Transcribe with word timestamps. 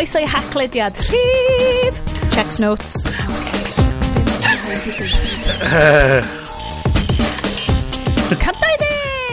Croeso 0.00 0.16
i 0.18 0.24
haclediad 0.24 0.96
rhif. 0.96 1.94
Checks 2.32 2.58
notes. 2.58 3.04
Campaigning! 8.40 8.88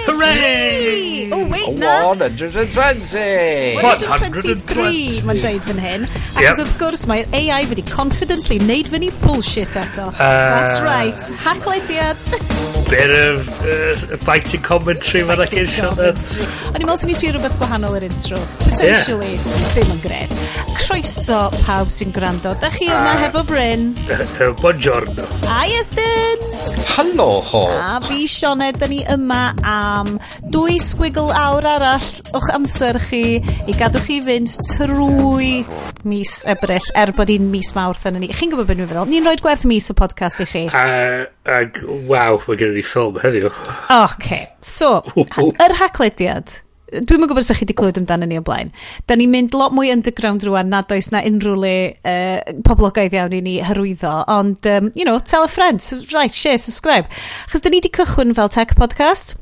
Hooray! 0.07 1.29
Oh, 1.31 1.45
wait, 1.47 1.71
na. 1.79 2.03
120! 2.07 3.79
123, 3.79 5.21
mae'n 5.23 5.39
deud 5.39 5.63
fan 5.69 5.79
hyn. 5.79 6.03
Ac 6.35 6.43
yep. 6.43 6.59
wrth 6.59 6.75
gwrs, 6.81 7.05
mae'r 7.07 7.31
AI 7.31 7.63
wedi 7.71 7.87
confidently 7.87 8.59
wneud 8.59 8.91
fyny 8.91 9.07
bullshit 9.23 9.79
eto. 9.79 10.11
Uh, 10.11 10.19
That's 10.19 10.83
right, 10.83 11.31
haclediad. 11.47 12.19
bit 12.89 13.11
of 13.11 13.47
uh, 13.63 14.17
biting 14.25 14.61
commentary 14.61 15.23
fan 15.27 15.41
ac 15.43 15.53
eisiau. 15.59 15.91
O'n 15.97 16.79
i'n 16.79 16.87
meddwl 16.87 16.99
sy'n 17.01 17.11
ni 17.11 17.17
ti 17.19 17.31
rhywbeth 17.33 17.57
gwahanol 17.59 17.97
i'r 17.99 18.05
intro. 18.07 18.39
Potentially, 18.63 19.33
yeah. 19.35 19.67
ddim 19.75 19.93
yn 19.95 20.01
gred. 20.03 20.35
Croeso 20.79 21.41
pawb 21.65 21.91
sy'n 21.93 22.13
gwrando. 22.15 22.53
Da 22.61 22.71
chi 22.73 22.87
yma 22.87 23.15
uh, 23.15 23.23
hefo 23.25 23.43
Bryn. 23.47 23.89
Uh, 24.07 24.23
uh, 24.23 24.53
buongiorno. 24.61 25.25
Hi 25.45 25.73
Estyn. 25.77 26.43
Helo 26.93 27.41
ho. 27.51 27.63
A 27.75 27.99
fi 28.05 28.23
Sioned, 28.31 28.79
da 28.79 28.87
ni 28.89 29.01
yma 29.13 29.41
am 29.67 30.15
dwy 30.53 30.79
sgwigl 30.81 31.29
awr 31.35 31.67
arall 31.75 32.07
o'ch 32.37 32.49
amser 32.55 32.97
chi 33.09 33.21
i 33.43 33.75
gadw 33.77 34.01
chi 34.07 34.21
fynd 34.25 34.55
trwy 34.71 35.51
mis 36.07 36.41
ebryll 36.49 36.91
er 36.99 37.13
bod 37.17 37.31
hi'n 37.31 37.49
mis 37.53 37.71
mawrth 37.77 38.05
yn 38.09 38.19
ni. 38.21 38.29
Chi'n 38.35 38.51
gwybod 38.53 38.69
beth 38.69 38.79
ni'n 38.81 38.91
feddwl? 38.91 39.09
Ni'n 39.09 39.25
rhoi 39.25 39.39
gwerth 39.41 39.65
mis 39.69 39.89
o 39.91 39.97
podcast 39.97 40.43
i 40.43 40.47
chi. 40.49 40.67
Uh, 40.67 41.25
ag, 41.57 41.81
waw, 42.09 42.41
mae 42.45 42.59
gen 42.59 42.77
i 42.77 42.85
ffilm 42.85 43.17
heddiw. 43.23 43.49
Ok, 43.97 44.31
So, 44.61 45.01
yr 45.65 45.77
haclediad 45.81 46.59
dwi'n 46.87 47.19
mynd 47.19 47.27
gwybod 47.27 47.43
os 47.43 47.49
ydych 47.51 47.59
chi 47.59 47.65
wedi 47.65 47.75
clywed 47.75 47.97
amdano 47.99 48.27
ni 48.29 48.37
o 48.39 48.43
blaen. 48.47 48.69
Da 49.11 49.17
ni'n 49.19 49.31
mynd 49.31 49.55
lot 49.57 49.73
mwy 49.75 49.89
underground 49.91 50.45
rwan 50.47 50.69
nad 50.71 50.91
oes 50.95 51.09
na 51.11 51.19
unrhyw 51.27 51.57
le 51.59 51.73
uh, 52.07 52.53
poblogaidd 52.67 53.17
iawn 53.17 53.35
i 53.35 53.41
ni 53.43 53.57
hyrwyddo. 53.59 54.13
Ond, 54.31 54.69
um, 54.71 54.91
you 54.95 55.03
know, 55.03 55.19
tell 55.19 55.43
a 55.43 55.51
friend, 55.51 55.83
right, 56.15 56.31
share, 56.31 56.57
subscribe. 56.57 57.11
Chos 57.51 57.65
da 57.65 57.73
ni 57.73 57.81
wedi 57.81 57.91
cychwyn 57.91 58.31
fel 58.37 58.53
tech 58.53 58.77
podcast 58.79 59.35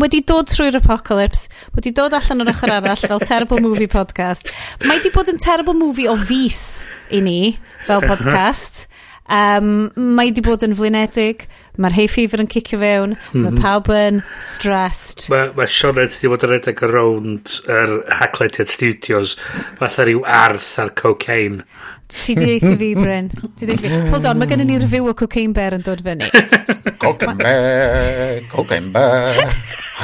wedi 0.00 0.22
dod 0.26 0.48
trwy'r 0.50 0.78
apocalypse, 0.80 1.48
wedi 1.76 1.92
dod 1.96 2.14
allan 2.16 2.44
o'r 2.44 2.52
ochr 2.54 2.74
arall 2.76 3.02
fel 3.02 3.24
Terrible 3.24 3.60
Movie 3.64 3.90
Podcast. 3.90 4.48
Mae 4.86 5.02
di 5.02 5.12
bod 5.14 5.32
yn 5.32 5.40
Terrible 5.42 5.76
Movie 5.76 6.08
o 6.10 6.16
fus 6.16 6.86
i 7.10 7.22
ni 7.24 7.40
fel 7.88 8.06
podcast. 8.06 8.84
Um, 9.30 9.92
mae 9.94 10.32
di 10.34 10.42
bod 10.42 10.64
yn 10.66 10.72
flinedig, 10.74 11.44
mae'r 11.78 11.94
hay 11.94 12.08
fever 12.10 12.40
yn 12.42 12.48
cicio 12.50 12.80
fewn, 12.80 13.12
mm 13.14 13.20
-hmm. 13.20 13.44
mae 13.44 13.52
mhm. 13.52 13.60
pawb 13.62 13.90
yn 13.94 14.18
stressed. 14.42 15.28
Mae 15.30 15.52
ma 15.54 15.68
Sionet 15.70 16.16
wedi 16.16 16.32
bod 16.32 16.46
yn 16.48 16.50
redeg 16.50 16.82
around 16.82 17.52
yr 17.68 17.92
er 18.00 18.18
Hacklediad 18.18 18.72
Studios, 18.72 19.36
falle 19.78 20.08
rhyw 20.08 20.24
arth 20.26 20.72
ar 20.82 20.90
cocaine. 20.98 21.62
Ti 22.10 22.34
di 22.34 22.50
eithi 22.56 22.76
fi, 22.76 22.90
Bryn. 23.02 23.30
Ti 23.56 23.66
di 23.66 23.76
fi. 23.78 23.88
Hold 24.10 24.26
on, 24.26 24.38
mae 24.40 24.50
gennym 24.50 24.68
ni 24.68 24.78
review 24.82 25.08
o 25.10 25.14
Cocaine 25.14 25.54
Bear 25.56 25.76
yn 25.78 25.86
dod 25.86 26.02
fyny. 26.04 26.26
Cocaine 27.02 27.36
Bear, 27.38 28.40
Cocaine 28.50 28.92
Bear. 28.94 29.40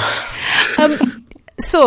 um, 0.83 0.97
so, 1.59 1.84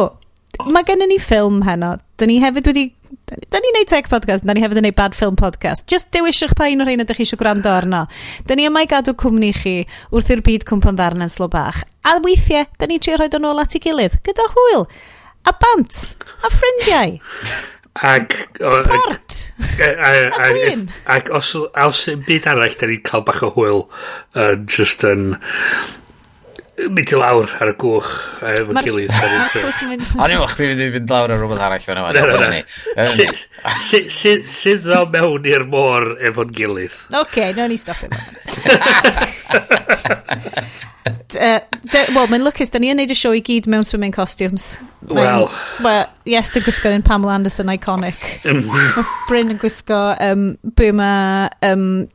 mae 0.68 0.88
gennym 0.88 1.12
ni 1.12 1.20
ffilm 1.24 1.64
heno. 1.68 1.96
Da 2.20 2.30
ni 2.30 2.40
hefyd 2.44 2.72
wedi... 2.72 2.90
Da 3.30 3.60
ni'n 3.62 3.76
neud 3.78 3.90
tech 3.90 4.08
podcast, 4.10 4.42
da 4.46 4.54
ni 4.58 4.62
hefyd 4.64 4.80
yn 4.82 4.88
neud 4.90 4.98
bad 4.98 5.16
film 5.18 5.36
podcast. 5.38 5.84
Just 5.90 6.10
dewis 6.14 6.42
pa 6.58 6.66
un 6.70 6.82
o'r 6.82 6.90
rhain 6.90 7.04
ydych 7.04 7.20
chi 7.20 7.26
eisiau 7.28 7.38
gwrando 7.42 7.70
arno. 7.70 8.04
Da 8.46 8.58
ni 8.58 8.66
yma 8.66 8.82
i 8.86 8.90
gadw 8.90 9.14
cwmni 9.18 9.52
chi 9.54 9.76
wrth 10.10 10.32
i'r 10.34 10.42
byd 10.46 10.66
cwmpan 10.70 10.98
ddarn 10.98 11.26
yn 11.26 11.30
slo 11.30 11.46
bach. 11.50 11.84
A 12.10 12.18
weithiau, 12.26 12.66
da 12.82 12.90
ni 12.90 12.98
trio 12.98 13.20
rhoi 13.20 13.30
o'n 13.38 13.50
ôl 13.52 13.62
at 13.62 13.78
ei 13.78 13.84
gilydd, 13.86 14.18
gyda 14.26 14.48
hwyl, 14.56 14.88
a 15.46 15.54
bant, 15.62 16.02
a 16.42 16.52
ffrindiau. 16.54 17.20
Ac... 18.02 18.34
Bort! 18.60 19.52
Ag 21.06 21.30
os, 21.36 21.56
os 21.56 22.08
yn 22.12 22.22
byd 22.28 22.48
arall, 22.52 22.76
da 22.80 22.88
ni'n 22.90 23.06
cael 23.06 23.24
bach 23.28 23.44
o 23.44 23.50
hwyl 23.56 23.82
uh, 24.36 24.56
just 24.66 25.04
yn... 25.08 25.34
Mynd 26.80 27.12
i 27.12 27.18
lawr 27.20 27.50
ar 27.60 27.74
y 27.74 27.76
gwch 27.76 28.12
efo'n 28.54 28.78
gilydd. 28.86 29.12
O'n 30.16 30.32
i'n 30.32 30.40
wachdi 30.40 30.70
mynd 30.70 30.84
i 30.86 30.88
fynd 30.94 31.12
lawr 31.12 31.34
ar 31.36 31.42
rhywbeth 31.42 31.66
arall 31.66 31.84
fan 31.84 32.00
yma. 32.00 32.10
Sydd 33.84 34.86
ddaw 34.86 35.04
mewn 35.12 35.44
i'r 35.52 35.68
môr 35.68 36.14
efo'n 36.32 36.56
gilydd. 36.56 36.96
Oce, 37.12 37.20
okay, 37.26 37.52
no 37.58 37.68
ni 37.68 37.76
stopio. 37.76 38.08
Uh, 41.38 41.60
Wel, 42.16 42.30
mae'n 42.32 42.42
lwcus, 42.42 42.72
da 42.74 42.80
ni 42.82 42.90
yn 42.90 42.98
neud 42.98 43.12
y 43.14 43.18
sioe 43.18 43.38
i 43.38 43.44
gyd 43.46 43.68
mewn 43.70 43.86
swimming 43.86 44.14
costumes. 44.16 44.72
Wel. 45.10 45.50
Well, 45.84 46.08
yes, 46.30 46.50
dwi'n 46.56 46.66
gwisgo 46.66 46.92
yn 46.94 47.06
Pamela 47.06 47.36
Anderson 47.38 47.70
iconic. 47.74 48.24
Um, 48.50 48.64
Bryn 49.30 49.54
yn 49.54 49.60
gwisgo 49.62 50.00
um, 50.26 50.54
Burma 50.80 51.12
um, 51.66 52.08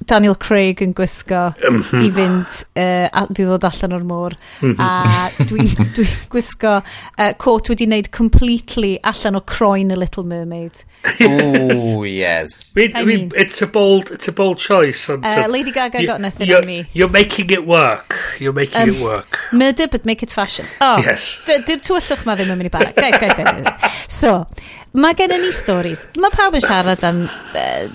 Daniel 0.00 0.34
Craig 0.40 0.80
yn 0.82 0.94
gwisgo 0.96 1.50
hmm. 1.60 2.00
i 2.00 2.08
fynd 2.14 2.54
uh, 2.80 3.06
a, 3.12 3.24
i 3.28 3.34
ddod 3.36 3.64
allan 3.68 3.96
o'r 3.96 4.06
môr. 4.06 4.36
Mm-hmm. 4.60 4.80
A 4.80 5.44
dwi'n 5.50 5.92
dwi 5.96 6.06
gwisgo 6.32 6.78
uh, 6.80 7.32
coat 7.42 7.70
wedi 7.70 7.86
wneud 7.88 8.10
completely 8.14 8.96
allan 9.04 9.38
o 9.38 9.42
croen 9.46 9.92
y 9.92 9.98
Little 9.98 10.24
Mermaid. 10.28 10.82
Oh 11.26 12.02
yes. 12.08 12.72
I 12.76 12.80
mean, 12.80 12.96
I 12.96 13.04
mean, 13.04 13.32
it's 13.36 13.62
a 13.62 13.66
bold 13.66 14.10
it's 14.10 14.28
a 14.28 14.32
bold 14.32 14.58
choice 14.58 15.08
uh, 15.08 15.46
Lady 15.48 15.70
Gaga 15.70 16.00
you, 16.00 16.06
got 16.06 16.20
nothing 16.20 16.52
on 16.52 16.66
me. 16.66 16.86
you're 16.92 17.10
making 17.10 17.50
it 17.50 17.66
work. 17.66 18.16
You're 18.40 18.52
making 18.52 18.82
um, 18.82 18.88
it 18.88 19.02
work. 19.02 19.38
murder 19.52 19.88
but 19.88 20.06
make 20.06 20.22
it 20.22 20.30
fashion. 20.30 20.66
Oh 20.80 20.98
yes. 21.04 21.40
dy'r 21.46 21.82
tywyllwch 21.82 22.24
ma 22.26 22.36
ddim 22.38 22.54
yn 22.54 22.62
mynd 22.62 22.70
i 22.70 22.72
barod. 22.72 23.68
So 24.08 24.46
mae 24.92 25.18
gen 25.18 25.36
i 25.36 25.42
ni 25.42 25.52
stories. 25.52 26.06
Mae 26.18 26.32
pawb 26.34 26.56
yn 26.58 26.64
siarad 26.64 27.04
am 27.06 27.26
uh, 27.28 27.90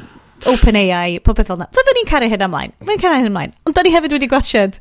OpenAI, 0.52 1.20
popeth 1.26 1.50
fel 1.52 1.60
na. 1.60 1.68
Fyddwn 1.76 2.00
ni'n 2.00 2.10
cario 2.10 2.32
hyn 2.32 2.48
ymlaen. 2.48 2.74
Mae'n 2.88 3.02
cario 3.02 3.20
hyn 3.22 3.30
ymlaen. 3.32 3.54
Ond 3.68 3.76
da 3.78 3.84
ni 3.86 3.94
hefyd 3.94 4.16
wedi 4.18 4.30
gwachod. 4.32 4.80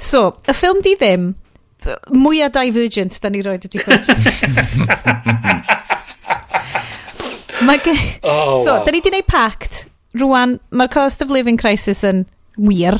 So, 0.00 0.20
y 0.48 0.54
ffilm 0.56 0.82
di 0.84 0.94
ddim, 0.98 1.32
mwyaf 2.14 2.52
divergent 2.54 3.20
da 3.22 3.30
ni 3.30 3.42
roed 3.44 3.66
ydi 3.68 3.82
gwachod. 3.84 4.20
Mae 7.64 7.78
gen... 7.84 7.98
Oh, 8.22 8.62
so, 8.64 8.72
wow. 8.74 8.84
da 8.84 8.92
ni 8.92 9.00
di 9.04 9.12
wneud 9.12 9.28
pact. 9.30 9.84
Rwan, 10.18 10.58
mae'r 10.74 10.92
cost 10.92 11.22
of 11.24 11.32
living 11.32 11.58
crisis 11.60 12.04
yn 12.06 12.24
wir. 12.56 12.98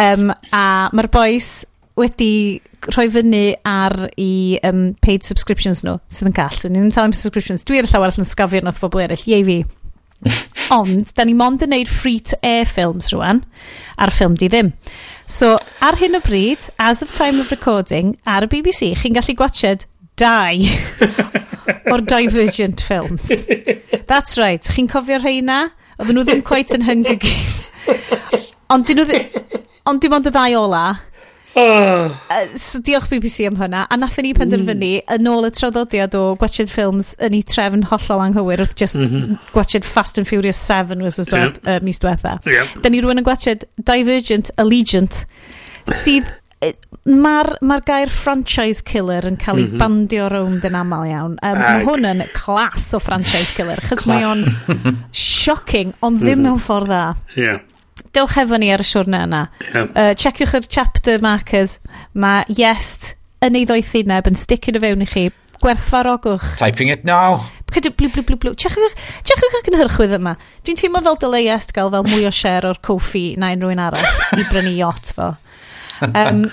Um, 0.00 0.32
a 0.54 0.90
mae'r 0.94 1.10
boys 1.12 1.64
wedi 1.98 2.60
rhoi 2.88 3.06
fyny 3.12 3.44
ar 3.68 3.94
i 4.18 4.58
um, 4.66 4.94
paid 5.04 5.22
subscriptions 5.26 5.84
nhw 5.86 5.98
sydd 6.10 6.32
yn 6.32 6.36
gall. 6.36 6.56
So, 6.56 6.70
ni'n 6.72 6.90
talu 6.94 7.10
am 7.10 7.16
subscriptions. 7.16 7.64
Dwi 7.68 7.82
llawer 7.84 8.10
allan 8.10 8.28
sgafio 8.28 8.62
nath 8.64 8.80
bobl 8.82 9.04
eraill. 9.04 9.26
Ie 9.30 9.42
fi. 9.46 9.58
Ond, 10.78 11.12
da 11.16 11.26
ni 11.26 11.34
mond 11.36 11.64
yn 11.64 11.72
neud 11.74 11.90
free-to-air 11.90 12.68
films 12.68 13.10
rwan, 13.12 13.42
a'r 14.00 14.12
ffilm 14.14 14.36
di 14.38 14.48
ddim. 14.52 14.72
So, 15.26 15.56
ar 15.84 15.98
hyn 16.00 16.18
o 16.18 16.22
bryd, 16.24 16.68
as 16.78 17.02
of 17.04 17.12
time 17.12 17.42
of 17.42 17.52
recording, 17.52 18.16
ar 18.26 18.46
y 18.46 18.50
BBC, 18.52 18.92
chi'n 19.00 19.16
gallu 19.18 19.36
gwachod 19.38 19.86
dau 20.20 20.58
o'r 21.92 22.04
Divergent 22.06 22.82
films. 22.84 23.30
That's 24.06 24.38
right, 24.40 24.62
chi'n 24.62 24.90
cofio 24.90 25.20
rheina? 25.22 25.64
Oedden 25.98 26.18
nhw 26.18 26.26
ddim 26.26 26.42
quite 26.46 26.74
yn 26.76 26.86
Hunger 26.86 27.18
Games. 27.20 27.68
Ond 28.72 28.88
dyn 28.88 29.02
nhw 29.02 29.08
ddim... 29.10 29.58
Ond 29.90 29.98
dim 29.98 30.14
ond 30.14 30.28
y 30.28 30.30
ddau 30.30 30.54
ola. 30.60 30.84
Oh. 31.54 32.08
Uh, 32.30 32.56
so 32.56 32.80
diolch 32.80 33.10
BBC 33.10 33.46
am 33.46 33.58
hynna 33.60 33.84
a 33.90 33.96
nathon 34.00 34.24
ni 34.24 34.32
penderfynu 34.36 34.90
mm. 35.02 35.16
yn 35.16 35.28
ôl 35.28 35.48
y 35.48 35.52
traddodiad 35.52 36.14
o 36.16 36.22
gwachod 36.40 36.70
ffilms 36.72 37.12
yn 37.20 37.36
ei 37.36 37.44
trefn 37.44 37.84
hollol 37.90 38.22
anghywir 38.24 38.62
wrth 38.64 38.76
just 38.78 38.96
mm 38.96 39.08
-hmm. 39.08 39.40
gwachod 39.52 39.84
Fast 39.84 40.18
and 40.18 40.28
Furious 40.28 40.56
7 40.56 41.02
was 41.04 41.20
yeah. 41.28 41.52
uh, 41.66 41.80
mis 41.84 42.00
diwetha 42.00 42.38
yeah. 42.48 42.68
da 42.80 42.88
ni 42.88 43.02
rwan 43.04 43.20
yn 43.20 43.28
gwachod 43.28 43.66
Divergent 43.76 44.54
Allegiant 44.56 45.26
sydd 45.92 46.32
mae'r 47.02 47.56
ma 47.66 47.80
gair 47.82 48.10
franchise 48.12 48.84
killer 48.86 49.26
yn 49.26 49.36
cael 49.40 49.58
ei 49.58 49.64
mm 49.64 49.70
-hmm. 49.72 49.80
bandio 49.82 50.28
rownd 50.30 50.66
yn 50.68 50.76
aml 50.78 51.08
iawn. 51.08 51.34
Um, 51.42 51.58
Mae 51.58 51.82
hwn 51.88 52.06
yn 52.12 52.22
clas 52.36 52.92
o 52.94 53.00
franchise 53.02 53.50
killer, 53.56 53.82
chys 53.88 54.06
mae 54.06 54.22
o'n 54.28 54.44
shocking, 55.10 55.90
ond 56.06 56.22
ddim 56.22 56.44
mewn 56.46 56.62
ffordd 56.62 56.92
dda. 56.92 57.02
Yeah 57.34 57.58
dewch 58.16 58.36
efo 58.42 58.58
ni 58.60 58.70
ar 58.74 58.82
y 58.82 58.86
siwrna 58.86 59.24
yna. 59.26 59.42
Yeah. 59.68 59.90
Uh, 59.92 60.12
checiwch 60.18 60.56
yr 60.58 60.68
chapter 60.68 61.22
markers. 61.24 61.78
Mae 62.14 62.44
Yes 62.48 63.14
yn 63.42 63.58
ei 63.58 63.66
ddoethineb 63.66 64.28
yn 64.30 64.38
sticio'n 64.38 64.78
o 64.78 64.82
fewn 64.82 65.04
i 65.04 65.08
chi. 65.08 65.24
Gwerthfarogwch. 65.62 66.56
Typing 66.58 66.90
it 66.90 67.04
now. 67.06 67.42
Cydw, 67.72 67.92
blw, 67.96 68.10
blw, 68.12 68.24
blw, 68.28 68.38
blw. 68.42 68.52
Chechwch 68.58 69.56
y 69.58 69.62
gynhyrchwydd 69.68 70.16
yma. 70.18 70.36
Dwi'n 70.66 70.78
teimlo 70.78 71.02
fel 71.06 71.18
dylai 71.22 71.46
est 71.54 71.72
gael 71.74 71.90
fel 71.94 72.06
mwy 72.08 72.26
o 72.28 72.32
share 72.34 72.68
o'r 72.68 72.80
coffi 72.84 73.32
na 73.40 73.52
unrhyw 73.54 73.72
un 73.76 73.82
arall 73.86 74.36
i 74.36 74.44
brynu 74.50 74.74
yacht 74.76 75.14
fo. 75.16 75.32
Um, 76.02 76.48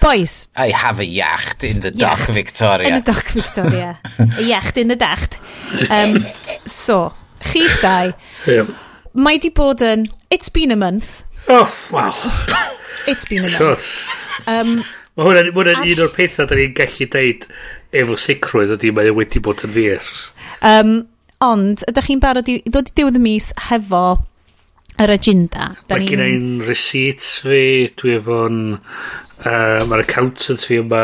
Boys. 0.00 0.48
I 0.56 0.70
have 0.70 0.98
a 0.98 1.06
yacht 1.06 1.64
in 1.64 1.80
the 1.80 1.92
yacht. 1.94 2.28
Victoria. 2.34 2.88
In 2.88 2.94
the 3.02 3.12
dach 3.12 3.30
Victoria. 3.32 3.98
a 4.18 4.42
yacht 4.42 4.76
in 4.76 4.88
the 4.88 4.96
dacht. 4.96 5.38
Um, 5.88 6.26
so, 6.64 7.12
chi'ch 7.40 7.80
dau. 7.80 8.12
Yeah 8.46 8.66
mae 9.14 9.38
di 9.42 9.52
bod 9.54 9.82
yn... 9.84 10.06
It's 10.32 10.48
been 10.52 10.72
a 10.72 10.76
month. 10.76 11.22
Oh, 11.48 11.68
wow. 11.92 12.14
it's 13.06 13.24
been 13.28 13.44
a 13.44 13.50
month. 13.50 13.86
um, 14.46 14.80
mae 15.16 15.28
hwnna'n 15.28 15.52
hwnna 15.52 15.76
a... 15.78 15.86
un 15.92 16.04
o'r 16.06 16.12
pethau 16.16 16.48
da 16.48 16.58
ni'n 16.58 16.74
gallu 16.76 17.08
deud 17.12 17.46
efo 18.02 18.18
sicrwydd 18.18 18.76
ydy 18.78 18.92
mae 18.96 19.12
wedi 19.14 19.42
bod 19.44 19.64
yn 19.66 19.74
fies. 19.74 20.12
Um, 20.64 20.94
ond, 21.44 21.84
ydych 21.90 22.08
chi'n 22.08 22.22
barod 22.22 22.48
i 22.48 22.60
ddod 22.64 22.92
i 22.92 22.96
diwedd 23.00 23.18
y 23.20 23.24
mis 23.24 23.50
hefo 23.68 24.04
yr 25.02 25.12
agenda? 25.12 25.72
Mae 25.90 26.06
gen 26.08 26.24
i'n 26.24 26.50
receipts 26.68 27.40
fi, 27.46 27.62
dwi 28.00 28.16
efo'n... 28.20 28.62
Uh, 29.42 29.80
Mae'r 29.90 30.04
accountants 30.04 30.68
fi 30.68 30.76
yma, 30.78 31.00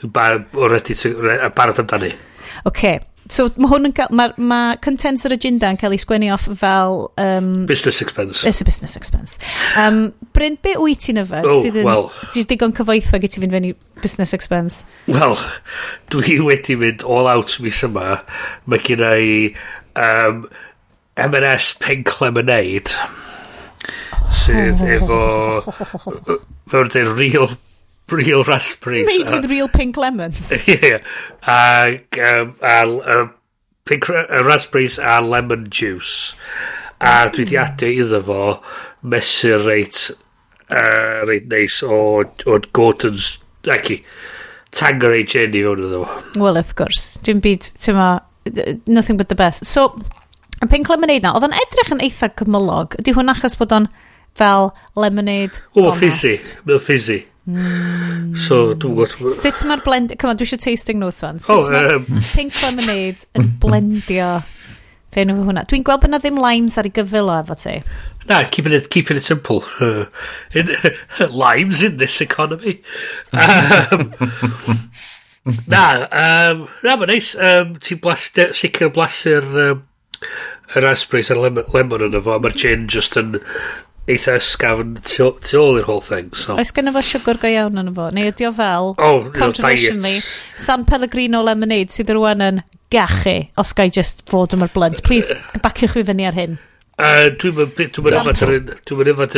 fi'n 0.00 0.10
barod 0.10 1.78
amdani. 1.78 2.08
Oce, 2.10 2.64
okay 2.66 2.96
so 3.32 3.48
mae 3.56 3.70
hwn 3.72 3.90
yn 3.90 3.94
cael, 3.96 4.12
mae 4.16 4.32
ma 4.50 4.60
contents 4.84 5.26
yr 5.28 5.34
agenda 5.36 5.70
yn 5.72 5.80
cael 5.80 5.94
ei 5.96 6.00
sgwennu 6.02 6.30
off 6.34 6.48
fel... 6.60 7.00
Um, 7.20 7.66
business 7.70 8.00
expense. 8.04 8.44
It's 8.48 8.60
a 8.60 8.66
business 8.68 8.96
expense. 8.96 9.38
Um, 9.76 10.12
Bryn, 10.36 10.58
be 10.64 10.74
wyt 10.80 11.04
ti'n 11.06 11.22
yfed? 11.24 11.48
Oh, 11.48 11.60
sydd 11.64 11.80
yn, 11.82 11.88
well. 11.88 12.08
Ti'n 12.34 12.48
digon 12.52 12.74
cyfoethog 12.76 13.26
i 13.26 13.32
ti 13.32 13.44
fynd 13.44 13.56
fyny 13.56 13.74
business 14.02 14.34
expense? 14.36 14.82
Wel, 15.10 15.36
dwi 16.12 16.40
wedi 16.46 16.78
mynd 16.80 17.06
all 17.06 17.30
out 17.30 17.58
mis 17.64 17.84
yma. 17.86 18.20
Mae 18.66 18.82
gen 18.86 19.04
i 19.04 19.30
um, 19.98 20.44
M&S 21.18 21.72
Pink 21.82 22.20
Lemonade. 22.22 22.94
neud 22.94 23.18
sydd 24.34 24.82
efo 24.96 25.18
fel 26.70 26.90
dweud 26.92 27.14
real 27.18 27.48
real 28.12 28.44
raspberries. 28.44 29.06
Made 29.06 29.26
uh, 29.26 29.40
with 29.40 29.50
real 29.50 29.68
pink 29.68 29.96
lemons. 29.96 30.52
yeah. 30.66 30.98
Ac, 31.46 32.20
um, 32.20 32.56
a, 32.62 32.84
a, 32.84 33.24
uh, 33.24 33.28
pink, 33.84 34.08
a 34.08 34.40
uh, 34.40 34.44
raspberries 34.44 34.98
a 34.98 35.20
lemon 35.20 35.70
juice. 35.70 36.36
A 37.00 37.30
dwi 37.30 37.46
di 37.46 37.54
mm. 37.54 37.62
adio 37.62 37.88
iddo 38.04 38.22
fo 38.26 38.40
mesur 39.06 39.62
reit, 39.66 40.10
uh, 40.66 41.22
reit 41.28 41.46
neis 41.46 41.82
o, 41.86 42.24
o 42.26 42.58
Gordon's, 42.74 43.36
ac 43.70 43.92
i, 43.94 44.00
Tangerine 44.74 45.28
Jenny 45.30 45.62
fewn 45.62 45.84
iddo 45.86 46.02
fo. 46.04 46.40
Well, 46.40 46.58
of 46.58 46.74
course. 46.74 47.20
Dwi'n 47.22 47.44
byd, 47.44 47.70
ti'n 47.78 47.94
ma, 47.94 48.10
nothing 48.86 49.16
but 49.16 49.28
the 49.28 49.38
best. 49.38 49.64
So, 49.64 49.92
y 50.58 50.66
pink 50.66 50.90
lemonade 50.90 51.22
na, 51.22 51.36
oedd 51.38 51.46
o'n 51.46 51.56
edrych 51.56 51.94
yn 51.94 52.02
eitha 52.02 52.32
cymylog. 52.40 52.98
Ydy 52.98 53.14
hwn 53.14 53.30
achos 53.30 53.54
bod 53.60 53.74
o'n 53.76 53.86
fel 54.38 54.72
lemonade. 54.98 55.62
O, 55.78 55.90
fizzy, 55.94 56.34
Mae'n 56.66 56.82
fizzy. 56.82 57.22
Mm. 57.48 58.36
So, 58.36 58.74
dwi'n 58.76 58.94
gwybod... 58.98 59.32
Sut 59.32 59.62
mae'r 59.68 59.80
blend... 59.84 60.12
Come 60.20 60.34
on, 60.34 60.38
dwi 60.40 60.44
eisiau 60.44 60.60
tasting 60.60 61.00
notes 61.00 61.22
fan. 61.24 61.40
Oh, 61.40 61.62
Sut 61.62 61.70
oh, 61.70 61.72
mae'r 61.72 61.96
um... 61.96 62.06
pink 62.34 62.58
lemonade 62.60 63.24
yn 63.38 63.48
blendio 63.62 64.28
fe 65.14 65.24
nhw 65.24 65.38
hwnna? 65.46 65.64
Dwi'n 65.70 65.86
gweld 65.86 66.04
bod 66.04 66.12
na 66.12 66.20
ddim 66.20 66.40
limes 66.42 66.76
ar 66.80 66.90
ei 66.90 66.92
gyfylo 66.98 67.38
efo 67.40 67.56
ti. 67.56 67.78
Na, 68.28 68.42
keeping 68.44 68.76
it, 68.76 68.90
keeping 68.92 69.16
it 69.16 69.24
simple. 69.24 69.64
Uh, 69.80 70.04
in, 70.58 70.68
limes 71.32 71.82
in 71.82 71.96
this 71.96 72.20
economy. 72.20 72.82
Um, 73.32 74.12
na, 75.72 75.84
um, 76.12 76.66
na, 76.84 76.98
mae'n 77.00 77.14
neis. 77.14 77.32
Um, 77.40 77.78
Ti'n 77.80 78.04
blaster, 78.04 78.52
sicr 78.52 78.92
blasu'r 78.92 79.48
um, 79.70 79.86
y 80.68 80.84
raspberries 80.84 81.32
a'r 81.32 81.40
lemon, 81.46 81.72
lemon 81.72 82.10
yn 82.10 82.20
efo. 82.20 82.36
Mae'r 82.44 82.60
gin 82.60 82.90
just 82.92 83.16
yn 83.16 83.38
eitha 84.08 84.38
ysgafn 84.40 84.96
tu, 85.04 85.28
tu 85.44 85.60
ôl 85.60 85.78
i'r 85.80 85.88
whole 85.88 86.04
thing. 86.04 86.30
So. 86.36 86.56
Oes 86.58 86.72
gen 86.74 86.92
fo 86.94 87.02
siwgr 87.04 87.40
go 87.42 87.50
iawn 87.52 87.80
yn 87.82 87.92
fo? 87.96 88.08
Neu 88.14 88.30
ydi 88.32 88.48
o 88.48 88.52
fel, 88.56 88.94
oh, 88.96 89.28
controversially, 89.34 90.16
no, 90.16 90.64
San 90.64 90.86
Pellegrino 90.88 91.42
Lemonade 91.44 91.94
sydd 91.94 92.14
rwan 92.16 92.44
yn 92.44 92.62
gachu, 92.94 93.36
os 93.60 93.74
gai 93.76 93.90
just 93.92 94.24
fod 94.30 94.56
yma'r 94.56 94.72
blunt. 94.74 95.04
Please, 95.06 95.36
baciwch 95.64 95.98
fi 95.98 96.06
fyny 96.08 96.28
ar 96.28 96.38
hyn. 96.38 96.58
Uh, 96.98 97.28
dwi'n 97.38 97.54
mynd 97.54 97.90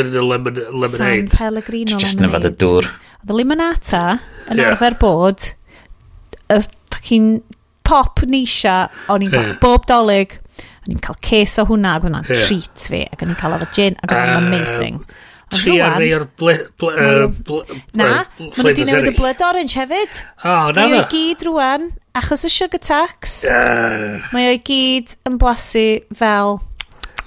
yn 0.01 0.15
y 0.17 0.25
lemonade. 0.25 0.93
San 0.95 1.27
Pellegrino 1.35 1.99
Just 2.01 2.23
nefod 2.23 2.47
y 2.47 2.53
dŵr. 2.63 2.87
Oedd 3.21 3.33
y 3.35 3.37
limonata 3.37 4.05
yn 4.49 4.57
yeah. 4.57 4.71
arfer 4.71 4.97
bod 5.01 5.51
y 6.49 6.57
fucking 6.89 7.43
pop 7.85 8.23
nisha 8.25 8.85
o'n 9.11 9.27
i'n 9.27 9.35
yeah. 9.35 9.51
bob 9.61 9.85
dolyg 9.89 10.39
a 10.81 10.89
ni'n 10.89 11.01
cael 11.03 11.19
ces 11.25 11.59
o 11.61 11.67
hwnna 11.69 11.97
ac 11.97 12.07
hwnna'n 12.07 12.29
yeah. 12.29 12.45
treat 12.47 12.87
fi 12.93 13.03
ac 13.07 13.25
o'n 13.25 13.33
i'n 13.33 13.41
cael 13.41 13.57
efo 13.57 13.69
gin 13.77 13.99
ac 14.01 14.15
o'n 14.15 14.31
um, 14.31 14.47
amazing 14.47 15.03
Tri 15.51 15.81
ar 15.83 15.97
rei 15.99 16.13
o'r 16.15 16.23
Na, 17.91 18.05
maen 18.23 18.51
nhw 18.55 18.63
wedi 18.63 18.85
newid 18.87 19.09
y 19.09 19.15
blood 19.17 19.41
orange 19.43 19.75
hefyd. 19.75 20.21
O, 20.47 20.53
na 20.71 20.85
Mae 20.85 20.93
o 20.95 21.01
i 21.01 21.07
gyd 21.11 21.43
rwan, 21.49 21.89
achos 22.15 22.45
y 22.47 22.51
sugar 22.53 22.79
tax, 22.79 23.41
uh, 23.51 24.21
mae 24.31 24.47
o 24.47 24.55
i 24.55 24.61
gyd 24.63 25.17
yn 25.27 25.35
blasu 25.41 25.85
fel... 26.15 26.61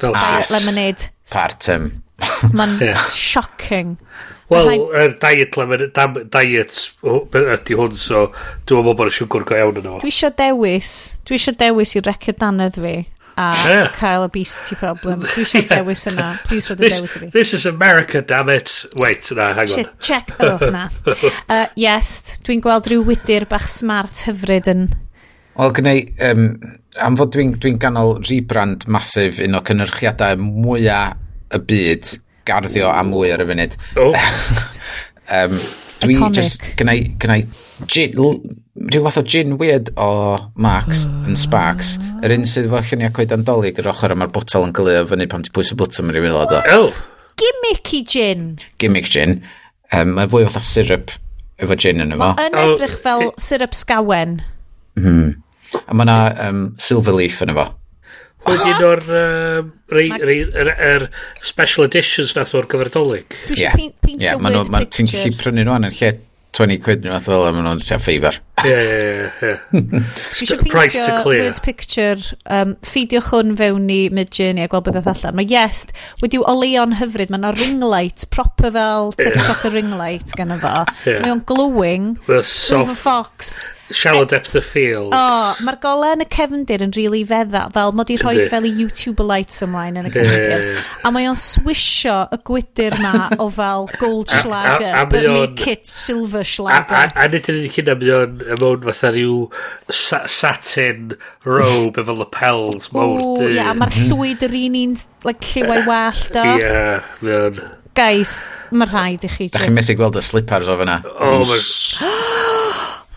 Fel 0.01 0.17
diet 0.17 0.55
Lemonade. 0.55 1.11
Partum. 1.29 1.91
Mae'n 2.57 2.79
yeah. 2.81 3.05
shocking. 3.13 3.99
Wel, 4.53 4.71
y 4.77 5.07
diet 5.21 5.57
lemon, 5.57 5.87
diet 5.93 6.77
ydy 7.05 7.77
hwn, 7.79 7.95
so 7.97 8.27
dwi'n 8.69 8.85
meddwl 8.85 8.97
bod 8.99 9.09
y 9.09 9.15
siwgr 9.17 9.47
go 9.49 9.57
iawn 9.57 9.81
yno. 9.81 9.99
Dwi 10.03 10.13
eisiau 10.13 10.35
dewis, 10.37 10.91
dwi 11.25 11.39
eisiau 11.39 11.57
dewis 11.61 11.95
i'r 11.97 12.09
record 12.09 12.41
dannedd 12.43 12.77
fi 12.81 12.95
a 13.37 13.53
yeah. 13.69 13.93
cael 13.93 14.25
obesity 14.27 14.77
problem. 14.79 15.25
Dwi 15.25 15.45
eisiau 15.45 15.67
dewis 15.71 16.05
yna. 16.11 16.29
Please 16.47 16.71
rhaid 16.71 16.85
y 16.85 16.91
dewis 16.93 17.17
i 17.17 17.23
fi. 17.25 17.31
This 17.35 17.55
is 17.55 17.67
America, 17.67 18.23
damn 18.23 18.51
it. 18.53 18.73
Wait, 19.01 19.31
na, 19.37 19.53
hang 19.53 19.69
on. 19.69 19.75
Shit, 19.75 19.93
check 20.01 20.35
oh, 20.41 20.59
na. 20.77 20.89
Uh, 21.49 21.67
yes, 21.81 22.41
dwi'n 22.47 22.63
gweld 22.65 22.91
rhyw 22.91 23.05
wydyr 23.09 23.49
bach 23.51 23.69
smart 23.71 24.25
hyfryd 24.29 24.71
yn... 24.71 24.89
Wel, 25.55 25.75
gynnau, 25.77 26.03
um, 26.31 26.47
am 27.03 27.19
fod 27.19 27.35
dwi'n 27.35 27.55
dwi, 27.63 27.77
ganol 27.83 28.17
rebrand 28.27 28.89
masif 28.91 29.41
un 29.45 29.59
o 29.59 29.63
cynhyrchiadau 29.67 30.41
mwyaf 30.41 31.21
y 31.55 31.63
byd 31.69 32.15
garddio 32.49 32.91
a 32.91 33.03
mwy 33.07 33.33
ar 33.35 33.43
y 33.45 33.49
funud. 33.51 33.77
Oh. 34.01 34.15
um, 35.39 35.59
Dwi 36.03 36.17
Iconic. 36.17 36.35
just 36.35 36.63
gynnau, 36.79 36.99
gynnau 37.23 37.45
gin, 37.91 38.17
rhyw 38.75 39.05
fath 39.07 39.21
o 39.21 39.23
gin 39.23 39.57
weird 39.61 39.91
o 40.01 40.09
Marks 40.57 41.05
uh, 41.07 41.25
and 41.29 41.39
Sparks. 41.41 41.95
Yr 42.25 42.35
un 42.35 42.47
sydd 42.49 42.69
efo 42.69 42.83
lluniau 42.83 43.15
coed 43.15 43.35
andolig 43.37 43.79
yr 43.81 43.91
ochr 43.93 44.15
a 44.15 44.19
mae'r 44.19 44.33
botol 44.35 44.67
yn 44.67 44.75
gylio 44.77 45.05
fyny 45.11 45.29
pan 45.31 45.47
ti 45.47 45.53
pwys 45.55 45.73
y 45.75 45.79
bwtwm 45.81 46.11
yn 46.11 46.19
rhywun 46.19 46.39
o 46.39 46.63
oh. 46.79 46.99
Gimmicky 47.41 48.03
gin. 48.07 48.49
Gimmick 48.79 49.09
gin. 49.11 49.41
Um, 49.95 50.17
mae 50.19 50.31
fwy 50.31 50.47
fatha 50.49 50.63
syrup 50.67 51.15
efo 51.63 51.79
gin 51.79 52.03
yn 52.03 52.15
efo. 52.17 52.35
Yn 52.43 52.59
edrych 52.65 52.99
fel 53.03 53.31
syrup 53.41 53.75
sgawen. 53.79 54.41
Mm. 54.99 55.33
A 55.85 55.97
mae 55.97 56.07
yna 56.07 56.19
um, 56.49 56.67
silver 56.83 57.17
leaf 57.17 57.41
yn 57.45 57.55
efo. 57.55 57.71
Wedyn 58.45 58.85
o'r 58.85 59.03
um, 59.21 59.73
rei, 59.95 60.11
rei, 60.21 60.39
er, 60.53 60.71
er 60.75 61.09
special 61.41 61.89
editions 61.89 62.35
nath 62.37 62.55
o'r 62.57 62.69
gyferdolig. 62.71 63.35
Ie, 63.57 64.37
ma 64.37 64.53
nhw, 64.53 64.67
ma 64.73 64.85
ti'n 64.85 65.09
gallu 65.11 65.37
prynu 65.41 65.65
nhw 65.65 65.81
yn 65.81 65.91
lle 65.91 66.15
20 66.55 66.83
quid 66.85 67.03
nhw 67.03 67.11
nath 67.11 67.27
fel 67.27 67.45
am 67.49 67.57
nhw'n 67.59 67.81
tua 67.83 67.99
ffeifar. 67.99 68.39
Ie, 68.63 68.75
ie, 68.75 69.49
ie. 69.49 70.03
Price 70.71 71.01
to 71.01 71.17
clear. 71.25 71.43
Word 71.43 71.61
picture, 71.65 72.21
um, 72.47 72.77
ffidiwch 72.87 73.33
hwn 73.33 73.57
fewn 73.59 73.89
i 73.91 73.99
mid-journey 74.15 74.63
a 74.63 74.71
gweld 74.71 74.87
beth 74.87 75.09
allan. 75.11 75.39
Mae 75.41 75.49
yes, 75.51 75.89
wedi'w 76.23 76.47
oleon 76.51 76.95
hyfryd, 77.01 77.33
mae 77.35 77.43
yna 77.43 77.55
ring 77.59 77.83
light, 77.83 78.29
proper 78.35 78.71
fel 78.77 79.11
TikTok 79.19 79.67
y 79.67 79.73
ring 79.75 79.97
light 79.99 80.37
gan 80.39 80.55
efo. 80.55 80.77
Yeah. 81.09 81.25
Mae 81.25 81.35
o'n 81.35 81.43
glowing, 81.49 82.13
silver 82.47 82.99
fox. 82.99 83.57
Shallow 83.91 84.25
depth 84.25 84.55
of 84.55 84.65
field. 84.65 85.13
O, 85.13 85.19
oh, 85.19 85.59
mae'r 85.61 85.77
golau 85.83 86.15
yn 86.17 86.25
y 86.25 86.27
cefndir 86.33 86.81
yn 86.85 86.93
rili 86.95 87.05
really 87.05 87.25
fedda, 87.29 87.67
fel 87.75 87.93
mod 87.93 88.09
i 88.09 88.17
rhoi 88.17 88.47
fel 88.49 88.65
i 88.65 88.71
YouTube 88.73 89.21
lights 89.29 89.61
ymlaen 89.67 89.99
yn 90.01 90.09
y 90.09 90.13
cefndir. 90.15 90.65
a 91.05 91.13
mae 91.13 91.29
o'n 91.29 91.37
swisio 91.37 92.15
y 92.33 92.39
gwydr 92.49 92.97
ma 93.03 93.29
o 93.37 93.51
fel 93.53 93.85
gold 94.01 94.33
schlager, 94.33 94.89
a, 94.89 95.03
a, 95.03 95.05
a 95.05 95.11
but 95.11 95.29
on, 95.29 95.37
make 95.37 95.69
it 95.69 95.85
silver 95.87 96.47
schlager. 96.49 96.97
A, 96.97 97.11
a, 97.13 97.27
a 97.27 97.29
nid 97.29 97.51
yn 97.53 97.61
unig 97.61 97.77
hynna, 97.77 97.99
mae 98.01 98.17
o'n 98.17 98.43
ymwn 98.57 98.89
fatha 98.89 99.13
rhyw 99.13 99.39
sa, 99.93 100.23
satin 100.33 101.13
robe 101.45 102.01
efo 102.01 102.17
lapels 102.23 102.89
mawr. 102.97 103.21
O, 103.21 103.39
ia, 103.51 103.69
a 103.69 103.77
mae'r 103.77 104.01
llwyd 104.09 104.49
yr 104.49 104.59
un 104.65 104.81
un, 104.81 104.99
like, 105.29 105.45
lliwau 105.53 105.83
eh, 105.83 105.89
wallt 105.93 106.41
o. 106.41 106.51
Ia, 106.57 106.85
mae 107.21 107.41
o'n... 107.51 107.65
Guys, 107.95 108.41
mae 108.73 108.89
rhaid 108.91 109.29
i 109.29 109.31
chi. 109.31 109.53
Da 109.53 109.61
chi'n 109.63 109.77
methu 109.77 109.95
gweld 110.01 110.17
y 110.19 110.25
slippers 110.25 110.73
o 110.73 110.81
fyna. 110.81 111.03
O, 111.05 111.35
oh, 111.37 111.49
mae'r... 111.53 112.55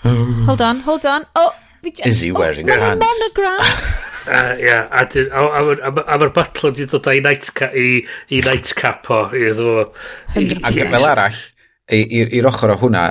Oh. 0.08 0.44
Hold 0.48 0.62
on, 0.62 0.80
hold 0.82 1.06
on. 1.06 1.26
Oh, 1.36 1.54
fi 1.82 1.92
just... 1.92 2.08
Is 2.08 2.22
he 2.22 2.32
oh, 2.32 2.40
wearing 2.40 2.70
oh, 2.70 2.76
pants? 2.76 3.06
Monogram. 3.06 3.62
Uh, 4.28 4.58
Ia, 4.60 4.82
a 4.92 5.92
mae'r 5.96 6.32
batlo 6.36 6.74
wedi 6.74 6.84
dod 6.92 7.06
i 7.08 7.22
nightcap 7.24 7.76
i, 7.80 8.02
i 8.36 8.42
nightcap 8.44 9.08
o, 9.16 9.22
iddo. 9.32 9.86
Ac 10.36 10.82
fel 10.82 11.06
arall, 11.08 11.38
i'r 11.96 12.50
ochr 12.52 12.74
o 12.74 12.76
hwnna, 12.82 13.06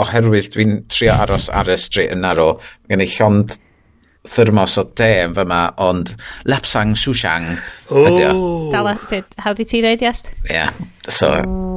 oherwydd 0.00 0.48
dwi'n 0.54 0.78
trio 0.88 1.12
aros 1.12 1.50
ar 1.52 1.68
y 1.68 1.76
street 1.76 2.14
yn 2.16 2.24
naro, 2.24 2.54
gen 2.88 3.04
i 3.04 3.08
llond 3.18 3.52
thermos 4.28 4.76
o 4.78 4.84
de 4.98 5.08
yn 5.24 5.34
fyma, 5.36 5.60
ond 5.82 6.14
Lapsang 6.48 6.94
sushang. 6.98 7.56
ydy 7.90 8.26
o. 8.28 8.34
Dala, 8.72 8.94
how 9.42 9.52
di 9.52 9.66
ti 9.66 9.82
ddeud, 9.82 10.02
yes? 10.04 10.28
Ie. 10.46 10.54
Yeah. 10.54 10.70
So, 11.10 11.32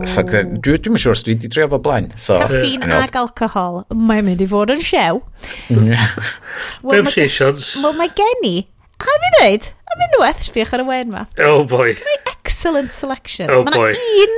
so 0.05 0.21
dwi'n 0.21 0.59
dwi 0.61 0.77
siŵr 0.77 0.99
sure, 1.01 1.17
dwi 1.25 1.33
wedi 1.33 1.49
trio 1.49 1.65
fo 1.71 1.79
blaen. 1.81 2.11
So, 2.17 2.37
Caffeine 2.43 2.85
yeah. 2.85 3.01
ag 3.01 3.17
alcohol, 3.17 3.81
mae'n 3.89 4.27
mynd 4.27 4.43
i 4.45 4.49
fod 4.49 4.73
yn 4.75 4.83
siew. 4.85 5.23
Temptations. 5.71 7.71
Mm. 7.79 7.87
Wel, 7.87 7.97
mae 7.97 8.13
gen 8.17 8.45
i, 8.51 8.59
a 9.01 9.17
mi 9.23 9.33
ddeud, 9.39 9.71
a 9.89 9.99
mi 9.99 10.11
nhw'n 10.13 10.45
sbiach 10.45 10.75
ar 10.77 10.85
y 10.85 10.87
wen 10.91 11.15
ma. 11.15 11.25
Oh 11.47 11.65
boy. 11.69 11.95
Mae 12.05 12.21
excellent 12.35 12.93
selection. 12.93 13.49
Oh 13.49 13.65
boy. 13.65 13.97
Mae 13.97 14.21
un 14.21 14.37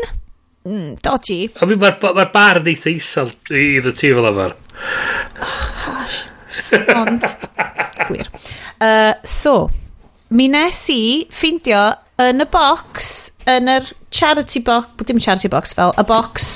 mm, 0.71 0.89
dodgy. 1.03 1.41
A 1.59 1.67
mi 1.67 1.75
mae'r 1.79 1.99
ma 2.15 2.29
bar 2.31 2.63
yn 2.63 2.71
eitha 2.71 2.95
isel 2.95 3.35
i 3.51 3.83
the 3.83 3.91
tu 3.91 4.15
fel 4.15 4.31
yma. 4.31 4.49
Oh, 5.43 5.61
gosh. 5.83 6.23
Ond, 6.95 7.25
gwir. 8.07 8.29
Uh, 8.81 9.13
so, 9.23 9.69
mi 10.29 10.47
nes 10.51 10.81
i 10.93 11.01
ffeindio 11.33 11.83
yn 12.21 12.43
y 12.43 12.47
box, 12.51 13.13
yn 13.49 13.69
yr 13.71 13.91
charity 14.13 14.61
box, 14.65 15.05
dim 15.07 15.21
charity 15.21 15.51
box 15.51 15.75
fel, 15.77 15.93
y 15.97 16.05
box, 16.07 16.49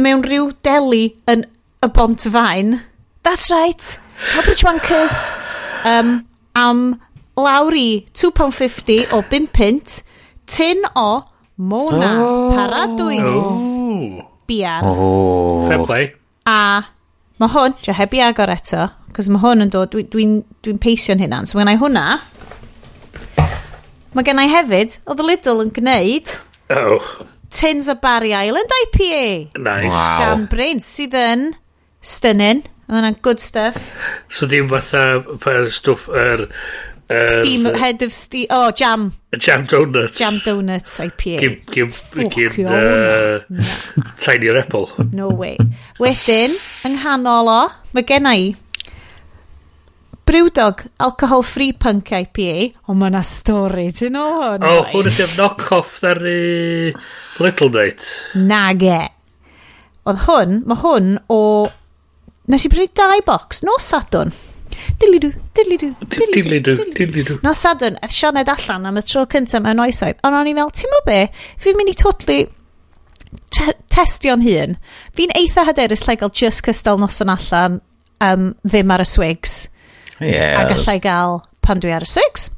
mewn 0.00 0.24
rhyw 0.26 0.50
deli 0.64 1.06
yn 1.30 1.46
y 1.80 1.90
bont 1.96 2.28
fain. 2.32 2.78
That's 3.24 3.50
right. 3.52 3.98
Cabbage 4.32 4.64
Wankers. 4.64 5.30
Um, 5.84 6.26
am 6.54 7.00
lawr 7.40 7.76
i 7.76 8.04
£2.50 8.12 9.12
o 9.16 9.22
5 9.22 9.50
pint, 9.52 10.00
tin 10.46 10.84
o 10.94 11.24
Mona 11.56 12.12
oh. 12.20 12.50
Paradwys. 12.54 13.36
Oh. 13.80 14.26
Biar. 14.48 14.84
Oh. 14.84 15.68
Fair 15.68 15.84
play. 15.84 16.14
A 16.46 16.84
Mae 17.40 17.48
hwn, 17.54 17.72
dwi 17.80 17.94
heb 17.96 18.12
i 18.12 18.20
agor 18.20 18.50
eto, 18.52 18.82
cos 19.16 19.30
mae 19.32 19.40
hwn 19.40 19.64
yn 19.64 19.70
dod, 19.72 19.88
dwi'n 19.94 20.10
dwi, 20.12 20.24
dwi, 20.44 20.58
dwi 20.66 20.74
peisio'n 20.82 21.22
hynna. 21.22 21.38
So 21.48 21.56
mae 21.56 21.64
gennau 21.64 21.80
hwnna. 21.80 22.02
Mae 24.12 24.26
gennau 24.26 24.50
hefyd, 24.52 24.98
oedd 25.08 25.22
y 25.24 25.28
Lidl 25.30 25.62
yn 25.64 25.70
gwneud... 25.78 26.34
Oh. 26.76 27.14
Tins 27.50 27.88
o 27.90 27.96
Barry 27.98 28.34
Island 28.36 28.70
IPA. 28.84 29.22
Nice. 29.56 29.88
Wow. 29.88 30.20
Gan 30.20 30.44
Brains, 30.52 30.86
sydd 30.86 31.16
yn 31.18 31.48
stynyn. 32.04 32.60
Mae 32.86 33.00
hwnna'n 33.00 33.16
good 33.24 33.40
stuff. 33.42 33.88
So 34.28 34.46
dim 34.50 34.68
fatha 34.70 35.64
stwff 35.72 36.10
yr... 36.12 36.44
Er 36.44 36.89
Steam, 37.10 37.66
uh, 37.66 37.74
head 37.74 38.02
of 38.02 38.12
steam, 38.12 38.46
oh, 38.50 38.70
jam. 38.70 39.12
Jam 39.36 39.66
donuts. 39.66 40.18
Jam 40.18 40.38
donuts 40.44 41.00
IPA. 41.00 41.38
Gym, 41.40 41.60
gym, 41.70 41.90
Fuck 41.90 42.34
gym, 42.34 42.66
uh, 42.66 43.40
no. 43.48 43.62
tiny 44.16 44.48
repel. 44.48 44.86
No 45.12 45.28
way. 45.28 45.56
Wedyn, 45.98 46.54
yng 46.86 46.94
nghanol 47.00 47.50
o, 47.50 47.62
mae 47.96 48.06
genna 48.06 48.36
i 48.38 48.52
Brewdog, 50.30 50.84
alcohol 51.02 51.42
free 51.42 51.72
punk 51.72 52.12
IPA, 52.14 52.68
ond 52.86 53.00
mae 53.00 53.10
yna 53.10 53.22
stori, 53.26 53.88
ti'n 53.90 54.14
o 54.14 54.22
oh, 54.22 54.44
hwn? 54.44 54.66
O, 54.68 54.84
hwn 54.92 55.08
ydy'r 55.10 55.32
knock-off 55.34 55.96
ar 56.06 56.20
i 56.22 56.92
Little 57.42 57.72
Night. 57.74 58.06
Nage. 58.38 59.00
Oedd 60.06 60.22
hwn, 60.28 60.60
mae 60.70 60.78
hwn 60.84 61.16
o... 61.34 61.40
Nes 62.50 62.66
i 62.66 62.70
brynu 62.70 62.94
dau 62.94 63.26
box, 63.26 63.64
no 63.66 63.74
Sadwn. 63.82 64.30
Dilidw, 65.00 65.32
dilidw, 65.56 65.90
dilidw, 66.14 66.76
dilidw. 66.96 67.36
No 67.44 67.52
sadwn, 67.56 67.98
eith 68.04 68.14
Sianed 68.14 68.50
allan 68.52 68.88
am 68.90 69.00
y 69.00 69.04
tro 69.06 69.26
cyntaf 69.30 69.62
mewn 69.64 69.82
oesoedd. 69.84 70.20
Ond 70.26 70.38
o'n 70.38 70.50
i 70.50 70.56
fel, 70.58 70.72
ti'n 70.80 70.96
be, 71.06 71.20
fi'n 71.60 71.78
mynd 71.78 71.92
i 71.92 71.96
totally 71.98 72.40
testio'n 73.90 74.44
hun. 74.44 74.76
Fi'n 75.16 75.34
eitha 75.38 75.66
hyderus 75.68 76.06
lle 76.06 76.16
gael 76.20 76.32
just 76.34 76.64
cystal 76.66 77.00
noson 77.00 77.32
allan 77.32 77.80
um, 78.24 78.52
ddim 78.66 78.94
ar 78.94 79.04
y 79.04 79.08
swigs. 79.08 79.58
Yes. 80.20 80.56
A 80.58 80.66
gallai 80.70 80.98
gael 81.02 81.40
pan 81.64 81.82
dwi 81.82 81.94
ar 81.96 82.06
y 82.06 82.10
swigs. 82.10 82.48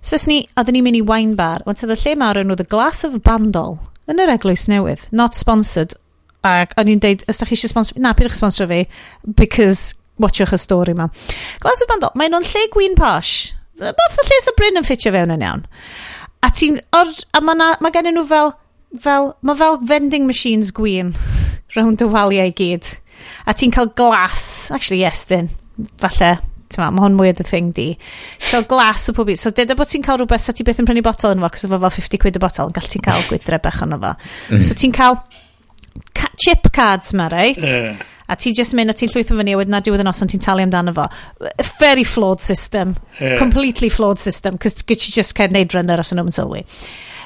So 0.00 0.16
ni, 0.30 0.42
oedden 0.56 0.78
ni'n 0.78 0.86
mynd 0.86 1.00
i 1.00 1.04
wine 1.04 1.36
bar, 1.38 1.64
ond 1.66 1.82
oedd 1.84 1.96
y 1.96 2.00
lle 2.02 2.18
mawr 2.20 2.40
yn 2.42 2.52
oedd 2.54 2.64
y 2.64 2.68
glas 2.70 3.04
of 3.06 3.18
bandol 3.26 3.78
yn 4.08 4.22
yr 4.22 4.32
eglwys 4.32 4.64
newydd, 4.70 5.08
not 5.12 5.36
sponsored, 5.36 5.92
ac 6.46 6.72
o'n 6.80 6.88
i'n 6.88 7.02
deud, 7.02 7.24
os 7.28 7.40
da 7.40 7.48
chi 7.48 7.58
eisiau 7.58 7.72
sponsor, 7.74 7.98
na, 8.00 8.14
pidwch 8.16 8.38
sponsor 8.38 8.68
fi, 8.70 8.84
because 9.36 9.92
watchwch 10.22 10.54
y 10.56 10.60
stori 10.60 10.94
ma. 10.98 11.08
Glas 11.62 11.84
y 11.84 11.88
bandol, 11.90 12.14
mae 12.18 12.30
nhw'n 12.32 12.46
lle 12.46 12.64
gwyn 12.74 12.96
posh. 12.98 13.52
Bath 13.78 14.18
o 14.18 14.26
lle 14.26 14.40
sy'n 14.42 14.58
Bryn 14.58 14.80
yn 14.80 14.86
ffitio 14.86 15.12
fewn 15.14 15.34
yn 15.36 15.44
iawn. 15.46 15.64
A 16.42 16.50
ti'n, 16.54 16.78
a 16.94 17.42
mae 17.42 17.58
ma 17.82 17.92
gen 17.94 18.10
nhw 18.12 18.24
fel, 18.28 18.52
fel, 19.02 19.32
mae 19.42 19.58
fel 19.58 19.78
vending 19.86 20.26
machines 20.26 20.72
gwyn 20.74 21.14
rownd 21.76 22.02
y 22.02 22.10
waliau 22.10 22.50
i 22.50 22.54
gyd. 22.58 22.92
A 23.46 23.54
ti'n 23.54 23.74
cael 23.74 23.90
glas, 23.98 24.70
actually 24.74 25.02
yes 25.02 25.26
dyn. 25.30 25.50
falle, 26.02 26.32
ti'n 26.68 26.82
ma, 26.82 26.90
mae 26.90 27.04
hwn 27.06 27.16
mwy 27.18 27.32
o 27.32 27.36
the 27.38 27.46
thing 27.46 27.70
di. 27.74 27.92
Cael 28.48 28.66
glas 28.70 29.08
o 29.10 29.14
pob 29.16 29.30
So 29.38 29.52
deda 29.54 29.76
bod 29.78 29.90
ti'n 29.90 30.04
cael 30.06 30.20
rhywbeth, 30.20 30.44
so 30.44 30.54
ti 30.54 30.66
beth 30.66 30.82
yn 30.82 30.88
prynu 30.88 31.04
botol 31.06 31.36
yn 31.36 31.42
fo, 31.44 31.50
cos 31.54 31.66
efo 31.68 31.78
fel 31.84 31.94
50 31.94 32.22
quid 32.24 32.38
y 32.38 32.42
botol, 32.42 32.70
yn 32.70 32.76
gallu 32.76 32.94
ti'n 32.94 33.06
cael 33.06 33.26
gwydre 33.30 33.60
bech 33.62 33.82
yn 33.86 33.98
fo. 33.98 34.14
Mm. 34.50 34.64
So 34.66 34.78
ti'n 34.78 34.94
cael 34.96 35.20
chip 36.38 36.70
cards 36.74 37.14
ma, 37.18 37.28
reit? 37.32 37.62
Uh 37.62 37.94
a 38.28 38.36
ti 38.36 38.52
just 38.52 38.76
mynd 38.76 38.92
a 38.92 38.96
ti'n 38.96 39.10
llwytho 39.12 39.36
fyny 39.38 39.54
a 39.54 39.60
wedyn 39.60 39.74
na 39.76 39.80
diwedd 39.84 40.04
y 40.04 40.06
nos 40.06 40.22
ond 40.24 40.32
ti'n 40.32 40.44
talu 40.44 40.64
amdano 40.66 40.94
fo. 40.96 41.08
Very 41.80 42.04
flawed 42.04 42.44
system. 42.44 42.96
Yeah. 43.20 43.38
completely 43.38 43.88
flawed 43.88 44.20
system 44.22 44.58
cos 44.62 44.84
gyd 44.86 45.00
ti 45.02 45.12
just 45.14 45.34
cael 45.34 45.50
neud 45.54 45.74
runner 45.74 45.98
os 45.98 46.12
yn 46.14 46.20
o'n 46.22 46.30
sylwi 46.34 46.60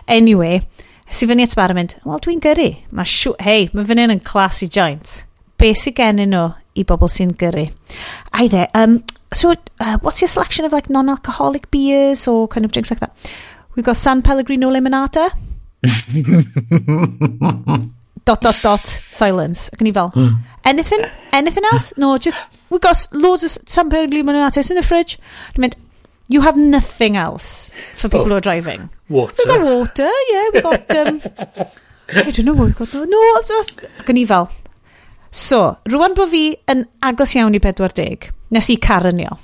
anyway 0.09 0.63
si 1.13 1.29
fyny 1.29 1.45
at 1.45 1.53
bar 1.59 1.75
yn 1.75 1.83
mynd 1.83 1.97
wel 2.09 2.23
dwi'n 2.25 2.41
gyrru. 2.43 2.71
Mae 2.97 3.09
siw 3.09 3.35
hei 3.45 3.69
mae 3.77 3.85
fyny 3.89 4.07
yn 4.09 4.23
classy 4.25 4.69
joint. 4.73 5.19
Be 5.61 5.75
sy'n 5.77 5.97
gennym 5.99 6.33
nhw 6.33 6.47
i 6.81 6.87
bobl 6.89 7.11
sy'n 7.13 7.35
gyrru? 7.41 7.67
Ai 8.33 8.49
dde 8.49 8.65
um, 8.79 9.03
so 9.33 9.53
uh, 9.53 9.99
what's 10.01 10.23
your 10.23 10.33
selection 10.33 10.65
of 10.65 10.73
like 10.73 10.89
non-alcoholic 10.89 11.71
beers 11.71 12.27
or 12.29 12.49
kind 12.49 12.65
of 12.65 12.73
drinks 12.73 12.91
like 12.91 13.01
that? 13.01 13.13
We've 13.75 13.85
got 13.85 13.97
San 13.97 14.23
Pellegrino 14.23 14.71
Limonata 14.71 15.29
dot 18.25 18.41
dot 18.41 18.59
dot 18.63 18.99
silence. 19.11 19.69
Ac 19.73 19.83
yn 19.83 19.91
i 19.91 19.95
fel 19.97 20.13
mm. 20.15 20.35
anything? 20.65 21.07
Anything 21.33 21.69
else? 21.73 21.93
No 21.97 22.17
just 22.19 22.37
we 22.71 22.79
got 22.79 23.07
loads 23.13 23.45
of 23.45 23.59
San 23.67 23.89
Lemonades 23.89 24.71
in 24.71 24.77
the 24.77 24.83
fridge. 24.83 25.19
I 25.57 25.61
mean 25.61 25.73
you 26.29 26.41
have 26.41 26.57
nothing 26.57 27.17
else 27.17 27.71
for 27.95 28.09
people 28.09 28.23
oh. 28.23 28.29
who 28.29 28.35
are 28.35 28.45
oh. 28.45 28.49
driving. 28.49 28.89
Water. 29.09 29.43
We 29.45 29.53
got 29.53 29.65
water 29.65 30.11
yeah 30.31 30.49
we 30.55 30.61
got 30.61 30.97
um, 30.97 31.21
I 32.15 32.23
don't 32.31 32.45
know 32.45 32.55
what 32.55 32.67
we 32.69 32.73
got 32.73 32.95
no, 32.95 33.05
no 33.05 33.23
ac 33.61 34.13
yn 34.13 34.21
i 34.21 34.27
fel 34.29 34.51
so 35.33 35.59
rwan 35.89 36.15
bod 36.17 36.29
fi 36.29 36.45
yn 36.69 36.85
agos 37.09 37.33
iawn 37.39 37.57
i 37.57 37.61
40 37.65 38.31
nes 38.53 38.69
i 38.69 38.77
carinio. 38.77 39.39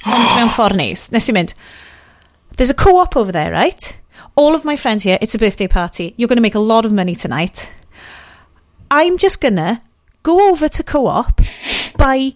Mewn 0.06 0.52
ffordd 0.54 0.78
neis. 0.78 1.08
Nes 1.12 1.28
i 1.28 1.34
mynd 1.36 1.54
there's 2.56 2.70
a 2.70 2.74
co-op 2.74 3.16
over 3.16 3.32
there 3.32 3.52
right? 3.52 3.96
All 4.36 4.54
of 4.54 4.64
my 4.64 4.76
friends 4.76 5.02
here, 5.02 5.18
it's 5.20 5.34
a 5.34 5.38
birthday 5.38 5.66
party. 5.66 6.14
You're 6.16 6.28
going 6.28 6.36
to 6.36 6.42
make 6.42 6.54
a 6.54 6.60
lot 6.60 6.84
of 6.84 6.92
money 6.92 7.14
tonight. 7.14 7.70
I'm 8.90 9.18
just 9.18 9.40
gonna 9.40 9.82
go 10.22 10.50
over 10.50 10.68
to 10.68 10.82
co-op, 10.82 11.40
buy 11.96 12.34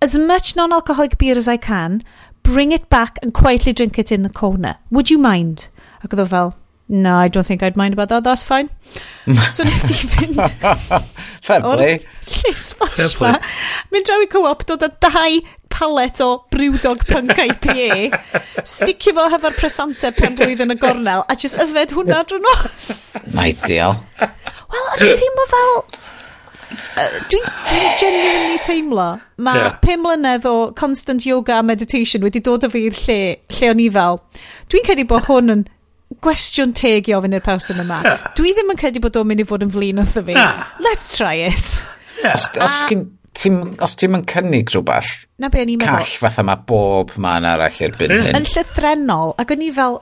as 0.00 0.16
much 0.16 0.54
non-alcoholic 0.54 1.18
beer 1.18 1.36
as 1.36 1.48
I 1.48 1.56
can, 1.56 2.04
bring 2.44 2.70
it 2.70 2.88
back 2.88 3.18
and 3.22 3.34
quietly 3.34 3.72
drink 3.72 3.98
it 3.98 4.12
in 4.12 4.22
the 4.22 4.30
corner. 4.30 4.76
Would 4.90 5.10
you 5.10 5.18
mind? 5.18 5.66
Ac 6.04 6.14
oedd 6.14 6.22
o 6.22 6.26
fel, 6.30 6.54
no, 6.88 7.16
I 7.16 7.28
don't 7.28 7.46
think 7.46 7.62
I'd 7.62 7.76
mind 7.76 7.94
about 7.94 8.08
that, 8.10 8.24
that's 8.24 8.42
fine. 8.42 8.70
so 9.52 9.64
nes 9.64 9.90
i 9.90 9.94
fynd... 10.14 10.38
Fair 11.42 11.60
play. 11.60 11.98
Llys 12.22 12.72
ffash 12.78 13.16
ma. 13.20 13.34
Mynd 13.90 14.06
draw 14.06 14.22
i 14.22 14.28
co-op, 14.30 14.64
dod 14.68 14.86
â 14.86 14.90
dau 15.02 15.40
palet 15.76 16.22
o 16.24 16.30
brewdog 16.54 17.02
punk 17.10 17.36
IPA, 17.46 18.22
sticio 18.62 19.16
fo 19.18 19.28
hefo'r 19.34 19.58
presante 19.58 20.12
pen 20.16 20.38
blwydd 20.38 20.62
yn 20.64 20.76
y 20.76 20.78
gornel, 20.80 21.26
a 21.26 21.36
just 21.36 21.58
yfed 21.62 21.94
hwnna 21.96 22.22
drwy 22.30 22.42
nos. 22.46 22.90
Na 23.34 23.50
ideal. 23.50 23.98
Wel, 24.22 24.90
o'n 24.94 25.08
i'n 25.08 25.16
teimlo 25.22 25.48
fel... 25.54 25.80
Uh, 26.96 27.02
Dwi'n 27.30 27.44
dwi 27.46 27.90
genuinely 28.00 28.56
teimlo, 28.64 29.04
mae 29.38 29.60
yeah. 29.60 29.76
pum 29.82 30.02
mlynedd 30.02 30.48
o 30.48 30.54
constant 30.76 31.26
yoga 31.28 31.60
a 31.60 31.64
meditation 31.64 32.24
wedi 32.26 32.40
dod 32.44 32.66
o 32.66 32.70
fi 32.72 32.86
i'r 32.88 32.96
lle, 33.04 33.18
lle 33.58 33.70
o'n 33.70 33.82
i 33.84 33.86
fel. 33.92 34.18
Dwi'n 34.72 34.86
credu 34.88 35.04
bod 35.08 35.28
hwn 35.28 35.52
yn 35.54 35.64
gwestiwn 36.24 36.72
teg 36.76 37.10
i 37.10 37.14
ofyn 37.16 37.36
i'r 37.36 37.44
person 37.44 37.82
yma. 37.82 38.00
Yeah. 38.06 38.24
Dwi 38.38 38.54
ddim 38.56 38.72
yn 38.74 38.80
credu 38.80 39.02
bod 39.04 39.18
o'n 39.20 39.28
mynd 39.28 39.44
i 39.44 39.46
fod 39.48 39.66
yn 39.66 39.72
flin 39.74 40.02
wrtho 40.02 40.24
fi. 40.26 40.36
Yeah. 40.36 40.64
Let's 40.84 41.12
try 41.16 41.34
it. 41.46 41.70
Yeah. 42.22 42.34
Os, 42.34 42.48
os, 42.56 42.80
a, 42.86 43.00
ti'n, 43.36 43.62
os 43.84 43.96
ti'n 44.00 44.18
yn 44.18 44.26
cynnig 44.30 44.72
rhywbeth, 44.72 45.26
na 45.42 45.50
be, 45.52 45.64
call 45.82 46.12
fatha 46.22 46.44
mae 46.46 46.62
bob 46.68 47.16
man 47.20 47.48
arall 47.48 47.82
erbyn 47.88 48.14
yeah. 48.14 48.28
hyn. 48.30 48.38
Yn 48.40 48.48
llythrenol, 48.48 49.34
ac 49.42 49.52
o'n 49.52 49.66
i 49.66 49.72
fel, 49.76 50.00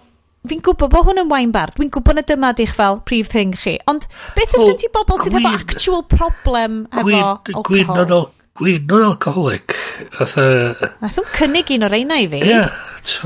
fi'n 0.51 0.63
gwybod 0.65 0.93
bod 0.93 1.09
hwn 1.09 1.25
yn 1.25 1.33
wine 1.33 1.55
bar, 1.55 1.73
dwi'n 1.75 1.91
gwybod 1.95 2.21
na 2.21 2.25
dyma 2.29 2.53
di'ch 2.57 2.77
fel 2.77 3.01
prif 3.09 3.33
thing 3.33 3.57
chi, 3.59 3.79
ond 3.91 4.07
beth 4.37 4.55
well, 4.55 4.63
ysgyn 4.63 4.81
ti 4.85 4.93
bobl 4.95 5.21
sydd 5.23 5.39
efo 5.41 5.53
actual 5.57 6.07
problem 6.11 6.85
efo 6.93 7.19
alcohol? 7.19 7.69
Gwyn 7.71 7.93
o'n 8.05 8.15
gwyn 8.55 8.93
o'n 8.95 9.09
alcoholic. 9.09 9.75
Nath 10.15 11.19
o'n 11.19 11.31
cynnig 11.35 11.75
un 11.75 11.89
o'r 11.89 11.97
einau 11.99 12.23
i 12.23 12.31
fi. 12.31 12.43
Ie. 12.45 12.53
Yeah, 12.53 12.81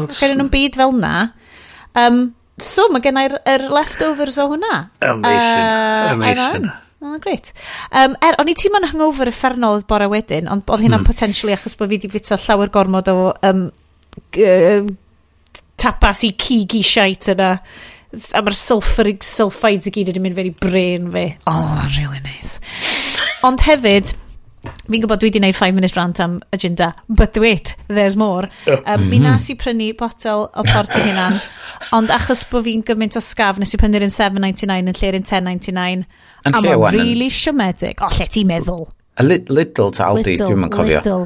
Ac 0.09 0.23
nhw'n 0.33 0.53
byd 0.53 0.79
fel 0.81 0.95
na. 0.97 1.15
Um, 1.99 2.23
So, 2.65 2.89
mae 2.93 3.03
gennai'r 3.05 3.39
er 3.47 3.65
leftovers 3.71 4.39
o 4.43 4.49
hwnna. 4.53 4.77
Amazing. 5.05 5.65
Uh, 5.65 6.13
Amazing. 6.13 6.71
Oh, 7.01 7.19
great. 7.23 7.53
Um, 7.95 8.17
er, 8.25 8.35
o'n 8.43 8.49
i 8.51 8.57
ti'n 8.59 8.75
ma'n 8.75 8.89
hangover 8.91 9.31
effernol 9.31 9.85
bore 9.87 10.09
wedyn, 10.11 10.49
ond 10.51 10.67
oedd 10.67 10.83
hynna'n 10.83 11.05
hmm. 11.05 11.07
potentially 11.07 11.55
achos 11.55 11.79
bod 11.79 11.93
fi 11.93 11.99
wedi 12.01 12.11
fita 12.11 12.39
llawer 12.43 12.73
gormod 12.75 13.11
o 13.13 13.19
um, 13.47 13.69
tapas 15.79 16.25
i 16.27 16.33
cigi 16.35 16.83
siait 16.83 17.31
yna. 17.35 17.53
A 18.09 18.41
mae'r 18.43 18.57
sulfurig 18.57 19.23
sulfides 19.27 19.91
i 19.91 19.95
gyd 19.95 20.11
wedi 20.11 20.23
mynd 20.25 20.39
fe'r 20.39 20.51
i 20.51 20.55
brain 20.57 21.11
fi. 21.15 21.27
Oh, 21.51 21.85
really 21.95 22.23
nice. 22.25 22.59
ond 23.47 23.63
hefyd, 23.63 24.15
fi'n 24.89 25.03
gwybod 25.03 25.21
dwi 25.23 25.31
wedi 25.31 25.41
gwneud 25.41 25.57
5 25.59 25.77
minute 25.77 25.97
rant 25.97 26.21
am 26.25 26.39
agenda, 26.55 26.91
but 27.09 27.37
wait, 27.41 27.75
there's 27.89 28.17
more. 28.17 28.49
Um. 28.67 29.09
Mi 29.09 29.19
mm-hmm. 29.19 29.25
nas 29.25 29.49
i 29.53 29.57
prynu 29.59 29.91
botel 29.99 30.47
o 30.49 30.65
port 30.69 30.97
i 30.99 31.03
hunan, 31.07 31.39
ond 31.97 32.13
achos 32.15 32.45
bod 32.51 32.67
fi'n 32.67 32.85
gymaint 32.87 33.19
o 33.19 33.23
scaf, 33.25 33.61
nes 33.63 33.75
i 33.75 33.81
prynu'r 33.81 34.07
un 34.07 34.15
7.99 34.15 34.93
yn 34.93 35.01
lle'r 35.01 35.19
un 35.19 35.27
10.99. 35.31 36.07
Yn 36.49 36.59
lle 36.63 36.79
wan? 36.81 36.97
really 36.97 37.29
siomedig. 37.33 38.01
O, 38.05 38.11
lle 38.15 38.29
ti'n 38.31 38.49
meddwl? 38.49 38.87
A 39.19 39.27
li 39.27 39.41
little 39.51 39.91
to 39.95 40.05
Aldi, 40.07 40.37
dwi'n 40.39 40.63
mynd 40.63 40.75
cofio. 40.75 41.01
Little, 41.01 41.25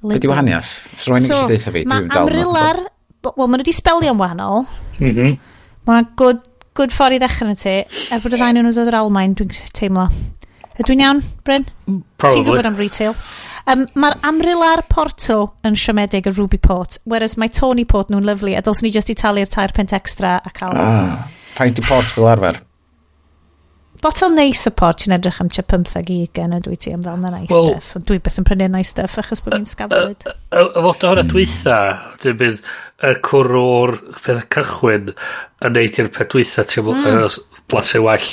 little. 0.00 0.16
Ydy 0.16 0.30
wahaniaeth? 0.30 0.72
So, 0.96 1.12
rwy'n 1.12 1.26
so, 1.26 1.42
eisiau 1.42 1.50
deitha 1.52 1.74
fi, 1.74 1.84
dwi'n 1.84 2.08
dal. 2.08 2.08
Mae 2.08 2.22
Amrilar, 2.24 2.80
wel, 3.28 3.36
maen 3.36 3.58
nhw 3.58 3.64
wedi 3.66 3.76
spelio'n 3.76 4.20
wahanol. 4.20 4.64
Mm-hmm. 4.96 5.34
Mm. 5.34 5.82
Mae'n 5.88 6.08
good, 6.20 6.40
good 6.78 6.94
ffordd 6.94 7.18
i 7.18 7.20
ddechrau 7.20 7.50
na 7.50 7.58
ti. 7.60 7.76
Er 7.84 8.24
bod 8.24 8.32
y 8.32 8.40
ddain 8.40 8.56
nhw'n 8.56 8.72
dod 8.72 8.88
o'r 8.88 8.98
Almain, 9.02 9.36
dwi'n 9.36 9.52
teimlo. 9.76 10.08
Ydw 10.80 10.94
i'n 10.94 11.02
iawn, 11.04 11.22
Bryn? 11.46 11.66
Probably. 11.86 12.34
Ti'n 12.34 12.46
gwybod 12.48 12.68
am 12.70 12.78
retail? 12.78 13.14
Um, 13.70 13.86
Mae'r 13.96 14.18
Amrilar 14.28 14.82
Porto 14.90 15.38
yn 15.64 15.78
siomedig 15.78 16.26
y 16.28 16.34
Ruby 16.34 16.58
Port, 16.60 16.98
whereas 17.08 17.38
mae 17.40 17.52
Tony 17.54 17.86
Port 17.88 18.10
nhw'n 18.12 18.26
lyflu, 18.26 18.52
a 18.58 18.62
dylswn 18.64 18.88
ni 18.88 18.92
just 18.92 19.12
i 19.12 19.16
talu'r 19.16 19.48
tair 19.48 19.72
pent 19.76 19.94
extra 19.96 20.36
a 20.44 20.52
cael... 20.52 20.76
Ah, 20.76 21.28
faint 21.56 21.80
i 21.80 21.84
port 21.86 22.10
fel 22.10 22.28
arfer? 22.28 22.60
Botol 24.04 24.34
neis 24.36 24.66
y 24.68 24.72
port, 24.76 25.00
ti'n 25.00 25.14
edrych 25.16 25.40
am 25.40 25.48
tua 25.48 25.64
15 25.64 26.10
i 26.12 26.18
20 26.36 26.58
ydw 26.58 26.74
i 26.74 26.80
ti 26.82 26.92
am 26.92 27.04
fel 27.06 27.16
na 27.22 27.30
nice 27.32 27.48
well, 27.48 27.70
stuff. 27.70 27.94
Ond 27.96 28.08
dwi 28.10 28.18
beth 28.20 28.36
yn 28.42 28.44
prynu 28.50 28.66
nice 28.74 28.92
stuff 28.92 29.16
achos 29.22 29.40
bod 29.40 29.56
fi'n 29.56 29.68
sgafod. 29.70 30.26
Y 30.28 30.64
fod 30.84 31.06
o'r 31.08 31.22
adweitha, 31.22 31.78
dwi'n 32.20 32.40
bydd 32.42 32.60
y 33.08 33.14
cwrwr 33.24 33.94
peth 34.26 34.44
cychwyn 34.58 35.14
yn 35.14 35.78
neud 35.78 36.02
i'r 36.02 36.12
peth 36.12 36.34
dwi'n 36.34 36.68
teimlo 36.74 36.98
mm. 36.98 37.38
blasau 37.72 38.04
well. 38.10 38.28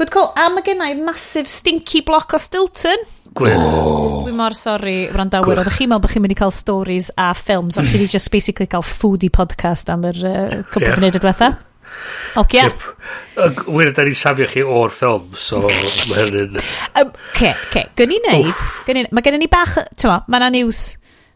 Good 0.00 0.12
call. 0.14 0.30
A 0.32 0.48
mae 0.48 0.64
gennau 0.64 0.94
massive 1.04 1.50
stinky 1.52 2.00
block 2.00 2.32
o 2.32 2.38
Stilton. 2.40 3.02
Gwych. 3.36 3.60
Oh. 3.60 4.22
Dwi 4.24 4.32
mor 4.32 4.54
sori, 4.56 5.10
wrandawyr. 5.12 5.60
Oeddech 5.60 5.76
chi'n 5.76 5.90
meddwl 5.90 6.06
bod 6.06 6.14
chi'n 6.14 6.24
mynd 6.24 6.32
i 6.32 6.38
cael 6.38 6.54
stories 6.56 7.10
a 7.20 7.26
ffilms, 7.36 7.76
ond 7.76 7.90
chi 7.90 7.98
wedi 7.98 8.08
just 8.14 8.30
basically 8.32 8.64
cael 8.70 8.86
foodie 8.86 9.28
podcast 9.28 9.92
am 9.92 10.06
yr 10.08 10.22
uh, 10.24 10.56
cwbl 10.72 10.86
yeah. 10.86 10.96
fyny 10.96 11.12
diwetha. 11.18 11.50
Oce. 12.40 12.40
Okay. 12.40 12.64
Yep. 12.64 13.68
Wyr, 13.68 13.92
da 13.92 14.08
ni'n 14.08 14.16
safio 14.16 14.48
chi 14.48 14.64
o'r 14.64 14.96
ffilm, 14.96 15.36
so 15.36 15.60
mae 15.68 16.24
hynny'n... 16.24 16.56
Ce, 17.36 17.52
ce, 17.76 17.84
Gyn 18.00 18.16
i 18.16 18.24
wneud, 18.24 18.66
gyn 18.88 19.02
i, 19.02 19.06
mae 19.12 19.28
gen 19.28 19.36
ni 19.44 19.52
bach, 19.52 19.76
tyma, 20.00 20.22
mae 20.32 20.40
yna 20.40 20.52
news 20.56 20.84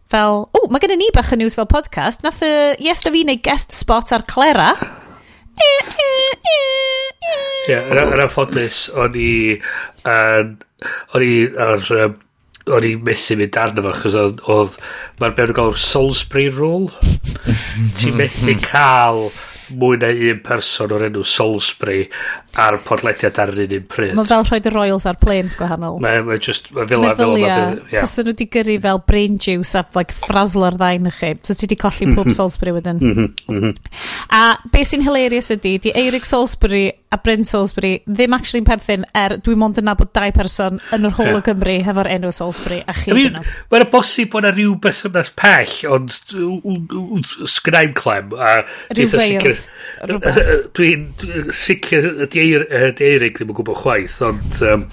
fel... 0.09 0.47
O, 0.57 0.67
mae 0.73 0.81
gen 0.81 0.97
ni 1.05 1.13
bach 1.13 1.37
o 1.37 1.43
news 1.43 1.61
fel 1.61 1.69
podcast. 1.69 2.25
Nath 2.25 2.41
y, 2.49 2.55
yes, 2.89 3.05
da 3.05 3.13
fi 3.13 3.27
wneud 3.29 3.45
guest 3.45 3.77
spot 3.77 4.17
ar 4.17 4.25
Clara. 4.25 4.73
Ie, 7.65 7.79
yn 7.79 8.21
anffodus, 8.21 8.85
o'n 9.01 9.17
i... 9.17 9.31
O'n 10.05 11.25
i... 11.25 11.35
O'n 12.65 12.85
i 12.89 12.95
methu 12.97 13.37
mynd 13.37 13.59
arno 13.61 13.85
fo, 13.87 13.95
chos 14.03 14.15
oedd... 14.19 14.77
Mae'r 15.21 15.35
berw 15.37 15.57
gael 15.57 15.75
Salisbury 15.81 16.51
Rule. 16.53 16.93
Ti'n 17.99 18.17
methu 18.21 18.57
cael 18.65 19.29
mwy 19.73 19.99
na 20.03 20.11
un 20.13 20.41
person 20.45 20.93
o'r 20.95 21.07
enw 21.09 21.25
Salisbury 21.29 22.05
ar 22.61 22.79
podlediad 22.87 23.39
ar 23.43 23.53
yr 23.55 23.65
un 23.65 23.77
un 23.79 23.87
pryd. 23.91 24.15
Mae 24.19 24.29
fel 24.31 24.45
rhoi 24.45 24.61
rhoi'r 24.61 24.77
Royals 24.77 25.07
ar 25.11 25.19
planes 25.21 25.59
gwahanol. 25.59 25.99
Mae 26.05 26.23
ma 26.27 26.39
just, 26.39 26.71
mae 26.77 26.87
fel 26.91 27.07
ar 27.07 27.17
Meddylia, 27.17 27.57
ar 27.57 27.81
Tasyn 27.95 28.29
nhw 28.29 28.35
wedi 28.35 28.49
gyrru 28.57 28.77
fel 28.85 29.01
brain 29.09 29.39
juice 29.43 29.75
a 29.79 29.85
like, 29.97 30.15
frazzle 30.15 30.71
ddain 30.75 31.05
ddain 31.05 31.11
chi. 31.19 31.33
So 31.43 31.55
ti 31.55 31.67
wedi 31.69 31.81
colli 31.81 32.11
pob 32.15 32.29
mhm. 32.29 32.37
Salisbury 32.37 32.77
wedyn. 32.77 33.01
Mhm, 33.01 33.31
mhm. 33.49 33.77
a 34.31 34.43
beth 34.73 34.93
sy'n 34.93 35.05
hilarious 35.07 35.51
ydy, 35.55 35.79
di 35.83 35.95
Eirig 35.95 36.29
Salisbury 36.29 36.91
a 37.15 37.19
Bryn 37.23 37.45
Salisbury 37.47 37.93
ddim 38.09 38.35
actually'n 38.35 38.67
perthyn 38.67 39.05
er 39.17 39.37
dwi 39.45 39.55
mond 39.59 39.79
yn 39.79 39.87
nabod 39.87 40.11
dau 40.17 40.33
person 40.35 40.81
yn 40.95 41.07
yr 41.09 41.15
hol 41.19 41.39
o 41.39 41.43
Gymru 41.47 41.77
hefo'r 41.87 42.11
enw 42.17 42.33
Salisbury 42.35 42.81
a 42.91 42.95
chi 42.97 43.15
dyn 43.15 43.37
nhw. 43.39 43.45
Mae'n 43.71 43.87
bosib 43.93 44.33
bod 44.33 44.45
yna 44.45 44.55
rhyw 44.55 44.75
beth 44.83 45.31
pell 45.39 45.77
ond 45.95 46.17
sgnaim 47.55 47.95
clem 47.99 48.35
a 48.35 48.57
rhyw 48.91 49.13
sicr 49.15 49.55
Dwi'n 50.75 51.07
sicr, 51.55 52.11
di 52.31 52.43
Eirig 52.45 53.39
ddim 53.39 53.53
yn 53.53 53.59
gwybod 53.59 53.81
chwaith, 53.83 54.19
ond... 54.27 54.59
Um, 54.65 54.89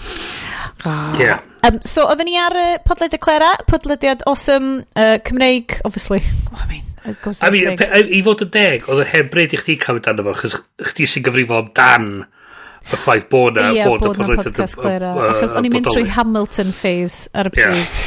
yeah. 1.20 1.42
Um, 1.68 1.78
so, 1.86 2.08
oedden 2.10 2.26
ni 2.30 2.38
ar 2.42 2.56
uh, 2.58 2.70
podlediad 2.88 3.22
Clara, 3.22 3.52
podlediad 3.70 4.24
awesome, 4.30 4.86
uh, 4.96 5.18
Cymreig, 5.28 5.78
obviously. 5.86 6.24
Oh, 6.52 6.62
I 6.62 6.70
mean, 6.70 6.88
I 7.04 7.50
mean, 7.50 7.78
pe, 7.78 7.88
i 8.14 8.22
fod 8.26 8.44
yn 8.46 8.52
deg, 8.54 8.86
oedd 8.90 9.04
y 9.04 9.10
heb 9.10 9.32
bryd 9.34 9.56
i 9.56 9.60
chdi 9.62 9.76
cael 9.82 9.98
mynd 9.98 10.10
arno 10.12 10.26
fo, 10.30 10.36
chys 10.42 10.58
chdi 10.92 11.08
sy'n 11.10 11.26
gyfrifo 11.26 11.58
amdan 11.64 12.08
y 12.22 12.98
ffaith 12.98 13.28
bod 13.30 13.58
na, 13.58 13.72
yeah, 13.74 13.90
bod, 13.90 14.06
bod 14.06 14.22
na 14.22 14.38
podcast 14.38 14.78
Clara. 14.78 15.12
Achos 15.32 15.56
o'n 15.58 15.66
i'n 15.66 15.74
mynd 15.74 15.90
trwy 15.90 16.06
Hamilton 16.14 16.74
phase 16.78 17.30
ar 17.38 17.50
y 17.50 17.56
pryd. 17.58 18.00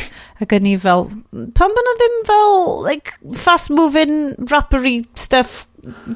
Ac 0.43 0.55
o'n 0.57 0.67
i 0.67 0.75
fel, 0.83 1.07
pan 1.59 1.75
bod 1.75 1.87
na 1.87 1.95
ddim 2.01 2.17
fel, 2.31 2.57
like, 2.87 3.15
fast-moving, 3.39 4.17
rappery 4.51 4.97
stuff 5.19 5.65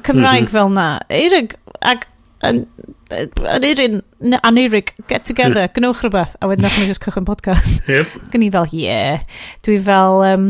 Cymraeg 0.03 0.41
mm 0.41 0.47
-hmm. 0.47 0.51
fel 0.51 0.69
na. 0.69 0.87
Eirig, 1.09 1.55
ac 1.81 2.07
yn 2.45 2.65
eirin, 3.09 4.01
anirig, 4.43 4.93
get 5.07 5.25
together, 5.25 5.69
yeah. 5.75 5.91
rhywbeth, 6.01 6.35
a 6.41 6.47
wedyn 6.47 6.63
nath 6.63 6.79
ni 6.79 6.87
just 6.87 7.03
cychwyn 7.03 7.25
podcast. 7.25 7.81
Yep. 7.89 8.31
Gyn 8.31 8.45
i 8.45 8.49
fel, 8.53 8.67
yeah. 8.71 9.21
Dwi 9.65 9.79
fel, 9.83 10.23
um, 10.23 10.47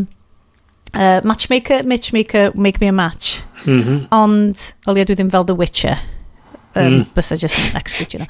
uh, 0.94 1.20
matchmaker, 1.24 1.84
matchmaker, 1.84 2.52
make 2.56 2.82
me 2.82 2.88
a 2.88 2.92
match. 2.92 3.42
Mm 3.66 3.82
-hmm. 3.84 4.08
Ond, 4.12 4.74
o 4.86 4.94
dwi 4.94 5.06
ddim 5.06 5.32
fel 5.32 5.46
The 5.46 5.56
Witcher. 5.56 6.00
Um, 6.76 6.84
mm. 6.84 7.06
Bysa 7.16 7.36
just 7.36 7.76
execute 7.76 8.18
know. 8.18 8.28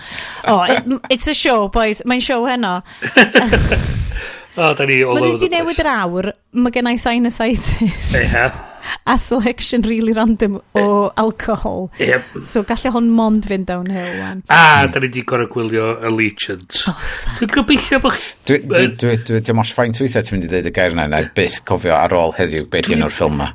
Oh, 0.48 0.64
it, 0.64 0.84
it's 1.10 1.28
a 1.28 1.34
show, 1.34 1.68
boys. 1.68 2.02
Mae'n 2.06 2.22
show 2.22 2.46
heno. 2.46 2.82
o, 4.56 4.64
oh, 4.64 4.74
da 4.74 4.86
ni 4.86 5.04
all 5.04 5.18
over 5.18 5.20
the 5.20 5.20
place. 5.20 5.20
Mae 5.20 5.22
ni 5.22 5.34
wedi 5.36 5.50
newid 5.58 5.80
yr 5.84 5.90
awr. 5.92 6.32
Mae 6.52 6.72
gennau 6.72 6.98
sinusitis. 6.98 8.14
Eha 8.16 8.48
a 9.06 9.18
selection 9.18 9.82
really 9.84 10.14
random 10.14 10.60
o 10.76 11.08
eh. 11.08 11.12
alcohol. 11.18 11.90
Yep. 12.00 12.42
So 12.42 12.64
gallai 12.64 12.94
hwn 12.96 13.10
mond 13.16 13.48
fynd 13.50 13.70
downhill. 13.70 14.20
Wan. 14.20 14.44
A, 14.50 14.88
da 14.88 15.00
ni 15.00 15.08
wedi 15.08 15.24
gorau 15.28 15.50
gwylio 15.52 15.94
Allegiant. 16.10 16.82
Oh. 16.90 16.98
Dwi'n 17.40 17.54
gobeithio 17.56 18.02
bod... 18.04 18.20
Dwi'n 18.50 19.58
mos 19.58 19.74
ffaint 19.76 20.00
weithiau 20.02 20.26
ti'n 20.26 20.38
mynd 20.38 20.50
i 20.50 20.52
ddweud 20.52 20.70
y 20.70 20.76
gair 20.76 20.96
yna, 20.96 21.08
na 21.12 21.24
byth 21.36 21.62
cofio 21.70 21.96
ar 21.98 22.16
ôl 22.18 22.36
heddiw 22.38 22.70
beth 22.72 22.94
yn 22.96 23.06
o'r 23.08 23.16
ffilm 23.16 23.40
yma. 23.40 23.50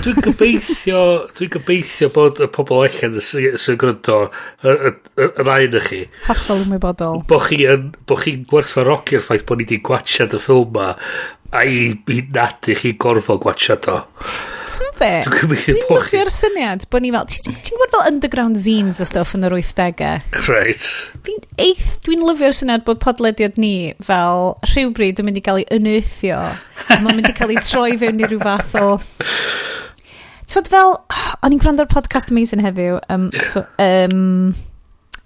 Dwi'n 0.00 0.22
gobeithio, 0.24 1.00
dwi'n 1.36 1.50
gobeithio 1.52 2.08
bod 2.14 2.38
y 2.40 2.48
pobl 2.54 2.86
allan 2.86 3.18
sy'n 3.20 3.80
gwrando 3.80 4.20
y 4.64 4.94
ein 5.44 5.76
y 5.76 5.82
chi. 5.84 6.00
Hollol 6.28 6.64
ymwybodol. 6.64 7.20
Bo 7.28 7.40
chi'n 7.44 7.90
chi 8.22 8.38
gwerthu 8.48 8.86
rocio'r 8.88 9.26
ffaith 9.26 9.44
bod 9.48 9.60
ni 9.60 9.68
wedi 9.68 9.82
gwachad 9.84 10.38
y 10.38 10.40
ffilm 10.40 10.72
yma 10.72 10.94
a 11.50 11.66
i, 11.66 11.90
i 11.92 12.22
nad 12.32 12.70
i 12.70 12.78
chi 12.78 12.94
gorfod 13.00 13.42
gwachad 13.44 13.90
o. 13.92 13.98
Ti'n 14.70 14.92
be? 14.98 15.08
Dwi'n 15.26 15.38
cymryd 15.40 15.64
Dwi'n 15.66 15.88
lyfio'r 15.96 16.30
syniad 16.30 16.84
bod 16.92 17.02
ni 17.02 17.10
fel... 17.14 17.26
Ti'n 17.32 17.56
ti 17.56 17.74
gwybod 17.74 17.94
fel 17.94 18.06
underground 18.10 18.60
zines 18.60 19.00
a 19.02 19.06
stuff 19.08 19.34
yn 19.34 19.46
yr 19.48 19.56
80au? 19.56 20.20
Right. 20.46 20.86
Dwi'n 21.26 21.42
eith... 21.64 21.88
Dwi'n 22.06 22.22
lyfio'r 22.28 22.54
syniad 22.56 22.84
bod 22.86 23.00
podlediad 23.02 23.58
ni 23.60 23.92
fel 24.06 24.54
rhywbryd 24.68 25.22
yn 25.22 25.28
mynd 25.28 25.40
i 25.40 25.44
gael 25.46 25.62
ei 25.62 25.66
uneithio. 25.74 26.38
Mae'n 26.92 27.18
mynd 27.18 27.32
i 27.32 27.34
cael 27.36 27.54
ei 27.54 27.64
troi 27.66 27.98
fewn 28.00 28.22
i 28.22 28.30
rhyw 28.30 28.42
fath 28.44 28.76
o... 28.78 28.86
Twyd 30.50 30.70
fel... 30.70 30.96
O'n 31.40 31.56
i'n 31.56 31.62
gwrando'r 31.62 31.90
podcast 31.90 32.30
amazing 32.30 32.62
heddiw. 32.62 33.00
Um, 33.10 33.30
so, 33.50 33.64
um, 33.82 34.54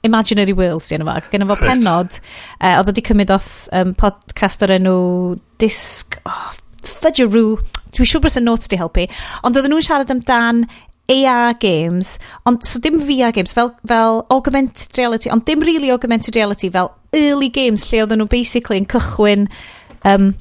Imaginary 0.05 0.57
Worlds 0.57 0.93
yna 0.93 1.05
enw 1.05 1.13
fag. 1.13 1.31
Gen 1.33 1.49
fo 1.51 1.61
penod, 1.61 2.21
uh, 2.61 2.75
oedd 2.79 2.93
wedi 2.93 3.05
cymryd 3.13 3.33
off 3.35 3.65
um, 3.77 3.97
podcast 3.99 4.65
o'r 4.65 4.79
enw 4.79 4.99
Disc... 5.61 6.21
Oh, 6.25 6.53
Fudgeroo 6.85 7.57
Dwi'n 7.95 8.11
siŵr 8.11 8.25
bod 8.25 8.35
sy'n 8.35 8.47
notes 8.49 8.71
di 8.71 8.81
helpu. 8.81 9.07
Ond 9.47 9.57
oedden 9.57 9.75
nhw'n 9.75 9.87
siarad 9.87 10.13
amdan 10.15 10.65
AR 11.15 11.53
games, 11.61 12.17
ond 12.49 12.65
so 12.65 12.81
dim 12.81 12.97
VR 13.05 13.33
games, 13.37 13.53
fel, 13.53 13.75
fel 13.87 14.25
augmented 14.33 14.97
reality, 14.97 15.29
ond 15.31 15.45
dim 15.45 15.61
really 15.61 15.93
augmented 15.93 16.37
reality, 16.37 16.71
fel 16.73 16.95
early 17.15 17.51
games 17.53 17.85
lle 17.91 18.05
oedden 18.05 18.23
nhw 18.23 18.31
basically 18.33 18.81
yn 18.81 18.89
cychwyn 18.91 19.47
um, 20.09 20.33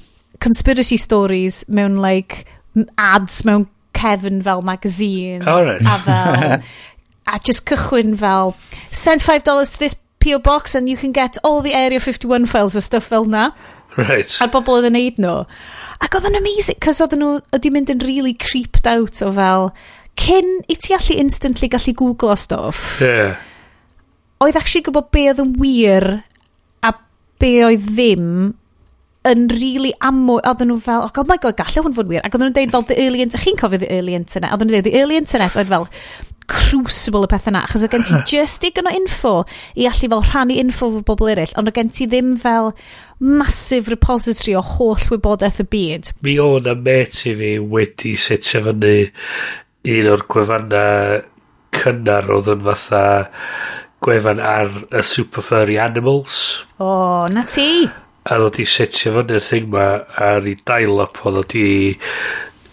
conspiracy 0.44 0.98
stories 0.98 1.64
mewn 1.70 2.00
like 2.04 2.46
ads 2.98 3.44
mewn 3.48 3.68
cefn 3.94 4.42
fel 4.44 4.64
magazines 4.66 5.46
oh, 5.48 5.62
right. 5.68 5.82
a 5.82 6.00
fel 6.08 6.64
a 7.34 7.40
just 7.40 7.66
cychwyn 7.70 8.18
fel 8.18 8.56
send 8.92 9.22
$5 9.22 9.44
to 9.44 9.80
this 9.80 9.96
PO 10.20 10.40
box 10.40 10.76
and 10.76 10.90
you 10.90 10.98
can 10.98 11.12
get 11.12 11.38
all 11.44 11.62
the 11.62 11.74
Area 11.74 12.00
51 12.00 12.46
files 12.46 12.76
a 12.76 12.82
stuff 12.82 13.06
fel 13.06 13.26
na 13.26 13.52
Right. 13.98 14.32
A'r 14.42 14.52
bobl 14.54 14.80
oedd 14.80 14.90
yn 14.90 14.96
neud 14.98 15.20
nhw. 15.22 15.44
Ac 16.04 16.18
oedd 16.18 16.30
yn 16.32 16.40
amazing, 16.40 16.80
cos 16.84 17.02
oedd 17.04 17.16
nhw, 17.20 17.36
wedi 17.54 17.72
mynd 17.74 17.92
yn 17.94 18.02
really 18.06 18.34
creeped 18.40 18.88
out 18.90 19.22
o 19.26 19.32
fel, 19.36 19.70
cyn 20.20 20.50
i 20.70 20.78
ti 20.78 20.96
allu 20.98 21.18
instantly 21.22 21.70
gallu 21.74 21.94
googlo 21.98 22.36
stuff. 22.40 23.00
Yeah. 23.02 23.38
Oedd 24.44 24.58
actually 24.60 24.86
gwybod 24.88 25.12
be 25.14 25.28
oedd 25.32 25.42
yn 25.44 25.56
wir 25.62 26.10
a 26.84 26.94
be 27.42 27.56
oedd 27.68 27.88
ddim 27.94 28.28
yn 29.30 29.46
really 29.56 29.94
amw, 30.04 30.42
oedden 30.42 30.68
nhw 30.74 30.82
fel, 30.84 31.06
oh, 31.08 31.28
my 31.30 31.38
god, 31.40 31.56
gallai 31.56 31.84
hwn 31.86 31.96
fod 31.96 32.10
wir. 32.10 32.24
Ac 32.26 32.34
oedden 32.34 32.50
nhw'n 32.50 32.58
deud 32.58 32.74
fel 32.74 32.88
the 32.90 32.98
early 33.06 33.24
internet, 33.24 33.46
chi'n 33.46 33.60
cofio 33.60 33.80
the 33.80 33.92
early 33.96 34.18
internet? 34.18 34.52
Oedden 34.52 34.68
nhw'n 34.68 34.82
deud 34.82 34.90
the 34.90 34.98
early 35.00 35.20
internet, 35.22 35.56
oedd 35.60 35.72
fel, 35.72 35.88
crucible 36.50 37.28
y 37.28 37.32
pethau 37.32 37.54
yna, 37.54 37.64
achos 37.68 37.86
o 37.86 37.90
gen 37.92 38.06
ti 38.08 38.20
just 38.34 38.64
digon 38.64 38.90
o 38.90 38.94
info 38.96 39.34
i 39.80 39.88
allu 39.90 40.10
fel 40.14 40.24
rhannu 40.28 40.60
info 40.62 40.90
fo 40.96 41.04
bobl 41.10 41.34
eraill, 41.34 41.56
ond 41.60 41.70
o 41.70 41.76
gen 41.76 41.92
ti 41.94 42.08
ddim 42.10 42.36
fel 42.42 42.72
massive 43.24 43.92
repository 43.94 44.56
o 44.60 44.64
holl 44.74 45.10
wybodaeth 45.12 45.62
y 45.64 45.68
byd. 45.76 46.14
Mi 46.26 46.38
o 46.42 46.58
na 46.64 46.76
met 46.76 47.24
i 47.30 47.36
fi 47.40 47.54
wedi 47.76 48.16
setio 48.20 48.64
fyny 48.68 48.96
un 49.94 50.12
o'r 50.14 50.26
gwefannau 50.32 51.22
cynnar 51.74 52.30
oedd 52.32 52.52
yn 52.54 52.64
fatha 52.68 53.04
gwefan 54.04 54.42
ar 54.44 54.72
y 54.92 55.04
Super 55.08 55.44
Furry 55.46 55.78
Animals. 55.80 56.66
O, 56.78 56.88
oh, 56.88 57.28
na 57.34 57.46
ti! 57.48 57.86
A 58.24 58.40
ddod 58.40 58.60
i 58.64 58.66
setio 58.68 59.16
fyny'r 59.18 59.44
thing 59.44 59.70
ma 59.72 59.88
ar 60.28 60.48
ei 60.48 60.58
dial-up 60.68 61.24
oedd 61.24 61.42
oedd 61.44 61.56
i 61.60 61.70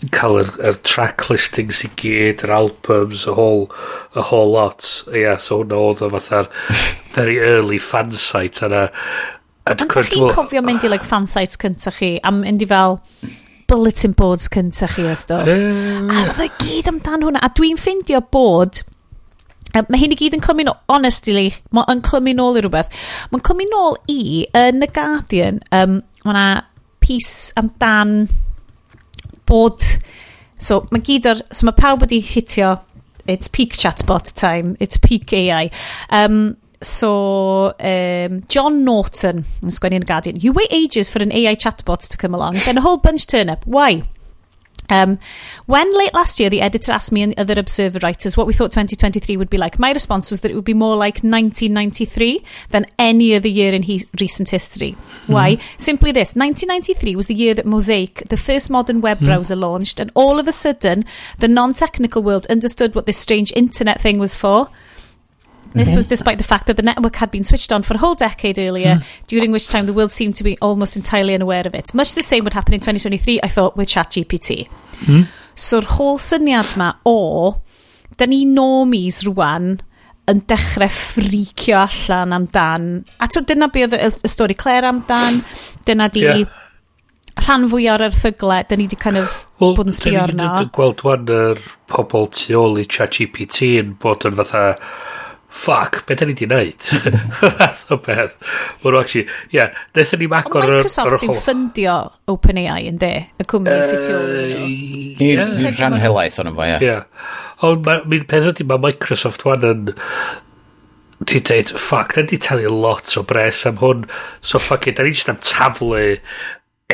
cael 0.08 0.38
yr, 0.40 0.50
yr 0.70 0.78
track 0.86 1.28
listings 1.28 1.82
i 1.84 1.90
gyd, 2.00 2.44
yr 2.46 2.54
albums, 2.56 3.26
y 3.28 3.34
whole, 3.36 3.66
y 4.16 4.24
whole 4.30 4.52
lot. 4.54 4.86
Ie, 5.10 5.24
yeah, 5.24 5.36
so 5.42 5.60
hwnna 5.60 5.80
oedd 5.90 6.02
o 6.06 6.10
fatha'r 6.14 6.48
very 7.16 7.38
early 7.44 7.80
fan 7.82 8.12
site 8.16 8.64
yna. 8.66 8.86
Ond 9.70 9.84
chi'n 10.08 10.32
cofio 10.32 10.62
mynd 10.64 10.86
i 10.86 10.90
like, 10.90 11.06
fan 11.06 11.28
sites 11.28 11.60
cyntaf 11.60 12.00
chi, 12.00 12.14
a 12.24 12.32
mynd 12.34 12.64
i 12.64 12.68
fel 12.70 12.98
bulletin 13.70 14.16
boards 14.18 14.48
cyntaf 14.50 14.96
chi 14.96 15.04
o 15.06 15.16
stwff. 15.18 15.50
Um, 15.52 16.08
a 16.10 16.24
oedd 16.24 16.40
o 16.46 16.48
gyd 16.62 16.88
amdan 16.90 17.26
hwnna. 17.26 17.44
A 17.44 17.52
dwi'n 17.56 17.80
ffeindio 17.80 18.24
bod... 18.32 18.84
Mae 19.70 20.00
hyn 20.00 20.10
i 20.10 20.16
gyd 20.18 20.34
yn 20.34 20.40
clymu 20.42 20.64
nôl, 20.66 20.74
honestly, 20.90 21.44
mae'n 21.76 22.00
clymu 22.02 22.32
nôl 22.34 22.56
i 22.58 22.62
rhywbeth. 22.64 22.88
Mae'n 23.30 23.44
clymu 23.46 23.68
nôl 23.70 24.00
i, 24.10 24.48
yn 24.58 24.82
y 24.82 24.88
Guardian, 24.90 25.60
um, 25.70 26.00
mae 26.24 26.32
yna 26.32 26.46
piece 26.98 27.54
amdan 27.60 28.24
bod... 29.50 29.82
So, 30.60 30.82
mae 30.92 31.02
gyd 31.04 31.28
o'r... 31.30 31.42
So, 31.50 31.66
mae 31.68 31.76
pawb 31.76 32.04
wedi 32.04 32.22
hitio 32.24 32.76
it's 33.26 33.48
peak 33.48 33.76
chatbot 33.76 34.34
time, 34.34 34.76
it's 34.80 34.96
peak 34.96 35.32
AI. 35.32 35.70
Um, 36.10 36.56
so, 36.82 37.74
um, 37.78 38.42
John 38.48 38.84
Norton, 38.84 39.44
yn 39.60 39.74
sgwennu 39.74 40.00
yn 40.00 40.06
y 40.06 40.08
Guardian, 40.08 40.40
you 40.40 40.52
wait 40.56 40.72
ages 40.72 41.10
for 41.12 41.22
an 41.22 41.32
AI 41.32 41.54
chatbot 41.54 42.08
to 42.08 42.18
come 42.18 42.34
along, 42.34 42.56
then 42.64 42.78
a 42.78 42.80
whole 42.80 42.96
bunch 42.96 43.26
turn 43.26 43.50
up. 43.50 43.66
Why? 43.66 44.02
Um, 44.90 45.18
when 45.66 45.96
late 45.96 46.12
last 46.12 46.40
year 46.40 46.50
the 46.50 46.61
editor 46.61 46.92
asked 46.92 47.12
me 47.12 47.22
and 47.22 47.38
other 47.38 47.59
Observer 47.59 48.00
writers 48.03 48.37
what 48.37 48.46
we 48.46 48.53
thought 48.53 48.72
2023 48.72 49.37
would 49.37 49.48
be 49.48 49.57
like, 49.57 49.79
my 49.79 49.92
response 49.92 50.31
was 50.31 50.40
that 50.40 50.50
it 50.50 50.55
would 50.55 50.64
be 50.64 50.74
more 50.74 50.96
like 50.96 51.22
1993 51.22 52.44
than 52.70 52.87
any 52.98 53.35
other 53.35 53.48
year 53.48 53.72
in 53.72 53.83
he- 53.83 54.07
recent 54.20 54.48
history. 54.48 54.92
Hmm. 55.26 55.33
Why? 55.33 55.57
Mm. 55.57 55.81
Simply 55.81 56.12
this 56.12 56.35
1993 56.35 57.16
was 57.16 57.29
the 57.29 57.35
year 57.35 57.55
that 57.55 57.66
Mosaic, 57.66 58.29
the 58.29 58.37
first 58.37 58.68
modern 58.68 59.00
web 59.00 59.18
mm. 59.18 59.26
browser, 59.26 59.57
launched, 59.57 60.00
and 60.00 60.11
all 60.14 60.38
of 60.38 60.48
a 60.48 60.53
sudden 60.53 61.05
the 61.38 61.48
non 61.48 61.72
technical 61.72 62.22
world 62.22 62.46
understood 62.48 62.94
what 62.94 63.07
this 63.07 63.16
strange 63.16 63.53
internet 63.55 64.00
thing 64.00 64.18
was 64.18 64.35
for. 64.35 64.68
This 65.72 65.90
mhm. 65.90 65.96
was 65.96 66.06
despite 66.06 66.38
the 66.38 66.44
fact 66.44 66.66
that 66.66 66.76
the 66.76 66.83
network 66.83 67.16
had 67.16 67.30
been 67.30 67.44
switched 67.44 67.72
on 67.72 67.83
for 67.83 67.94
a 67.94 67.98
whole 67.98 68.14
decade 68.14 68.59
earlier, 68.59 68.96
hmm. 68.96 69.02
during 69.28 69.52
which 69.52 69.68
time 69.68 69.87
the 69.87 69.92
world 69.92 70.11
seemed 70.11 70.35
to 70.37 70.44
be 70.44 70.59
almost 70.59 70.96
entirely 70.96 71.35
unaware 71.35 71.66
of 71.66 71.74
it. 71.74 71.94
Much 71.94 72.14
the 72.14 72.22
same 72.22 72.44
would 72.44 72.54
happen 72.54 72.74
in 72.74 72.80
2023, 72.80 73.40
I 73.42 73.48
thought, 73.48 73.76
with 73.76 73.88
ChatGPT. 73.88 74.68
Mm. 75.06 75.28
So'r 75.54 75.85
holl 75.85 76.18
syniad 76.18 76.76
ma 76.76 76.94
o, 77.06 77.62
da 78.16 78.26
ni 78.26 78.44
normies 78.46 79.22
rwan 79.28 79.78
yn 80.30 80.42
dechrau 80.50 80.90
ffricio 80.90 81.78
allan 81.85 82.35
amdan. 82.37 82.88
A 83.20 83.28
to, 83.30 83.42
dyna 83.46 83.70
be 83.72 83.85
oedd 83.87 83.96
y, 83.98 84.11
stori 84.30 84.56
Claire 84.59 84.90
amdan, 84.90 85.40
dyna 85.87 86.09
di 86.12 86.24
yeah. 86.26 86.42
rhan 87.40 87.68
fwy 87.70 87.88
o'r 87.92 88.09
erthyglau, 88.11 88.66
da 88.68 88.78
ni 88.78 88.88
di 88.90 88.98
kind 89.00 89.22
of 89.22 89.44
well, 89.62 89.74
bod 89.78 89.90
yn 89.90 89.96
sbio 89.96 90.24
arno. 90.26 90.42
Dyna 90.42 90.66
ni 90.66 90.74
gweld 90.76 91.06
wan 91.06 91.30
yr 91.35 91.62
pobl 91.90 92.30
tu 92.37 92.59
ôl 92.59 92.83
i 92.83 92.87
chat 92.90 93.18
GPT 93.18 93.74
yn 93.85 93.96
bod 94.02 94.26
yn 94.28 94.38
fatha 94.42 94.66
ffuck, 95.50 96.00
beth 96.08 96.22
da 96.22 96.28
ni 96.28 96.34
di 96.38 96.46
wneud? 96.48 96.88
Fath 97.40 97.90
o 97.90 97.98
beth. 98.00 98.36
Mae'n 98.84 98.98
actually, 99.00 99.26
ie, 99.50 99.58
yeah, 99.58 99.74
wnaethon 99.94 100.22
ni'n 100.22 100.36
agor... 100.38 100.64
Ond 100.64 100.76
Microsoft 100.78 101.22
sy'n 101.22 101.34
ffundio 101.36 101.96
OpenAI 102.30 102.84
yn 102.90 103.00
de, 103.02 103.12
y 103.42 103.48
cwmni 103.50 103.74
uh, 103.74 103.88
sy'n 103.88 104.04
tiwr. 104.06 104.62
Ni'n 105.20 105.74
rhan 105.74 105.98
helaeth 106.02 106.38
o'n 106.42 106.52
ymwa, 106.52 106.70
ie. 106.78 106.94
Ond 107.66 107.90
mi'n 108.12 108.26
peth 108.30 108.48
ydy, 108.54 108.68
mae 108.70 108.84
Microsoft 108.88 109.44
wan 109.48 109.66
yn... 109.66 109.92
Ti'n 111.20 111.44
dweud, 111.44 111.74
ffuck, 111.76 112.14
da 112.16 112.24
ni 112.24 112.38
talu 112.40 112.70
lot 112.72 113.10
o 113.20 113.22
bres 113.28 113.66
am 113.68 113.76
hwn. 113.82 114.06
So, 114.40 114.56
ffuck 114.56 114.88
it, 114.88 114.96
da 114.96 115.04
ni 115.04 115.12
jyst 115.12 115.28
am 115.28 115.42
taflu 115.44 116.16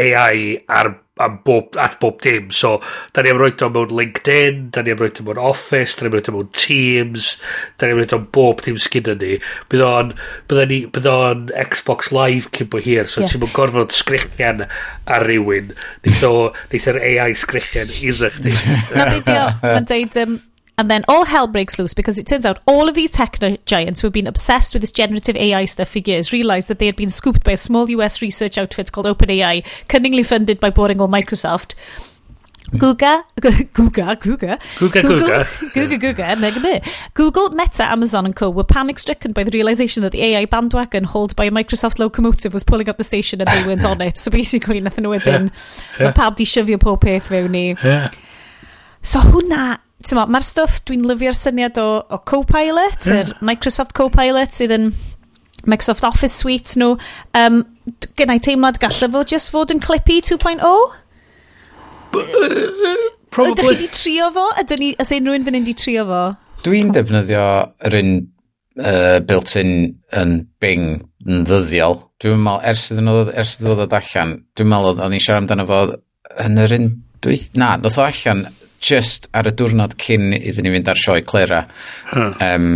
AI 0.02 0.56
ar 0.66 0.96
am 1.18 1.40
bob, 1.44 1.76
at 1.76 1.98
bob 2.00 2.20
dim. 2.20 2.50
So, 2.50 2.80
da 3.12 3.22
ni 3.22 3.30
am 3.30 3.38
roed 3.40 3.62
o 3.64 3.68
mewn 3.72 3.92
LinkedIn, 3.96 4.70
da 4.74 4.82
ni 4.82 4.92
am 4.92 5.00
roed 5.00 5.20
o 5.20 5.26
mewn 5.26 5.40
Office, 5.40 5.96
da 5.96 6.04
ni 6.04 6.10
am 6.10 6.16
roed 6.18 6.28
o 6.28 6.34
mewn 6.36 6.50
Teams, 6.52 7.28
da 7.78 7.86
ni 7.86 7.94
am 7.94 8.00
roed 8.00 8.16
o 8.16 8.18
bob 8.38 8.62
dim 8.66 8.80
sgyn 8.80 9.12
ni. 9.22 9.36
Bydd 9.72 9.84
o'n, 9.86 10.12
bydd 10.50 11.08
o'n 11.12 11.46
Xbox 11.66 12.12
Live 12.14 12.52
cyn 12.56 12.68
bo 12.72 12.82
hir, 12.82 13.08
so 13.08 13.22
yeah. 13.22 13.32
ti'n 13.32 13.44
mwyn 13.44 13.54
gorfod 13.56 13.96
sgrichian 13.96 14.66
ar 14.66 15.26
rywun. 15.28 15.72
Nid 16.04 16.26
o, 16.28 16.34
nid 16.72 16.90
o'r 16.92 17.00
AI 17.12 17.32
sgrichian 17.38 17.96
iddo 17.96 18.30
chdi. 18.36 18.52
Na, 18.96 19.48
mae'n 19.64 19.88
deud, 19.88 20.20
um, 20.26 20.38
And 20.78 20.90
then 20.90 21.04
all 21.08 21.24
hell 21.24 21.46
breaks 21.46 21.78
loose 21.78 21.94
because 21.94 22.18
it 22.18 22.26
turns 22.26 22.44
out 22.44 22.58
all 22.66 22.88
of 22.88 22.94
these 22.94 23.10
tech 23.10 23.38
giants 23.64 24.00
who 24.00 24.06
have 24.06 24.12
been 24.12 24.26
obsessed 24.26 24.74
with 24.74 24.82
this 24.82 24.92
generative 24.92 25.34
AI 25.34 25.64
stuff 25.64 25.88
for 25.88 26.00
years 26.00 26.32
realized 26.32 26.68
that 26.68 26.78
they 26.78 26.86
had 26.86 26.96
been 26.96 27.08
scooped 27.08 27.44
by 27.44 27.52
a 27.52 27.56
small 27.56 27.88
US 27.90 28.20
research 28.20 28.58
outfit 28.58 28.92
called 28.92 29.06
OpenAI, 29.06 29.64
cunningly 29.88 30.22
funded 30.22 30.60
by 30.60 30.68
boring 30.68 31.00
old 31.00 31.10
Microsoft. 31.10 31.74
Google, 32.76 33.22
Google, 33.40 33.64
Google, 33.72 34.14
Google, 34.16 34.56
Google, 34.78 35.44
Google, 35.72 35.98
Google, 35.98 36.36
mega 36.36 36.60
bit. 36.60 36.84
Google, 37.14 37.50
Meta, 37.50 37.84
Amazon, 37.84 38.26
and 38.26 38.34
Co. 38.34 38.50
were 38.50 38.64
panic 38.64 38.98
stricken 38.98 39.32
by 39.32 39.44
the 39.44 39.52
realization 39.52 40.02
that 40.02 40.10
the 40.10 40.20
AI 40.22 40.46
bandwagon 40.46 41.04
hauled 41.04 41.36
by 41.36 41.44
a 41.44 41.50
Microsoft 41.50 42.00
locomotive 42.00 42.52
was 42.52 42.64
pulling 42.64 42.88
up 42.88 42.98
the 42.98 43.04
station 43.04 43.40
and 43.40 43.48
they 43.48 43.66
weren't 43.66 43.84
on 43.84 44.00
it. 44.00 44.18
So 44.18 44.32
basically, 44.32 44.80
nothing 44.80 45.06
oedd 45.06 45.28
yn. 45.30 45.52
Mae 46.00 46.12
pawb 46.12 46.36
di 46.36 46.44
shyfio 46.44 46.80
pob 46.82 47.00
peth 47.06 47.30
fewn 47.30 47.54
i. 47.54 48.10
So 49.00 49.20
hwnna 49.20 49.78
Tyma, 50.06 50.22
mae'r 50.30 50.44
stwff, 50.46 50.84
dwi'n 50.86 51.02
lyfio'r 51.08 51.34
syniad 51.34 51.78
o, 51.82 51.88
o 52.14 52.18
Copilot, 52.30 53.08
yr 53.10 53.32
yeah. 53.32 53.38
Microsoft 53.46 53.96
Copilot, 53.98 54.54
sydd 54.54 54.74
yn 54.76 54.90
Microsoft 55.66 56.04
Office 56.06 56.36
Suite 56.36 56.76
nhw. 56.78 56.94
Um, 57.34 57.64
Gynna 58.18 58.36
i 58.38 58.42
teimlad 58.42 58.78
gallai 58.82 59.08
fo 59.10 59.24
just 59.26 59.50
fod 59.54 59.74
yn 59.74 59.82
Clippy 59.82 60.20
2.0? 60.22 60.62
Probably. 63.34 63.50
Ydych 63.50 63.64
chi 63.64 63.72
wedi 63.72 63.88
trio 63.92 64.28
fo? 64.34 64.46
Ydych 64.62 64.80
ni, 64.80 64.92
ys 64.94 65.10
unrhyw 65.16 65.40
un 65.40 65.46
fan 65.48 65.58
hyn 65.58 65.66
wedi 65.66 65.74
trio 65.82 66.06
fo? 66.08 66.22
Dwi'n 66.66 66.92
defnyddio 66.94 67.46
yr 67.88 67.96
un 67.98 68.12
uh, 68.22 69.18
built-in 69.26 69.72
yn 70.22 70.36
Bing 70.62 71.00
yn 71.26 71.42
ddyddiol. 71.48 71.98
Dwi'n 72.22 72.46
meddwl, 72.46 72.62
ers 72.70 72.86
iddyn 72.92 73.10
nhw, 73.10 73.24
ers 73.34 73.56
iddyn 73.56 73.72
nhw 73.72 73.80
ddod 73.80 73.98
allan, 73.98 74.36
dwi'n 74.56 74.70
meddwl, 74.70 75.02
o'n 75.02 75.18
i'n 75.18 75.24
siarad 75.26 75.42
amdano 75.42 75.66
fo 75.68 75.82
yn 76.46 76.62
yr 76.62 76.76
un... 76.78 76.88
Dwi, 77.26 77.38
na, 77.58 77.74
noth 77.80 77.96
o 77.98 78.04
allan 78.04 78.44
just 78.86 79.26
ar 79.34 79.48
y 79.50 79.54
diwrnod 79.56 79.96
cyn 80.00 80.30
iddyn 80.36 80.66
ni 80.66 80.72
fynd 80.76 80.90
ar 80.92 81.00
sioe 81.00 81.24
Clera. 81.26 81.64
Huh. 82.12 82.36
Um, 82.44 82.70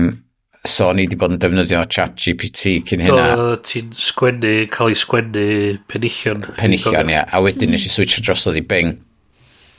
so 0.66 0.90
ni 0.92 1.06
wedi 1.06 1.18
bod 1.20 1.36
yn 1.36 1.40
defnyddio 1.40 1.84
chat 1.92 2.18
GPT 2.20 2.80
cyn 2.88 3.04
hynna. 3.06 3.36
Do, 3.38 3.52
ti'n 3.66 3.92
sgwennu, 3.96 4.54
cael 4.74 4.92
ei 4.92 4.98
sgwennu 4.98 5.46
penillion. 5.90 6.44
Penillion, 6.58 7.12
ia. 7.14 7.24
A 7.30 7.42
wedyn 7.44 7.70
mm. 7.70 7.76
nes 7.76 7.86
i 7.86 7.92
switch 7.92 8.18
drosodd 8.26 8.58
i 8.60 8.64
Bing. 8.66 8.96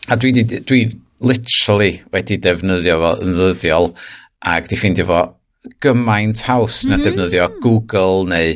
A 0.09 0.17
dwi, 0.19 0.33
di, 0.37 0.45
dwi 0.65 0.85
literally 1.21 1.99
wedi 2.15 2.39
defnyddio 2.41 2.97
fo 3.03 3.13
yn 3.25 3.35
ddyddiol 3.37 3.91
ac 4.51 4.71
di 4.71 4.79
ffeindio 4.79 5.09
fo 5.09 5.25
gymaint 5.83 6.41
haws 6.47 6.81
mm 6.81 6.87
-hmm. 6.87 6.89
na 6.89 6.97
mm-hmm. 6.97 7.03
defnyddio 7.09 7.49
Google 7.61 8.25
neu 8.31 8.55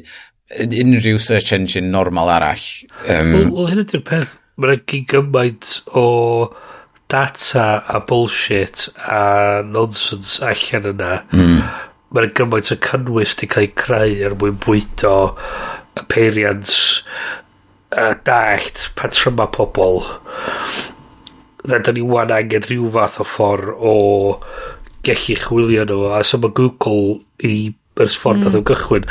unrhyw 0.66 1.20
search 1.22 1.54
engine 1.54 1.92
normal 1.92 2.32
arall. 2.32 2.66
Um, 3.10 3.34
Wel, 3.36 3.52
well, 3.52 3.70
hyn 3.70 3.84
ydy'r 3.84 4.06
peth. 4.08 4.40
Mae'n 4.56 4.88
gymaint 4.88 5.82
o... 5.92 6.06
Oh 6.06 6.72
data 7.12 7.84
a 7.88 8.00
bullshit 8.00 8.90
a 9.08 9.62
nonsense 9.64 10.42
allan 10.42 10.90
yna 10.92 11.12
mm. 11.30 11.60
mae'n 12.16 12.34
gymaint 12.38 12.72
o 12.74 12.78
cynnwys 12.88 13.36
di 13.40 13.50
cael 13.52 13.68
ei 13.68 13.74
creu 13.82 14.16
er 14.28 14.38
mwyn 14.42 14.58
bwydo 14.66 15.16
y 15.96 16.06
peiriant 16.12 16.74
a 17.96 18.10
dallt 18.28 18.88
patryma 19.00 19.48
pobl 19.56 20.02
na 21.70 21.80
da 21.80 21.94
ni 21.94 22.04
wan 22.16 22.34
angen 22.34 22.66
rhyw 22.66 22.90
fath 22.98 23.22
o 23.22 23.28
ffordd 23.28 23.72
o 23.76 23.96
gellu 25.06 25.38
chwilio 25.44 25.86
nhw 25.86 26.10
a 26.18 26.24
so 26.26 26.42
mae 26.42 26.54
Google 26.58 27.22
i 27.46 27.56
yr 28.02 28.12
ffordd 28.12 28.50
mm. 28.50 28.66
gychwyn 28.72 29.08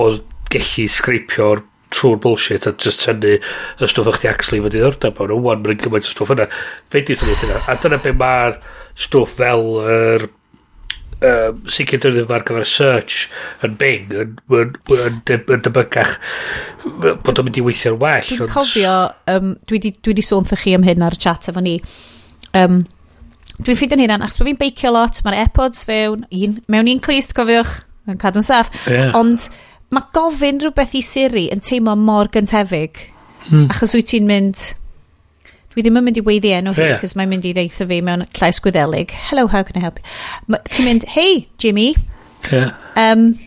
o 0.00 0.08
gellu 0.52 0.88
sgripio'r 0.96 1.64
trwy'r 1.94 2.20
bullshit 2.22 2.68
a 2.68 2.74
just 2.84 3.04
tynnu 3.06 3.36
y 3.38 3.90
stwff 3.90 4.10
o'ch 4.12 4.22
ti 4.22 4.30
actually 4.30 4.62
fod 4.64 4.76
i 4.76 4.82
ddordab 4.82 5.20
o'n. 5.22 5.34
Wan 5.44 5.64
mae'n 5.64 5.82
gymaint 5.82 6.08
o 6.08 6.14
stwff 6.14 6.34
yna. 6.34 6.48
Fe 6.90 7.04
di 7.06 7.18
thwnnw 7.18 7.40
hynna. 7.42 7.60
A 7.70 7.76
dyna 7.80 8.00
be 8.02 8.14
mae'r 8.18 8.58
stwff 9.06 9.38
fel 9.38 9.68
yr 9.84 10.28
um, 11.24 11.60
sicr 11.70 12.00
dyrnydd 12.02 12.32
ar 12.34 12.44
gyfer 12.46 12.66
search 12.68 13.28
yn 13.66 13.76
Bing 13.80 14.12
yn, 14.14 14.34
yn, 14.54 14.74
yn, 14.96 15.20
yn 15.38 15.64
debygach 15.64 16.16
bod 16.84 17.38
o'n 17.38 17.48
mynd 17.48 17.60
i 17.60 17.64
weithio'n 17.64 18.00
well 18.00 18.26
dwi'n 18.28 18.52
cofio 18.52 18.96
um, 19.30 19.54
dwi 19.68 19.80
wedi 20.10 20.24
sôn 20.24 20.48
chi 20.50 20.74
am 20.76 20.84
hyn 20.86 21.04
ar 21.04 21.16
y 21.16 21.20
chat 21.24 21.48
efo 21.50 21.62
ni. 21.64 21.78
Um, 22.54 22.82
dwi'n 23.60 23.78
ffeindio'n 23.78 24.04
hynna 24.04 24.20
achos 24.26 24.40
bod 24.40 24.50
fi'n 24.50 24.60
beicio 24.60 24.92
lot 24.94 25.20
mae'r 25.24 25.40
airpods 25.44 25.86
fewn 25.88 26.26
un, 26.28 26.58
mewn 26.70 26.90
un 26.92 27.02
clist 27.04 27.36
cofiwch 27.36 27.82
yn 28.10 28.20
cadw'n 28.20 28.44
saff. 28.44 28.72
Yeah. 28.90 29.14
ond 29.16 29.48
mae 29.94 30.08
gofyn 30.16 30.60
rhywbeth 30.62 30.94
i 30.98 31.02
Siri 31.04 31.44
yn 31.54 31.62
teimlo 31.64 31.94
mor 31.98 32.30
gyntefig. 32.34 33.06
Hmm. 33.48 33.68
Achos 33.72 33.94
wyt 33.96 34.10
ti'n 34.12 34.26
mynd... 34.28 34.72
Dwi 35.74 35.82
ddim 35.82 35.98
yn 35.98 36.04
mynd 36.06 36.18
i 36.20 36.22
weiddi 36.22 36.52
enw 36.54 36.70
hi, 36.76 36.84
yeah. 36.86 37.00
cos 37.02 37.16
mae'n 37.18 37.32
mynd 37.32 37.46
i 37.48 37.50
ddeitha 37.56 37.86
fi 37.90 37.98
mewn 38.06 38.22
llais 38.38 38.60
gwyddelig. 38.62 39.10
Hello, 39.28 39.48
how 39.50 39.64
can 39.66 39.74
I 39.80 39.82
help 39.82 39.98
you? 39.98 40.60
Ti'n 40.70 40.86
mynd, 40.86 41.06
hey, 41.16 41.48
Jimmy. 41.58 41.96
Yeah. 42.52 42.76
Um, 42.94 43.40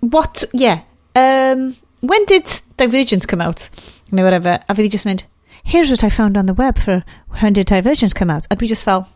what, 0.00 0.44
yeah. 0.54 0.80
Um, 1.14 1.76
when 2.00 2.24
did 2.24 2.48
Divergent 2.80 3.28
come 3.28 3.44
out? 3.44 3.68
Neu 4.10 4.24
whatever. 4.24 4.58
A 4.68 4.74
fi 4.74 4.86
di 4.86 4.88
just 4.88 5.04
mynd, 5.04 5.26
here's 5.64 5.90
what 5.90 6.02
I 6.02 6.08
found 6.08 6.38
on 6.38 6.46
the 6.46 6.54
web 6.54 6.78
for 6.78 7.04
when 7.40 7.52
did 7.52 7.66
Divergent 7.66 8.14
come 8.14 8.30
out? 8.30 8.46
A 8.50 8.56
dwi 8.56 8.68
just 8.68 8.84
fel, 8.84 9.06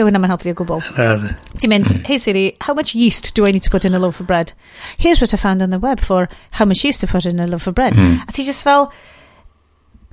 Dyw 0.00 0.08
hynna 0.08 0.20
mae'n 0.22 0.32
helpu 0.32 0.48
fi 0.48 0.52
o 0.54 0.56
gwbl. 0.56 0.80
Uh, 0.96 1.28
Ti'n 1.60 1.68
mynd, 1.68 1.88
hey 2.08 2.16
Siri, 2.16 2.44
how 2.64 2.72
much 2.72 2.94
yeast 2.96 3.34
do 3.36 3.44
I 3.44 3.52
need 3.52 3.66
to 3.66 3.70
put 3.70 3.84
in 3.84 3.92
a 3.92 3.98
loaf 4.00 4.20
of 4.22 4.26
bread? 4.26 4.54
Here's 4.96 5.20
what 5.20 5.34
I 5.34 5.36
found 5.36 5.60
on 5.60 5.68
the 5.68 5.78
web 5.78 6.00
for 6.00 6.30
how 6.56 6.64
much 6.64 6.84
yeast 6.86 7.02
to 7.02 7.06
put 7.06 7.26
in 7.26 7.38
a 7.38 7.46
loaf 7.46 7.66
of 7.66 7.74
bread. 7.74 7.92
Mm. 7.92 8.22
A 8.26 8.32
ti 8.32 8.46
just 8.48 8.64
fel, 8.64 8.88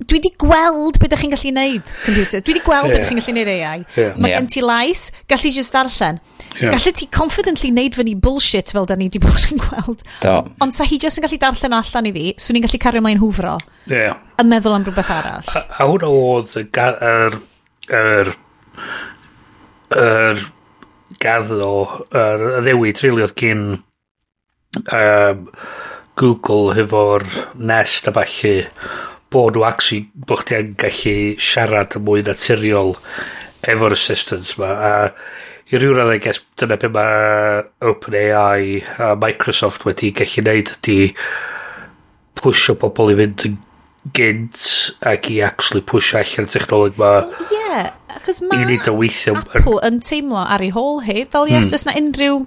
dwi 0.04 0.20
di 0.20 0.32
gweld 0.36 0.98
beth 1.00 1.08
ydych 1.08 1.22
chi'n 1.24 1.32
gallu 1.32 1.52
neud, 1.56 1.92
computer. 2.04 2.42
Dwi 2.44 2.58
di 2.58 2.64
gweld 2.66 2.90
yeah. 2.90 2.98
beth 2.98 3.14
ydych 3.14 3.14
chi'n 3.14 3.22
gallu 3.22 3.36
neud 3.38 3.52
AI. 3.54 3.78
Yeah. 3.96 4.18
Mae 4.20 4.34
yeah. 4.34 4.42
gen 4.42 4.50
ti 4.52 4.64
lais, 4.66 5.06
gallu 5.32 5.52
just 5.56 5.78
darllen. 5.78 6.20
Yeah. 6.58 6.74
Gallu 6.74 6.92
ti 7.00 7.08
confidently 7.16 7.72
neud 7.72 7.96
fyny 7.96 8.12
bullshit 8.26 8.74
fel 8.76 8.90
da 8.92 8.98
ni 9.00 9.08
di 9.08 9.22
bod 9.24 9.48
yn 9.48 9.62
gweld. 9.64 10.04
Do. 10.20 10.34
Ond 10.60 10.76
sa 10.76 10.84
hi 10.90 11.00
just 11.00 11.16
yn 11.16 11.24
gallu 11.24 11.40
darllen 11.46 11.78
allan 11.80 12.10
i 12.12 12.12
fi, 12.18 12.26
swn 12.36 12.60
i'n 12.60 12.68
gallu 12.68 12.82
cario 12.84 13.06
mlaen 13.08 13.24
hwfro. 13.24 13.56
Yeah. 13.88 14.20
Yn 14.36 14.52
meddwl 14.52 14.76
am 14.76 14.84
rhywbeth 14.84 15.16
arall. 15.16 15.48
A, 15.56 15.64
a 15.80 15.88
hwnna 15.88 16.12
oedd 16.12 16.60
y... 16.60 16.68
Er, 16.76 17.40
er, 17.88 18.36
yr 19.96 20.46
gaddo 21.22 21.72
yr, 22.12 22.46
y 22.58 22.62
ddewid 22.66 23.02
rili 23.02 23.24
oedd 23.24 23.36
gyn 23.38 23.66
um, 24.92 25.44
Google 26.18 26.74
hefo'r 26.76 27.24
nest 27.56 28.08
a 28.10 28.14
falle 28.16 28.54
bod 29.32 29.56
nhw 29.56 29.66
actually 29.68 30.08
bod 30.28 30.42
chdi 30.42 30.58
yn 30.62 30.72
gallu 30.80 31.18
siarad 31.50 31.96
yn 31.98 32.04
mwy 32.06 32.24
naturiol 32.26 32.96
efo'r 33.68 33.96
assistance 33.96 34.56
ma. 34.60 34.72
A 34.72 34.92
i 35.68 35.76
ryw 35.76 35.94
radd 35.96 36.14
I 36.14 36.20
guess 36.24 36.40
dyna 36.60 36.78
be 36.80 36.88
mae 36.92 37.62
OpenAI 37.84 38.82
a 39.04 39.14
Microsoft 39.20 39.84
wedi 39.88 40.14
gallu 40.16 40.44
neud 40.46 40.72
ydy 40.78 41.00
pwysio 42.40 42.76
pobl 42.80 43.12
i 43.12 43.18
fynd 43.18 43.44
yn 43.48 43.58
gynt 44.16 44.60
ac 45.08 45.28
i 45.32 45.40
actually 45.44 45.84
pwysio 45.84 46.20
allan 46.20 46.48
y 46.48 46.52
technoleg 46.52 47.00
ma. 47.00 47.10
Ie, 47.48 47.48
yeah, 47.56 47.90
achos 48.18 48.40
mae 48.44 48.62
Apple 49.60 49.82
yn 49.88 50.00
teimlo 50.04 50.40
ar 50.44 50.64
ei 50.64 50.72
hôl 50.74 51.02
hi, 51.06 51.24
fel 51.32 51.50
yes, 51.50 51.68
hmm. 51.68 51.74
mm. 51.74 51.90
na 51.90 51.98
unrhyw 52.02 52.40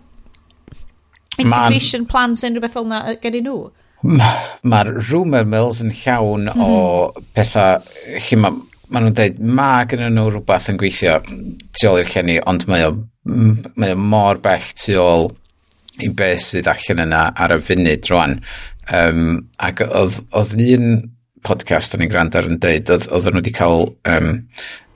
integration 1.42 2.06
man, 2.06 2.10
plans 2.14 2.44
unrhyw 2.48 2.66
beth 2.66 2.76
fel 2.80 2.90
na 2.90 3.04
gen 3.22 3.40
i 3.40 3.46
nhw. 3.46 3.62
Mae'r 4.02 4.60
ma 4.66 4.82
rumour 5.12 5.46
mills 5.46 5.84
yn 5.84 5.94
llawn 5.94 6.50
mm 6.50 6.56
-hmm. 6.56 6.66
o 6.66 7.12
mhm. 7.14 7.32
pethau 7.38 7.82
lle 8.18 8.42
mae 8.42 8.60
ma 8.92 9.00
nhw'n 9.00 9.16
dweud 9.16 9.38
ma 9.58 9.70
gen 9.88 10.04
nhw 10.16 10.26
rhywbeth 10.30 10.68
yn 10.72 10.80
gweithio 10.82 11.20
tu 11.28 11.88
ôl 11.88 12.02
i'r 12.02 12.10
llenni 12.12 12.42
ond 12.52 12.66
mae 12.68 12.90
o, 12.90 12.96
mae 13.24 13.94
o 13.96 14.00
mor 14.00 14.42
bell 14.44 14.68
tu 14.82 14.98
ôl 15.00 15.30
i 16.04 16.10
beth 16.22 16.44
sydd 16.44 16.68
allan 16.72 17.06
yna 17.06 17.22
ar 17.46 17.56
y 17.56 17.60
funud 17.68 18.10
rwan 18.12 18.38
um, 18.98 19.24
ac 19.64 19.84
oedd, 19.88 20.20
oedd 20.36 20.56
un 20.66 20.92
podcast 21.46 21.96
o'n 21.96 22.06
i'n 22.06 22.12
gwrando 22.12 22.40
ar 22.40 22.50
yn 22.50 22.60
deud, 22.62 22.92
oedd 22.92 23.30
nhw 23.30 23.42
wedi 23.42 23.54
cael 23.56 23.88
um, 24.10 24.34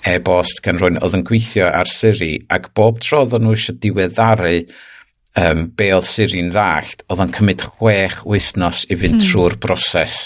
e-bost 0.05 0.61
gan 0.65 0.79
rhywun 0.79 0.99
oedd 1.03 1.17
yn 1.17 1.25
gweithio 1.27 1.69
ar 1.69 1.89
Siri, 1.89 2.35
ac 2.53 2.69
bob 2.77 3.01
tro 3.03 3.23
oedd 3.25 3.37
nhw 3.41 3.55
eisiau 3.55 3.79
diweddaru 3.81 4.55
um, 5.41 5.65
be 5.77 5.89
oedd 5.95 6.07
Siri'n 6.09 6.51
ddallt, 6.53 7.03
oedd 7.09 7.23
yn 7.25 7.33
cymryd 7.35 7.65
chwech 7.77 8.21
wythnos 8.27 8.85
i 8.89 8.99
fynd 8.99 9.19
hmm. 9.19 9.25
trwy'r 9.25 9.57
broses. 9.61 10.19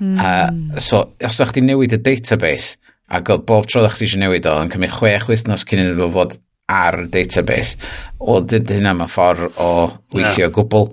Mm. 0.00 0.16
Uh, 0.16 0.78
so, 0.80 1.02
os 1.26 1.40
o'ch 1.44 1.52
ti'n 1.56 1.66
newid 1.68 1.92
y 1.92 2.00
database, 2.00 2.78
ac 3.12 3.28
oedd 3.34 3.46
bob 3.48 3.68
tro 3.68 3.84
o'ch 3.84 3.98
ti 4.00 4.08
eisiau 4.08 4.22
newid 4.24 4.48
o, 4.48 4.56
yn 4.64 4.72
cymryd 4.72 4.94
chwech 4.96 5.28
wythnos 5.30 5.66
cyn 5.68 5.84
iddo 5.84 6.08
fo 6.08 6.12
fod 6.16 6.36
ar 6.70 7.02
y 7.04 7.08
database, 7.12 7.76
o, 8.18 8.38
dyd 8.40 8.70
hynna 8.76 8.94
mae 8.96 9.10
ffordd 9.10 9.58
o 9.60 9.70
weithio 10.14 10.46
yeah. 10.46 10.54
gwbl. 10.56 10.92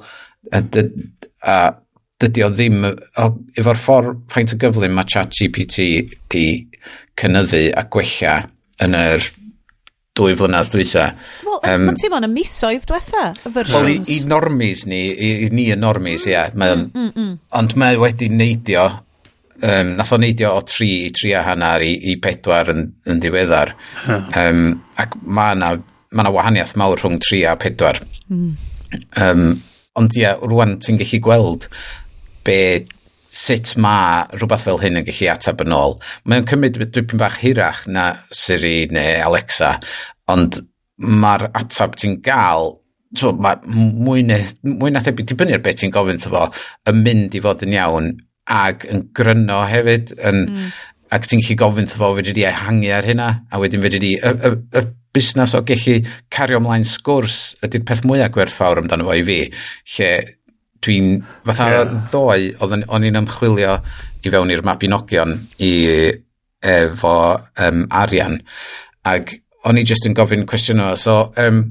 A, 0.51 0.61
a 1.47 1.57
dydy 2.21 2.45
o 2.45 2.51
ddim, 2.53 2.85
o, 2.87 3.27
efo'r 3.57 3.81
ffordd 3.81 4.21
faint 4.33 4.53
o 4.55 4.59
gyflym 4.61 4.95
mae 4.97 5.09
chat 5.09 5.33
GPT 5.37 5.89
di 6.33 6.45
cynyddu 7.17 7.67
a 7.77 7.83
gwella 7.93 8.37
yn 8.85 8.97
yr 8.97 9.25
dwy 10.17 10.37
flynedd 10.37 10.71
dwytha. 10.73 11.07
Wel, 11.45 11.59
um, 11.59 11.83
mae'n 11.89 11.99
teimlo'n 12.01 12.25
y 12.25 12.29
misoedd 12.33 12.87
diwetha, 12.89 13.25
y 13.45 13.51
versions. 13.53 13.75
Wel, 13.77 13.91
i, 13.93 14.15
i 14.15 14.29
normis 14.29 14.85
ni, 14.89 15.01
i, 15.11 15.33
i 15.45 15.49
ni 15.53 15.67
y 15.73 15.77
normis, 15.77 16.25
ie. 16.25 16.33
Yeah, 16.33 16.55
mm, 16.55 16.87
mm, 16.89 17.11
mm. 17.13 17.35
Ond 17.59 17.75
mae 17.77 17.99
wedi 18.01 18.31
neidio, 18.33 18.87
um, 19.59 19.93
nath 19.99 20.15
o 20.15 20.19
neidio 20.21 20.55
o 20.57 20.63
tri 20.65 20.89
i 21.05 21.13
tri 21.13 21.35
a 21.37 21.43
hanner 21.45 21.85
i, 21.85 21.93
i 22.09 22.17
pedwar 22.23 22.73
yn, 22.73 22.87
yn 23.09 23.21
diweddar. 23.21 23.75
Huh. 24.07 24.25
Um, 24.41 24.65
ac 24.97 25.13
mae 25.21 25.53
yna 25.57 25.75
ma 26.17 26.23
na 26.23 26.31
wahaniaeth 26.33 26.77
mawr 26.79 27.01
rhwng 27.01 27.19
tri 27.21 27.43
a 27.45 27.57
pedwar. 27.59 27.99
Mm. 28.31 28.51
Um, 29.19 29.47
ond 29.99 30.15
ie, 30.15 30.23
yeah, 30.23 30.37
rwan 30.41 30.77
ti'n 30.81 30.99
gallu 31.01 31.19
gweld 31.25 31.67
be, 32.47 32.87
sut 33.27 33.75
mae 33.83 34.23
rhywbeth 34.37 34.63
fel 34.63 34.81
hyn 34.81 35.01
yn 35.01 35.07
gallu 35.07 35.29
atab 35.33 35.61
yn 35.65 35.75
ôl. 35.75 35.97
Mae'n 36.25 36.47
cymryd 36.47 36.79
dipyn 36.95 37.21
bach 37.21 37.41
hirach 37.43 37.85
na 37.91 38.09
Siri 38.31 38.87
neu 38.93 39.21
Alexa, 39.27 39.75
ond 40.31 40.61
mae'r 40.97 41.49
atab 41.51 41.97
ti'n 41.99 42.21
gael 42.25 42.77
so, 43.15 43.31
mae 43.31 43.59
mwy 43.67 44.23
na, 44.27 44.39
mwy 44.67 44.91
na 44.93 45.01
thebyg, 45.03 45.29
dibynnu 45.29 45.57
ar 45.57 45.63
beth 45.63 45.81
ti'n 45.81 45.93
gofyn 45.95 46.21
fo, 46.23 46.47
yn 46.89 47.01
mynd 47.05 47.37
i 47.37 47.41
fod 47.43 47.65
yn 47.67 47.75
iawn 47.77 48.13
ag 48.51 48.85
yn 48.91 49.05
gryno 49.15 49.61
hefyd, 49.67 50.13
yn, 50.27 50.43
mm. 50.47 50.71
ac 51.15 51.27
ti'n 51.29 51.43
gallu 51.43 51.59
gofyn 51.63 51.91
fo, 51.91 52.13
fe 52.17 52.25
di 52.31 52.47
ehangu 52.47 52.91
ar 52.95 53.07
hynna, 53.07 53.29
a 53.51 53.61
wedyn 53.61 53.83
fe 53.83 53.93
di, 53.95 54.15
y, 54.17 54.33
y, 54.33 54.53
y 54.79 54.85
busnes 55.17 55.55
o 55.57 55.63
gallu 55.67 56.01
cario 56.33 56.59
ymlaen 56.61 56.85
sgwrs 56.87 57.55
ydy'r 57.65 57.85
peth 57.87 58.03
mwyaf 58.07 58.33
gwerthfawr 58.35 58.83
amdano 58.83 59.07
fo 59.07 59.15
i 59.17 59.23
fi, 59.27 59.39
lle 59.95 60.11
dwi'n 60.85 61.17
fatha 61.47 61.71
yeah. 61.73 61.95
ddoe 62.11 62.51
o'n 62.63 63.07
i'n 63.07 63.21
ymchwilio 63.21 63.79
i 64.23 64.33
fewn 64.33 64.53
i'r 64.53 64.63
Mabinogion 64.65 65.37
i 65.63 65.73
efo 66.67 67.15
um, 67.37 67.83
arian 68.03 68.39
ac 69.07 69.37
o'n 69.67 69.79
i 69.79 69.85
just 69.87 70.07
yn 70.09 70.15
gofyn 70.17 70.47
cwestiwn 70.49 70.83
o 70.83 70.93
so 70.99 71.19
um, 71.37 71.65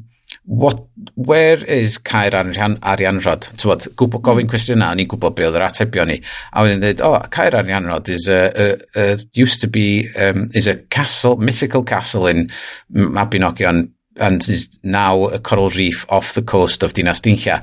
what, 0.45 0.87
where 1.15 1.65
is 1.65 1.99
Caer 1.99 2.35
Arian, 2.35 2.77
Arianrod? 2.79 3.49
Tywod, 3.59 3.89
gwybod, 3.99 4.23
gofyn 4.23 4.47
hmm. 4.47 4.51
cwestiwn 4.51 4.81
na, 4.83 4.93
o'n 4.95 5.03
i'n 5.03 5.11
gwybod 5.11 5.37
be 5.39 5.47
oedd 5.47 5.59
yr 5.59 5.67
atebion 5.67 6.11
ni. 6.11 6.19
A 6.53 6.65
wedyn 6.65 6.83
dweud, 6.83 7.03
oh, 7.07 7.19
Caer 7.35 7.57
Arianrod 7.61 8.11
is 8.13 8.29
a, 8.31 8.41
a, 8.51 8.67
a, 9.03 9.07
used 9.39 9.61
to 9.63 9.71
be, 9.71 10.09
um, 10.15 10.49
is 10.55 10.67
a 10.71 10.77
castle, 10.95 11.37
mythical 11.37 11.85
castle 11.87 12.27
in 12.31 12.49
Mabinogion 12.95 13.87
and 14.19 14.49
is 14.49 14.79
now 14.83 15.27
a 15.27 15.39
coral 15.39 15.71
reef 15.71 16.07
off 16.09 16.35
the 16.35 16.43
coast 16.43 16.83
of 16.83 16.95
Dinas 16.95 17.21
Dinlla. 17.21 17.63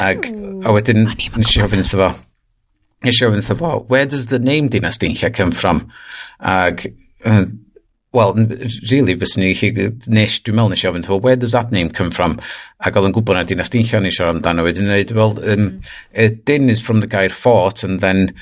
Ac 0.00 0.30
a 0.30 0.72
wedyn 0.72 1.04
nes 1.06 1.56
i 1.56 1.64
ofyn 1.64 1.82
wrtho 1.82 2.00
fo, 2.00 2.10
nes 3.04 3.20
i 3.20 3.26
ofyn 3.26 3.42
wrtho 3.42 3.58
fo, 3.58 3.72
where 3.88 4.06
does 4.06 4.26
the 4.26 4.38
name 4.38 4.70
Dinas 4.70 4.98
Dinlla 4.98 5.32
come 5.34 5.52
from? 5.52 5.90
Ac, 6.40 6.94
uh, 7.24 7.44
well, 8.12 8.34
really, 8.90 9.14
bys 9.14 9.36
ni, 9.40 9.52
nes, 9.52 10.38
dwi'n 10.44 10.56
meddwl 10.58 10.72
nes 10.74 10.84
i 10.84 10.90
ofyn, 10.90 11.08
well, 11.08 11.20
where 11.20 11.36
does 11.36 11.52
that 11.52 11.72
name 11.72 11.90
come 11.90 12.10
from? 12.10 12.38
Ac 12.80 12.96
oedd 12.96 13.10
yn 13.10 13.16
gwybod 13.16 13.38
na 13.38 13.44
Dinas 13.48 13.72
Dinlla 13.72 14.00
o'n 14.00 14.08
i 14.08 14.14
siarad 14.14 14.38
amdano 14.38 14.64
wedyn, 14.66 14.88
dweud, 14.88 15.12
well, 15.18 15.36
um, 15.52 15.66
uh, 16.16 16.30
Din 16.44 16.70
is 16.70 16.80
from 16.80 17.00
the 17.00 17.10
Gair 17.10 17.32
Fort, 17.32 17.84
and 17.84 18.00
then 18.00 18.32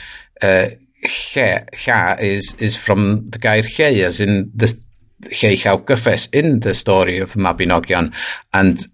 uh, 0.42 0.70
Lle, 1.02 1.66
Lla 1.72 2.16
is, 2.20 2.54
is 2.58 2.76
from 2.76 3.28
the 3.30 3.38
Gair 3.38 3.62
Lle, 3.66 4.04
as 4.04 4.20
in 4.20 4.50
the 4.54 4.70
lle 5.28 5.52
llaw 5.56 5.83
gyffes 5.88 6.28
in 6.33 6.61
the 6.61 6.74
story 6.74 7.18
of 7.18 7.35
Mabinogion. 7.35 8.12
And 8.52 8.87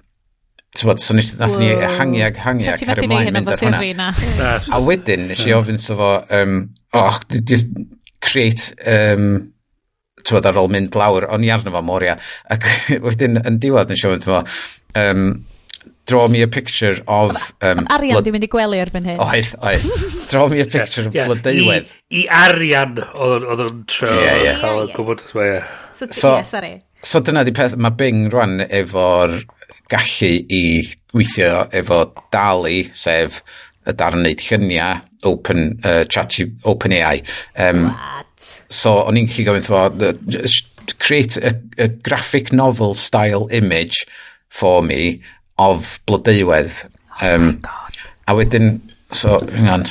Tywod, 0.77 1.01
so 1.01 1.15
nes, 1.17 1.31
nath 1.39 1.57
ni 1.57 1.71
hangi 1.73 2.21
ag 2.27 2.37
hangu 2.45 2.67
ag 2.69 2.83
ar 2.93 2.99
ymlaen 3.01 3.33
mynd 3.33 3.49
ar 3.49 3.61
hwnna. 3.63 4.09
a 4.77 4.81
wedyn, 4.85 5.23
nes 5.31 5.45
i 5.49 5.55
ofyn 5.57 5.79
fo, 5.81 6.09
um, 6.37 6.59
oh, 6.93 7.17
create 8.21 8.75
um, 8.85 9.31
tywod, 10.21 10.49
ar 10.51 10.61
ôl 10.61 10.69
mynd 10.75 10.99
lawr, 10.99 11.29
o'n 11.33 11.47
i 11.47 11.53
arno 11.55 11.73
fo 11.73 11.81
moria. 11.87 12.19
Ac 12.53 12.69
wedyn, 13.07 13.41
yn 13.49 13.57
diwedd, 13.63 13.89
nes 13.89 14.05
i 14.05 14.11
ofyn 14.11 14.27
fo, 14.27 14.43
um, 15.01 15.25
draw 16.07 16.29
me 16.29 16.43
a 16.43 16.49
picture 16.49 16.97
of... 17.07 17.55
Um, 17.61 17.87
arian 17.91 18.15
blood... 18.15 18.25
di 18.25 18.33
mynd 18.35 18.47
i 18.47 18.51
gwely 18.51 18.81
erbyn 18.83 19.09
hyn. 19.11 19.21
Oedd, 19.23 19.53
oedd. 19.61 19.87
Draw 20.31 20.49
me 20.53 20.63
a 20.63 20.67
picture 20.67 21.07
yeah, 21.11 21.27
of 21.27 21.43
blodeuwedd. 21.43 21.93
I, 22.11 22.23
I 22.23 22.47
arian 22.47 23.01
oedd 23.03 23.65
yn 23.67 23.83
tro. 23.91 24.13
Ie, 24.15 24.37
ie. 24.47 24.87
Gwybod, 24.95 25.25
e. 25.43 25.51
So, 25.93 26.09
so, 26.11 26.35
yeah, 26.37 26.47
sorry. 26.47 26.75
So 27.03 27.21
dyna 27.25 27.45
di 27.47 27.55
peth, 27.55 27.77
mae 27.79 27.95
Bing 27.99 28.31
rwan 28.33 28.61
efo'r 28.67 29.41
gallu 29.93 30.33
i 30.51 30.63
weithio 31.15 31.67
efo 31.75 32.05
Dali, 32.35 32.87
sef 32.97 33.43
y 33.87 33.95
darnau 33.95 34.35
lluniau, 34.47 35.03
open, 35.27 35.69
uh, 35.85 36.05
chat, 36.11 36.39
open 36.65 36.95
AI. 36.95 37.23
Um, 37.57 37.91
What? 37.91 38.49
So, 38.71 38.99
o'n 39.07 39.19
i'n 39.19 39.29
gallu 39.31 39.47
gofyn 39.49 39.67
fo, 39.67 39.85
create 41.03 41.37
a, 41.39 41.57
a 41.79 41.89
graphic 41.89 42.53
novel 42.53 42.95
style 42.95 43.49
image 43.51 44.07
for 44.49 44.83
me 44.83 45.21
of 45.59 45.99
blodeuwedd. 46.07 46.85
Um, 47.23 47.59
oh 47.65 47.87
a 48.27 48.35
wedyn, 48.35 48.81
so, 49.15 49.39
hang 49.53 49.69
on, 49.71 49.85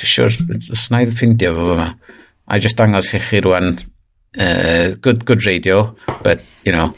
dwi'n 0.00 0.08
siwr, 0.08 0.36
os 0.72 0.84
na 0.90 1.02
i 1.04 1.08
ffeindio 1.10 1.52
fo 1.56 1.68
fyma. 1.72 1.88
A 2.48 2.58
just 2.60 2.78
dangos 2.80 3.12
i 3.14 3.20
chi 3.20 3.42
rwan, 3.44 3.74
uh, 4.40 4.94
good, 5.04 5.26
good 5.28 5.44
radio, 5.46 5.94
but, 6.24 6.40
you 6.64 6.72
know, 6.72 6.94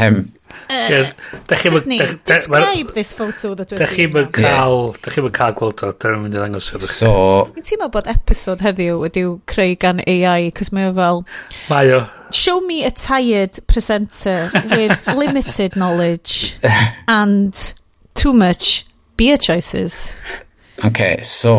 um, 0.00 0.24
Uh, 0.70 1.10
Sydney, 1.56 1.98
describe 2.24 2.92
this 2.94 3.12
photo 3.12 3.56
that 3.56 3.72
we're 3.72 3.84
seeing. 3.86 4.12
Da 4.12 4.22
chi'n 4.22 4.30
cael, 4.36 4.92
da 5.02 5.10
chi'n 5.10 5.32
cael 5.34 5.56
gweld 5.58 5.82
o, 5.82 5.90
da 5.90 6.12
chi'n 6.12 6.22
mynd 6.22 6.36
i 6.36 6.38
ddangos 6.38 6.68
o. 6.76 6.80
So... 6.86 7.10
Fi'n 7.56 7.66
teimlo 7.66 7.88
bod 7.90 8.06
episod 8.12 8.62
heddiw 8.62 9.00
wedi'w 9.02 9.32
creu 9.50 9.74
gan 9.82 9.98
AI, 10.06 10.52
cos 10.54 10.70
mae 10.76 10.92
o 10.92 10.94
fel... 10.94 11.24
Mae 11.72 11.90
o. 11.96 12.04
Show 12.30 12.60
me 12.62 12.84
a 12.86 12.92
tired 12.94 13.58
presenter 13.66 14.46
with 14.70 15.08
limited 15.24 15.74
knowledge 15.74 16.60
and 17.10 17.74
too 18.14 18.32
much 18.32 18.86
beer 19.18 19.42
choices. 19.42 20.12
Okay, 20.86 21.18
so... 21.26 21.58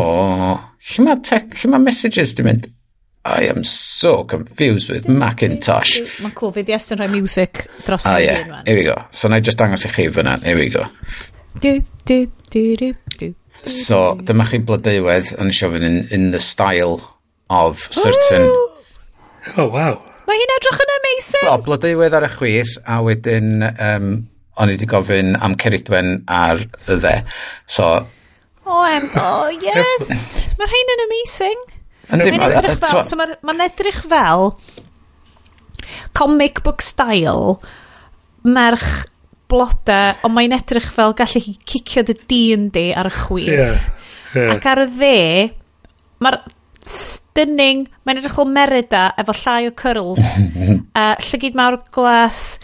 Lle 0.82 1.04
mae 1.04 1.20
tech, 1.20 1.52
lle 1.60 1.76
mae 1.76 1.84
messages 1.84 2.32
di 2.32 2.48
mynd? 2.48 2.71
I 3.24 3.44
am 3.44 3.62
so 3.62 4.24
confused 4.24 4.90
with 4.90 5.08
Macintosh. 5.08 6.00
Mae'n 6.18 6.34
cool, 6.34 6.50
fe 6.54 6.64
di 6.66 6.74
estyn 6.74 6.98
rhoi 6.98 7.06
music 7.12 7.68
dros 7.86 8.06
ah, 8.10 8.16
yeah. 8.18 8.42
Un, 8.48 8.66
here 8.66 8.78
we 8.80 8.82
go. 8.88 8.96
So 9.14 9.30
na 9.30 9.38
i 9.38 9.44
just 9.44 9.60
dangos 9.60 9.86
i 9.86 9.90
chi 9.92 10.08
fyna, 10.10 10.40
here 10.42 10.58
we 10.58 10.68
go. 10.74 10.88
Do, 11.60 11.84
do, 12.04 12.26
do, 12.50 12.76
do, 12.76 12.94
do. 13.20 13.34
So, 13.62 14.16
dyma 14.26 14.48
chi 14.50 14.58
blodeuwedd 14.66 15.36
yn 15.38 15.52
siofyn 15.54 15.86
in, 15.86 15.98
in 16.10 16.30
the 16.32 16.40
style 16.42 16.98
of 17.46 17.86
certain... 17.94 18.48
Oh, 19.54 19.68
wow. 19.70 20.00
Mae 20.26 20.40
hi'n 20.40 20.54
edrych 20.56 20.82
yn 20.82 20.92
amazing. 20.96 21.46
Wel, 21.46 21.62
blodeuwedd 21.68 22.16
ar 22.18 22.26
y 22.26 22.30
chwith, 22.32 22.72
a 22.90 22.98
wedyn 23.06 23.68
um, 23.70 24.08
o'n 24.58 24.72
i 24.72 24.74
wedi 24.74 24.88
gofyn 24.90 25.36
am 25.38 25.54
Ceridwen 25.62 26.24
ar 26.26 26.64
y 26.64 26.96
dde. 26.96 27.14
So... 27.70 27.92
Oh, 28.66 28.82
em, 28.86 29.08
oh, 29.18 29.46
yes! 29.62 30.50
Mae'r 30.58 30.74
rhain 30.74 30.92
yn 30.96 31.04
amazing. 31.06 31.62
So 33.08 33.18
mae'n 33.18 33.64
edrych 33.66 34.02
fel 34.08 34.52
comic 36.16 36.62
book 36.64 36.84
style 36.84 37.56
merch 38.42 39.06
bloda, 39.52 40.16
ond 40.24 40.34
mae'n 40.36 40.56
edrych 40.56 40.88
fel 40.94 41.14
gallu 41.16 41.42
chi 41.44 41.54
cicio 41.68 42.04
dy 42.08 42.16
dyn 42.28 42.68
di 42.74 42.88
ar 42.96 43.10
y 43.10 43.14
chwith. 43.16 43.52
Yeah, 43.52 43.80
yeah. 44.34 44.52
Ac 44.56 44.68
ar 44.72 44.82
y 44.84 44.88
dde, 44.94 45.16
mae'r 46.24 46.38
stunning, 46.88 47.86
mae'n 48.02 48.20
edrych 48.20 48.36
fel 48.38 48.48
merida 48.50 49.06
efo 49.20 49.36
llai 49.42 49.68
o 49.68 49.74
curls, 49.78 50.36
uh, 50.98 51.14
llygyd 51.28 51.58
mawr 51.58 51.82
glas, 51.94 52.56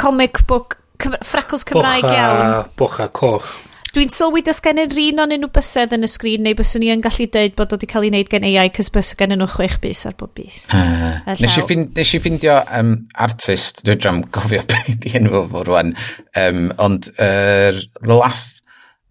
comic 0.00 0.44
book, 0.50 0.80
Cym 1.04 1.16
ffracls 1.26 1.64
Cymraeg 1.66 2.04
bocha, 2.06 2.14
iawn. 2.16 2.68
Bocha 2.78 3.08
coch. 3.12 3.48
Dwi'n 3.94 4.10
sylwi 4.10 4.40
dys 4.42 4.58
gen 4.58 4.80
gennym 4.80 4.90
rhan 4.90 5.22
o'n 5.22 5.32
unrhyw 5.36 5.52
bysedd 5.54 5.92
yn 5.94 6.02
y 6.02 6.08
sgrin 6.10 6.42
neu 6.42 6.56
byswn 6.58 6.82
ni 6.82 6.88
yn 6.90 7.02
gallu 7.04 7.28
deud 7.30 7.52
bod 7.54 7.76
wedi 7.76 7.86
cael 7.86 8.02
ei 8.02 8.10
wneud 8.10 8.30
gen 8.32 8.46
AI 8.48 8.66
cys 8.74 8.88
bys 8.90 9.12
gen 9.20 9.36
nhw 9.36 9.46
chwech 9.52 9.76
bus 9.84 10.00
ar 10.08 10.16
bob 10.18 10.32
bus. 10.34 10.64
Uh, 10.74 11.20
nes, 11.28 11.54
i 11.54 11.62
ffind, 11.62 11.92
nes 11.94 12.10
i 12.10 12.18
ffindio 12.18 12.56
um, 12.74 12.96
artist, 13.22 13.84
dwi'n 13.86 14.00
dram 14.02 14.18
gofio 14.34 14.64
beth 14.66 14.90
di 15.04 15.14
enw 15.20 15.44
fo 15.52 15.62
rwan, 15.68 15.94
um, 16.42 16.66
ond 16.82 17.06
uh, 17.14 17.78
The 18.00 18.18
Last 18.18 18.64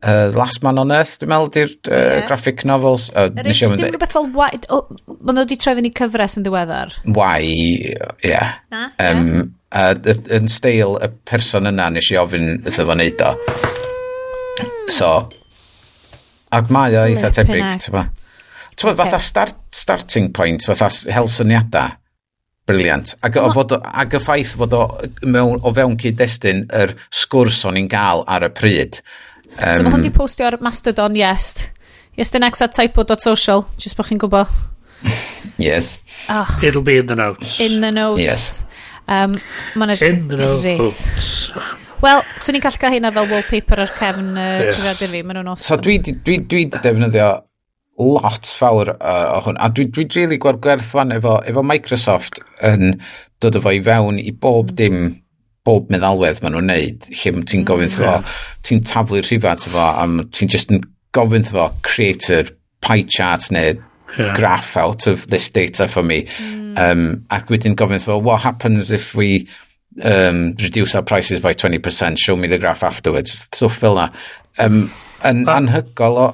uh, 0.04 0.32
Last 0.36 0.64
Man 0.68 0.82
on 0.84 0.92
Earth, 0.92 1.16
dwi'n 1.22 1.32
meddwl, 1.32 1.54
di'r 1.56 1.72
uh, 1.88 1.94
yeah. 1.96 2.28
graphic 2.28 2.66
novels. 2.68 3.08
Uh, 3.14 3.30
er, 3.30 3.48
nes 3.48 3.62
i 3.64 3.68
ofyn... 3.70 3.80
Dwi'n 3.80 3.96
rhywbeth 3.96 4.18
fel... 4.18 4.28
Oh, 4.68 4.84
Mae 5.14 5.38
nhw 5.38 5.46
wedi 5.46 5.60
troi 5.64 5.78
fyny 5.80 5.94
cyfres 5.96 6.36
yn 6.42 6.44
ddiweddar. 6.44 6.98
Why. 7.08 7.40
Yeah. 8.26 8.58
Na, 8.74 8.90
um, 9.00 9.24
yeah. 9.32 9.48
Uh, 9.74 10.20
yn 10.36 10.52
steil 10.52 11.00
y 11.00 11.10
person 11.26 11.72
yna 11.72 11.88
nes 11.96 12.12
i 12.12 12.20
ofyn 12.20 12.60
iddo 12.60 12.84
fo 12.84 12.92
wneud 12.92 13.24
o. 13.26 13.34
Mm. 14.60 14.92
So, 14.94 15.10
ac 16.54 16.70
mae 16.74 16.96
o 16.98 17.08
eitha 17.08 17.32
tebyg, 17.34 17.66
ti'n 17.82 17.96
ba. 17.96 18.08
Ti'n 18.74 18.90
okay. 18.90 18.98
fatha 19.04 19.20
start, 19.22 19.60
starting 19.74 20.32
point, 20.34 20.66
fatha 20.66 20.90
hel 21.14 21.30
syniadau, 21.30 21.96
briliant. 22.70 23.16
Ac, 23.26 23.38
o, 23.42 23.50
fod, 23.54 23.76
ac 23.82 24.18
y 24.18 24.22
ffaith 24.24 24.56
fod 24.60 24.76
o, 24.78 24.84
mewn, 25.26 25.62
o 25.62 25.74
fewn 25.76 25.98
cyd-destun 26.02 26.66
yr 26.74 26.96
sgwrs 27.14 27.64
o'n 27.70 27.80
i'n 27.82 27.90
gael 27.92 28.26
ar 28.30 28.48
y 28.48 28.52
pryd. 28.54 29.02
Um, 29.54 29.70
so 29.78 29.86
mae 29.86 29.96
hwn 29.98 30.06
di 30.06 30.14
postio 30.14 30.50
ar 30.50 30.60
Mastodon, 30.66 31.18
yes. 31.18 31.70
Yes, 32.18 32.30
the 32.34 32.42
next 32.42 32.62
at 32.62 32.74
typo.social, 32.78 33.66
jyst 33.82 33.98
bod 33.98 34.10
chi'n 34.10 34.22
gwybod. 34.22 34.50
yes. 35.58 36.00
Oh. 36.30 36.48
It'll 36.64 36.86
be 36.86 36.98
in 36.98 37.08
the 37.08 37.16
notes. 37.16 37.60
In 37.60 37.82
the 37.82 37.92
notes. 37.92 38.22
Yes. 38.22 38.64
Um, 39.08 39.36
in 39.76 40.28
the 40.30 40.38
notes. 40.38 41.52
Wel, 42.04 42.22
swn 42.36 42.58
i'n 42.60 42.64
gallu 42.66 42.82
cael 42.82 42.98
hynna 42.98 43.14
fel 43.16 43.30
wallpaper 43.32 43.80
ar 43.86 43.92
cefn 43.96 44.36
uh, 44.36 44.46
yes. 44.66 44.82
trefniadau 44.82 45.12
fi, 45.14 45.24
maen 45.24 45.38
nhw'n 45.40 45.52
awesome. 45.54 45.68
So 45.70 45.80
dwi, 45.80 45.98
dwi, 46.04 46.16
dwi, 46.26 46.38
dwi 46.52 46.64
defnyddio 46.74 47.28
lot 48.04 48.50
fawr 48.60 48.96
uh, 48.98 49.38
o 49.38 49.42
hwn, 49.46 49.60
a 49.62 49.70
dwi'n 49.72 49.94
dwi 49.94 50.08
really 50.18 50.40
gweld 50.42 50.60
gwerthfan 50.66 51.16
efo, 51.16 51.38
efo 51.48 51.64
Microsoft 51.64 52.42
yn 52.66 52.98
dod 53.44 53.60
efo 53.60 53.72
i 53.72 53.80
fewn 53.86 54.20
i 54.20 54.34
bob 54.34 54.74
mm. 54.74 54.78
dim 54.82 54.98
bob 55.64 55.88
meddalwedd 55.94 56.42
maen 56.44 56.58
nhw'n 56.58 56.70
neud, 56.74 57.08
lle 57.08 57.46
ti'n 57.48 57.64
gofyn 57.70 57.94
mm, 57.94 58.30
ti'n 58.68 58.84
taflu 58.90 59.24
rhifat 59.24 59.68
efo, 59.70 59.80
a 59.80 60.28
ti'n 60.36 60.52
just 60.52 60.74
yn 60.76 60.84
gofyn 61.16 61.48
efo 61.48 61.70
creator 61.88 62.52
pie 62.84 63.06
chart 63.08 63.48
neu 63.56 63.78
yeah. 64.18 64.34
graph 64.36 64.76
out 64.76 65.08
of 65.08 65.30
this 65.30 65.50
data 65.50 65.88
for 65.88 66.04
me. 66.04 66.26
Mm. 66.36 66.74
Um, 66.76 67.06
ac 67.32 67.48
wedyn 67.54 67.78
gofyn 67.80 68.02
efo, 68.02 68.20
what 68.20 68.44
happens 68.44 68.92
if 68.92 69.14
we 69.16 69.48
um, 70.02 70.56
reduce 70.60 70.96
our 70.96 71.04
prices 71.04 71.40
by 71.40 71.54
20%, 71.54 72.18
show 72.18 72.36
me 72.36 72.48
the 72.48 72.58
graph 72.58 72.84
afterwards. 72.84 73.32
stuff 73.52 73.78
fel 73.78 73.96
na. 73.96 74.10
Um, 74.58 74.92
yn 75.24 75.46
ah. 75.48 75.60
anhygol 75.60 76.20
o, 76.20 76.28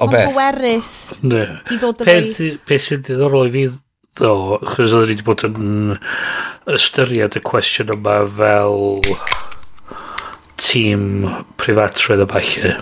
o 0.00 0.08
beth. 0.10 0.34
Mae'n 0.34 0.58
bwerus 0.58 0.94
ne. 1.24 1.44
i 1.72 1.78
ddod 1.80 2.02
y 2.04 2.08
Peth, 2.08 2.40
beth 2.68 2.86
sy'n 2.86 3.04
diddorol 3.06 3.48
i 3.48 3.54
fi 3.54 3.64
ddo, 4.20 4.34
chos 4.62 4.92
oedden 4.94 5.08
ni 5.08 5.16
wedi 5.16 5.26
bod 5.26 5.46
yn 5.48 5.96
ystyried 6.74 7.38
y 7.38 7.44
cwestiwn 7.44 7.94
yma 7.96 8.18
fel 8.36 9.00
tîm 10.60 11.06
prifatrwydd 11.60 12.24
y 12.24 12.28
falle 12.34 12.74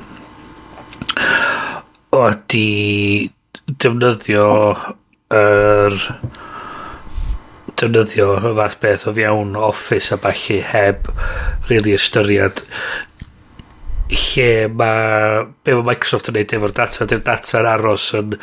o 2.12 2.24
di 2.52 3.30
defnyddio 3.80 4.48
yr 5.32 5.96
er, 5.96 5.96
defnyddio 7.82 8.34
y 8.38 8.52
fath 8.58 8.78
beth 8.82 9.08
o 9.10 9.16
fiawn 9.16 9.56
office 9.58 10.14
a 10.14 10.20
balli 10.22 10.60
heb 10.72 11.10
really 11.70 11.96
ystyried 11.98 12.62
lle 14.12 14.68
mae 14.68 15.44
be 15.64 15.74
mae 15.76 15.86
Microsoft 15.92 16.28
yn 16.30 16.36
neud 16.36 16.52
efo'r 16.56 16.74
data 16.76 17.06
dy'r 17.08 17.22
data'n 17.26 17.68
aros 17.70 18.08
yn 18.18 18.34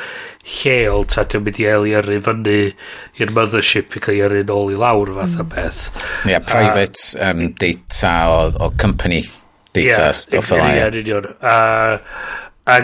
lleol 0.54 1.06
ta 1.12 1.26
dwi'n 1.30 1.46
mynd 1.46 1.60
i 1.62 1.68
eliaru 1.70 2.20
fyny 2.26 2.56
i'r 3.22 3.34
mothership 3.36 3.98
i 3.98 4.04
cael 4.06 4.18
ei 4.18 4.24
yrru 4.28 4.56
ôl 4.56 4.74
i 4.74 4.80
lawr 4.80 5.14
fath 5.18 5.38
o 5.38 5.46
mm. 5.46 5.52
beth. 5.54 5.84
Ie 6.26 6.34
yeah, 6.34 6.46
private 6.46 7.04
a, 7.20 7.32
um, 7.32 7.46
data 7.62 8.16
o, 8.34 8.40
o 8.66 8.72
company 8.82 9.22
data 9.74 9.86
yeah, 9.86 10.12
stuff 10.18 10.50
fel 10.50 10.66
ie 10.66 10.86
yn 10.88 11.00
union. 11.04 11.30
A, 11.42 11.58
a 12.66 12.80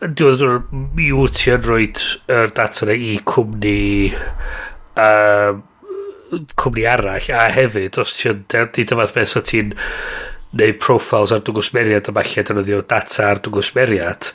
dwi'n 0.00 0.38
dod 0.40 0.76
mi 0.96 1.10
yn 1.12 1.66
rhoi 1.66 1.90
y 1.90 2.44
data 2.56 2.88
na 2.88 2.96
i 2.96 3.18
cwmni 3.28 3.80
um, 4.96 5.66
cwmni 6.60 6.86
arall 6.88 7.30
a 7.36 7.46
hefyd 7.54 8.00
os 8.02 8.16
ti'n 8.18 8.44
di 8.74 8.86
dyfod 8.86 9.14
beth 9.16 9.34
sa 9.34 9.44
ti'n 9.46 9.74
neu 10.60 10.74
profiles 10.82 11.30
ar 11.34 11.44
dwngwsmeriad 11.46 12.10
a 12.10 12.14
falle 12.16 12.42
defnyddio 12.42 12.80
data 12.90 13.28
ar 13.30 13.42
dwngwsmeriad 13.44 14.32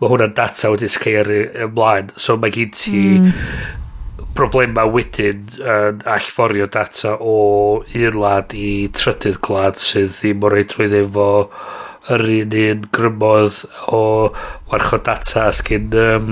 mae 0.00 0.12
hwnna'n 0.12 0.32
data 0.38 0.72
wedi 0.72 0.88
sgei 0.88 1.18
ar 1.20 1.28
ymlaen. 1.66 2.14
So 2.16 2.38
mae 2.40 2.54
gen 2.54 2.72
ti 2.76 3.04
mm 3.18 3.76
problema 4.36 4.84
wedyn 4.88 5.46
yn 5.58 6.02
allforio 6.08 6.68
data 6.70 7.16
o 7.18 7.36
un 7.82 8.18
lad 8.22 8.54
i 8.56 8.88
trydydd 8.94 9.40
glad 9.44 9.80
sydd 9.80 10.14
ddim 10.20 10.44
o 10.46 10.52
reidrwydd 10.52 10.94
efo 11.02 11.26
yr 12.14 12.24
un 12.36 12.54
un 12.60 12.86
grymodd 12.94 13.58
o 13.92 14.02
warchod 14.70 15.04
data 15.08 15.48
asgyn 15.50 15.90
um, 16.04 16.30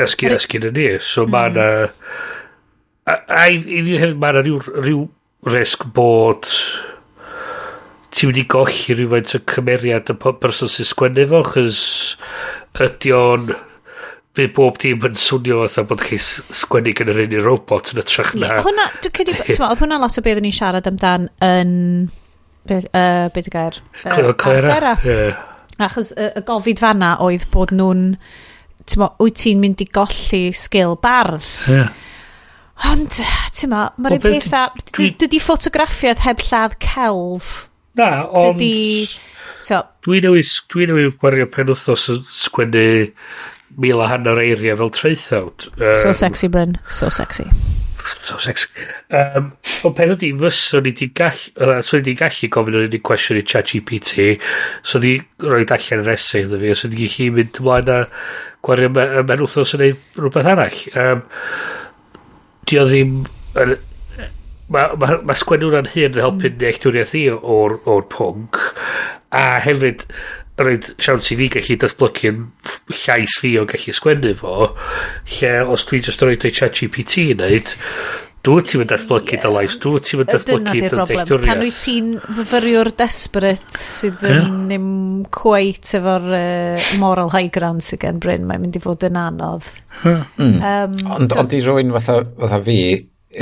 asgyn 0.00 0.36
asgyn 0.36 0.68
as 0.68 0.70
y 0.70 0.76
ni. 0.76 0.88
So 1.00 1.26
mm. 1.26 1.34
mae 1.34 1.50
yna 1.50 1.68
A, 3.10 3.16
a 3.26 3.48
i, 3.50 3.58
i 3.58 3.82
fi 3.86 3.98
hefyd 3.98 4.20
mae 4.20 4.34
yna 4.34 4.44
rhyw, 4.44 4.60
rhyw 4.84 5.02
risg 5.50 5.86
bod 5.96 6.46
ti'n 8.10 8.28
mynd 8.28 8.40
i 8.42 8.44
golli 8.50 8.96
rhywfaint 8.96 9.34
o 9.38 9.40
cymeriad 9.52 10.12
y 10.12 10.16
person 10.20 10.70
sy'n 10.70 10.88
sgwennu 10.88 11.26
fo, 11.30 11.42
chys 11.54 11.80
ydy 12.84 13.12
o'n 13.16 13.50
fe 14.36 14.46
bob 14.54 14.78
dim 14.82 15.06
yn 15.06 15.16
swnio 15.18 15.62
fatha 15.64 15.86
bod 15.90 16.04
chi 16.06 16.18
sgwennu 16.20 16.94
gan 16.98 17.12
yr 17.12 17.22
un 17.24 17.34
i 17.34 17.42
robot 17.42 17.94
yn 17.94 18.02
y 18.02 18.06
trach 18.06 18.34
na. 18.36 18.50
Yeah, 18.50 18.66
hwna, 18.66 18.88
dwi'n 19.02 19.16
cedi, 19.18 19.36
oedd 19.56 19.82
hwnna 19.82 20.00
lot 20.02 20.18
o 20.18 20.26
beth 20.26 20.42
ni'n 20.44 20.58
siarad 20.60 20.90
amdan 20.90 21.30
yn... 21.46 21.72
Beth 22.68 22.90
uh, 22.92 23.30
be 23.32 23.40
y 23.40 23.50
gair? 23.50 23.80
Uh, 24.04 24.34
Clara. 24.36 24.92
Yeah. 25.06 25.40
Achos 25.80 26.12
y, 26.12 26.28
y 26.36 26.44
gofid 26.46 26.82
fanna 26.82 27.16
oedd 27.24 27.48
bod 27.54 27.74
nhw'n... 27.74 28.06
Wyt 28.90 29.36
ti'n 29.38 29.60
mynd 29.62 29.82
i 29.84 29.86
golli 29.94 30.44
sgil 30.56 30.96
bardd. 31.00 31.46
Yeah 31.70 31.90
Ond, 32.88 33.18
ti'n 33.56 33.72
ma, 33.72 33.88
mae'r 34.00 34.16
un 34.16 34.22
pethau... 34.24 34.84
Dydy 34.96 35.40
ffotograffiad 35.42 36.22
heb 36.24 36.40
lladd 36.46 36.78
celf. 36.84 37.68
Na, 38.00 38.24
ond... 38.28 38.56
Dydy... 38.60 39.18
Dwi 40.06 40.22
newid 40.24 40.48
dwi 40.72 40.86
newis 40.88 41.16
gwario 41.20 41.44
pen 41.52 41.68
wthnos 41.68 42.06
yn 42.10 42.22
sgwennu 42.24 42.84
mil 43.80 44.00
a 44.02 44.08
hanner 44.10 44.40
eiriau 44.40 44.78
fel 44.80 44.92
traethawd. 44.96 45.68
Um, 45.76 45.94
so 46.00 46.12
sexy, 46.16 46.48
Bryn. 46.48 46.78
So 46.88 47.10
sexy. 47.12 47.46
So 48.00 48.38
sexy. 48.40 48.68
Um, 49.12 49.52
ond 49.84 49.96
pen 49.98 50.14
ydy, 50.16 50.32
fyswn 50.40 50.88
i 50.88 50.94
di 50.96 51.10
gallu, 51.16 51.82
so 51.86 52.00
di 52.00 52.16
gallu 52.18 52.50
gofyn 52.52 52.78
yr 52.78 52.88
unig 52.88 53.04
cwestiwn 53.06 53.42
i 53.42 53.44
chat 53.52 53.70
GPT, 53.70 54.38
so 54.82 55.02
di 55.02 55.18
roi 55.44 55.66
allan 55.66 56.04
yr 56.06 56.14
esau 56.16 56.46
iddo 56.46 56.60
fi, 56.62 56.72
so 56.74 56.90
di 56.90 57.04
gallu 57.04 57.28
mynd 57.36 57.60
ymlaen 57.60 57.92
a 57.94 58.00
gwario 58.64 58.94
mewn 58.96 59.44
wthnos 59.44 59.76
yn 59.76 59.86
ei 59.90 59.94
rhywbeth 60.16 60.50
arall. 60.54 60.82
Um, 61.04 61.22
Di 62.68 62.80
o 62.80 62.88
ddim... 62.88 63.22
Mae 63.54 63.78
ma, 64.70 64.82
ma, 64.94 65.14
ma 65.26 65.34
sgwennwna'n 65.34 65.88
hyn 65.90 66.12
yn 66.12 66.22
helpu 66.22 66.46
hmm. 66.46 66.60
nealltwriaeth 66.60 67.16
i 67.18 67.24
o'r, 67.34 67.80
or 67.90 68.04
pwnc. 68.12 68.60
A 69.34 69.58
hefyd, 69.64 70.04
roed 70.60 70.90
siawns 71.00 71.30
i 71.32 71.38
fi 71.40 71.48
gallu 71.52 71.76
datblygu 71.80 72.30
yn 72.30 72.40
llais 73.00 73.36
fi 73.40 73.54
o 73.58 73.66
gallu 73.68 73.94
sgwennu 73.96 74.34
fo, 74.38 74.70
lle 75.36 75.52
os 75.74 75.86
dwi'n 75.88 76.04
just 76.06 76.22
roed 76.24 76.46
o'i 76.46 76.54
chat 76.54 76.78
GPT 76.78 77.30
i 77.30 77.36
wneud, 77.36 77.74
Dwi 78.40 78.62
ti'n 78.64 78.80
mynd 78.80 78.88
datblygu 78.88 79.36
dy 79.42 79.48
lais, 79.52 79.74
dwi 79.82 80.00
ti'n 80.00 80.20
mynd 80.22 80.30
datblygu 80.32 80.72
dy 80.72 80.88
deithioria. 80.88 81.48
Pan 81.50 81.60
wyt 81.60 81.80
ti'n 81.82 82.06
fyfyriwr 82.38 82.88
desperate 82.96 83.76
sydd 83.76 84.22
yn 84.24 84.38
yeah. 84.38 84.46
ddim 84.70 84.86
cweit 85.36 85.92
efo'r 85.98 86.28
uh, 86.38 86.86
moral 87.02 87.32
high 87.34 87.50
ground 87.52 87.84
sydd 87.84 88.00
gen 88.06 88.22
Bryn, 88.22 88.46
mae'n 88.48 88.64
mynd 88.64 88.78
i 88.80 88.82
fod 88.84 89.04
yn 89.10 89.18
anodd. 89.20 89.68
Hmm. 90.00 90.24
Um, 90.40 90.96
ond 91.18 91.36
ond 91.36 91.56
i 91.56 91.60
rwy'n 91.66 91.92
fatha, 91.98 92.22
fatha 92.40 92.62
fi, 92.64 92.78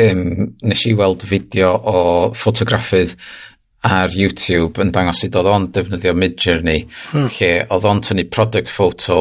um, 0.09 0.25
nes 0.67 0.83
i 0.91 0.97
weld 0.99 1.23
fideo 1.31 1.71
o 1.79 2.03
ffotograffydd 2.35 3.15
ar 3.87 4.11
YouTube 4.11 4.83
yn 4.83 4.91
dangos 4.91 5.23
sut 5.23 5.39
oedd 5.39 5.53
o'n 5.53 5.69
defnyddio 5.75 6.11
Midjourney 6.19 6.83
hmm. 7.13 7.31
lle 7.39 7.53
oedd 7.71 7.87
o'n 7.87 8.03
tynnu 8.03 8.27
product 8.35 8.75
photo 8.75 9.21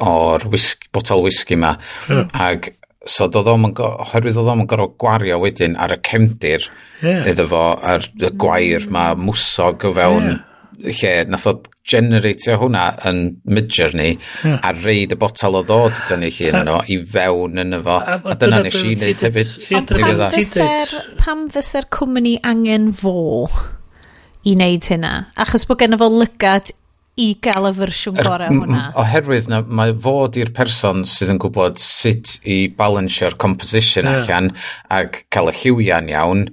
o'r 0.00 0.48
whisky, 0.48 0.88
botol 0.96 1.26
whisky 1.26 1.60
ma 1.60 1.74
hmm. 2.08 2.32
ag 2.32 2.72
so 3.06 3.28
doedd 3.30 3.50
o'm 3.52 3.68
yn 3.68 3.74
oherwydd 3.84 4.38
oedd 4.40 4.50
o'm 4.52 4.64
yn 4.64 4.70
gorfod 4.70 4.96
gwario 5.02 5.38
wedyn 5.42 5.76
ar 5.78 5.94
y 5.94 6.00
cefndir 6.08 6.66
yeah. 7.02 7.26
iddo 7.30 7.46
fo 7.52 7.64
a'r 7.92 8.06
y 8.18 8.30
gwair 8.42 8.88
mae 8.94 9.14
mwsog 9.18 9.86
o 9.86 9.92
fewn 9.94 10.30
yeah. 10.32 10.96
lle 10.98 11.12
nath 11.30 11.46
o 11.50 11.54
generatio 11.88 12.58
hwnna 12.60 12.84
yn 13.08 13.20
mid-journey 13.46 14.16
yeah. 14.16 14.58
a 14.66 14.74
reid 14.82 15.14
y 15.14 15.20
botel 15.20 15.60
o 15.60 15.62
ddod 15.66 16.02
dyn 16.10 16.24
ni 16.24 16.32
llun 16.34 16.60
yno 16.64 16.80
i 16.90 16.98
fewn 17.14 17.62
yn 17.62 17.78
efo 17.78 18.00
a, 18.02 18.18
a 18.18 18.36
dyna 18.40 18.60
nes 18.66 18.80
i 18.82 18.92
wneud 18.96 19.24
hefyd 19.28 19.54
pam 19.70 20.20
fyser, 20.34 20.94
pam 21.22 21.48
fyser 21.54 21.84
er 21.84 21.90
cwmni 21.94 22.36
angen 22.50 22.90
fo 22.98 23.46
i 24.42 24.56
wneud 24.56 24.90
hynna 24.90 25.14
achos 25.46 25.68
bod 25.70 25.80
gen 25.84 25.98
fo 26.02 26.10
lygad 26.18 26.74
i 27.18 27.28
gael 27.42 27.68
y 27.68 27.74
fersiwn 27.74 28.18
er, 28.18 28.28
gorau 28.28 28.54
hwnna. 28.62 28.84
Oherwydd 29.02 29.50
na, 29.50 29.60
mae 29.66 29.92
fod 30.06 30.38
i'r 30.38 30.52
person 30.54 31.04
sydd 31.08 31.34
yn 31.34 31.40
gwybod 31.42 31.80
sut 31.82 32.38
i 32.46 32.60
balansio'r 32.78 33.36
composition 33.40 34.06
yeah. 34.06 34.22
allan 34.22 34.52
ac 34.94 35.24
cael 35.34 35.50
y 35.50 35.54
lliwiau'n 35.58 36.10
iawn 36.12 36.44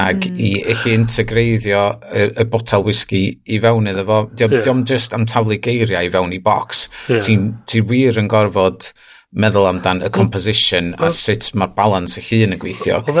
ac 0.00 0.26
mm. 0.26 0.38
i 0.42 0.52
eich 0.72 0.86
integreiddio 0.90 1.82
y, 2.08 2.28
y 2.42 2.46
botel 2.50 2.82
whisky 2.86 3.24
i 3.44 3.60
fewn 3.62 3.90
iddo 3.92 4.06
fo. 4.08 4.20
Diolch 4.32 4.56
yeah. 4.58 4.64
Diom 4.66 4.84
just 4.88 5.14
am 5.14 5.26
taflu 5.30 5.60
geiriau 5.62 6.08
i 6.08 6.12
fewn 6.14 6.32
i 6.34 6.40
bocs. 6.42 6.88
Yeah. 7.06 7.22
Ti'n 7.24 7.50
ti 7.70 7.84
wir 7.84 8.18
yn 8.20 8.30
gorfod 8.32 8.90
meddwl 9.34 9.68
amdan 9.68 10.02
y 10.06 10.10
composition 10.14 10.94
o, 10.96 11.04
a 11.06 11.12
sut 11.14 11.50
mae'r 11.58 11.76
balans 11.76 12.16
y 12.18 12.24
hun 12.30 12.56
yn 12.56 12.62
gweithio. 12.62 13.02
O, 13.02 13.12
o, 13.12 13.12
o, 13.12 13.20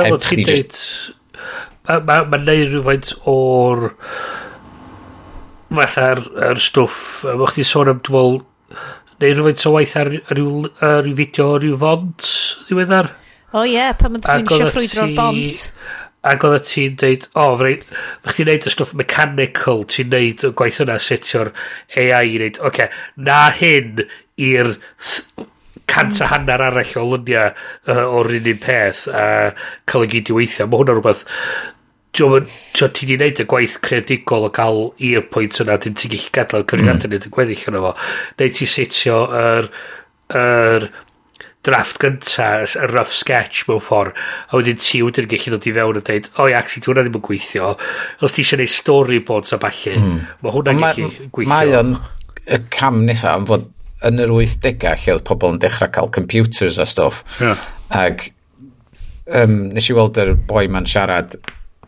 ma 2.00 2.16
o, 2.32 2.34
o, 2.80 3.36
o, 3.36 3.36
o, 3.36 4.42
fatha'r 5.78 6.22
er 6.50 6.60
stwff, 6.62 7.24
mae 7.26 7.50
chdi 7.52 7.66
sôn 7.68 7.90
am, 7.92 8.00
dwi'n 8.04 8.14
meddwl, 8.16 8.40
neu 9.22 9.34
rhywfaint 9.34 9.66
o 9.68 9.74
waith 9.76 9.96
ar, 10.00 10.10
ar, 10.18 10.38
ryw, 10.38 10.70
ar 10.84 11.04
ryw 11.06 11.18
fideo 11.20 11.50
o 11.54 11.60
ryw 11.62 11.76
font, 11.80 12.30
ddiweddar? 12.68 13.12
O 13.54 13.60
oh, 13.60 13.68
ie, 13.68 13.76
yeah, 13.76 13.92
pan 13.98 14.14
mae'n 14.14 14.24
ti'n 14.24 14.48
eisiau 14.48 14.72
ffrwydro'r 14.74 15.14
bont. 15.18 15.64
Ac 16.24 16.44
oedd 16.48 16.68
ti'n 16.68 16.98
dweud, 16.98 17.26
o, 17.36 17.48
oh, 17.52 17.64
fach 18.24 18.36
chdi'n 18.36 18.50
neud 18.50 18.68
y 18.70 18.74
stwff 18.74 18.94
mechanical, 18.98 19.84
ti'n 19.92 20.12
neud 20.14 20.46
y 20.48 20.52
gwaith 20.58 20.80
yna, 20.82 20.98
setio'r 21.02 21.52
AI 22.00 22.22
i 22.32 22.40
neud, 22.42 22.60
oce, 22.60 22.70
okay, 22.70 23.02
na 23.28 23.42
hyn 23.54 24.06
i'r 24.42 24.74
cant 25.90 26.20
a 26.24 26.30
hanner 26.32 26.62
arall 26.64 26.96
o 26.98 27.04
lyniau 27.12 27.52
uh, 27.52 28.04
o'r 28.18 28.32
un 28.38 28.48
un 28.50 28.60
peth 28.62 29.04
a 29.12 29.24
cael 29.88 30.06
ei 30.06 30.12
gyd 30.14 30.32
i 30.32 30.36
weithio. 30.38 30.66
Mae 30.66 30.80
hwnna 30.80 30.96
rhywbeth 30.96 31.24
Ti'n 32.14 32.92
ti 32.94 33.08
di 33.08 33.16
wneud 33.18 33.40
y 33.42 33.46
gwaith 33.50 33.80
creadigol 33.84 34.46
o 34.48 34.50
gael 34.54 34.84
i'r 35.02 35.24
pwynt 35.34 35.58
yna, 35.64 35.78
dyn 35.82 35.96
ti'n 35.98 36.12
gallu 36.14 36.34
gadael 36.36 36.66
cyfrifiadau 36.70 37.10
mm. 37.10 37.16
yn 37.18 37.26
y 37.26 37.32
gweddill 37.34 37.64
yna 37.72 37.82
fo. 37.82 37.90
Neu 38.38 38.54
ti 38.54 38.68
setio 38.70 39.18
yr, 39.40 39.68
yr 40.38 40.88
drafft 41.64 41.98
gynta, 42.02 42.48
y 42.62 42.88
rough 42.92 43.12
sketch 43.16 43.64
mewn 43.68 43.82
ffordd, 43.82 44.20
a 44.46 44.60
wedyn 44.60 44.78
ti 44.78 45.00
wedyn 45.02 45.26
gallu 45.30 45.54
dod 45.56 45.66
i 45.66 45.74
fewn 45.74 45.98
a 45.98 46.04
dweud, 46.06 46.30
o 46.38 46.48
ia, 46.50 46.60
actually, 46.60 46.86
hwnna 46.86 47.06
ddim 47.06 47.18
yn 47.18 47.24
gweithio. 47.24 47.72
Os 48.22 48.36
ti 48.36 48.44
eisiau 48.44 48.60
gwneud 48.60 48.74
storyboards 48.76 49.56
a 49.56 49.60
falle, 49.62 49.96
mm. 49.98 50.20
mae 50.44 50.54
hwnna 50.54 50.76
gallu 50.82 51.10
gweithio. 51.34 51.50
Mae 51.50 51.74
o'n 51.80 51.96
y 52.44 52.60
cam 52.74 53.02
nesaf 53.08 53.40
yn 53.40 53.48
fod 53.48 53.70
yn 54.04 54.20
yr 54.20 54.32
80au 54.36 55.00
lle 55.00 55.16
oedd 55.16 55.26
pobl 55.26 55.54
yn 55.54 55.60
dechrau 55.62 55.92
cael 55.92 56.12
computers 56.12 56.78
a 56.78 56.86
stuff. 56.86 57.22
Yeah. 57.40 57.60
Ac 57.94 58.28
um, 59.26 59.70
nes 59.72 59.88
i 59.88 59.96
weld 59.96 60.20
yr 60.20 60.34
boi 60.48 60.66
ma'n 60.70 60.88
siarad 60.90 61.38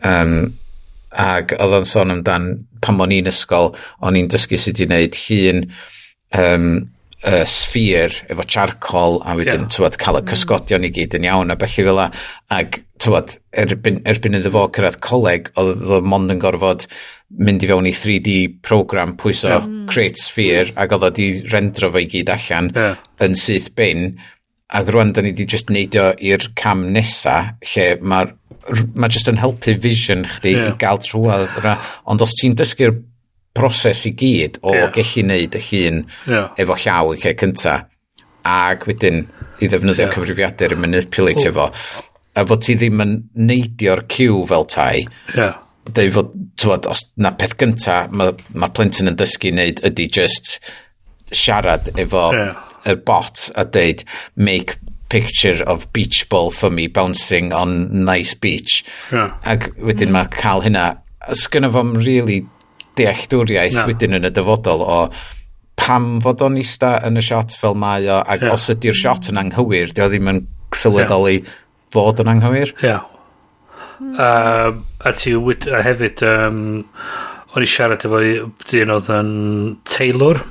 Um, 0.05 0.53
ag 1.17 1.53
oedd 1.55 1.79
o'n 1.79 1.87
sôn 1.87 2.13
amdan 2.13 2.51
pan 2.83 2.99
o'n 3.01 3.15
i'n 3.15 3.31
ysgol, 3.31 3.71
o'n 4.05 4.19
i'n 4.19 4.29
dysgu 4.31 4.59
sut 4.59 4.83
i 4.83 4.87
wneud 4.89 5.17
llun 5.23 5.63
um, 6.37 6.67
uh, 7.23 7.43
sffir 7.49 8.13
efo 8.29 8.45
charcoal 8.45 9.21
a 9.23 9.37
wedyn, 9.39 9.65
yeah. 9.65 9.71
tywod, 9.73 9.97
cael 10.01 10.19
y 10.19 10.23
mm. 10.23 10.31
cysgodion 10.33 10.87
i 10.87 10.91
gyd 10.93 11.17
yn 11.17 11.29
iawn 11.29 11.53
a 11.53 11.57
bellu 11.59 11.87
fel 11.87 11.97
la. 11.97 12.07
Ag, 12.53 12.81
tywod, 13.01 13.37
erbyn, 13.65 14.01
erbyn 14.09 14.37
iddo 14.39 14.53
fo 14.53 14.67
cyrraedd 14.75 14.99
coleg, 15.05 15.51
oedd 15.57 15.85
o 15.97 16.01
mond 16.05 16.33
yn 16.33 16.43
gorfod 16.43 16.87
mynd 17.43 17.63
i 17.65 17.67
fewn 17.69 17.89
i 17.89 17.93
3D 17.95 18.37
program 18.63 19.17
pwyso 19.19 19.49
yeah. 19.51 19.65
Mm. 19.65 19.85
create 19.91 20.21
sphere 20.21 20.71
ac 20.79 20.95
oedd 20.95 21.07
o 21.09 21.11
di 21.13 21.27
rendro 21.51 21.91
fo 21.91 21.99
i 21.99 22.07
gyd 22.11 22.31
allan 22.31 22.71
yeah. 22.75 22.99
yn 23.23 23.35
syth 23.35 23.73
bin 23.75 24.13
ac 24.77 24.91
rwan 24.91 25.11
da 25.15 25.23
ni 25.23 25.33
di 25.35 25.47
just 25.47 25.71
neidio 25.71 26.13
i'r 26.15 26.47
cam 26.59 26.85
nesa 26.95 27.37
lle 27.73 27.87
mae'r 27.99 28.31
mae 28.95 29.11
jyst 29.13 29.29
yn 29.31 29.39
helpu 29.41 29.77
vision 29.81 30.25
chdi 30.27 30.55
yeah. 30.55 30.71
i 30.71 30.79
gael 30.81 30.99
trwad. 31.03 31.53
Ond 32.09 32.23
os 32.25 32.35
ti'n 32.39 32.57
dysgu'r 32.57 32.95
broses 33.57 34.05
i 34.07 34.13
gyd 34.17 34.59
o 34.61 34.73
yeah. 34.75 34.91
gallu 34.93 35.23
neud 35.31 35.57
y 35.57 35.61
llun 35.69 36.01
yeah. 36.29 36.49
efo 36.61 36.77
llaw 36.83 37.13
yn 37.13 37.21
lle 37.23 37.33
cynta, 37.41 37.77
ac 38.47 38.85
wedyn 38.89 39.23
i 39.57 39.69
ddefnyddio 39.69 40.05
yeah. 40.05 40.13
cyfrifiadur 40.13 40.75
i 40.75 40.81
manipulatio 40.83 41.49
oh. 41.49 41.53
efo, 41.53 42.03
a 42.37 42.45
fod 42.49 42.65
ti 42.65 42.77
ddim 42.77 43.01
yn 43.03 43.15
neidio'r 43.49 44.03
cyw 44.13 44.43
fel 44.51 44.67
tai, 44.69 45.05
yeah. 45.33 45.57
dweud 45.89 46.13
fod, 46.19 46.35
tywod, 46.61 46.89
os 46.93 47.07
na 47.23 47.33
peth 47.39 47.57
gynta, 47.59 48.03
mae'r 48.13 48.35
ma 48.61 48.69
plentyn 48.73 49.09
yn 49.11 49.17
dysgu 49.17 49.53
wneud 49.55 49.81
ydy 49.89 50.09
just 50.19 50.59
siarad 51.33 51.89
efo 51.97 52.29
yeah. 52.35 52.61
y 52.87 52.97
bot 53.07 53.49
a 53.57 53.65
dweud 53.67 54.05
make 54.35 54.77
picture 55.09 55.63
of 55.65 55.91
beach 55.93 56.27
ball 56.29 56.51
for 56.51 56.69
me 56.69 56.87
bouncing 56.87 57.53
on 57.53 58.05
nice 58.05 58.33
beach. 58.33 58.83
Yeah. 59.11 59.37
Ac 59.45 59.71
wedyn 59.79 60.13
mae 60.15 60.29
cael 60.33 60.63
hynna, 60.65 60.85
sgynna 61.31 61.71
fo'n 61.73 61.95
really 62.01 62.41
dealltwriaeth 62.97 63.77
no. 63.77 63.85
wedyn 63.91 64.17
yn 64.17 64.27
y 64.27 64.33
dyfodol 64.33 64.83
o 64.83 64.99
pam 65.77 66.15
fod 66.23 66.41
o'n 66.45 66.57
ista 66.59 66.97
yn 67.07 67.19
y 67.19 67.23
shot 67.23 67.53
fel 67.59 67.77
mae 67.77 68.07
o, 68.09 68.19
ac 68.19 68.43
yeah. 68.43 68.55
os 68.55 68.67
ydy'r 68.73 68.97
shot 68.97 69.29
yn 69.31 69.39
anghywir, 69.43 69.93
di 69.93 70.03
o 70.03 70.09
ddim 70.11 70.31
yn 70.33 70.41
sylweddoli 70.75 71.37
yeah. 71.37 71.53
fod 71.93 72.23
yn 72.23 72.33
anghywir. 72.33 72.73
Yeah. 72.83 73.05
Um, 73.97 74.83
a 75.05 75.13
ti 75.17 75.33
wyd, 75.33 75.69
a 75.73 75.81
hefyd, 75.85 76.21
um, 76.25 76.59
o'n 77.55 77.65
i 77.65 77.69
siarad 77.69 78.03
efo 78.05 78.19
dyn 78.69 78.93
oedd 78.93 79.07
yn 79.13 79.29
Taylor 79.89 80.43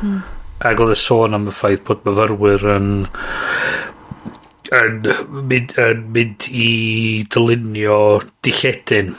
mm 0.00 0.20
ac 0.60 0.80
oedd 0.82 0.92
y 0.92 0.98
sôn 1.00 1.36
am 1.36 1.48
y 1.48 1.54
ffaith 1.56 1.84
bod 1.88 2.04
myfyrwyr 2.04 2.66
yn 2.74 2.90
yn 4.76 4.98
mynd, 5.50 5.72
yn 5.80 6.02
mynd 6.14 6.46
i 6.52 6.68
dylunio 7.32 8.20
dilledyn 8.44 9.14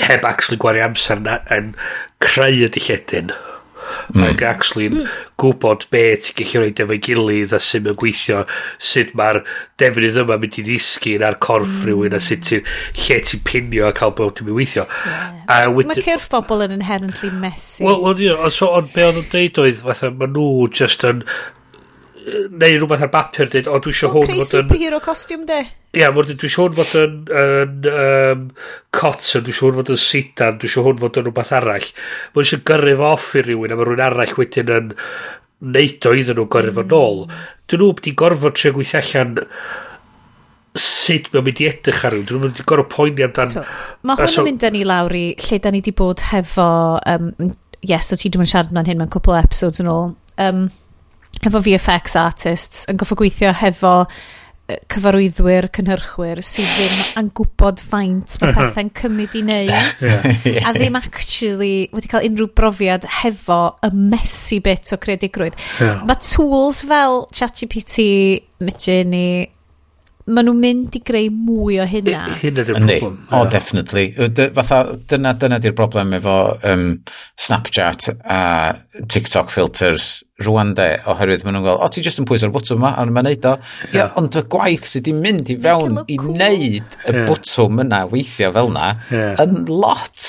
heb 0.00 0.24
actually 0.24 0.58
gwario 0.62 0.86
amser 0.88 1.20
na, 1.22 1.38
yn 1.54 1.74
creu 2.22 2.64
y 2.64 2.70
dilledyn. 2.74 3.32
Mm. 4.14 4.24
Ac 4.28 4.44
actually 4.46 4.88
mm. 4.90 5.08
gwybod 5.40 5.86
be 5.92 6.04
ti'n 6.24 6.38
gallu 6.38 6.62
rhoi 6.62 6.72
efo'i 6.84 7.00
gilydd 7.08 7.54
a 7.56 7.60
sy'n 7.62 7.86
mynd 7.86 7.98
gweithio, 8.00 8.44
sut 8.90 9.14
mae'r 9.18 9.42
defnydd 9.80 10.20
yma 10.24 10.38
mynd 10.40 10.58
i 10.60 10.66
ddisgyn 10.66 11.26
ar 11.26 11.38
corff 11.44 11.80
mm. 11.80 11.88
rhywun 11.88 12.18
a 12.18 12.22
sut 12.22 12.46
ti'n 12.48 12.66
lle 13.02 13.20
ti'n 13.28 13.44
pinio 13.48 13.88
a 13.88 13.94
cael 13.96 14.14
bod 14.18 14.38
ti'n 14.38 14.48
mynd 14.48 14.60
weithio. 14.60 14.88
Yeah. 15.04 15.68
Wedyn, 15.72 15.92
mae 15.94 16.04
cyrff 16.04 16.28
bobl 16.32 16.66
yn 16.66 16.74
inherently 16.76 17.30
messy. 17.32 17.86
Wel, 17.86 18.02
well, 18.04 18.20
yeah, 18.20 18.48
so, 18.52 18.72
ond 18.76 18.90
be 18.92 19.06
oedd 19.06 19.22
yn 19.22 19.30
deud 19.32 19.62
oedd, 19.62 19.80
fatha, 19.84 20.12
maen 20.12 20.34
nhw 20.36 20.68
just 20.74 21.06
yn 21.08 21.24
neu 22.18 22.78
rhywbeth 22.78 23.04
ar 23.06 23.10
bapur 23.12 23.48
dweud, 23.50 23.68
o 23.70 23.78
dwi 23.82 23.94
eisiau 23.94 24.12
hwn 24.12 24.26
fod 24.28 24.40
yn... 24.40 24.46
superhero 24.48 25.00
costume 25.04 25.46
de. 25.48 25.58
Ia, 25.96 26.08
yeah, 26.08 26.12
dwi 26.14 26.36
eisiau 26.36 26.66
hwn 26.66 26.76
fod 26.78 26.94
yn, 27.00 27.16
yn 27.40 27.88
um, 27.92 28.44
cotton, 28.94 29.44
dwi 29.46 29.54
eisiau 29.54 29.70
hwn 29.70 29.78
fod 29.80 29.92
yn 29.94 30.00
sidan, 30.02 30.60
dwi 30.60 30.70
eisiau 30.70 30.86
hwn 30.88 31.02
fod 31.02 31.20
yn 31.20 31.28
rhywbeth 31.28 31.52
arall. 31.58 31.90
Mae 32.34 32.46
eisiau 32.46 32.64
gyrru 32.70 32.96
fo 33.00 33.10
off 33.14 33.28
i 33.38 33.44
rywun, 33.46 33.74
a 33.74 33.78
mae 33.78 33.88
rhywun 33.88 34.06
arall 34.08 34.34
wedyn 34.40 34.72
yn 34.78 34.94
neud 35.76 36.08
o 36.08 36.14
iddyn 36.14 36.38
nhw 36.38 36.48
gyrru 36.54 36.74
fo 36.78 36.86
mm. 36.86 36.90
nôl. 36.94 37.22
Dyn 37.68 37.82
nhw 37.82 37.92
wedi 37.92 38.14
gorfod 38.22 38.58
tre 38.58 38.74
gweithio 38.74 39.02
allan 39.02 39.36
sut 40.78 41.30
mae'n 41.32 41.46
mynd 41.46 41.62
i 41.62 41.70
edrych 41.70 42.04
ar 42.06 42.14
rhywun. 42.14 42.26
Dwi'n 42.28 42.44
mynd 42.44 42.60
i 42.62 42.66
gorau 42.68 42.86
poeni 42.90 43.24
amdan... 43.26 43.56
Mae 44.06 44.20
hwn 44.20 44.42
yn 44.42 44.50
mynd 44.50 44.60
dyn 44.62 44.76
ni 44.76 44.84
lawr 44.86 45.16
i 45.18 45.24
lle 45.46 45.62
da 45.62 45.72
ni 45.74 45.82
wedi 45.82 45.94
bod 45.98 46.26
hefo... 46.32 46.68
Um, 47.08 47.32
yes, 47.86 48.12
o 48.12 48.18
ti 48.18 48.30
ddim 48.30 48.44
yn 48.44 48.50
siarad 48.50 48.74
ma'n 48.74 48.90
hyn 48.90 49.00
mewn 49.00 49.10
cwpl 49.14 49.34
o 49.34 49.40
episodes 49.40 49.82
yn 49.82 49.90
ôl. 49.90 50.12
Um, 50.42 50.68
efo 51.46 51.62
VFX 51.62 52.18
artists 52.18 52.88
yn 52.90 52.98
goffo 53.00 53.18
gweithio 53.18 53.54
hefo 53.56 53.94
cyfarwyddwyr, 54.92 55.70
cynhyrchwyr 55.72 56.42
sydd 56.44 56.68
ddim 56.68 56.96
yn 57.22 57.28
gwybod 57.36 57.80
faint 57.80 58.34
mae 58.42 58.52
pethau'n 58.56 58.90
cymryd 58.98 59.36
i 59.38 59.42
wneud 59.46 60.04
a 60.60 60.72
ddim 60.76 60.98
actually 61.00 61.88
wedi 61.94 62.10
cael 62.12 62.26
unrhyw 62.28 62.50
brofiad 62.58 63.06
hefo 63.22 63.60
y 63.86 63.90
messy 63.96 64.60
bit 64.64 64.92
o 64.92 64.98
creadigrwydd. 65.00 65.56
Yeah. 65.80 66.02
Mae 66.08 66.20
tools 66.20 66.82
fel 66.88 67.22
ChatGPT, 67.32 68.04
Midjourney, 68.60 69.48
ma 70.28 70.44
nhw'n 70.44 70.60
mynd 70.60 70.96
i 70.98 71.02
greu 71.04 71.30
mwy 71.32 71.78
o 71.82 71.86
hynna. 71.88 72.26
Hynna 72.42 72.64
di'r 72.66 72.78
problem. 72.78 73.18
O, 73.30 73.40
oh, 73.40 73.48
definitely. 73.50 74.10
Fatha, 74.56 74.82
dyna, 75.10 75.34
dyna 75.40 75.58
di'r 75.62 75.76
broblem 75.78 76.14
efo 76.18 76.38
um, 76.68 76.88
Snapchat 77.40 78.10
a 78.24 78.40
TikTok 79.08 79.52
filters 79.54 80.18
rwan 80.44 80.74
de, 80.78 80.86
oherwydd 81.10 81.42
maen 81.42 81.56
nhw'n 81.56 81.64
gweld, 81.64 81.80
o, 81.82 81.88
ti 81.90 82.02
jyst 82.04 82.20
yn 82.22 82.28
pwyso'r 82.28 82.52
bwtwm 82.54 82.78
yma, 82.78 82.92
a 82.94 83.06
ma'n 83.10 83.26
neud 83.26 83.48
o. 83.48 83.56
Yeah. 83.90 84.12
ond 84.20 84.36
y 84.38 84.44
gwaith 84.52 84.86
sydd 84.86 85.08
wedi 85.08 85.16
mynd 85.24 85.50
i 85.50 85.56
fewn 85.64 85.98
i 86.04 86.18
wneud 86.20 86.78
y 86.78 87.14
yeah. 87.14 87.24
bwtwm 87.26 87.82
yna 87.82 88.04
weithio 88.12 88.52
fel 88.54 88.70
yna, 88.70 88.92
yeah. 89.10 89.42
yn 89.42 89.66
lot. 89.66 90.28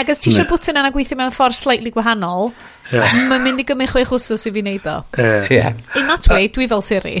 Ac 0.00 0.10
os 0.10 0.22
ti 0.24 0.32
eisiau 0.32 0.50
bwtwm 0.50 0.80
yna 0.82 0.90
gweithio 0.96 1.20
mewn 1.20 1.34
ffordd 1.36 1.58
slightly 1.60 1.94
gwahanol, 1.94 2.50
yeah. 2.90 3.14
mae'n 3.30 3.46
mynd 3.46 3.62
i 3.62 3.68
gymryd 3.68 3.94
chwech 3.94 4.10
wsos 4.16 4.48
i 4.50 4.54
fi 4.56 4.64
wneud 4.66 4.90
o. 4.90 4.98
Yeah. 5.20 5.78
In 5.94 6.10
that 6.10 6.26
way, 6.32 6.50
dwi 6.50 6.66
fel 6.72 6.82
Siri. 6.82 7.20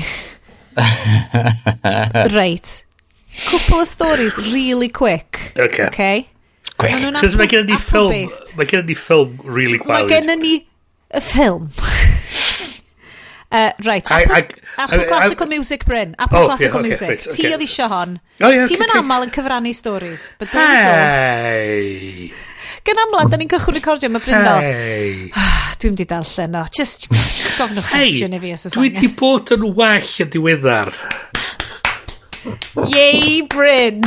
Reit. 2.36 2.84
Cwpl 3.30 3.80
o 3.80 3.84
stories 3.84 4.36
really 4.52 4.88
quick. 4.88 5.52
Okay. 5.58 5.86
okay? 5.86 6.28
Quick. 6.76 6.96
Cos 7.20 7.36
mae 7.36 7.46
gen 7.50 7.68
ni 7.68 7.76
ffilm, 7.78 8.14
mae 8.56 8.66
gen 8.66 8.86
ni 8.88 8.96
ffilm 8.98 9.38
really 9.44 9.78
gwawd. 9.78 10.08
Mae 10.08 10.08
gen 10.10 10.32
ni 10.40 10.54
y 11.10 11.20
ffilm. 11.20 11.68
uh, 13.52 13.72
right, 13.84 14.10
Apple, 14.10 14.36
I, 14.36 14.48
Apple 14.78 15.00
I, 15.00 15.04
Classical 15.04 15.46
I, 15.46 15.50
Music, 15.50 15.84
Bryn. 15.84 16.16
Apple 16.18 16.38
oh, 16.38 16.46
Classical 16.46 16.80
yeah, 16.80 16.80
okay, 16.80 16.88
Music. 16.88 17.08
Right, 17.08 17.26
okay. 17.26 17.36
Ti 17.36 17.54
oedd 17.54 17.66
eisiau 17.66 17.90
hon. 17.92 18.18
Oh, 18.40 18.48
yeah, 18.48 18.64
Ti'n 18.64 18.80
okay, 18.80 18.90
okay. 18.90 19.02
aml 19.02 19.26
yn 19.28 19.34
cyfrannu 19.34 19.74
stories. 19.76 20.30
But 20.38 20.54
there 20.54 20.66
hey. 20.66 22.08
we 22.22 22.28
go. 22.30 22.49
Gan 22.86 23.00
amla, 23.04 23.26
da 23.28 23.36
ni'n 23.40 23.50
cychwyn 23.50 23.76
recordio, 23.76 24.08
mae 24.12 24.22
Bryn 24.24 24.46
fel... 24.46 24.64
Hey. 24.64 25.30
Ah, 25.36 25.72
Dwi'n 25.80 25.96
di 25.96 26.06
darllen 26.08 26.56
o. 26.56 26.64
Just, 26.76 27.08
just 27.12 27.58
gofyn 27.60 27.80
o 27.80 27.84
cwestiwn 27.84 28.36
i 28.36 28.40
fi 28.40 28.54
as 28.56 28.66
y 28.68 28.72
Dwi 28.74 28.90
di 28.96 29.10
bod 29.16 29.52
yn 29.56 29.66
well 29.76 30.10
yn 30.24 30.32
diweddar. 30.32 30.92
Yay, 32.92 33.40
Bryn! 33.52 34.04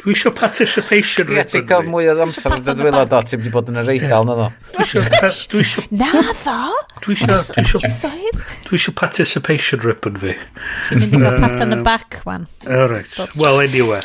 Dwi 0.00 0.14
eisiau 0.14 0.32
participation 0.36 1.28
rate. 1.28 1.58
Ie, 1.58 1.60
ti'n 1.60 1.66
cael 1.68 1.86
mwy 1.90 2.08
o 2.10 2.14
amser 2.24 2.54
yn 2.56 2.64
dydwylod 2.64 3.10
do, 3.10 3.20
ti'n 3.26 3.40
wedi 3.42 3.52
bod 3.52 3.70
yn 3.72 3.80
y 3.80 3.84
reidal 3.86 4.26
na 4.28 4.36
ddo. 4.38 4.48
Dwi 4.78 5.62
eisiau... 5.62 5.84
Na 5.94 6.10
ddo? 6.30 6.56
Dwi 7.04 7.16
eisiau... 7.18 8.32
Dwi 8.66 8.80
eisiau 8.80 8.96
participation 8.96 9.82
rip 9.84 10.08
fi. 10.22 10.34
Ti'n 10.88 11.02
mynd 11.04 11.16
i 11.18 11.22
gael 11.22 11.38
pat 11.42 11.62
on 11.62 11.74
the 11.74 11.80
uh, 11.80 11.86
back, 11.86 12.20
wan. 12.26 12.48
Alright. 12.66 13.14
Well, 13.38 13.60
anyway. 13.60 14.02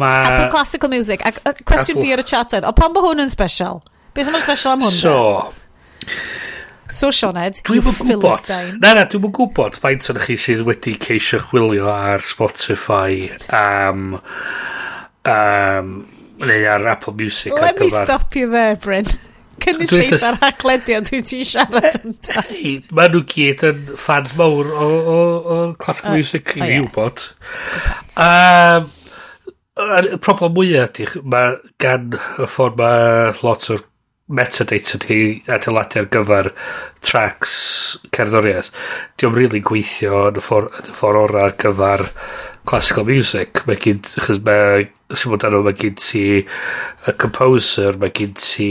Ma... 0.00 0.12
Apple 0.26 0.50
Classical 0.54 0.92
Music. 0.92 1.24
Ac 1.26 1.40
ac 1.44 1.62
cwestiwn 1.62 1.98
Apple... 1.98 2.06
fi 2.06 2.14
ar 2.16 2.24
y 2.24 2.28
chat 2.32 2.58
oedd, 2.58 2.68
o 2.68 2.74
pan 2.76 2.94
bod 2.96 3.08
hwn 3.08 3.24
yn 3.26 3.32
special? 3.32 3.82
Be 4.16 4.26
sy'n 4.26 4.40
special 4.42 4.76
am 4.76 4.86
hwn? 4.86 4.96
So, 4.96 5.16
So, 6.90 7.12
Sioned, 7.14 7.60
dwi'n 7.66 7.84
mwyn 7.86 7.98
gwybod. 8.00 8.48
Na, 8.82 8.96
na, 8.98 9.04
dwi'n 9.06 9.22
mwyn 9.22 9.34
gwybod 9.36 9.76
faint 9.78 10.08
o'n 10.10 10.18
chi 10.24 10.34
sydd 10.40 10.64
wedi 10.66 10.96
ceisio 10.98 11.38
chwilio 11.44 11.90
ar 11.92 12.24
Spotify 12.26 13.28
am... 13.54 14.16
Um, 15.30 15.92
neu 16.40 16.66
ar 16.72 16.86
Apple 16.88 17.14
Music. 17.14 17.52
Let 17.52 17.78
me 17.78 17.86
gyfar... 17.86 18.04
stop 18.04 18.36
you 18.36 18.50
there, 18.50 18.76
Bryn. 18.76 19.06
Cynnydd 19.60 19.92
lleith 19.92 20.22
ar 20.24 20.38
haglediad 20.40 21.04
dwi 21.10 21.20
ti'n 21.28 21.44
siarad 21.44 21.98
yn 22.00 22.14
da. 22.24 22.42
Mae 22.96 23.10
nhw 23.12 23.20
gyd 23.28 23.64
yn 23.68 23.82
fans 24.00 24.32
mawr 24.38 24.70
o, 24.72 24.86
o, 24.88 25.18
o 25.18 25.58
classical 25.76 26.14
classic 26.14 26.14
music 26.16 26.54
i 26.56 26.62
ni 26.64 26.78
wybod. 26.86 27.26
Um, 28.16 28.88
y 29.80 30.18
problem 30.22 30.54
mwyaf 30.56 30.90
ydy, 30.90 31.22
mae 31.30 31.54
gan 31.82 32.12
y 32.14 32.48
ffordd 32.48 32.78
mae 32.80 33.32
lot 33.44 33.70
o'r 33.72 33.86
metadata 34.30 34.98
wedi 35.00 35.40
adeiladu 35.50 36.00
ar 36.00 36.08
gyfer 36.14 36.50
tracks 37.02 37.54
cerddoriaeth, 38.14 38.70
diolch 39.18 39.32
yn 39.32 39.38
really 39.38 39.62
gweithio 39.66 40.26
yn 40.28 40.38
y 40.38 40.44
ffordd, 40.44 40.76
yn 40.82 40.92
y 40.92 40.96
ffordd 40.96 41.22
orau 41.24 41.48
ar 41.48 41.56
gyfer 41.58 42.06
classical 42.70 43.08
music. 43.08 43.62
Mae 43.66 43.80
gyd, 43.80 44.06
chys 44.26 44.38
mae, 44.46 44.84
sy'n 45.10 45.34
bod 45.34 45.46
anno, 45.48 45.62
mae 45.66 45.78
gyd 45.80 45.98
ti 46.02 46.24
y 46.44 47.16
composer, 47.20 47.98
mae 48.00 48.14
gyd 48.14 48.36
ti 48.38 48.70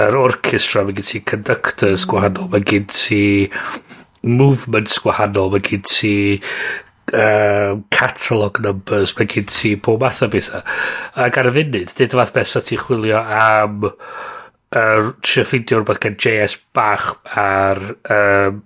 yr 0.00 0.20
orchestra, 0.22 0.86
mae 0.86 0.96
gyd 0.96 1.10
ti 1.10 1.24
conductors 1.32 2.06
gwahanol, 2.08 2.48
mae 2.52 2.64
gyd 2.64 2.88
ti 2.94 3.22
movements 4.22 5.00
gwahanol, 5.04 5.52
mae 5.52 5.66
gyd 5.66 5.84
ti 5.90 6.14
um, 7.16 7.84
catalog 7.90 8.60
numbers 8.64 9.14
mae 9.18 9.28
gen 9.30 9.48
ti 9.50 9.74
pob 9.76 10.02
math 10.04 10.22
o 10.26 10.30
bethau 10.32 10.62
ac 11.26 11.38
ar 11.40 11.50
y 11.50 11.54
funud 11.58 11.94
dyd 11.98 12.16
y 12.16 12.20
fath 12.20 12.34
beth 12.36 12.52
sa 12.52 12.64
ti'n 12.64 12.82
chwilio 12.84 13.20
am 13.20 13.84
uh, 13.86 15.12
trio 15.24 15.46
ffeindio 15.46 15.80
rhywbeth 15.80 16.02
gan 16.04 16.18
JS 16.20 16.58
bach 16.76 17.12
ar 17.34 17.82
um, 18.16 18.64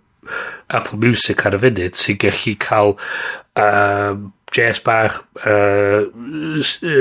Apple 0.69 1.01
Music 1.01 1.45
ar 1.47 1.59
y 1.59 1.63
funud 1.67 2.01
sy'n 2.01 2.21
gallu 2.21 2.57
cael 2.65 2.97
um, 3.61 4.33
JS 4.55 4.85
bach, 4.87 5.25
uh, 5.47 6.07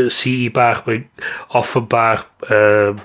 CE 0.09 0.49
bach, 0.49 0.87
Offen 1.53 1.85
bach, 1.85 2.25
um, 2.49 2.97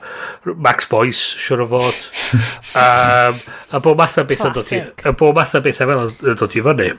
Max 0.57 0.89
Boyce, 0.89 1.37
siwr 1.37 1.67
o 1.67 1.69
fod. 1.69 1.99
um, 2.81 3.43
a 3.77 3.83
bod 3.85 4.01
math 4.01 4.17
o 4.17 4.25
bethau 4.25 4.55
dod 4.57 4.73
i... 4.73 4.81
A 5.05 5.13
bod 5.13 5.37
math 5.37 5.53
o 5.59 5.61
bethau 5.65 5.93
fel 5.93 6.33
yn 6.33 6.41
dod 6.41 6.57
i 6.57 6.65
fyny. 6.65 6.91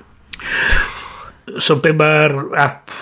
So 1.57 1.79
be 1.81 1.93
mae'r 1.97 2.35
app 2.59 2.93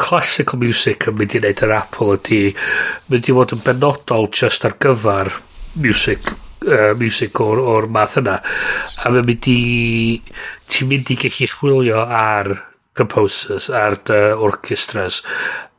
classical 0.00 0.58
music 0.60 1.06
yn 1.10 1.18
mynd 1.18 1.36
i 1.36 1.42
wneud 1.42 1.62
yr 1.66 1.74
Apple 1.76 2.16
ydy 2.16 2.40
mynd 3.12 3.28
i 3.28 3.36
fod 3.36 3.54
yn 3.56 3.64
benodol 3.66 4.30
just 4.34 4.64
ar 4.66 4.78
gyfer 4.80 5.30
music 5.76 6.30
uh, 6.30 6.94
music 6.98 7.40
o'r, 7.44 7.60
or 7.60 7.88
math 7.92 8.18
yna. 8.20 8.38
A 9.04 9.12
mae'n 9.12 9.28
mynd 9.28 9.50
i 9.52 9.60
ti'n 10.70 10.90
mynd 10.90 11.12
i 11.12 11.18
gallu 11.20 11.50
chwilio 11.54 12.04
ar 12.04 12.54
composers, 12.96 13.70
ar 13.70 13.96
dy 14.08 14.20
orchestras 14.34 15.22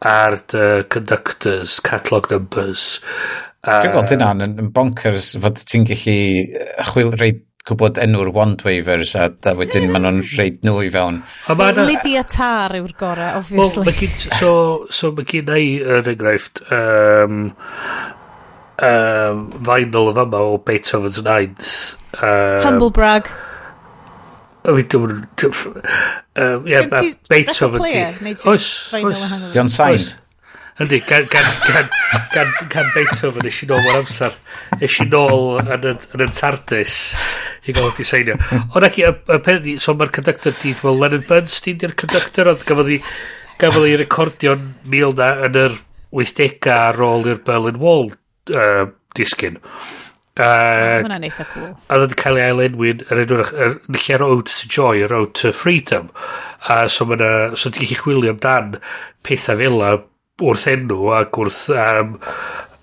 ar 0.08 0.40
dy 0.50 0.68
conductors 0.90 1.80
catalog 1.86 2.32
numbers 2.32 2.86
Dwi'n 3.62 3.94
gweld 3.94 4.10
hynna'n 4.16 4.42
yn 4.48 4.70
bonkers 4.74 5.36
fod 5.42 5.60
ti'n 5.70 5.84
gallu 5.86 6.16
chwil, 6.90 7.12
rei 7.22 7.36
gwybod 7.68 8.00
enw'r 8.02 8.32
wand 8.34 8.64
wavers 8.66 9.14
a 9.16 9.28
da 9.44 9.54
wedyn 9.58 9.92
maen 9.92 10.06
nhw'n 10.08 10.22
hmm. 10.24 10.40
reid 10.40 10.64
nhw 10.66 10.80
i 10.82 10.90
fewn. 10.94 11.22
Well, 11.50 11.84
Lydia 11.86 12.24
Tar 12.26 12.74
yw'r 12.80 12.96
gorau, 12.98 13.38
obviously. 13.42 13.86
Well, 13.86 14.00
gyd, 14.00 14.24
so, 14.40 14.54
so 14.90 15.12
mae 15.18 15.28
gen 15.30 15.52
i 15.54 15.68
yr 15.82 16.10
enghraifft 16.16 16.64
um, 16.74 17.44
um, 18.90 19.46
vinyl 19.70 20.12
y 20.12 20.18
fama 20.18 20.44
o 20.50 20.58
Beethoven's 20.66 21.22
9. 21.22 21.56
Um, 22.18 22.66
Humble 22.66 22.92
brag. 22.96 23.30
O 24.66 24.76
fi 24.78 24.88
dwi'n... 24.94 25.22
Um, 25.42 26.68
yeah, 26.70 26.90
Beethofen... 26.90 27.82
Beethoven... 27.82 28.36
Oes, 28.50 28.68
oes. 29.02 29.30
Dio'n 29.54 29.72
signed? 29.74 30.18
Yndi, 30.80 31.02
gan, 31.04 31.26
gan, 31.30 31.48
gan, 31.68 31.90
gan, 32.32 32.52
gan 32.72 32.92
Beethoven 32.96 33.48
eisiau 33.50 33.74
nôl 33.74 33.84
mor 33.84 34.00
amser. 34.00 34.36
Eisiau 34.80 35.10
nôl 35.12 35.44
yn, 35.66 35.88
yn, 35.92 36.06
yn 36.16 36.32
Tardis 36.38 37.00
i 37.68 37.76
gael 37.76 37.90
wedi 37.90 38.06
seinio. 38.08 38.38
Ond 38.72 38.88
ac 38.88 39.00
y, 39.02 39.10
y 39.12 39.40
pen, 39.46 39.68
so 39.84 39.96
mae'r 39.98 40.14
conductor 40.16 40.56
di, 40.62 40.74
well, 40.82 40.98
Leonard 40.98 41.28
Bernstein 41.28 41.82
di'r 41.82 41.96
conductor, 42.00 42.54
ond 42.54 42.64
gafodd 42.68 42.94
i, 42.96 43.02
gafodd 43.62 43.90
i 43.90 43.98
recordio'n 44.00 44.70
mil 44.94 45.16
na 45.18 45.34
yn 45.48 45.60
yr 45.66 45.76
80au 46.12 46.72
ar 46.76 47.04
ôl 47.08 47.28
i'r 47.32 47.44
Berlin 47.48 47.82
Wall 47.82 48.14
uh, 48.56 48.88
disgyn. 49.18 49.60
Uh, 50.40 51.04
Mae'n 51.04 51.28
eitha 51.28 51.44
cool. 51.52 51.74
A 51.92 51.98
ddod 52.00 52.16
cael 52.20 52.40
ei 52.40 52.48
ailenwyn 52.48 53.04
yr 53.12 53.26
enw 53.26 53.42
lle 53.44 54.22
Road 54.22 54.48
to 54.48 54.70
Joy, 54.72 55.04
Road 55.12 55.36
to 55.42 55.52
Freedom. 55.52 56.08
A 56.70 56.86
uh, 56.86 56.88
so, 56.88 57.06
so 57.60 57.70
ti'n 57.70 57.84
gallu 57.84 58.00
chwilio 58.00 58.34
amdan 58.34 58.80
pethau 59.28 59.60
fel 59.60 59.78
yna 59.78 60.00
wrth 60.42 60.68
enw 60.72 61.12
ac 61.18 61.38
wrth 61.42 61.66
um, 61.76 62.16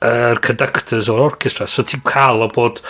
er 0.05 0.39
conductors 0.45 1.09
o'r 1.11 1.25
orchestra. 1.31 1.67
So 1.67 1.85
ti'n 1.87 2.05
cael 2.07 2.45
o 2.45 2.51
bod 2.53 2.83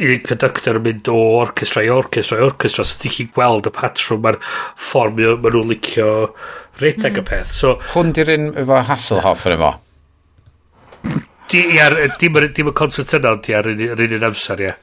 un 0.00 0.20
conductor 0.24 0.78
yn 0.80 0.84
mynd 0.86 1.08
o 1.12 1.16
orchestra 1.42 1.84
i 1.84 1.90
orchestra 1.92 2.38
i 2.40 2.44
orchestra, 2.44 2.86
so 2.88 2.98
ti'n 3.00 3.14
chi'n 3.16 3.32
gweld 3.36 3.68
y 3.68 3.72
patrwm 3.74 4.22
mae'r 4.24 4.40
ffordd 4.40 5.18
maen 5.20 5.42
nhw'n 5.44 5.72
licio 5.72 6.10
redeg 6.80 7.12
mm. 7.12 7.20
y 7.20 7.26
peth. 7.30 7.52
So, 7.56 7.76
Hwn 7.92 8.14
di'r 8.16 8.34
un 8.36 8.50
efo 8.64 8.80
Hasselhoff 8.88 9.46
yn 9.48 9.58
efo? 9.58 9.74
Ia, 11.54 11.88
dim, 12.18 12.38
y 12.40 12.72
concert 12.74 13.12
yna, 13.18 13.34
ond 13.36 13.48
ia, 13.50 13.60
rydyn 13.62 14.16
un 14.18 14.26
amser, 14.30 14.62
ia. 14.64 14.74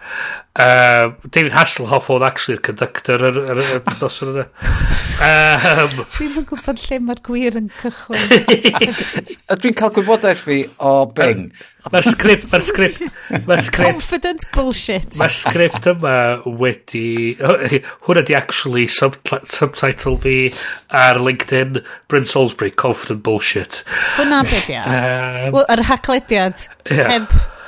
Um, 0.62 1.16
David 1.28 1.56
Hasselhoff 1.56 2.10
oedd 2.12 2.26
actually 2.28 2.58
yr 2.58 2.64
conductor 2.68 3.26
yr, 3.30 3.40
yr, 3.54 3.62
yr 3.78 3.98
dos 4.00 4.22
yna. 4.26 4.46
Um, 5.22 5.98
Dwi'n 6.16 6.40
yn 6.42 6.48
gwybod 6.50 6.82
lle 6.86 7.00
mae'r 7.08 7.22
gwir 7.28 7.60
yn 7.60 7.70
cychwyn. 7.82 8.96
Dwi'n 9.64 9.78
cael 9.80 9.94
gwybodaeth 9.98 10.46
fi 10.48 10.64
o 10.80 10.96
Bing. 11.16 11.50
Mae'r 11.90 12.06
sgript, 12.06 12.44
mae'r 12.52 12.64
sgript, 12.66 13.00
mae'r 13.48 13.62
sgript... 13.68 13.96
Confident 13.98 14.44
bullshit. 14.54 15.16
Mae'r 15.18 15.34
sgript 15.34 15.88
yma 15.90 16.16
wedi... 16.62 17.06
Oh, 17.42 17.56
hwna 18.06 18.24
di 18.28 18.36
actually 18.38 18.86
subtitle 18.92 20.14
fi 20.22 20.36
ar 21.02 21.22
LinkedIn 21.24 21.82
Bryn 22.12 22.28
Salisbury, 22.30 22.70
Confident 22.84 23.24
Bullshit. 23.26 23.82
Hwna 24.20 24.44
beth 24.46 24.70
ia. 24.70 24.84
Um, 24.86 25.58
Wel, 25.58 25.66
yr 25.74 25.84
haclediad. 25.90 26.68
Yeah. 26.92 27.18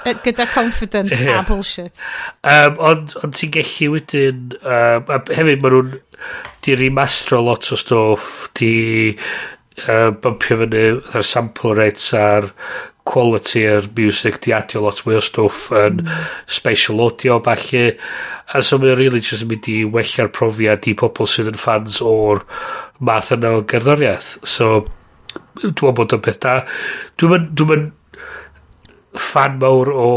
Heb 0.03 0.21
gyda 0.27 0.45
confidence 0.51 1.17
yeah. 1.17 1.39
a 1.39 1.47
bullshit. 1.47 2.03
Um, 2.43 2.77
ond 2.83 3.17
on 3.23 3.33
ti'n 3.33 3.55
gallu 3.57 3.89
wedyn... 3.97 4.45
Um, 4.61 5.09
hefyd, 5.33 5.65
maen 5.65 5.77
nhw'n... 5.79 5.99
Di 6.63 6.77
remastro 6.79 7.41
lot 7.43 7.65
o 7.73 7.75
stwff, 7.75 8.45
di 8.55 8.71
uh, 9.89 10.13
bumpio 10.23 10.61
fyny 10.61 10.85
ar 11.17 11.25
sample 11.27 11.73
rates 11.75 12.13
ar 12.15 12.47
quality 13.03 13.63
quality'r 13.63 13.87
music 13.97 14.39
di 14.41 14.53
adio 14.53 14.81
lot 14.81 15.01
mwy 15.03 15.17
o 15.19 15.21
stwff 15.23 15.71
yn 15.75 15.99
mm. 16.01 16.11
spatial 16.47 17.01
audio 17.03 17.39
falle. 17.43 17.97
A 18.53 18.61
so 18.63 18.79
mae'n 18.79 18.97
really 18.97 19.19
just 19.19 19.43
yn 19.43 19.51
mynd 19.51 19.67
i 19.71 19.79
wella'r 19.83 20.31
profiad 20.31 20.87
i 20.87 20.95
pobl 20.99 21.27
sydd 21.27 21.51
yn 21.51 21.59
fans 21.59 21.99
o'r 22.03 22.43
math 23.03 23.33
yna 23.35 23.57
o 23.57 23.65
gerddoriaeth. 23.67 24.37
So 24.47 24.85
dwi'n 25.59 25.97
bod 25.97 26.15
o'n 26.15 26.23
beth 26.23 26.39
da. 26.43 26.61
Dwi'n 27.19 27.51
mynd 27.69 27.91
fan 29.13 29.59
mawr 29.61 29.91
o 29.93 30.09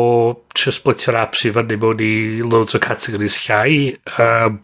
just 0.54 0.80
splitter 0.80 1.18
apps 1.20 1.44
i 1.44 1.52
fyny 1.52 1.76
mewn 1.80 2.00
i 2.00 2.14
loads 2.46 2.78
o 2.78 2.82
categories 2.82 3.36
llai. 3.44 3.96
Um, 4.22 4.62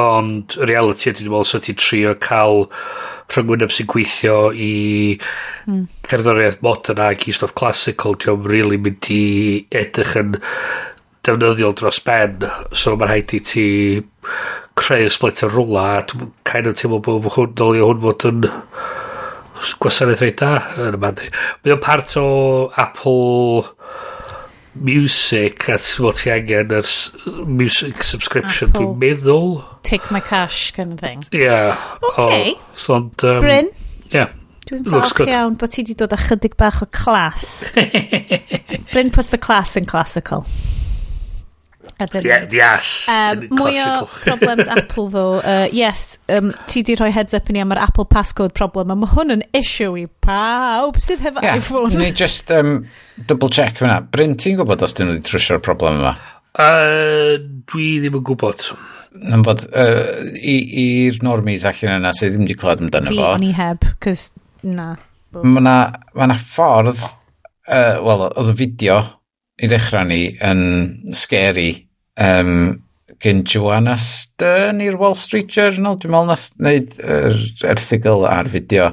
ond 0.00 0.56
reality 0.64 1.10
ydy 1.10 1.20
dwi'n 1.20 1.34
meddwl 1.34 1.50
sydd 1.50 1.60
so 1.60 1.66
ti'n 1.68 1.80
trio 1.84 2.14
cael 2.16 2.64
rhyngwyneb 3.32 3.72
sy'n 3.72 3.88
gweithio 3.90 4.36
i 4.52 4.72
mm. 5.66 5.82
cerddoriaeth 6.08 6.62
modern 6.64 7.02
ac 7.06 7.26
i 7.28 7.34
stwff 7.34 7.56
classical, 7.58 8.16
diolch 8.16 8.46
yn 8.46 8.50
really 8.52 8.80
mynd 8.80 9.10
i 9.12 9.22
edrych 9.82 10.16
yn 10.20 10.38
defnyddiol 11.26 11.76
dros 11.78 12.00
ben. 12.06 12.48
So 12.72 12.96
mae'n 12.96 13.12
rhaid 13.12 13.36
i 13.36 13.42
ti 13.46 13.66
creu 14.78 15.06
y 15.06 15.12
split 15.12 15.44
y 15.44 15.50
rwla, 15.50 15.86
a 15.98 16.06
dwi'n 16.08 16.32
kind 16.48 16.70
of 16.70 16.78
teimlo 16.78 17.02
bod 17.04 17.30
hwn, 17.36 17.54
dylio 17.58 17.90
hwn 17.90 18.02
fod 18.06 18.28
yn 18.30 18.48
gwasanaeth 19.82 20.24
reit 20.24 20.40
da 20.42 20.54
yn 20.82 20.98
y 20.98 21.02
man. 21.02 21.20
Mae 21.62 21.76
o'n 21.76 21.82
part 21.82 22.16
o 22.20 22.26
Apple 22.80 23.68
music 24.74 25.68
a 25.68 25.78
what 26.02 26.16
ti 26.22 26.30
angen 26.32 26.72
yr 26.72 26.88
music 27.46 28.04
subscription 28.08 28.72
dwi'n 28.72 28.94
meddwl. 29.00 29.58
Take 29.82 30.10
my 30.14 30.20
cash 30.20 30.70
kind 30.72 30.94
of 30.94 31.00
thing. 31.00 31.24
Yeah 31.32 31.76
okay. 32.12 32.54
oh, 32.56 32.62
so 32.76 32.94
um, 32.96 33.10
Bryn? 33.18 33.70
yeah 34.12 34.32
Dwi'n 34.68 34.86
falch 34.86 35.24
iawn 35.26 35.56
bod 35.58 35.74
ti 35.74 35.82
wedi 35.82 35.96
dod 35.98 36.14
â 36.14 36.20
chydig 36.22 36.54
bach 36.56 36.82
o 36.84 36.88
clas. 36.94 37.72
Bryn 38.92 39.10
puts 39.10 39.28
the 39.34 39.40
class 39.40 39.76
in 39.76 39.84
classical. 39.84 40.46
Yeah, 42.24 42.46
yes. 42.52 43.06
Um, 43.10 43.44
mwy 43.58 43.78
o 43.82 44.06
problems 44.26 44.68
Apple 44.70 45.08
ddo. 45.12 45.24
Uh, 45.38 45.66
yes, 45.74 46.18
um, 46.32 46.52
ti 46.70 46.82
di 46.86 46.96
rhoi 46.98 47.10
heads 47.14 47.36
up 47.36 47.50
i 47.50 47.56
ni 47.56 47.62
am 47.62 47.74
yr 47.74 47.80
Apple 47.82 48.06
passcode 48.10 48.54
problem, 48.58 48.92
a 48.92 48.98
mae 48.98 49.12
hwn 49.14 49.36
yn 49.36 49.44
issue 49.56 49.94
i 50.00 50.06
pawb 50.24 51.00
sydd 51.02 51.22
hefo 51.24 51.44
yeah, 51.44 51.60
iPhone. 51.60 51.94
Ni 51.98 52.10
just 52.16 52.50
um, 52.54 52.82
double 53.28 53.52
check 53.52 53.78
fyna. 53.80 54.00
Bryn, 54.12 54.36
ti'n 54.40 54.58
gwybod 54.60 54.84
os 54.86 54.96
dyn 54.98 55.10
nhw 55.10 55.18
wedi 55.18 55.28
trwysio'r 55.30 55.62
problem 55.64 56.02
yma? 56.02 56.16
Uh, 56.52 57.38
dwi 57.70 57.94
ddim 58.02 58.18
yn 58.20 58.26
gwybod. 58.28 58.66
Yn 59.22 59.44
bod, 59.44 59.64
uh, 59.76 60.20
i'r 60.42 61.22
normies 61.24 61.64
allan 61.68 62.00
yna 62.00 62.12
sydd 62.16 62.34
ddim 62.34 62.46
wedi 62.46 62.58
clywed 62.60 62.86
amdano 62.86 63.12
fo. 63.12 63.16
Fi 63.16 63.26
o'n 63.30 63.48
i 63.48 63.56
heb, 63.56 63.88
cys 64.04 64.30
na. 64.66 64.92
Mae 65.32 65.62
yna 65.62 65.76
ma 66.18 66.36
ffordd, 66.36 67.00
uh, 67.68 67.98
wel, 68.04 68.28
oedd 68.30 68.52
y 68.52 68.56
fideo 68.58 69.00
i 69.62 69.68
ddechrau 69.70 70.06
ni 70.08 70.22
yn 70.44 70.62
scary 71.16 71.70
um, 72.20 72.82
gen 73.22 73.44
Joanna 73.46 73.96
Stern 74.00 74.82
i'r 74.82 74.98
Wall 75.00 75.14
Street 75.18 75.52
Journal, 75.52 75.98
dwi'n 76.00 76.14
meddwl 76.14 76.32
nath 76.32 76.48
wneud 76.58 76.98
yr 77.00 77.38
erthigol 77.70 78.26
ar 78.28 78.50
fideo, 78.50 78.90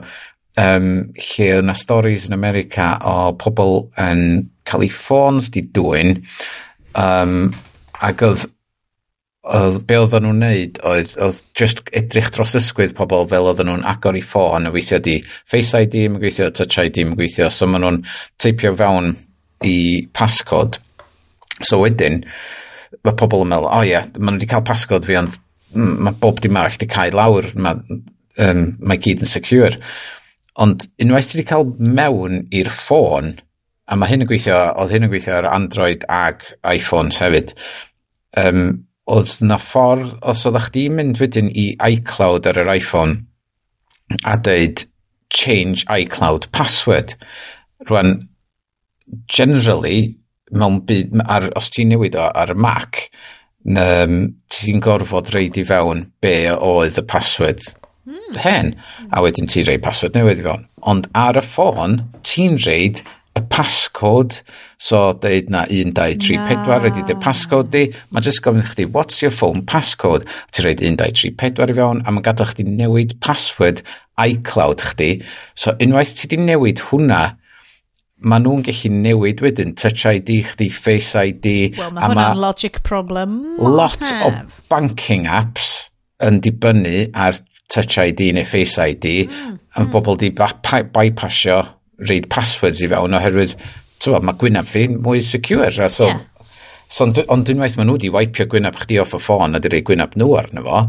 um, 0.60 0.92
lle 1.18 1.50
yna 1.64 1.76
stories 1.78 2.30
yn 2.30 2.38
America 2.38 2.94
o 3.10 3.34
pobl 3.40 3.90
yn 4.02 4.24
cael 4.70 4.86
ei 4.86 4.94
ffôns 4.94 5.50
di 5.54 5.66
dwy'n, 5.74 6.18
um, 7.00 7.50
ac 8.06 8.26
oedd 8.28 8.48
oedd 9.50 9.80
be 9.88 9.98
oedden 9.98 10.26
nhw'n 10.28 10.42
neud 10.44 10.80
oedd, 10.86 11.14
oedd 11.24 11.38
just 11.58 11.80
edrych 11.96 12.28
dros 12.36 12.54
ysgwydd 12.60 12.94
pobl 12.98 13.26
fel 13.32 13.48
oedden 13.50 13.70
nhw'n 13.72 13.86
agor 13.88 14.18
i 14.20 14.22
ffôn 14.22 14.68
a 14.68 14.74
weithio 14.74 15.00
di 15.02 15.16
Face 15.50 15.80
ID, 15.80 16.04
mae'n 16.06 16.22
gweithio 16.22 16.52
Touch 16.54 16.78
ID, 16.84 17.06
mae'n 17.08 17.18
gweithio 17.18 17.48
so 17.54 17.70
maen 17.70 17.86
nhw'n 17.86 18.02
teipio 18.38 18.76
fewn 18.78 19.14
i 19.66 19.78
passcode. 20.16 20.78
So 21.66 21.82
wedyn 21.82 22.22
mae 23.08 23.18
pobl 23.20 23.44
yn 23.46 23.52
meddwl, 23.54 23.68
o 23.70 23.80
oh, 23.80 23.86
ie, 23.86 23.94
yeah, 23.94 24.08
maen 24.18 24.36
nhw 24.36 24.40
wedi 24.40 24.50
cael 24.52 24.66
pasgod 24.68 25.08
fi, 25.08 25.18
ond 25.20 25.38
mm, 25.76 25.94
mae 26.08 26.18
bob 26.22 26.42
dim 26.44 26.58
arall 26.60 26.76
wedi 26.76 26.90
cael 26.92 27.16
lawr, 27.16 27.50
mae, 27.56 28.00
um, 28.46 28.66
mae 28.80 29.02
gyd 29.04 29.24
yn 29.26 29.32
secure. 29.32 29.78
Ond 30.60 30.88
unwaith 31.02 31.32
ti 31.32 31.40
wedi 31.40 31.48
cael 31.50 31.70
mewn 31.80 32.44
i'r 32.56 32.72
ffôn, 32.74 33.34
a 33.90 33.98
mae 33.98 34.12
hyn 34.12 34.26
yn 34.26 34.30
gweithio, 34.30 34.60
oedd 34.82 34.94
hyn 34.94 35.08
yn 35.08 35.14
gweithio 35.14 35.38
ar 35.40 35.50
Android 35.54 36.06
ag 36.14 36.46
iPhone 36.68 37.16
hefyd, 37.16 37.56
um, 38.44 38.68
oedd 39.10 39.34
na 39.46 39.58
ffordd, 39.62 40.18
os 40.22 40.46
oeddech 40.46 40.70
chdi'n 40.70 40.98
mynd 41.00 41.22
wedyn 41.22 41.50
i 41.58 41.72
iCloud 41.96 42.50
ar 42.50 42.60
yr 42.62 42.74
iPhone, 42.76 43.24
a 44.26 44.36
dweud 44.38 44.84
change 45.34 45.86
iCloud 45.90 46.50
password. 46.52 47.16
Rwan, 47.88 48.28
generally, 49.32 50.18
mewn 50.56 50.82
byd, 50.88 51.20
ar, 51.26 51.50
os 51.60 51.70
ti'n 51.74 51.94
newid 51.94 52.18
o 52.18 52.30
ar 52.30 52.54
y 52.54 52.58
Mac, 52.60 53.04
um, 53.68 54.22
ti'n 54.52 54.82
gorfod 54.84 55.34
reid 55.36 55.60
i 55.60 55.66
fewn 55.68 56.08
be 56.24 56.34
oedd 56.56 57.00
y 57.00 57.06
password 57.10 57.68
mm. 58.10 58.40
hen, 58.44 58.74
a 59.12 59.24
wedyn 59.24 59.50
ti'n 59.50 59.68
reid 59.70 59.86
password 59.86 60.18
newydd 60.18 60.44
i 60.44 60.48
fewn. 60.48 60.68
Ond 60.90 61.10
ar 61.18 61.40
y 61.40 61.46
ffôn, 61.46 62.00
ti'n 62.26 62.60
reid 62.66 63.04
y 63.38 63.44
passcode, 63.52 64.42
so 64.82 65.14
deud 65.22 65.50
na 65.54 65.66
1, 65.70 65.94
2, 65.96 66.18
3, 66.24 66.40
4 66.66 66.84
reid 66.84 67.00
i 67.00 67.06
dy 67.08 67.16
passcode 67.22 67.72
di, 67.74 67.86
mae 68.10 68.26
jyst 68.26 68.42
gofyn 68.46 68.66
chdi, 68.72 68.88
what's 68.96 69.22
your 69.24 69.34
phone 69.36 69.64
passcode? 69.70 70.28
Ti'n 70.54 70.66
reid 70.66 70.84
1, 70.84 70.98
2, 71.02 71.36
3, 71.38 71.56
4 71.60 71.74
i 71.74 71.78
fewn, 71.78 72.04
a 72.04 72.14
mae'n 72.14 72.26
gadael 72.26 72.52
chdi 72.54 72.66
newid 72.68 73.18
password 73.24 73.84
iCloud 74.20 74.84
chdi, 74.92 75.12
so 75.56 75.76
unwaith 75.84 76.16
ti 76.18 76.32
di 76.32 76.42
newid 76.42 76.84
hwnna, 76.90 77.22
maen 78.20 78.44
nhw'n 78.44 78.64
gallu 78.68 78.92
newid 78.94 79.44
wedyn 79.44 79.76
touch 79.80 80.06
ID 80.10 80.42
chdi, 80.50 80.70
face 80.74 81.16
ID 81.16 81.78
Wel, 81.78 81.94
mae 81.96 82.10
hwnna'n 82.12 82.42
logic 82.42 82.82
problem 82.88 83.40
lot 83.60 84.04
o 84.26 84.32
banking 84.72 85.28
apps 85.30 85.90
yn 86.26 86.42
dibynnu 86.44 87.10
ar 87.16 87.38
touch 87.72 88.00
ID 88.02 88.34
neu 88.36 88.48
face 88.48 88.80
ID 88.82 89.12
mm, 89.28 89.60
a 89.76 89.84
mm. 89.86 89.92
bobl 89.94 90.20
di 90.20 90.32
bypassio 90.36 91.62
reid 92.10 92.28
passwords 92.32 92.82
i 92.84 92.90
fewn 92.92 93.16
oherwydd 93.16 93.56
tywa, 94.00 94.22
mae 94.24 94.38
gwynaf 94.40 94.74
fi 94.74 94.88
mwy 94.92 95.22
secure 95.24 95.70
a 95.70 95.90
so, 95.92 96.08
yeah. 96.08 96.20
so 96.88 97.08
ond, 97.08 97.22
ond 97.32 97.54
unwaith 97.54 97.78
maen 97.78 97.90
nhw 97.90 97.98
wedi 98.00 98.12
waipio 98.16 98.48
gwynaf 98.52 98.82
chdi 98.84 99.00
off 99.04 99.16
y 99.16 99.22
ffôn 99.24 99.56
a 99.56 99.64
di 99.64 99.72
rei 99.72 99.84
gwynaf 99.86 100.16
nhw 100.20 100.36
arno 100.40 100.64
fo 100.66 100.84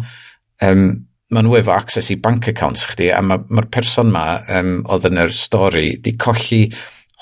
um, 0.67 0.85
maen 1.31 1.47
nhw 1.47 1.59
efo 1.61 1.75
access 1.75 2.11
i 2.15 2.19
bank 2.23 2.49
accounts 2.51 2.87
chdi 2.91 3.11
a 3.15 3.21
mae'r 3.23 3.47
ma 3.55 3.67
person 3.71 4.11
ma 4.15 4.25
um, 4.59 4.81
oedd 4.91 5.07
yn 5.11 5.23
yr 5.27 5.35
stori 5.37 5.93
di 6.03 6.17
colli 6.19 6.65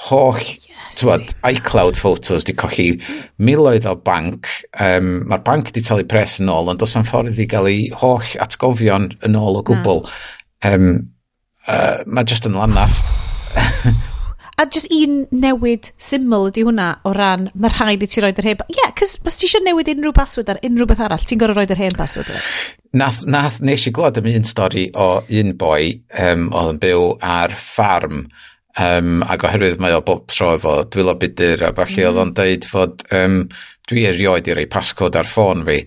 holl 0.07 0.39
yes. 0.39 1.01
tywod, 1.01 1.33
iCloud 1.49 1.99
photos 1.99 2.47
di 2.47 2.55
colli 2.59 2.91
miloedd 3.43 3.89
o 3.91 3.97
banc. 3.99 4.51
Um, 4.79 5.25
Mae'r 5.31 5.45
banc 5.47 5.73
di 5.75 5.83
talu 5.85 6.07
pres 6.09 6.39
yn 6.43 6.53
ôl, 6.53 6.71
ond 6.71 6.83
does 6.83 6.95
am 6.99 7.07
ffordd 7.09 7.39
i 7.39 7.49
gael 7.51 7.71
ei 7.71 7.89
holl 8.03 8.37
atgofion 8.45 9.11
yn 9.27 9.39
ôl 9.39 9.59
o 9.59 9.65
gwbl. 9.67 10.05
Na. 10.05 10.75
Um, 10.75 10.93
uh, 11.67 12.05
Mae 12.07 12.29
just 12.29 12.47
yn 12.47 12.59
lanast. 12.59 13.11
a 14.59 14.67
just 14.67 14.91
un 14.95 15.21
newid 15.31 15.93
syml 16.03 16.49
ydy 16.49 16.65
hwnna 16.67 16.89
o 17.07 17.13
ran 17.15 17.47
mae 17.55 17.71
rhaid 17.75 18.03
i 18.03 18.09
ti 18.11 18.23
roed 18.23 18.41
yr 18.43 18.49
hen... 18.51 18.65
Ie, 18.67 18.79
yeah, 18.81 18.91
cys 18.99 19.17
os 19.23 19.39
ti 19.39 19.47
eisiau 19.47 19.63
newid 19.67 19.91
unrhyw 19.93 20.15
password 20.15 20.51
ar 20.51 20.61
unrhyw 20.67 20.89
beth 20.91 21.03
arall, 21.07 21.23
ti'n 21.27 21.43
gorau 21.43 21.59
roed 21.59 21.75
yr 21.75 21.83
hen 21.83 21.99
password 21.99 22.33
ar. 22.35 22.53
Nath, 22.99 23.25
nath, 23.31 23.61
nes 23.67 23.87
i 23.87 23.95
glod 23.95 24.19
am 24.19 24.31
un 24.31 24.47
stori 24.49 24.89
o 24.99 25.09
un 25.43 25.55
boi 25.59 25.93
um, 26.23 26.49
oedd 26.51 26.75
yn 26.75 26.83
byw 26.87 27.05
ar 27.23 27.55
ffarm 27.55 28.27
Um, 28.79 29.25
ac 29.27 29.43
oherwydd 29.49 29.81
mae 29.83 29.97
o 29.97 30.03
bob 30.07 30.29
tro 30.31 30.53
efo 30.55 30.75
dwylo 30.93 31.17
budur 31.19 31.65
a 31.67 31.73
falle 31.75 32.05
mm. 32.05 32.11
oedd 32.11 32.21
o'n 32.23 32.29
mm. 32.31 32.37
deud 32.39 32.67
fod 32.71 33.01
um, 33.19 33.41
dwi 33.91 34.05
erioed 34.07 34.51
i 34.51 34.55
rei 34.55 34.69
pascod 34.71 35.17
ar 35.19 35.27
ffôn 35.27 35.65
fi 35.67 35.81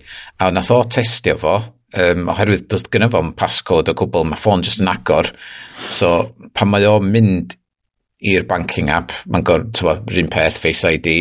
a 0.44 0.50
nath 0.52 0.72
o 0.74 0.82
testio 0.84 1.38
fo 1.40 1.54
um, 1.56 2.28
oherwydd 2.32 2.66
does 2.68 2.84
gynnu 2.92 3.08
fo'n 3.14 3.32
pascod 3.38 3.88
o 3.88 3.96
gwbl 3.96 4.28
mae 4.28 4.40
ffôn 4.40 4.64
jyst 4.66 4.82
yn 4.84 4.90
agor 4.92 5.30
so 5.88 6.12
pan 6.52 6.72
mae 6.72 6.88
o'n 6.90 7.08
mynd 7.14 7.56
i'r 8.32 8.46
banking 8.50 8.90
app 8.92 9.14
mae'n 9.26 9.46
gorfod 9.46 10.04
rhywun 10.10 10.30
peth 10.32 10.60
Face 10.62 10.92
ID 10.92 11.14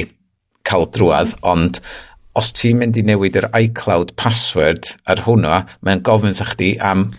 cael 0.68 0.90
drwad 0.94 1.34
ond 1.54 1.80
os 2.38 2.52
ti'n 2.56 2.80
mynd 2.80 3.00
i 3.00 3.06
newid 3.08 3.40
yr 3.40 3.50
iCloud 3.58 4.14
password 4.20 4.92
ar 5.12 5.24
hwnna 5.26 5.64
mae'n 5.86 6.04
gofyn 6.08 6.38
thach 6.38 6.54
chdi 6.56 6.76
am 6.92 7.10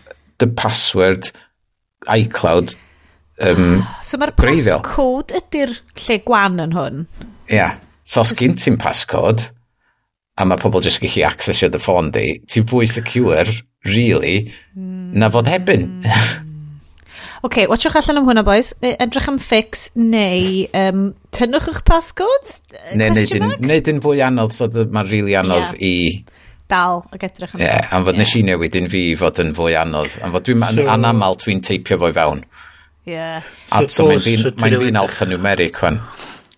the 0.42 0.48
password 0.60 1.32
iCloud 2.12 2.76
um, 3.48 3.80
So 4.04 4.20
mae'r 4.20 4.34
passcode 4.38 5.40
ydy'r 5.42 5.74
lle 6.04 6.20
gwan 6.26 6.62
yn 6.62 6.76
hwn? 6.76 7.02
Ia. 7.50 7.56
Yeah. 7.56 7.80
So 8.04 8.22
os 8.24 8.34
gyn 8.36 8.56
ti'n 8.58 8.78
passcode, 8.82 9.50
a 10.38 10.46
mae 10.48 10.60
pobl 10.60 10.82
jyst 10.84 11.02
gallu 11.02 11.26
accessio 11.28 11.70
dy 11.70 11.80
ffôn 11.80 12.10
di, 12.14 12.26
ti'n 12.50 12.66
fwy 12.70 12.88
secure, 12.90 13.46
really, 13.88 14.48
mm. 14.74 15.12
na 15.18 15.30
fod 15.32 15.50
hebyn. 15.50 15.88
Hmm. 16.02 16.48
OK, 17.42 17.66
watchwch 17.66 17.96
allan 17.98 18.20
am 18.20 18.26
hwnna, 18.28 18.44
boys. 18.46 18.68
Edrych 18.86 19.26
am 19.26 19.38
fix 19.42 19.88
neu 19.98 20.68
um, 20.78 21.08
tynnwch 21.34 21.66
eich 21.72 21.80
passcodes? 21.88 22.60
Neu 22.94 23.10
neud 23.58 23.90
yn 23.90 23.98
fwy 24.04 24.22
anodd, 24.22 24.54
so 24.54 24.68
mae'n 24.70 25.08
really 25.10 25.34
anodd 25.34 25.72
yeah. 25.72 25.82
i 25.82 26.52
dal 26.70 27.02
ac 27.10 27.26
edrych 27.26 27.56
am. 27.56 27.58
Ie, 27.58 27.66
yeah, 27.66 27.88
am 27.90 28.06
fod 28.06 28.14
yeah. 28.14 28.22
nes 28.22 28.36
i 28.38 28.44
newid 28.46 28.78
un 28.78 28.86
fi 28.92 29.02
fod 29.18 29.42
yn 29.42 29.50
fwy 29.58 29.74
anodd. 29.80 30.14
Am 30.22 30.36
fod 30.36 30.46
dwi'n 30.46 30.62
so, 30.68 30.86
anamal, 30.94 31.38
dwi'n 31.42 31.64
teipio 31.66 31.98
fo 31.98 32.12
i 32.12 32.16
fewn. 32.20 32.44
Yeah. 33.08 33.42
A 33.74 33.82
so 33.90 34.06
mae'n 34.06 34.22
fi'n 34.22 34.44
so 34.44 34.52
fi 34.54 34.92
alphanumeric 35.02 35.80
fan. 35.82 35.98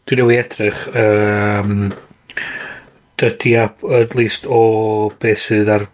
Dwi'n 0.04 0.20
newi 0.20 0.36
edrych, 0.36 0.84
um, 1.00 1.94
dydy 3.20 3.56
at 3.56 4.16
least 4.18 4.48
o 4.48 4.60
beth 5.22 5.46
sydd 5.46 5.72
ar 5.72 5.88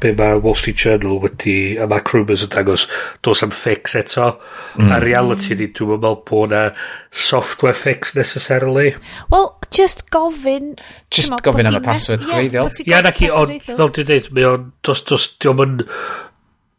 be 0.00 0.12
mae 0.12 0.36
Wall 0.44 0.56
Street 0.58 0.76
Journal 0.76 1.20
wedi 1.22 1.76
a 1.80 1.86
mae 1.88 2.04
Crumors 2.04 2.44
yn 2.44 2.52
dangos 2.52 2.84
dos 3.24 3.42
am 3.44 3.52
fix 3.56 3.96
eto 3.96 4.28
mm. 4.76 4.90
a 4.92 4.98
reality 5.02 5.56
di 5.56 5.70
dwi'n 5.72 5.94
meddwl 5.94 6.18
bod 6.28 6.52
na 6.52 6.62
software 7.10 7.76
fix 7.76 8.12
necessarily 8.18 8.92
well 9.32 9.54
just 9.72 10.04
gofyn 10.12 10.74
just 11.10 11.32
gofyn 11.46 11.70
am 11.70 11.80
y 11.80 11.84
password 11.86 12.28
gwreiddiol 12.28 12.68
Ia, 12.84 13.00
na 13.06 13.14
ki 13.16 13.32
ond 13.32 13.56
fel 13.64 13.92
dwi'n 13.96 14.10
dweud 14.12 14.30
mae 14.36 14.48
o'n 14.52 14.70
dos 14.84 15.04
dos 15.08 15.30
diolch 15.40 15.64
yn 15.64 15.78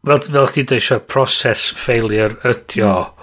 fel, 0.08 0.24
fel 0.34 0.50
chdi 0.50 0.66
dweud 0.72 1.06
process 1.10 1.68
failure 1.76 2.36
ydi 2.48 2.84
o. 2.86 2.96
Mm. 3.04 3.14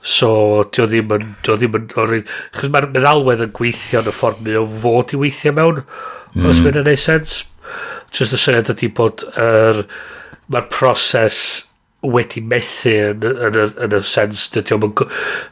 So, 0.00 0.64
dio 0.72 0.86
ddim 0.88 1.12
yn... 1.12 1.26
Dio 1.44 1.58
ddim 1.60 1.76
yn 1.76 1.88
Chos 1.92 2.72
mae'r 2.72 2.88
meddalwedd 2.94 3.44
yn 3.44 3.52
gweithio 3.56 4.00
yn 4.00 4.08
y 4.08 4.14
ffordd 4.16 4.40
mae 4.46 4.56
o 4.60 4.64
fod 4.80 5.12
i 5.12 5.20
weithio 5.20 5.52
mewn, 5.56 5.82
mm. 6.32 6.46
os 6.48 6.62
mae'n 6.64 6.88
ei 6.88 7.00
sens. 7.00 7.42
Just 8.16 8.34
y 8.34 8.40
syniad 8.40 8.72
ydi 8.72 8.88
bod 8.96 9.26
er, 9.38 9.84
mae'r 10.50 10.70
proses 10.72 11.42
wedi 12.00 12.40
methu 12.40 12.94
yn, 13.10 13.26
yn, 13.28 13.60
yn, 13.60 13.74
yn 13.84 13.96
y 13.98 14.02
sens 14.08 14.48
dy 14.54 14.64
diolch 14.64 15.04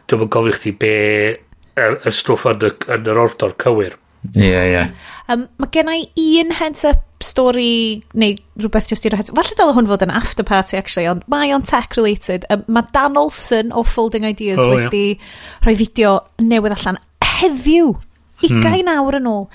gofyn 0.08 0.56
chdi 0.56 0.72
be 0.80 0.94
y, 1.36 1.88
y 2.08 2.12
stwff 2.14 2.48
yn, 2.48 2.70
yn 2.96 3.12
yr 3.12 3.20
ordor 3.26 3.52
cywir. 3.60 3.98
Ie, 4.34 4.42
yeah, 4.42 4.64
ie. 4.64 4.72
Yeah. 4.72 4.90
Um, 5.28 5.46
mae 5.60 5.70
gen 5.74 5.90
i 5.92 6.26
un 6.40 6.50
heads-up 6.58 7.04
stori 7.24 8.02
neu 8.18 8.36
rhywbeth 8.58 8.90
just 8.90 9.06
i'r 9.06 9.16
heads-up. 9.18 9.38
Falle 9.38 9.58
dyle 9.58 9.76
hwn 9.76 9.88
fod 9.90 10.04
yn 10.06 10.14
after 10.14 10.46
party, 10.46 10.78
actually, 10.78 11.06
ond 11.10 11.24
mae 11.30 11.52
o'n 11.54 11.66
tech-related. 11.66 12.46
Um, 12.52 12.66
mae 12.66 12.90
Dan 12.94 13.18
Olsen 13.20 13.72
o 13.72 13.84
Folding 13.86 14.26
Ideas 14.28 14.60
oh, 14.62 14.70
wedi 14.74 15.04
yeah. 15.14 15.32
rhoi 15.66 15.78
fideo 15.78 16.18
newydd 16.42 16.76
allan 16.78 17.00
heddiw. 17.38 17.96
20 18.38 18.62
hmm. 18.62 18.90
awr 18.92 19.16
yn 19.18 19.26
ôl. 19.26 19.48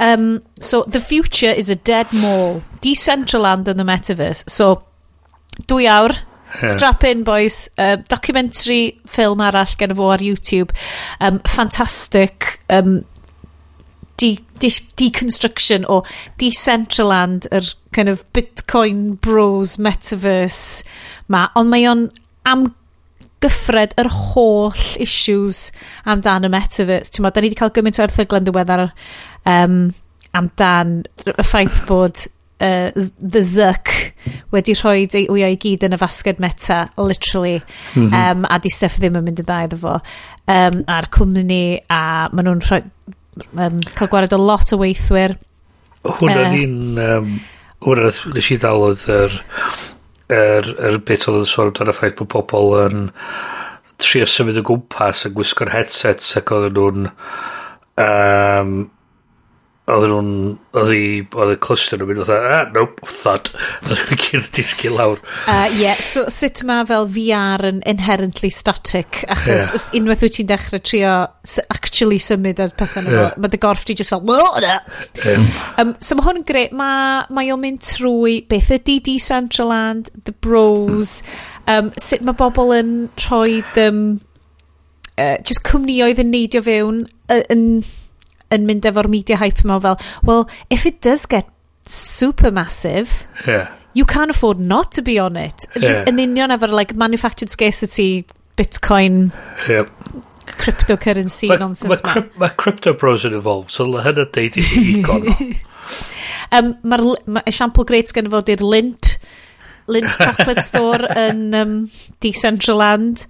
Um, 0.00 0.28
so, 0.64 0.80
the 0.88 1.00
future 1.00 1.52
is 1.52 1.68
a 1.68 1.76
dead 1.76 2.08
mall. 2.16 2.62
Decentraland 2.80 3.68
and 3.68 3.76
the 3.76 3.84
metaverse. 3.84 4.48
So, 4.48 4.78
dwy 5.68 5.84
awr, 5.92 6.16
Yeah. 6.50 6.70
Strap 6.70 7.04
in, 7.04 7.22
boys. 7.22 7.68
Uh, 7.78 7.96
documentary 8.08 9.00
ffilm 9.06 9.42
arall 9.44 9.76
gen 9.78 9.94
fo 9.94 10.08
ar 10.10 10.18
YouTube. 10.18 10.72
Um, 11.20 11.38
fantastic. 11.46 12.60
Um, 12.68 13.04
de, 14.20 14.38
de, 14.60 14.70
deconstruction 15.00 15.86
o 15.88 16.02
Decentraland, 16.40 17.48
yr 17.54 17.72
kind 17.96 18.12
of 18.12 18.24
Bitcoin 18.36 19.16
bros 19.22 19.78
metaverse 19.80 20.84
ma, 21.32 21.48
ond 21.58 21.72
mae 21.72 21.88
o'n 21.90 22.08
am 22.48 22.68
gyffred 23.40 23.96
yr 24.00 24.10
holl 24.12 24.74
issues 25.00 25.70
amdan 26.08 26.46
y 26.48 26.52
metaverse. 26.52 27.14
Ti'n 27.14 27.24
modd, 27.24 27.36
da 27.36 27.42
ni 27.42 27.50
wedi 27.50 27.60
cael 27.60 27.72
gymaint 27.76 28.00
o 28.00 28.04
erthyglen 28.04 28.48
diweddar 28.48 28.90
um, 29.48 29.80
amdan 30.36 31.00
y 31.24 31.46
ffaith 31.46 31.80
bod 31.88 32.26
uh, 32.60 32.90
the 33.18 33.42
Zuck 33.42 33.88
wedi 34.52 34.74
rhoi 34.76 35.06
ei 35.06 35.24
wyau 35.32 35.54
i 35.54 35.58
gyd 35.60 35.86
yn 35.88 35.96
y 35.96 36.00
fasged 36.00 36.42
meta, 36.42 36.82
literally, 36.98 37.62
mm 37.94 38.10
-hmm. 38.10 38.36
um, 38.36 38.44
a 38.44 38.58
di 38.58 38.70
Steph 38.70 39.00
ddim 39.00 39.16
yn 39.16 39.24
mynd 39.24 39.40
i 39.40 39.46
dda 39.46 39.62
iddo 39.64 39.80
fo. 39.80 39.96
Um, 40.44 40.82
a'r 40.86 41.08
cwmni, 41.14 41.80
a 41.88 42.28
maen 42.32 42.50
nhw'n 42.50 42.62
rhoi 42.68 42.82
um, 43.38 43.80
cael 43.94 44.10
gwared 44.12 44.34
o 44.36 44.40
lot 44.40 44.74
o 44.74 44.80
weithwyr. 44.80 45.36
Hwna 46.06 46.44
uh, 46.44 46.52
ni'n... 46.54 46.76
Um, 47.06 47.32
Hwna 47.80 48.10
nes 48.34 48.50
i 48.52 48.58
ddal 48.60 48.82
oedd 48.90 49.06
yr, 49.08 49.36
er, 50.28 50.66
er 50.84 50.98
bit 51.08 51.24
oedd 51.30 51.38
yn 51.40 51.48
sôn 51.48 51.70
amdano 51.70 51.94
ffaith 51.96 52.18
bod 52.18 52.28
pobl 52.34 52.74
yn 52.82 53.06
trio 54.00 54.26
symud 54.28 54.58
o 54.60 54.64
gwmpas 54.68 55.24
a 55.24 55.30
gwisgo'r 55.32 55.72
headsets 55.72 56.34
ac 56.36 56.52
oedd 56.56 56.76
nhw'n 56.76 57.08
um, 58.04 58.74
oedd 59.90 60.06
nhw'n, 60.10 60.30
oedd 60.80 60.92
i, 60.94 61.02
oedd 61.36 61.52
y 61.54 61.56
cluster 61.62 61.98
nhw'n 62.00 62.10
mynd 62.10 62.22
oedd 62.24 62.32
ah, 62.34 62.62
nope, 62.74 63.06
thud, 63.06 63.50
oedd 63.86 64.02
nhw'n 64.06 64.20
cyrdd 64.24 64.48
disgu 64.56 64.92
lawr. 64.94 65.20
Uh, 65.50 65.66
yeah, 65.76 65.98
so 66.04 66.26
sut 66.32 66.62
mae 66.68 66.86
fel 66.88 67.08
VR 67.10 67.66
yn 67.70 67.82
inherently 67.88 68.50
static, 68.54 69.22
achos 69.30 69.70
yeah. 69.72 69.86
unwaith 69.98 70.24
wyt 70.26 70.36
ti'n 70.38 70.50
dechrau 70.50 70.82
trio 70.90 71.14
actually 71.74 72.20
symud 72.22 72.62
ar 72.62 72.74
pethau 72.78 73.08
yeah. 73.10 73.36
mae 73.40 73.52
dy 73.52 73.60
gorff 73.60 73.84
di 73.88 73.96
just 73.98 74.14
fel, 74.14 74.24
well. 74.26 74.50
Um, 74.60 75.46
um, 75.80 75.94
so 76.02 76.18
mae 76.18 76.28
hwn 76.28 76.42
yn 76.42 76.48
greu, 76.48 76.66
mae 76.76 77.28
mae 77.34 77.52
o'n 77.54 77.62
mynd 77.62 77.84
trwy 77.86 78.40
beth 78.50 78.72
ydy 78.76 78.98
Decentraland, 79.06 80.10
The 80.26 80.34
Bros, 80.44 81.20
um, 81.70 81.92
sut 82.00 82.24
mae 82.26 82.38
bobl 82.38 82.74
yn 82.78 82.92
rhoi 83.26 83.62
um, 83.84 84.04
uh, 85.16 85.36
just 85.46 85.64
cwmnioedd 85.68 86.22
yn 86.22 86.30
neidio 86.34 86.64
fewn, 86.66 87.08
yn... 87.40 87.66
Uh, 87.80 87.96
yn 88.54 88.66
mynd 88.68 88.88
efo'r 88.90 89.08
media 89.10 89.38
hype 89.40 89.64
yma 89.64 89.80
fel, 89.82 89.98
well, 90.22 90.48
if 90.70 90.86
it 90.86 91.00
does 91.00 91.26
get 91.26 91.48
super 91.86 92.50
massive, 92.50 93.26
yeah. 93.46 93.70
you 93.94 94.04
can't 94.04 94.30
afford 94.30 94.60
not 94.60 94.92
to 94.92 95.02
be 95.02 95.18
on 95.18 95.36
it. 95.36 95.66
Yeah. 95.76 96.04
Yn 96.08 96.18
union 96.18 96.54
efo'r 96.54 96.74
like, 96.74 96.94
manufactured 96.94 97.50
scarcity, 97.50 98.26
bitcoin, 98.58 99.30
yep. 99.68 99.90
cryptocurrency 100.60 101.48
ma, 101.48 101.56
nonsense 101.56 102.02
ma. 102.02 102.14
Mae 102.14 102.30
ma 102.44 102.48
crypto 102.48 102.94
bros 102.94 103.24
yn 103.24 103.36
involved, 103.38 103.70
so 103.72 103.86
hynna 103.86 104.26
deud 104.34 104.58
i 104.60 104.66
ni 104.66 105.54
um, 106.56 106.74
Mae'r 106.82 107.06
ma 107.30 107.42
esiampl 107.48 107.86
greit 107.88 108.12
gen 108.14 108.30
fod 108.32 108.50
i'r 108.52 108.64
Lint, 108.64 109.14
Lint 109.90 110.12
Chocolate 110.16 110.64
Store 110.70 111.10
yn 111.18 111.48
um, 111.56 111.74
Decentraland. 112.22 113.26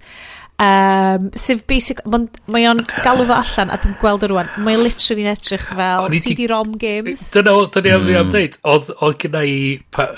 Um, 0.61 1.31
sef 1.33 1.63
basic, 1.65 2.03
mae 2.05 2.67
o'n 2.69 2.83
galw 3.01 3.23
fo 3.25 3.33
allan 3.33 3.71
a 3.73 3.79
dwi'n 3.81 3.95
gweld 4.01 4.27
yr 4.27 4.33
rwan, 4.35 4.51
mae 4.61 4.77
literally 4.77 5.25
edrych 5.31 5.63
fel 5.71 6.11
CD-ROM 6.13 6.75
games. 6.81 7.31
Dyna 7.33 7.55
o, 7.57 7.63
dyna 7.73 7.95
mm. 7.97 8.11
am 8.19 8.27
hmm. 8.27 8.35
ddeud, 8.35 8.59
oedd 9.01 9.17
gyda 9.23 9.41
i 9.41 9.57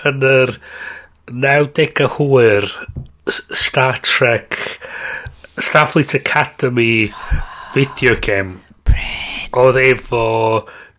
yn 0.10 0.28
yr 0.28 0.56
90au 1.32 2.12
hwyr 2.18 2.68
Star 3.32 4.02
Trek 4.04 4.60
Starfleet 5.64 6.14
Academy 6.20 7.14
video 7.74 8.20
game. 8.20 8.60
Oedd 9.56 9.80
efo 9.80 10.28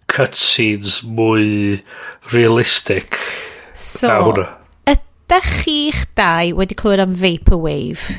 cutscenes 0.09 1.03
mwy 1.05 1.83
realistic. 2.33 3.19
So 3.75 4.33
ydych 4.89 5.57
chi'ch 5.65 6.07
dau 6.17 6.55
wedi 6.63 6.79
clywed 6.79 7.03
am 7.05 7.19
Vaporwave? 7.19 8.15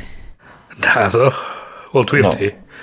Naddo. 0.84 1.32
Wel, 1.94 2.08
dwi'n 2.10 2.26
no. 2.28 2.34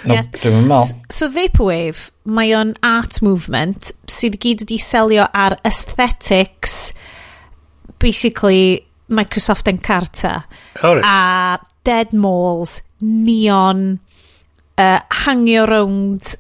No, 0.03 0.17
yes. 0.17 0.29
dwi'n 0.35 0.65
meddwl. 0.67 0.87
So, 0.89 0.97
so 1.15 1.29
Vaporwave, 1.31 2.11
mae 2.25 2.55
o'n 2.59 2.73
art 2.87 3.21
movement 3.23 3.93
sydd 4.11 4.39
gyd 4.43 4.65
wedi 4.65 4.79
selio 4.83 5.29
ar 5.31 5.59
aesthetics, 5.69 6.93
basically 8.03 8.83
Microsoft 9.13 9.69
Encarta. 9.71 10.43
Oh. 10.83 10.99
A 11.05 11.59
dead 11.85 12.13
malls, 12.13 12.81
neon, 13.01 14.01
uh, 14.79 15.01
hangio 15.25 15.67
rownd 15.71 16.37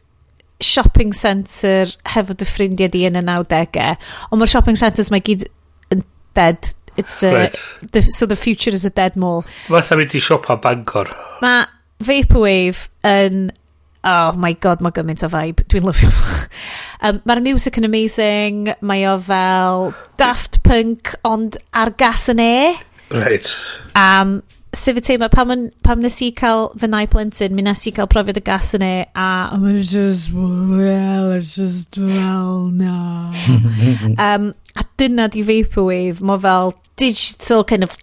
shopping 0.62 1.12
centre 1.12 1.90
hefo 2.14 2.36
dy 2.38 2.46
ffrindiau 2.46 2.90
di 2.90 3.04
yn 3.08 3.18
y 3.18 3.24
90au. 3.26 3.96
Ond 4.30 4.42
mae'r 4.42 4.54
shopping 4.56 4.78
centres 4.78 5.10
mae 5.14 5.22
gyd 5.22 5.46
yn 5.94 6.06
dead. 6.38 6.72
It's 6.96 7.22
uh, 7.22 7.28
a, 7.28 7.34
right. 7.44 7.60
the, 7.92 8.02
so 8.02 8.26
the 8.26 8.36
future 8.36 8.70
is 8.70 8.84
a 8.84 8.90
dead 8.90 9.14
mall. 9.16 9.46
Fatha 9.68 9.98
mynd 9.98 10.16
i 10.18 10.22
siopa 10.22 10.58
Bangor. 10.60 11.12
Mae 11.42 11.66
Vaporwave 12.02 12.88
yn... 13.06 13.50
Oh 14.02 14.32
my 14.34 14.56
god, 14.58 14.80
mae 14.82 14.90
gymaint 14.94 15.22
o 15.22 15.28
vibe. 15.30 15.62
Dwi'n 15.70 15.84
lyfio 15.86 16.08
fo. 16.10 16.38
um, 17.06 17.20
Mae'r 17.28 17.42
music 17.44 17.76
yn 17.78 17.86
amazing. 17.86 18.72
Mae 18.82 19.04
o 19.06 19.14
fel 19.22 19.92
Daft 20.18 20.58
Punk, 20.66 21.12
ond 21.26 21.58
ar 21.70 21.92
gas 21.98 22.26
yn 22.32 22.42
e. 22.42 22.56
Right. 23.14 23.46
Um, 23.94 24.40
sef 24.74 24.96
y 24.96 25.02
teimlo, 25.04 25.28
pam, 25.30 25.50
yn, 25.52 25.64
pam 25.84 26.00
nes 26.00 26.16
i 26.24 26.30
cael 26.34 26.70
fy 26.80 26.88
nai 26.88 27.04
plentyn, 27.12 27.52
mi 27.54 27.62
nes 27.66 27.82
i 27.86 27.92
cael 27.94 28.08
profiad 28.10 28.40
y 28.40 28.44
gas 28.46 28.72
yn 28.78 28.84
e, 28.86 28.92
a 29.12 29.26
I'm 29.52 29.66
just, 29.84 30.32
well, 30.32 31.32
it's 31.36 31.54
just, 31.54 31.98
well, 31.98 32.70
no. 32.72 33.32
um, 34.16 34.54
a 34.80 34.84
dyna 34.96 35.28
di 35.28 35.44
Vaporwave, 35.44 36.24
mae 36.24 36.40
fel 36.40 36.72
digital 36.96 37.64
kind 37.64 37.84
of 37.84 37.98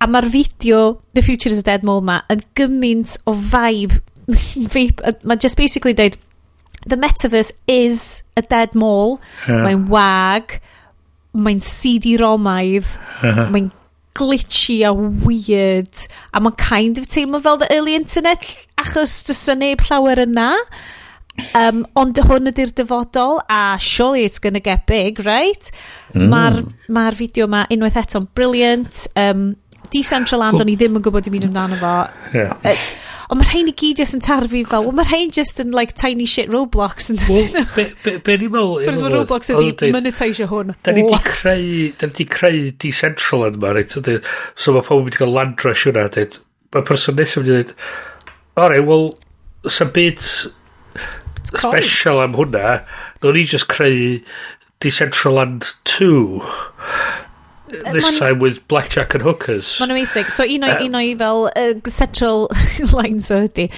A 0.00 0.08
mae'r 0.08 0.30
fideo 0.32 1.00
The 1.14 1.22
Future 1.22 1.52
is 1.52 1.60
a 1.60 1.66
Dead 1.66 1.84
Mole 1.84 2.04
ma 2.06 2.22
yn 2.32 2.42
gymaint 2.56 3.18
o 3.28 3.34
vibe. 3.36 4.00
vibe 4.74 5.16
mae 5.24 5.40
just 5.40 5.58
basically 5.60 5.92
deud, 5.96 6.16
the 6.86 6.96
metaverse 6.96 7.52
is 7.66 8.22
a 8.36 8.42
dead 8.42 8.74
mole. 8.74 9.20
Yeah. 9.48 9.64
Mae'n 9.66 9.86
wag. 9.88 10.60
Mae'n 11.36 11.60
CD-romaidd. 11.62 12.88
mae'n 13.22 13.70
glitchy 14.18 14.80
a 14.86 14.92
weird. 14.92 16.06
A 16.32 16.40
mae'n 16.40 16.56
kind 16.58 16.98
of 16.98 17.08
teimlo 17.08 17.42
fel 17.42 17.60
the 17.60 17.68
early 17.74 17.94
internet 17.94 18.48
achos 18.80 19.20
dys 19.28 19.44
y 19.52 19.58
neb 19.60 19.84
llawer 19.86 20.24
yna. 20.24 20.54
Um, 21.56 21.84
ond 21.96 22.18
hwn 22.26 22.50
ydy'r 22.50 22.72
dyfodol 22.76 23.38
a 23.48 23.78
surely 23.80 24.26
it's 24.26 24.42
gonna 24.42 24.60
get 24.60 24.84
big, 24.90 25.22
right? 25.24 25.70
Mm. 26.12 26.26
Mae'r 26.32 26.58
ma, 26.92 27.06
fideo 27.16 27.46
ma 27.48 27.64
unwaith 27.70 27.96
eto'n 28.00 28.26
brilliant. 28.34 29.06
Um, 29.16 29.54
Decentraland, 29.94 30.60
o'n 30.62 30.72
i 30.72 30.76
ddim 30.78 30.98
yn 30.98 31.04
gwybod 31.04 31.28
i 31.28 31.32
mynd 31.34 31.46
amdano 31.48 31.78
fo. 31.80 31.94
Yeah. 32.36 32.52
Uh, 32.64 32.74
ond 33.30 33.40
mae'r 33.40 33.50
rhain 33.52 33.70
i 33.70 33.74
gyd 33.82 34.02
jyst 34.02 34.16
yn 34.16 34.22
tarfu 34.24 34.62
fel, 34.70 34.86
well, 34.86 34.96
mae'r 34.98 35.10
rhain 35.10 35.32
jyst 35.34 35.62
yn 35.62 35.74
like 35.76 35.96
tiny 35.98 36.26
shit 36.30 36.50
Roblox. 36.52 37.10
Wel, 37.28 37.48
be, 37.76 37.86
be, 38.04 38.16
be 38.26 38.36
ni'n 38.42 38.52
meddwl? 38.54 38.84
Cwrs 38.86 39.02
mae 39.04 39.14
Roblox 39.14 39.52
ydi 39.54 39.90
monetisio 39.94 40.48
hwn. 40.50 40.74
Da 40.86 40.94
ni 40.96 41.06
wedi 41.06 41.20
creu, 41.26 41.66
da 42.00 42.10
ni 42.10 42.14
wedi 42.14 42.28
creu 42.30 42.70
Decentraland 42.84 43.58
ma, 43.62 43.74
reit? 43.76 43.94
So 43.94 44.76
mae 44.76 44.86
pobl 44.86 45.06
wedi 45.08 45.22
cael 45.22 45.34
land 45.36 45.66
rush 45.66 45.86
hwnna, 45.88 46.06
dweud, 46.14 46.40
mae 46.74 46.86
person 46.86 47.18
nesaf 47.20 47.44
wedi 47.44 47.56
dweud, 47.56 47.74
alright, 48.60 48.86
wel, 48.86 49.12
sy'n 49.66 49.92
byd 49.94 50.24
special 51.50 52.22
am 52.22 52.34
hwnna, 52.38 52.80
no 53.22 53.34
ni 53.34 53.44
just 53.44 53.68
creu 53.70 54.20
Decentraland 54.80 55.74
2. 55.84 56.40
This 57.70 58.04
ma'n- 58.04 58.18
time 58.18 58.38
with 58.38 58.66
blackjack 58.68 59.14
and 59.14 59.22
hookers. 59.22 59.78
Mae'n 59.80 59.90
amazing. 59.90 60.30
So 60.30 60.44
un 60.44 60.64
o'i, 60.64 60.86
un 60.86 60.94
o'i 60.98 61.14
fel 61.18 61.50
uh, 61.54 61.74
central 61.86 62.48
lines 62.92 63.30
o 63.30 63.42
ydi. 63.46 63.70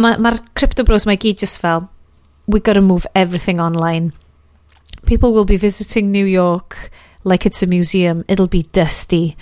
Mae'r 0.00 0.18
ma 0.24 0.34
crypto 0.56 0.84
bros 0.84 1.06
mae 1.06 1.18
gyd 1.20 1.38
just 1.42 1.60
fel, 1.60 1.88
we 2.46 2.60
gotta 2.60 2.80
move 2.80 3.06
everything 3.14 3.60
online. 3.60 4.12
People 5.06 5.32
will 5.32 5.44
be 5.44 5.56
visiting 5.56 6.10
New 6.12 6.24
York 6.26 6.90
like 7.24 7.46
it's 7.46 7.62
a 7.62 7.66
museum. 7.66 8.24
It'll 8.28 8.48
be 8.48 8.62
dusty. 8.62 9.36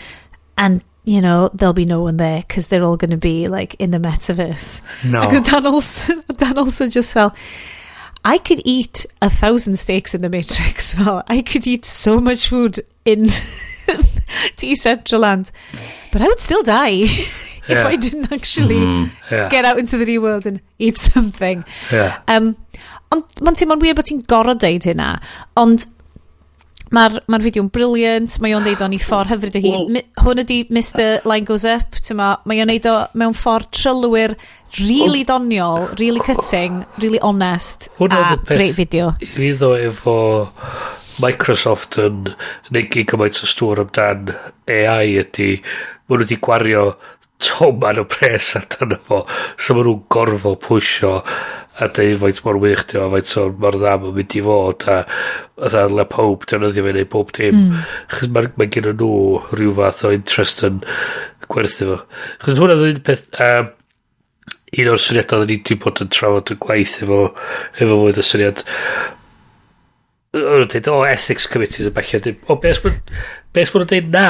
And, 0.57 0.83
you 1.05 1.21
know, 1.21 1.51
there'll 1.55 1.73
be 1.73 1.85
no 1.85 2.03
one 2.03 2.17
there 2.17 2.43
because 2.47 2.69
they're 2.69 2.83
all 2.85 2.97
going 2.97 3.11
to 3.13 3.17
be 3.17 3.49
like 3.49 3.75
in 3.79 3.91
the 3.91 3.99
metaverse. 3.99 4.81
No. 5.09 5.23
Oedd 5.31 5.45
Dan 5.45 5.67
also, 5.67 6.15
Dan 6.37 6.59
also 6.59 6.89
just 6.89 7.13
fel, 7.15 7.35
I 8.25 8.39
could 8.39 8.61
eat 8.65 9.07
a 9.23 9.31
thousand 9.31 9.79
steaks 9.79 10.15
in 10.15 10.23
the 10.23 10.29
Matrix. 10.29 10.97
Well, 10.99 11.23
I 11.29 11.43
could 11.43 11.67
eat 11.67 11.85
so 11.85 12.21
much 12.21 12.49
food 12.49 12.81
in 13.05 13.25
Decentraland, 14.57 15.51
but 16.13 16.23
I 16.23 16.27
would 16.27 16.41
still 16.41 16.63
die 16.63 16.89
yeah. 16.89 17.07
if 17.69 17.87
I 17.87 17.97
didn't 17.97 18.33
actually 18.33 18.77
mm, 18.77 19.11
yeah. 19.31 19.49
get 19.49 19.65
out 19.65 19.79
into 19.79 19.97
the 19.97 20.05
real 20.05 20.23
world 20.23 20.47
and 20.47 20.61
eat 20.79 20.99
something. 20.99 21.65
Yeah. 21.93 22.21
Um, 22.27 22.57
ond 23.15 23.25
mae'n 23.41 23.57
teimlo'n 23.57 23.81
wir 23.81 23.97
bod 23.97 24.09
ti'n 24.09 24.25
gorau 24.29 24.57
deud 24.59 24.85
hynna, 24.85 25.15
ond 25.57 25.87
Mae'r 26.95 27.19
ma 27.29 27.41
fideo'n 27.43 27.69
briliant, 27.73 28.39
mae 28.41 28.55
o'n 28.57 28.65
neud 28.65 28.83
o'n 28.85 28.95
i 28.97 29.01
ffordd 29.03 29.33
hyfryd 29.35 29.59
o 29.59 29.63
hi. 29.65 29.73
Mi, 29.93 30.03
hwn 30.23 30.43
ydi 30.45 30.61
Mr 30.73 31.19
ah. 31.19 31.27
Line 31.29 31.49
Goes 31.49 31.67
Up, 31.69 31.99
tyma, 32.05 32.31
mae 32.49 32.63
o'n 32.65 32.71
neud 32.73 32.89
o 32.89 32.95
mewn 33.19 33.37
ffordd 33.37 33.69
trylwyr 33.77 34.37
really 34.79 35.25
doniol, 35.29 35.89
really 35.99 36.21
cutting, 36.25 36.85
really 37.03 37.21
honest, 37.21 37.91
Hwna 37.99 38.23
a 38.33 38.41
great 38.49 38.77
video. 38.79 39.13
Hwna 39.21 39.69
oedd 39.73 39.85
y 39.85 39.93
peth 39.93 39.93
efo 39.93 40.17
Microsoft 41.19 41.99
yn 41.99 42.33
negu 42.75 43.05
gymaint 43.09 43.41
o 43.43 43.49
stwr 43.51 43.83
amdan 43.83 44.33
AI 44.71 45.19
ydy, 45.25 45.55
maen 46.07 46.21
nhw 46.21 46.25
wedi 46.25 46.41
gwario 46.45 46.85
toman 47.43 48.01
o 48.03 48.05
pres 48.09 48.55
at 48.59 48.79
yna 48.85 48.99
fo, 49.03 49.25
so 49.59 49.77
maen 49.77 49.89
nhw'n 49.89 50.05
gorfo 50.15 50.55
pwysio 50.63 51.19
a 51.79 51.89
dweud 51.95 52.21
faint 52.23 52.43
mor 52.45 52.59
wych 52.63 52.85
di 52.91 52.99
o, 52.99 53.09
faint 53.15 53.59
mor 53.63 53.79
ddam 53.79 54.09
yn 54.11 54.17
mynd 54.19 54.37
i 54.39 54.45
fod 54.45 54.87
a 54.91 54.99
oedd 55.69 55.97
le 55.99 56.07
pob 56.11 56.47
defnyddio 56.51 56.87
fe 56.87 56.95
neu 56.97 57.09
pob 57.15 57.33
dim 57.39 57.59
mm. 57.59 57.83
chys 58.15 58.33
mae 58.35 58.53
ma 58.59 58.69
gen 58.77 58.91
nhw 58.93 59.11
rhyw 59.55 59.75
fath 59.79 60.05
o 60.09 60.15
interest 60.17 60.65
yn 60.69 60.81
gwerthu 61.49 61.91
fo. 61.93 61.99
Chys 62.45 62.61
hwnna 62.61 62.79
ddyn 62.81 63.03
peth 63.07 63.43
um, 63.45 63.71
un 64.79 64.91
o'r 64.93 65.01
syniadau 65.03 65.47
ni 65.47 65.59
wedi 65.59 65.79
bod 65.81 66.03
yn 66.05 66.11
trafod 66.13 66.53
y 66.53 66.59
gwaith 66.65 66.99
efo, 67.05 67.23
efo 67.79 68.03
fwy 68.03 68.13
y 68.13 68.27
syniad 68.27 68.65
o'n 70.37 70.43
nhw'n 70.45 70.69
dweud, 70.69 70.89
o, 70.93 70.97
ethics 71.09 71.47
committees 71.49 71.87
yn 71.89 71.95
bellio. 71.97 72.19
O, 72.53 72.57
beth 72.61 72.83
beth 72.85 73.71
mwyn 73.73 73.81
nhw'n 73.81 73.89
dweud 73.89 74.11
na? 74.13 74.25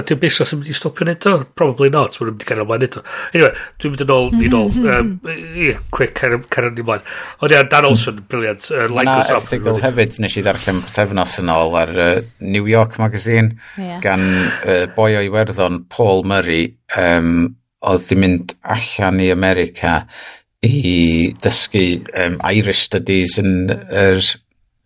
Ydy'n 0.00 0.18
busnes 0.22 0.50
yn 0.54 0.58
mynd 0.58 0.72
i 0.72 0.74
stopio 0.74 1.06
neud 1.06 1.26
o? 1.30 1.34
Probably 1.58 1.90
not, 1.94 2.18
mwyn 2.18 2.32
mynd 2.32 2.42
i 2.42 2.48
cario 2.48 2.64
ymlaen 2.66 2.82
neud 2.82 2.98
o. 2.98 3.02
Anyway, 3.30 3.52
dwi'n 3.78 3.94
mynd 3.94 4.02
yn 4.04 4.12
ôl, 4.16 4.26
ni'n 4.40 4.56
ôl, 4.58 4.72
um, 4.96 5.12
yeah, 5.54 5.78
quick, 5.94 6.16
cario 6.18 6.72
ni 6.74 6.82
ymlaen. 6.82 7.06
Ond 7.38 7.54
ia, 7.54 7.62
Dan 7.70 7.88
Olson, 7.92 8.18
briliant. 8.26 8.66
Uh, 8.74 8.88
like 8.90 9.06
Na 9.06 9.20
erthigol 9.36 9.78
hefyd, 9.84 10.18
nes 10.24 10.34
i 10.34 10.44
ddarllen 10.46 10.82
llefnos 10.88 11.38
yn 11.44 11.54
ôl 11.54 11.78
ar 11.78 11.94
uh, 11.94 12.10
New 12.42 12.66
York 12.70 12.98
Magazine, 13.02 13.54
yeah. 13.78 14.02
gan 14.02 14.26
uh, 14.34 14.84
boi 14.98 15.12
o 15.14 15.24
Iwerddon, 15.30 15.84
Paul 15.94 16.26
Murray, 16.26 16.72
um, 16.98 17.52
oedd 17.86 18.10
di 18.10 18.18
mynd 18.18 18.58
allan 18.66 19.22
i 19.22 19.30
America 19.32 20.00
i 20.66 21.30
dysgu 21.40 21.86
um, 22.18 22.40
Irish 22.50 22.82
Studies 22.90 23.38
yn 23.40 23.70
yr 23.70 24.18
er, 24.18 24.38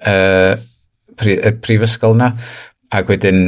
uh, 0.07 0.55
pri, 1.19 1.39
y 1.41 1.53
prifysgol 1.65 2.17
na 2.19 2.33
ac 2.95 3.11
wedyn 3.11 3.43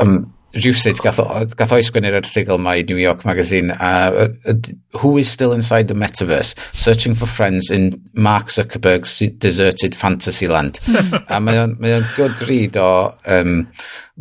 um, 0.00 0.20
rhywsyd 0.54 1.00
gath, 1.02 1.18
gath 1.58 1.72
o'i 1.74 1.82
sgwennu'r 1.84 2.20
erthigol 2.20 2.60
mae 2.62 2.84
New 2.86 2.98
York 3.00 3.24
Magazine 3.26 3.74
a 3.74 4.26
uh, 4.26 4.54
Who 5.00 5.16
is 5.18 5.30
still 5.30 5.52
inside 5.52 5.88
the 5.88 5.94
metaverse? 5.94 6.54
Searching 6.76 7.14
for 7.14 7.26
friends 7.26 7.70
in 7.70 8.02
Mark 8.14 8.48
Zuckerberg's 8.48 9.18
deserted 9.38 9.94
fantasy 9.94 10.46
land. 10.46 10.78
a 11.28 11.40
mae 11.40 11.58
o'n 11.64 11.74
mae 11.82 11.96
on 11.98 12.06
good 12.14 12.44
read 12.48 12.78
o 12.78 12.90
um, 13.26 13.56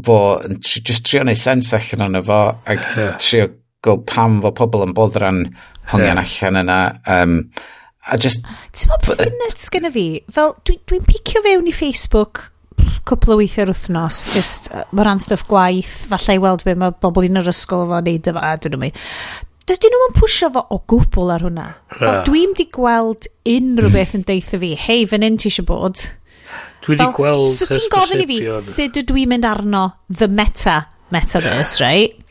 fo 0.01 0.17
yn 0.47 0.57
tri, 0.65 0.81
just 0.81 1.05
trio 1.09 1.25
neud 1.27 1.39
sens 1.39 1.73
allan 1.77 2.07
o'n 2.09 2.25
fo 2.25 2.41
ac 2.65 2.81
yeah. 2.97 3.13
trio 3.21 3.51
go 3.85 3.99
pam 4.09 4.41
fo 4.41 4.53
pobl 4.57 4.87
yn 4.87 4.97
bodd 4.97 5.19
ran 5.21 5.45
hongian 5.91 6.17
yeah. 6.17 6.25
allan 6.25 6.61
yna 6.63 6.79
um, 7.19 7.37
A 8.11 8.17
just... 8.19 8.43
Ti'n 8.75 8.91
meddwl 8.91 9.13
beth 9.13 9.21
sy'n 9.23 9.37
nuts 9.45 9.69
gyda 9.73 9.91
fi? 9.93 10.07
Fel, 10.33 10.57
dwi'n 10.67 10.81
dwi, 10.89 10.99
picio 11.07 11.43
fewn 11.45 11.69
i 11.69 11.75
Facebook 11.75 12.49
cwpl 13.07 13.35
o 13.35 13.37
weithiau'r 13.39 13.71
wythnos, 13.71 14.19
just 14.33 14.69
uh, 14.71 14.83
mae 14.95 15.05
rhan 15.05 15.21
stuff 15.23 15.43
gwaith, 15.49 15.91
falle 16.11 16.37
i 16.37 16.41
weld 16.41 16.63
be 16.67 16.75
mae 16.79 16.93
bobl 17.03 17.27
un 17.27 17.41
yr 17.41 17.49
ysgol 17.51 17.85
fo 17.89 17.99
neud 18.03 18.29
efo, 18.31 18.39
a 18.39 18.53
dwi'n 18.63 18.79
mynd. 18.79 19.01
Does 19.67 19.79
dyn 19.79 19.93
nhw'n 19.95 20.15
pwysio 20.17 20.49
fo 20.55 20.65
o 20.75 20.79
gwbl 20.91 21.31
ar 21.35 21.45
hwnna? 21.47 21.67
Uh. 21.95 22.17
Dwi'n 22.27 22.55
di 22.59 22.67
gweld 22.75 23.29
unrhyw 23.47 23.93
beth 23.93 24.15
yn 24.19 24.25
deitha 24.27 24.59
fi, 24.59 24.73
hei, 24.79 25.03
fan 25.07 25.23
hyn 25.23 25.39
ti 25.39 25.51
eisiau 25.51 25.67
bod. 25.67 26.03
Dwi 26.83 26.99
di 26.99 27.07
gweld... 27.15 27.47
So 27.55 27.67
ti'n 27.71 27.91
gofyn 27.91 28.23
i 28.23 28.27
fi, 28.27 28.41
sut 28.59 28.99
ydw 29.03 29.21
i'n 29.23 29.31
mynd 29.35 29.47
arno 29.47 29.85
the 30.11 30.27
meta 30.27 30.81
metaverse, 31.13 31.79
yeah. 31.79 31.87
right? 31.87 32.22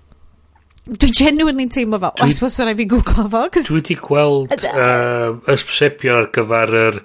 Dwi 0.83 1.13
genuinely'n 1.15 1.71
teimlo 1.71 2.01
fel, 2.03 2.11
dwi, 2.19 2.27
I 2.27 2.35
suppose 2.35 2.65
rhaid 2.67 2.81
fi 2.81 2.87
googlo 2.91 3.29
fo. 3.31 3.43
Dwi 3.55 3.77
wedi 3.77 3.97
gweld 4.01 4.55
uh, 4.67 5.37
ysbsebion 5.53 6.25
ar 6.25 6.31
gyfer 6.35 6.73
yr, 6.81 6.99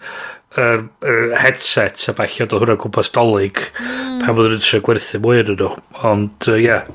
yr, 0.63 0.85
yr 1.05 1.35
headset 1.43 2.07
a 2.09 2.15
bachio 2.17 2.47
o 2.49 2.61
hwnna 2.63 2.77
gwmpas 2.81 3.11
dolyg 3.13 3.61
mm. 3.61 4.23
pan 4.23 4.33
fydden 4.33 4.55
nhw'n 4.55 4.63
eisiau 4.63 4.85
gwerthu 4.87 5.21
mwy 5.21 5.43
yn 5.43 5.53
nhw. 5.53 5.69
Ond, 6.09 6.49
ie. 6.49 6.55
Uh, 6.55 6.63
yeah. 6.63 6.89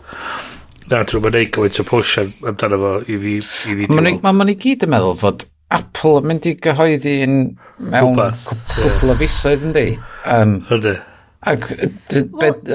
Na, 0.91 1.05
dwi'n 1.07 1.22
mynd 1.22 1.39
neud 1.39 1.55
gyfaint 1.55 1.78
o 1.78 1.87
push 1.87 2.16
amdano 2.20 2.80
fo 2.83 2.93
i 3.07 3.20
fi. 3.22 3.37
I 3.39 3.78
fi 3.78 3.89
Mae'n 3.93 4.18
ma, 4.26 4.35
ma 4.35 4.49
i 4.51 4.59
gyd 4.66 4.83
yn 4.83 4.95
meddwl 4.97 5.14
fod 5.22 5.47
Apple 5.72 6.18
yn 6.18 6.28
mynd 6.33 6.51
i 6.51 6.57
gyhoeddi 6.66 7.14
mewn 7.30 8.18
cwpl 8.43 9.14
o 9.14 9.18
fisoedd 9.22 9.70
yn 9.70 9.78
di. 9.78 9.87
Um, 10.26 10.59
Hynny. 10.66 10.99
Ac 11.43 11.64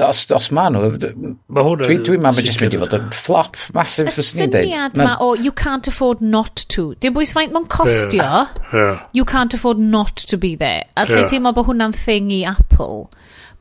os, 0.04 0.26
os 0.36 0.50
ma 0.52 0.66
nhw, 0.68 0.90
ma 1.48 1.62
hwnna... 1.64 1.86
Dwi'n 1.88 2.02
dwi 2.04 2.18
ma'n 2.20 2.36
jyst 2.44 2.60
mynd 2.60 2.74
i 2.76 2.80
fod 2.82 2.96
yn 2.98 3.06
flop 3.16 3.56
masif, 3.72 4.10
os 4.12 4.34
ni'n 4.36 4.52
dweud. 4.52 4.66
Y 4.66 4.74
syniad 4.74 4.98
ma 5.00 5.14
o 5.24 5.30
you 5.40 5.54
can't 5.56 5.88
afford 5.88 6.20
not 6.20 6.66
to. 6.74 6.90
Dim 7.00 7.16
bwys 7.16 7.32
faint 7.36 7.54
mae'n 7.54 7.68
costio, 7.72 8.26
yeah. 8.26 8.74
yeah. 8.76 9.00
you 9.16 9.24
can't 9.28 9.56
afford 9.56 9.80
not 9.80 10.20
to 10.20 10.36
be 10.36 10.52
there. 10.54 10.84
A 11.00 11.06
lle 11.08 11.22
yeah. 11.22 11.30
teimlo 11.32 11.54
bod 11.56 11.70
hwnna'n 11.70 11.96
thing 11.96 12.28
i 12.34 12.42
Apple, 12.50 13.06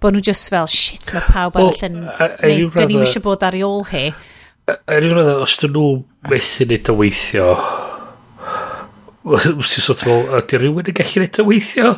bod 0.04 0.18
nhw 0.18 0.26
just 0.28 0.52
fel, 0.52 0.68
shit, 0.68 1.14
mae 1.16 1.24
pawb 1.30 1.56
well, 1.56 1.72
arall 1.72 1.88
yn... 1.88 2.72
Da 2.76 2.90
ni'n 2.90 3.06
eisiau 3.08 3.24
bod 3.30 3.48
ar 3.48 3.56
ei 3.56 3.64
ôl 3.64 3.88
hi. 3.94 4.10
Er 4.68 5.08
i 5.08 5.14
rhaid, 5.14 5.32
os 5.40 5.56
dyn 5.64 5.72
nhw 5.78 5.88
methu 6.28 6.68
neud 6.68 6.90
o 6.92 6.98
weithio, 7.00 7.52
Wsi 9.28 9.82
sot 9.84 10.04
fel, 10.04 10.28
ydy 10.38 10.60
rhywun 10.62 10.88
yn 10.88 10.96
gallu 10.96 11.24
neud 11.24 11.40
o 11.42 11.48
weithio? 11.48 11.96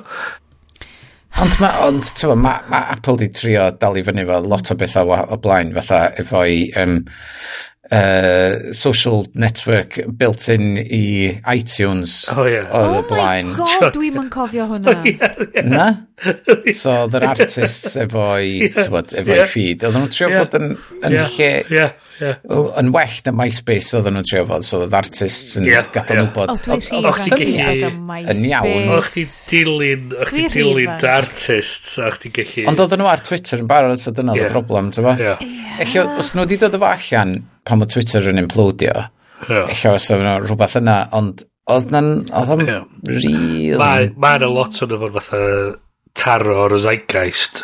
Ond 1.38 1.59
mae, 1.61 1.82
ond, 1.86 2.03
ma, 2.25 2.36
ma, 2.36 2.53
ma 2.71 2.80
Apple 2.95 3.19
di 3.21 3.30
trio 3.30 3.69
dal 3.77 3.99
i 3.99 4.03
fyny 4.03 4.25
fel 4.27 4.47
lot 4.49 4.71
o 4.73 4.77
bethau 4.80 5.13
o 5.13 5.38
blaen, 5.39 5.71
fatha 5.77 5.99
efo'i 6.19 6.63
um, 6.82 6.95
uh, 7.91 8.73
social 8.73 9.25
network 9.34 9.99
built-in 10.17 10.77
i 10.82 11.39
iTunes 11.53 12.17
oh, 12.34 12.43
yeah. 12.49 12.67
oedd 12.73 12.97
y 12.97 13.05
blaen. 13.11 13.53
Oh 13.53 13.61
my 13.61 13.77
god, 13.77 13.95
dwi'n 13.95 14.19
yn 14.23 14.34
cofio 14.34 14.67
hwnna. 14.73 14.97
Oh, 14.97 15.07
yeah, 15.07 15.39
yeah. 15.53 15.69
Na? 15.69 15.88
So, 16.73 16.97
oedd 17.05 17.17
yr 17.21 17.30
artists 17.30 17.95
efo'i 18.03 18.65
yeah, 18.65 18.84
efo 18.89 19.39
yeah. 19.39 19.49
feed. 19.49 19.86
Oedden 19.86 20.01
nhw'n 20.01 20.13
trio 20.17 20.34
yeah. 20.34 20.45
bod 20.45 20.61
yn, 20.61 20.71
yn 21.03 21.19
yeah. 21.19 21.36
lle... 21.38 21.55
Yeah 21.69 21.97
Yeah. 22.20 22.39
Yn 22.80 22.91
well 22.91 23.20
na 23.26 23.34
MySpace 23.36 23.95
oedden 23.95 24.17
nhw'n 24.17 24.28
trio 24.28 24.43
fod, 24.49 24.65
so 24.67 24.82
oedd 24.84 24.95
artists 24.97 25.55
yn 25.59 25.67
yeah, 25.70 25.86
gadael 25.93 26.20
yeah. 26.20 26.28
wybod. 26.28 26.51
Oedd 26.51 27.20
chdi 27.24 27.51
yn 27.55 28.41
iawn. 28.49 28.89
Oedd 28.95 29.07
chdi 29.07 29.24
dilyn, 29.30 30.09
oedd 30.17 30.32
chdi 30.34 30.47
dilyn 30.57 30.97
da 30.99 31.13
artists, 31.22 31.93
a 32.03 32.09
chdi 32.17 32.34
gallu... 32.36 32.65
Ond 32.72 32.84
oedden 32.84 33.03
nhw 33.03 33.11
ar 33.11 33.24
Twitter 33.24 33.63
yn 33.63 33.70
barod, 33.72 34.01
so 34.01 34.11
dyna 34.15 34.36
oedd 34.36 34.49
y 34.49 34.51
broblem, 34.51 34.91
ti'n 34.95 35.07
yeah. 35.22 35.45
Ello, 35.86 36.05
os 36.20 36.34
nhw 36.36 36.43
wedi 36.43 36.59
dod 36.59 36.76
efo 36.76 36.89
allan 36.89 37.36
pan 37.67 37.80
mae 37.80 37.93
Twitter 37.95 38.28
yn 38.34 38.43
implodio, 38.43 39.05
yeah. 39.47 39.72
ello 39.72 39.95
os 39.95 40.09
oedd 40.11 40.28
rhywbeth 40.49 40.80
yna, 40.82 40.97
ond 41.15 41.45
oedd 41.70 41.93
na'n, 41.93 42.13
oedd 42.36 42.55
o'n 42.57 42.65
yeah. 42.67 42.88
real... 43.07 43.80
Mae 43.80 44.41
yna 44.41 44.51
lot 44.51 44.84
o'n 44.84 44.97
efo'n 44.97 45.15
fatha 45.22 45.43
taro 46.20 46.65
o'r 46.65 46.76
zeitgeist 46.84 47.63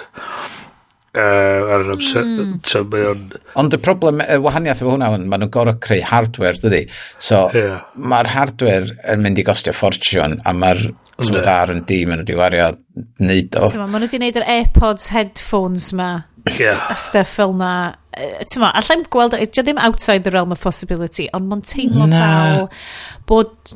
uh, 1.16 1.74
ar 1.76 1.86
yr 1.86 1.94
amser. 1.96 2.28
Mm. 2.28 2.54
So, 2.68 2.84
mae 2.92 3.08
on... 3.12 3.24
Ond 3.62 3.78
y 3.78 3.80
problem, 3.82 4.22
y 4.22 4.38
wahaniaeth 4.44 4.84
efo 4.84 4.94
hwnna, 4.94 5.10
maen 5.16 5.28
nhw'n 5.30 5.54
gorau 5.54 5.80
creu 5.82 6.04
hardware, 6.06 6.60
dydy. 6.62 6.84
So, 7.18 7.46
yeah. 7.56 7.88
mae'r 7.96 8.32
hardware 8.36 8.94
yn 9.14 9.26
mynd 9.26 9.42
i 9.42 9.48
gostio 9.48 9.76
ffortiwn, 9.76 10.40
a 10.46 10.56
mae'r 10.56 10.84
tywed 11.24 11.48
ar 11.50 11.72
yn 11.74 11.84
di, 11.88 12.02
maen 12.06 12.22
nhw 12.22 12.28
wedi 12.28 12.40
wario 12.40 12.72
neud 13.24 13.60
o. 13.60 13.70
Maen 13.80 13.96
nhw 13.96 14.08
wedi 14.10 14.22
neud 14.24 14.42
yr 14.42 14.50
AirPods 14.58 15.12
headphones 15.16 15.92
ma. 15.96 16.10
Yeah. 16.60 16.82
A 16.94 16.98
stuff 17.00 17.32
fel 17.40 17.56
na. 17.58 17.72
Tyma, 18.52 18.70
allai'n 18.78 19.08
gweld, 19.12 19.34
dio 19.40 19.64
ddim 19.66 19.80
outside 19.82 20.24
the 20.24 20.32
realm 20.36 20.54
of 20.54 20.62
possibility, 20.64 21.26
ond 21.36 21.50
mae'n 21.50 21.66
teimlo 21.66 22.08
na. 22.12 22.22
fel 22.28 22.70
bod 23.28 23.76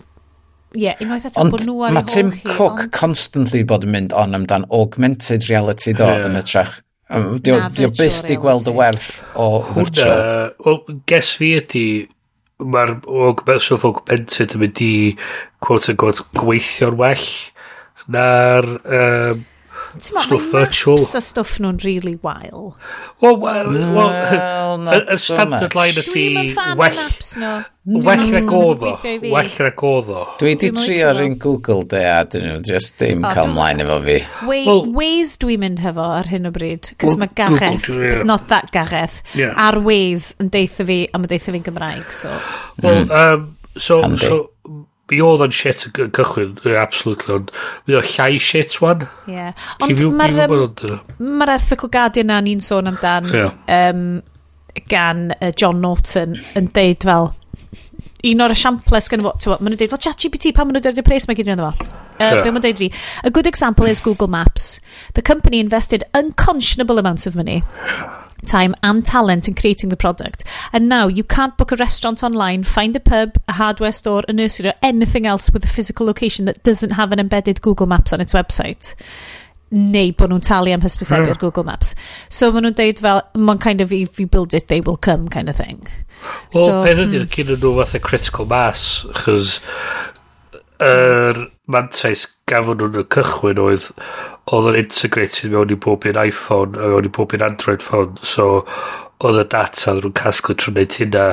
Ie, 0.69 0.83
yeah, 0.83 0.99
unwaith 1.01 1.23
eto 1.25 1.47
bod 1.49 1.63
nhw 1.65 1.79
ar 1.81 1.89
ei 1.89 1.95
hol 1.95 1.97
Mae 1.97 2.09
Tim 2.11 2.27
Cook 2.45 2.83
constantly 2.93 3.63
bod 3.65 3.87
yn 3.87 3.93
mynd 3.95 4.11
on 4.13 4.37
amdan 4.37 4.67
augmented 4.69 5.47
reality 5.49 5.95
do 5.97 6.05
yeah. 6.05 6.27
yn 6.27 6.37
y 6.37 6.43
trach 6.45 6.75
Dwi'n 7.09 7.93
byth 7.97 8.19
di 8.29 8.37
gweld 8.37 8.67
y 8.69 8.73
werth 8.77 9.09
o 9.33 9.47
hwrtio. 9.71 10.09
Wel, 10.65 10.81
ges 11.09 11.31
fi 11.39 11.55
ydi, 11.57 11.85
mae'r 12.61 12.97
swyff 13.65 13.87
o'n 13.89 14.01
bentyd 14.05 14.53
yn 14.57 14.63
mynd 14.63 14.81
i, 14.85 14.93
quote 15.63 15.89
unquote, 15.93 16.25
gweithio'n 16.37 16.99
well 16.99 17.25
na'r 18.13 18.67
um, 18.83 19.41
stwff 19.97 20.51
virtual. 20.53 20.99
Mae 21.01 21.23
stwff 21.25 21.57
nhw'n 21.63 21.79
really 21.83 22.15
wael. 22.21 22.75
Wel, 23.21 23.37
well, 23.41 23.71
well, 23.73 24.77
well, 24.77 24.87
y 24.99 25.17
standard 25.17 25.75
line 25.75 25.97
ydi 25.99 26.53
well, 26.77 27.63
well 28.05 28.31
rec 28.31 28.53
oedd 28.53 28.83
o. 28.85 28.93
Well 29.31 29.51
rec 29.59 29.83
oedd 29.89 30.11
o. 30.13 30.25
Dwi 30.41 30.53
di 30.61 30.69
trio 30.75 31.09
ar 31.09 31.21
un 31.23 31.37
Google 31.41 31.83
de 31.89 32.03
a 32.05 32.21
dyn 32.29 32.45
nhw, 32.45 32.59
just 32.67 32.99
dim 33.01 33.25
cael 33.25 33.49
mlaen 33.53 33.83
efo 33.85 33.99
fi. 34.05 34.19
Waze 34.45 35.39
dwi'n 35.41 35.63
mynd 35.65 35.83
hefo 35.83 36.05
ar 36.19 36.29
hyn 36.29 36.49
o 36.49 36.53
bryd, 36.55 36.93
cos 37.01 37.17
mae 37.19 37.31
Gareth, 37.39 37.89
not 38.29 38.47
that 38.53 38.71
Gareth, 38.75 39.21
ar 39.49 39.79
Waze 39.85 40.37
yn 40.43 40.53
deitha 40.53 40.85
fi, 40.87 41.01
a 41.11 41.21
mae 41.21 41.31
deitha 41.31 41.55
fi'n 41.55 41.65
Gymraeg, 41.65 42.13
so. 42.13 42.35
Well, 42.83 43.09
um, 43.09 43.45
hmm. 43.49 43.79
so, 43.79 44.01
so, 44.21 44.41
mi 45.09 45.19
oedd 45.25 45.41
o'n 45.45 45.53
shit 45.55 45.85
yn 45.87 45.93
cy- 45.95 46.09
cychwyn, 46.19 46.55
absolutely, 46.81 47.33
ond 47.39 47.51
mi 47.87 47.95
oedd 47.97 48.11
llai 48.15 48.39
shit 48.39 48.75
wan. 48.83 49.07
Yeah. 49.27 49.53
Ond 49.81 49.95
fi- 49.95 50.03
fi- 50.05 50.11
mae'r 50.21 50.45
bod 50.51 50.83
yn- 50.89 50.99
yym, 51.19 51.41
erthigol 51.47 51.91
Guardian 51.93 52.29
na 52.31 52.39
ni'n 52.45 52.61
sôn 52.63 52.91
amdan 52.91 53.29
Ie. 53.33 53.47
um, 53.79 54.05
gan 54.89 55.31
uh, 55.41 55.51
John 55.57 55.81
Norton 55.81 56.37
yn 56.55 56.69
deud 56.75 57.03
fel 57.09 57.31
un 58.29 58.41
o'r 58.43 58.51
esiamples 58.51 59.07
gan 59.09 59.21
fo, 59.23 59.31
ti'n 59.39 59.53
maen 59.55 59.71
nhw'n 59.71 59.79
deud, 59.79 59.91
fel 59.93 60.01
chat 60.03 60.19
GPT, 60.19 60.51
pan 60.55 60.67
maen 60.67 60.75
nhw'n 60.75 60.85
deud 60.89 60.97
y 60.99 61.05
pres 61.07 61.25
mae 61.29 61.37
gyda 61.39 61.55
fo. 61.59 61.71
Uh, 62.19 62.33
Ie. 62.35 62.41
Be 62.43 62.51
maen 62.51 62.63
deud 62.65 62.81
fi, 62.83 62.89
a 63.23 63.31
good 63.31 63.47
example 63.47 63.87
is 63.87 64.01
Google 64.03 64.27
Maps. 64.27 64.79
The 65.15 65.21
company 65.23 65.61
invested 65.63 66.03
unconscionable 66.13 66.99
amounts 66.99 67.25
of 67.27 67.35
money 67.39 67.63
time 68.45 68.75
and 68.83 69.05
talent 69.05 69.47
in 69.47 69.55
creating 69.55 69.89
the 69.89 69.97
product. 69.97 70.43
And 70.73 70.89
now 70.89 71.07
you 71.07 71.23
can't 71.23 71.57
book 71.57 71.71
a 71.71 71.75
restaurant 71.75 72.23
online, 72.23 72.63
find 72.63 72.95
a 72.95 72.99
pub, 72.99 73.37
a 73.47 73.53
hardware 73.53 73.91
store, 73.91 74.23
a 74.27 74.33
nursery, 74.33 74.69
or 74.69 74.73
anything 74.81 75.25
else 75.25 75.49
with 75.51 75.63
a 75.63 75.67
physical 75.67 76.05
location 76.05 76.45
that 76.45 76.63
doesn't 76.63 76.91
have 76.91 77.11
an 77.11 77.19
embedded 77.19 77.61
Google 77.61 77.87
Maps 77.87 78.13
on 78.13 78.21
its 78.21 78.33
website. 78.33 78.95
neu 79.71 80.11
bod 80.17 80.31
nhw'n 80.31 80.41
talu 80.45 80.71
am 80.73 80.81
hysbysebu 80.81 81.27
ar 81.27 81.35
hmm. 81.35 81.41
Google 81.41 81.63
Maps. 81.67 81.93
So 82.33 82.51
maen 82.51 82.65
nhw'n 82.65 82.77
deud 82.77 83.01
fel, 83.05 83.21
mae'n 83.37 83.61
kind 83.61 83.81
of, 83.81 83.93
if 83.93 84.19
you 84.19 84.25
build 84.25 84.55
it, 84.57 84.67
they 84.67 84.81
will 84.81 84.97
come, 84.97 85.27
kind 85.29 85.49
of 85.49 85.55
thing. 85.55 85.85
Wel, 86.55 86.65
so, 86.65 86.79
peth 86.87 87.03
ydy, 87.05 87.21
mm. 87.21 87.29
gyda 87.35 87.57
nhw 87.59 87.75
fatha 87.77 88.01
critical 88.03 88.49
mass, 88.49 88.87
chys 89.21 89.59
yr 90.79 90.89
er, 90.89 91.45
mantais 91.69 92.25
gafon 92.49 92.79
nhw'n 92.81 93.01
y 93.01 93.05
cychwyn 93.15 93.61
oedd 93.63 93.85
oedd 94.49 94.71
yn 94.71 94.79
integrated 94.83 95.53
mewn 95.53 95.75
i 95.75 95.77
bob 95.85 96.07
un 96.09 96.21
iPhone 96.23 96.79
a 96.79 96.89
mewn 96.93 97.09
i 97.09 97.13
bob 97.19 97.35
un 97.37 97.45
Android 97.49 97.85
phone 97.85 98.17
so 98.33 98.49
oedd 99.25 99.43
y 99.43 99.45
data 99.53 99.93
oedd 99.93 100.03
nhw'n 100.07 100.17
casglu 100.23 100.57
trwy 100.57 100.75
wneud 100.75 100.97
hynna 101.01 101.27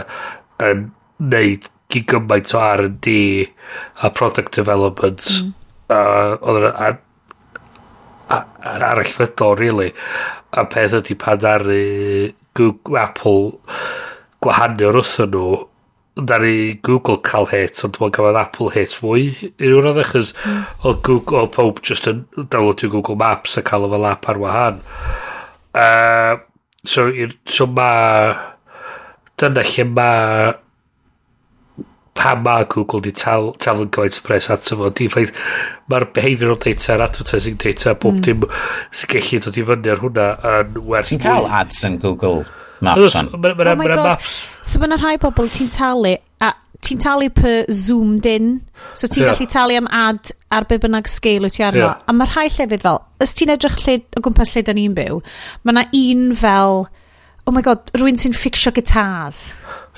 yn 0.69 0.87
neud 1.33 1.71
gigymaint 1.93 2.55
o 2.57 2.63
R&D 2.63 3.17
a 4.03 4.11
product 4.11 4.57
development 4.59 5.27
mm. 5.33 5.53
a 5.95 6.01
oedd 6.37 6.71
yn 6.71 7.03
ar 8.29 8.83
arall 8.83 9.05
fydol, 9.07 9.57
really. 9.59 9.93
A 10.53 10.65
peth 10.71 10.97
ydy 10.99 11.17
pan 11.19 11.39
ddaru 11.43 12.33
Google, 12.57 12.99
Apple 12.99 13.61
gwahanio'r 14.45 15.01
wrthyn 15.01 15.33
nhw 15.35 15.51
Dari 16.17 16.81
Google 16.81 17.21
cael 17.21 17.51
hit, 17.51 17.83
ond 17.85 17.93
dwi'n 17.97 18.13
cael 18.17 18.39
Apple 18.41 18.71
hit 18.73 18.95
fwy 18.97 19.29
i 19.45 19.69
rhyw 19.69 19.83
radd, 19.85 20.01
achos 20.01 20.33
hmm. 20.41 20.63
o 20.89 20.95
Google, 21.05 21.45
o 21.45 21.51
pob 21.53 21.83
just 21.85 22.09
yn 22.09 22.25
downloadio 22.37 22.89
Google 22.95 23.19
Maps 23.21 23.59
a 23.61 23.65
cael 23.67 23.85
o 23.85 23.91
fel 23.93 24.09
app 24.09 24.29
ar 24.33 24.41
wahan. 24.41 24.83
Uh, 25.77 26.37
so, 26.85 27.11
so 27.45 27.69
ma... 27.69 27.91
Dyna 29.37 29.61
lle 29.69 29.85
mae 29.93 30.55
pa 32.17 32.35
ma 32.41 32.59
Google 32.65 33.05
di 33.05 33.13
tal, 33.13 33.53
taflu'n 33.63 33.91
cymaint 33.95 34.21
o 34.21 34.27
pres 34.27 34.51
ato 34.53 34.79
fo. 34.81 34.91
Di 34.91 35.09
ffaith, 35.13 35.33
mae'r 35.93 36.09
behavioural 36.17 36.61
data 36.63 36.95
a'r 36.95 37.09
advertising 37.09 37.59
data, 37.63 37.95
bob 37.95 38.19
mm. 38.19 38.23
dim 38.27 38.47
sy'n 38.91 39.13
gallu 39.15 39.43
dod 39.47 39.59
i 39.61 39.67
fyny 39.71 39.91
ar 39.95 40.05
hwnna 40.05 40.29
yn 40.53 40.79
werth 40.87 41.13
Ti'n 41.13 41.27
cael 41.27 41.51
ads 41.61 41.85
yn 41.87 42.01
Google 42.03 42.47
Maps 42.81 43.15
on? 43.15 43.31
Ma, 43.33 43.55
ma, 43.55 43.73
oh 43.73 43.77
my 43.77 43.89
god. 43.89 44.05
Maps. 44.05 44.37
So 44.67 44.81
mae'n 44.83 44.97
rhai 45.01 45.17
bobl 45.23 45.49
ti'n 45.53 45.71
talu, 45.73 46.17
a 46.45 46.53
ti'n 46.85 47.01
talu 47.03 47.31
per 47.35 47.65
zoomed 47.73 48.27
in. 48.29 48.51
So 48.95 49.09
ti'n 49.09 49.25
yeah. 49.25 49.33
gallu 49.33 49.49
talu 49.53 49.79
am 49.81 49.89
ad 49.91 50.33
ar 50.53 50.67
be 50.69 50.79
bynnag 50.83 51.09
sgale 51.11 51.49
wyt 51.49 51.57
ti 51.59 51.65
arno. 51.67 51.87
Yeah. 51.87 52.05
A 52.09 52.17
mae 52.17 52.29
rhai 52.31 52.49
llefydd 52.53 52.85
fel, 52.85 53.01
os 53.23 53.35
ti'n 53.37 53.55
edrych 53.57 53.81
lle, 53.87 53.99
o 54.17 54.25
gwmpas 54.25 54.55
lle 54.55 54.65
da 54.67 54.77
ni'n 54.77 54.97
byw, 54.97 55.21
mae 55.65 55.77
yna 55.77 55.87
un 56.03 56.29
fel, 56.37 56.85
oh 57.47 57.55
my 57.55 57.65
god, 57.65 57.93
rwy'n 57.97 58.21
sy'n 58.21 58.37
ffixio 58.37 58.75
gitars 58.77 59.49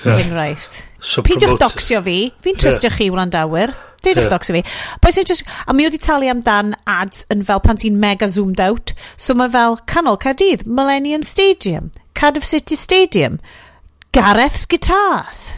yeah. 0.04 0.22
enghraifft. 0.22 0.84
So 1.00 1.22
Peidiwch 1.22 1.58
docsio 1.60 2.02
fi. 2.04 2.18
Fi'n 2.44 2.58
trystio 2.58 2.90
chi, 2.94 3.10
wrandawyr. 3.14 3.74
Deudwch 4.04 4.24
yeah. 4.26 4.32
docsio 4.32 4.58
fi. 4.58 4.64
Boes 5.02 5.18
i'n 5.18 5.26
e 5.26 5.30
just... 5.32 5.46
A 5.66 5.74
mi 5.74 5.86
wedi 5.86 6.00
talu 6.02 6.30
amdan 6.32 6.74
ads 6.88 7.24
yn 7.34 7.44
fel 7.46 7.62
pan 7.64 7.80
ti'n 7.80 7.98
mega 8.02 8.28
zoomed 8.30 8.62
out. 8.62 8.94
So 9.16 9.36
mae 9.38 9.50
fel 9.54 9.78
Canol 9.90 10.20
Caerdydd. 10.22 10.66
Millennium 10.66 11.26
Stadium, 11.26 11.90
Cardiff 12.18 12.46
City 12.46 12.76
Stadium, 12.76 13.38
Gareth's 14.12 14.66
Guitars. 14.66 15.52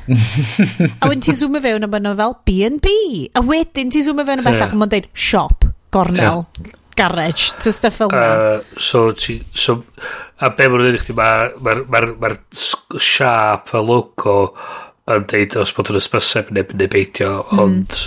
a 1.00 1.08
wedyn 1.08 1.22
ti'n 1.24 1.38
zoomio 1.38 1.62
fewn 1.64 1.86
a 1.86 1.90
maen 1.90 2.04
nhw 2.08 2.16
fel 2.18 2.36
B&B. 2.48 2.94
A 3.36 3.44
wedyn 3.46 3.92
ti'n 3.92 4.04
zoomio 4.08 4.26
fewn 4.28 4.42
a 4.42 4.46
bellach 4.46 4.66
yeah. 4.66 4.76
a 4.76 4.80
maen 4.80 4.92
deud 4.92 5.08
shop, 5.14 5.64
gornel, 5.94 6.44
yeah. 6.58 6.74
garage, 6.98 7.52
to 7.62 7.72
stuff 7.72 8.00
fel 8.00 8.10
uh, 8.12 8.60
So, 8.76 9.12
ti, 9.12 9.40
so 9.54 9.84
A 10.40 10.48
be 10.56 10.68
maen 10.70 10.80
dweud 10.80 10.96
i 10.96 11.02
chdi, 11.02 11.16
mae'r 11.16 11.56
ma, 11.60 11.74
ma, 11.92 12.00
ma, 12.22 12.30
ma 12.30 13.00
siap 13.04 13.74
a 13.76 13.82
logo 13.84 14.36
yn 15.10 15.26
deud 15.30 15.56
os 15.60 15.72
bod 15.76 15.90
yn 15.92 15.98
ysbyseb 16.00 16.52
neu, 16.54 16.66
neu 16.76 16.90
beidio, 16.92 17.30
mm. 17.42 17.60
ond 17.64 17.98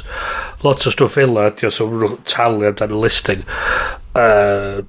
lot 0.63 0.85
o 0.87 0.93
stwff 0.93 1.17
fel 1.19 1.33
yna, 1.33 1.49
diolch 1.59 1.81
yn 1.83 2.17
talu 2.29 2.69
amdano'r 2.69 3.03
listing. 3.03 3.43
Uh, 4.17 4.81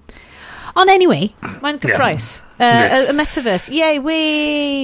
Ond 0.75 0.91
anyway, 0.91 1.29
mae'n 1.63 1.77
gyffroes. 1.79 2.43
Y 2.55 2.63
yeah. 2.63 2.83
uh, 2.83 3.03
yeah. 3.05 3.13
metaverse. 3.15 3.71
Yay, 3.71 3.99
we! 4.03 4.17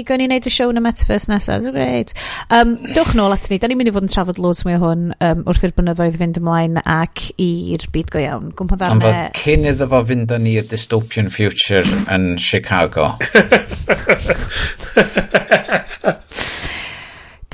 Gwn 0.06 0.18
ni 0.22 0.26
wneud 0.28 0.46
y 0.46 0.52
show 0.54 0.70
yn 0.70 0.78
y 0.78 0.82
metaverse 0.84 1.26
nesaf. 1.30 1.64
So 1.64 1.72
great. 1.74 2.10
Um, 2.54 2.76
dwch 2.94 3.16
nôl 3.18 3.34
at 3.34 3.48
ni. 3.50 3.58
Da 3.58 3.66
ni'n 3.70 3.78
mynd 3.80 3.90
i 3.90 3.94
fod 3.94 4.06
yn 4.06 4.12
trafod 4.12 4.38
loads 4.42 4.62
mwy 4.66 4.76
o 4.78 4.80
hwn 4.84 5.02
um, 5.18 5.40
wrth 5.50 5.64
i'r 5.66 5.74
blynyddoedd 5.74 6.18
fynd 6.20 6.38
ymlaen 6.38 6.76
ac 6.84 7.16
i'r 7.42 7.84
byd 7.94 8.08
go 8.14 8.18
iawn. 8.22 8.46
Gwmpa 8.58 8.74
ddarnau... 8.78 9.00
Ond 9.00 9.06
fod 9.08 9.18
e- 9.18 9.42
cyn 9.42 9.66
iddo 9.72 9.86
fo 9.90 10.00
fynd 10.12 10.30
â 10.30 10.38
ni'r 10.42 10.66
dystopian 10.70 11.28
future 11.34 11.86
yn 12.06 12.24
Chicago. 12.38 13.04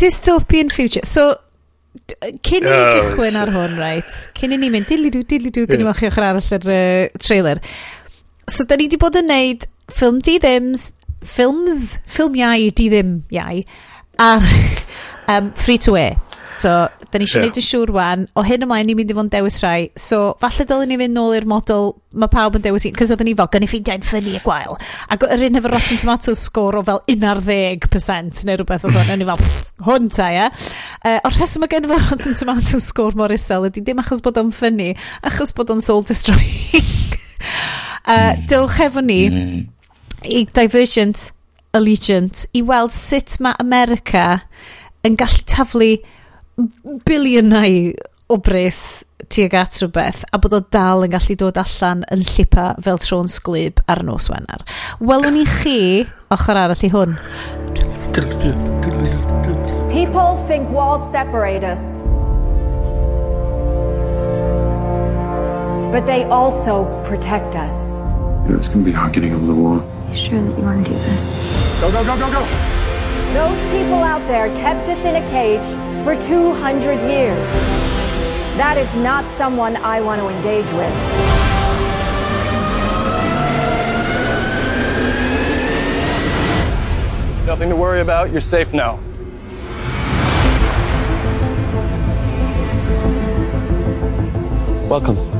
dystopian 0.00 0.72
future. 0.72 1.04
So, 1.08 1.34
cyn 2.44 2.64
i 2.64 2.68
ni 2.68 2.72
oh, 2.72 3.00
gychwyn 3.00 3.38
ar 3.40 3.52
hwn, 3.54 3.76
right, 3.80 4.18
cyn 4.36 4.54
i 4.54 4.60
ni 4.60 4.70
mynd 4.72 4.88
dilidw, 4.90 5.22
dilidw, 5.28 5.64
gynnu 5.68 5.88
yeah. 5.88 5.94
ochr 5.94 6.22
arall 6.22 6.50
yr 6.58 6.68
uh, 6.68 7.22
trailer, 7.22 7.62
so, 8.48 8.64
da 8.64 8.76
ni 8.76 8.86
wedi 8.86 9.00
bod 9.00 9.18
yn 9.18 9.30
neud 9.30 9.66
ffilm 9.92 10.20
di 10.24 10.38
ddims, 10.42 10.90
ffilms, 11.26 11.96
ffilmiau 12.06 12.70
di 12.76 12.90
ddim 12.92 13.18
iau, 13.34 13.64
ar 14.22 14.46
um, 15.32 15.52
free 15.54 15.78
to 15.78 15.96
air. 15.96 16.16
So, 16.58 16.88
da 17.10 17.18
ni 17.18 17.26
eisiau 17.26 17.42
yeah. 17.42 17.50
neud 17.50 17.58
yn 17.60 17.64
siŵr 17.66 17.90
wan, 17.92 18.22
o 18.32 18.42
hyn 18.46 18.64
ymlaen 18.64 18.86
ni'n 18.88 18.96
mynd 18.96 19.10
i 19.12 19.16
fod 19.16 19.26
yn 19.26 19.32
dewis 19.34 19.58
rai. 19.60 19.90
So, 20.00 20.20
falle 20.40 20.64
dylwn 20.68 20.88
ni 20.88 20.96
fynd 21.00 21.12
nôl 21.16 21.34
i'r 21.36 21.46
model, 21.48 21.90
mae 22.16 22.32
pawb 22.32 22.56
yn 22.56 22.64
dewis 22.64 22.86
un, 22.88 22.94
cos 22.96 23.12
oedden 23.12 23.28
ni 23.28 23.34
fel, 23.36 23.50
gan 23.52 23.66
i 23.66 23.68
ffeindau'n 23.68 24.06
ffynnu 24.06 24.32
y 24.38 24.40
gwael. 24.44 24.78
Ac 25.12 25.26
yr 25.28 25.44
un 25.50 25.60
efo 25.60 25.72
Rotten 25.72 26.00
Tomatoes 26.00 26.46
sgôr 26.48 26.78
o 26.80 26.84
fel 26.86 27.02
11% 27.12 28.46
neu 28.48 28.56
rhywbeth 28.56 28.88
oedd 28.88 28.96
hwn, 28.96 29.12
o'n 29.18 29.26
i 29.26 29.28
fel, 29.32 29.44
hwn 29.90 30.08
ta, 30.16 30.30
ia. 30.32 30.48
Uh, 31.02 31.18
o'r 31.18 31.36
rheswm 31.36 31.66
o 31.66 31.70
gen 31.74 31.90
efo 31.90 32.00
Rotten 32.06 32.40
Tomatoes 32.40 32.88
sgôr 32.88 33.20
mor 33.20 33.36
isel 33.36 33.68
ydy 33.68 33.84
dim 33.90 34.00
achos 34.00 34.24
bod 34.24 34.40
o'n 34.40 34.54
ffynnu, 34.54 34.94
achos 35.28 35.52
bod 35.56 35.76
o'n 35.76 35.84
soul 35.84 36.06
destroying. 36.08 37.12
uh, 38.12 38.32
dylch 38.50 38.80
efo 38.88 39.04
ni 39.04 39.22
mm. 39.30 39.64
i 40.32 40.44
Divergent 40.56 41.30
Allegiant 41.76 42.46
i 42.56 42.62
weld 42.64 42.94
sut 42.94 43.36
mae 43.44 43.56
America 43.60 44.26
yn 45.04 45.16
gallu 45.20 45.44
taflu 45.50 45.90
biliynau 47.06 47.92
o 48.32 48.38
bres 48.42 49.04
tuag 49.30 49.54
at 49.60 49.76
rhywbeth 49.78 50.24
a 50.32 50.40
bod 50.42 50.56
o 50.56 50.60
dal 50.74 51.04
yn 51.06 51.12
gallu 51.12 51.36
dod 51.38 51.60
allan 51.62 52.02
yn 52.14 52.24
llipa 52.26 52.72
fel 52.82 52.98
tron 53.02 53.30
sglib 53.30 53.82
ar 53.92 54.02
nos 54.06 54.30
wener. 54.32 54.64
Welwn 54.98 55.36
ni 55.36 55.44
chi 55.58 55.78
ochr 56.34 56.62
arall 56.62 56.86
i 56.86 56.92
hwn. 56.94 57.18
People 59.92 60.36
think 60.48 60.70
walls 60.70 61.04
separate 61.12 61.64
us. 61.64 62.02
But 65.92 66.04
they 66.06 66.24
also 66.24 66.84
protect 67.04 67.54
us. 67.54 68.00
You 68.44 68.52
know, 68.52 68.56
it's 68.56 68.68
going 68.68 68.80
to 68.80 68.84
be 68.84 68.92
hard 68.92 69.12
getting 69.12 69.32
over 69.32 69.46
the 69.46 69.54
wall. 69.54 69.82
You 70.10 70.16
sure 70.16 70.42
that 70.42 70.58
you 70.58 70.64
want 70.64 70.84
to 70.86 70.92
do 70.92 70.98
this? 70.98 71.32
Go, 71.80 71.90
go, 71.90 72.04
go, 72.04 72.18
go, 72.18 72.30
go! 72.30 72.76
Those 73.32 73.62
people 73.72 74.02
out 74.02 74.26
there 74.26 74.54
kept 74.56 74.88
us 74.88 75.04
in 75.04 75.16
a 75.16 75.26
cage 75.26 75.66
for 76.04 76.16
200 76.16 76.94
years. 77.08 77.48
That 78.56 78.78
is 78.78 78.96
not 78.96 79.28
someone 79.28 79.76
I 79.76 80.00
want 80.00 80.20
to 80.20 80.28
engage 80.28 80.72
with. 80.72 80.92
Nothing 87.46 87.68
to 87.68 87.76
worry 87.76 88.00
about. 88.00 88.30
You're 88.32 88.40
safe 88.40 88.72
now. 88.72 88.98
Welcome. 94.88 95.35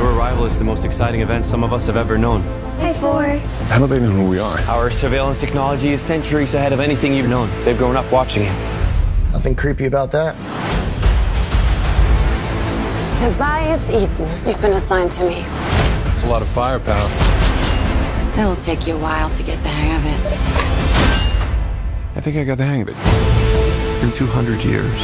Your 0.00 0.14
arrival 0.14 0.46
is 0.46 0.58
the 0.58 0.64
most 0.64 0.86
exciting 0.86 1.20
event 1.20 1.44
some 1.44 1.62
of 1.62 1.74
us 1.74 1.84
have 1.84 1.98
ever 1.98 2.16
known. 2.16 2.40
Hey, 2.78 2.94
four. 2.94 3.22
How 3.68 3.78
do 3.78 3.86
they 3.86 3.98
know 3.98 4.08
who 4.08 4.30
we 4.30 4.38
are? 4.38 4.58
Our 4.60 4.90
surveillance 4.90 5.40
technology 5.40 5.90
is 5.90 6.00
centuries 6.00 6.54
ahead 6.54 6.72
of 6.72 6.80
anything 6.80 7.12
you've 7.12 7.28
known. 7.28 7.50
They've 7.66 7.76
grown 7.76 7.98
up 7.98 8.10
watching 8.10 8.44
you. 8.44 8.52
Nothing 9.30 9.54
creepy 9.54 9.84
about 9.84 10.10
that. 10.12 10.36
Tobias 13.20 13.90
Eaton, 13.90 14.26
you've 14.48 14.62
been 14.62 14.72
assigned 14.72 15.12
to 15.12 15.28
me. 15.28 15.44
It's 16.14 16.22
a 16.22 16.28
lot 16.28 16.40
of 16.40 16.48
firepower. 16.48 17.10
It'll 18.40 18.56
take 18.56 18.86
you 18.86 18.94
a 18.94 18.98
while 18.98 19.28
to 19.28 19.42
get 19.42 19.62
the 19.62 19.68
hang 19.68 19.98
of 19.98 20.06
it. 20.06 20.18
I 22.16 22.22
think 22.22 22.38
I 22.38 22.44
got 22.44 22.56
the 22.56 22.64
hang 22.64 22.80
of 22.80 22.88
it. 22.88 22.96
In 24.02 24.10
200 24.12 24.64
years, 24.64 25.02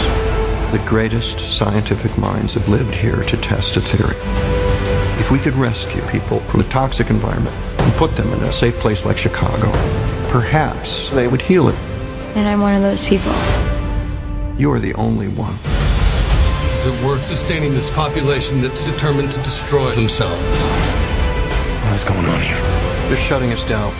the 0.72 0.82
greatest 0.86 1.38
scientific 1.38 2.16
minds 2.16 2.55
have 2.55 2.70
lived 2.70 2.94
here 2.94 3.22
to 3.24 3.36
test 3.36 3.76
a 3.76 3.82
theory. 3.82 4.16
If 5.18 5.30
we 5.30 5.38
could 5.38 5.54
rescue 5.54 6.02
people 6.02 6.40
from 6.40 6.60
a 6.60 6.64
toxic 6.64 7.10
environment 7.10 7.56
and 7.80 7.92
put 7.94 8.14
them 8.16 8.32
in 8.32 8.42
a 8.42 8.52
safe 8.52 8.74
place 8.76 9.04
like 9.04 9.18
Chicago, 9.18 9.70
perhaps 10.30 11.10
they 11.10 11.26
would 11.26 11.40
heal 11.40 11.68
it. 11.68 11.74
And 12.36 12.46
I'm 12.46 12.60
one 12.60 12.74
of 12.74 12.82
those 12.82 13.04
people. 13.04 13.32
You 14.58 14.70
are 14.72 14.78
the 14.78 14.94
only 14.94 15.28
one. 15.28 15.54
Is 16.70 16.86
it 16.86 17.04
worth 17.04 17.22
sustaining 17.22 17.74
this 17.74 17.90
population 17.90 18.60
that's 18.60 18.84
determined 18.84 19.32
to 19.32 19.42
destroy 19.42 19.90
themselves? 19.92 20.62
What's 21.90 22.04
going 22.04 22.26
on 22.26 22.42
here? 22.42 22.60
They're 23.08 23.16
shutting 23.16 23.52
us 23.52 23.66
down. 23.66 23.92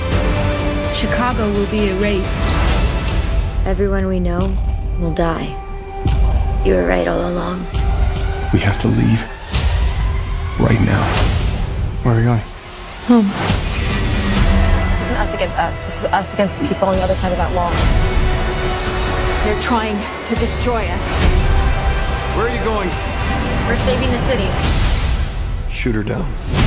Chicago 0.95 1.51
will 1.53 1.67
be 1.71 1.89
erased. 1.89 2.47
Everyone 3.67 4.07
we 4.07 4.21
know 4.21 4.55
will 5.01 5.15
die. 5.15 5.49
You 6.65 6.75
were 6.75 6.87
right 6.87 7.09
all 7.09 7.31
along. 7.31 7.61
We 8.53 8.61
have 8.61 8.81
to 8.83 8.89
leave. 8.89 9.36
Right 10.59 10.81
now. 10.81 11.05
Where 12.03 12.15
are 12.15 12.19
we 12.19 12.25
going? 12.25 12.41
Home. 13.09 13.29
This 14.91 15.01
isn't 15.03 15.17
us 15.17 15.35
against 15.35 15.59
us. 15.59 15.85
This 15.85 15.99
is 15.99 16.05
us 16.07 16.33
against 16.33 16.59
the 16.59 16.67
people 16.67 16.89
on 16.89 16.97
the 16.97 17.03
other 17.03 17.15
side 17.15 17.31
of 17.31 17.39
that 17.39 17.53
wall. 17.55 17.71
They're 19.45 19.63
trying 19.63 19.97
to 20.25 20.35
destroy 20.37 20.89
us. 20.89 21.05
Where 22.37 22.49
are 22.49 22.57
you 22.57 22.65
going? 22.65 22.89
We're 23.69 23.77
saving 23.85 24.11
the 24.11 24.19
city. 24.27 24.49
Shoot 25.71 25.95
her 25.95 26.03
down. 26.03 26.66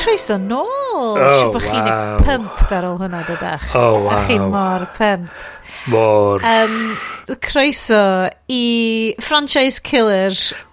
Croeso 0.00 0.40
nôl! 0.40 0.80
Oh, 0.90 1.16
Siw 1.16 1.52
bod 1.54 1.64
chi'n 1.64 1.86
wow. 1.86 2.18
pumped 2.24 2.72
ar 2.74 2.84
ôl 2.88 2.98
hwnna, 3.00 3.20
dydach. 3.28 3.66
Oh, 3.78 4.04
wow. 4.04 4.16
A 4.16 4.18
chi 4.26 4.36
mor 4.40 4.82
pumped. 4.96 5.60
Mor. 5.92 6.44
Um, 6.44 6.96
croeso 7.40 8.28
i 8.50 9.14
franchise 9.20 9.78
killer 9.78 10.32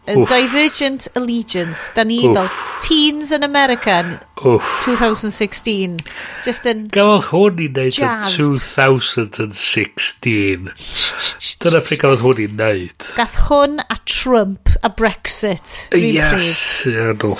Oof. 0.09 0.29
Divergent 0.29 1.07
Allegiant. 1.15 1.91
Da 1.95 2.03
ni 2.03 2.25
Oof. 2.25 2.37
fel 2.37 2.49
teens 2.81 3.31
in 3.31 3.43
America 3.43 4.19
Oof. 4.45 4.81
2016. 4.85 5.97
Just 6.45 6.65
yn... 6.69 6.87
Gafodd 6.93 7.25
hwn 7.31 7.59
i 7.61 7.67
wneud 7.69 7.99
yn 7.99 8.21
2016. 8.31 10.69
Dyna 11.63 11.81
pryd 11.83 11.99
gafodd 12.03 12.23
hwn 12.23 12.41
i 12.41 12.47
wneud. 12.55 12.99
Gath 13.19 13.37
hwn 13.49 13.73
a 13.83 13.97
Trump 14.07 14.63
a 14.81 14.89
Brexit. 14.89 15.67
Yes, 15.93 16.85
iadol. 16.89 17.37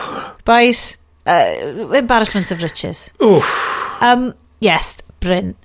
Boys, 0.48 0.82
Uh, 1.28 1.94
embarrassment 1.94 2.52
of 2.52 2.64
riches. 2.64 3.12
Wff. 3.20 4.02
Um, 4.02 4.34
yes, 4.60 4.98
Bryn. 5.20 5.56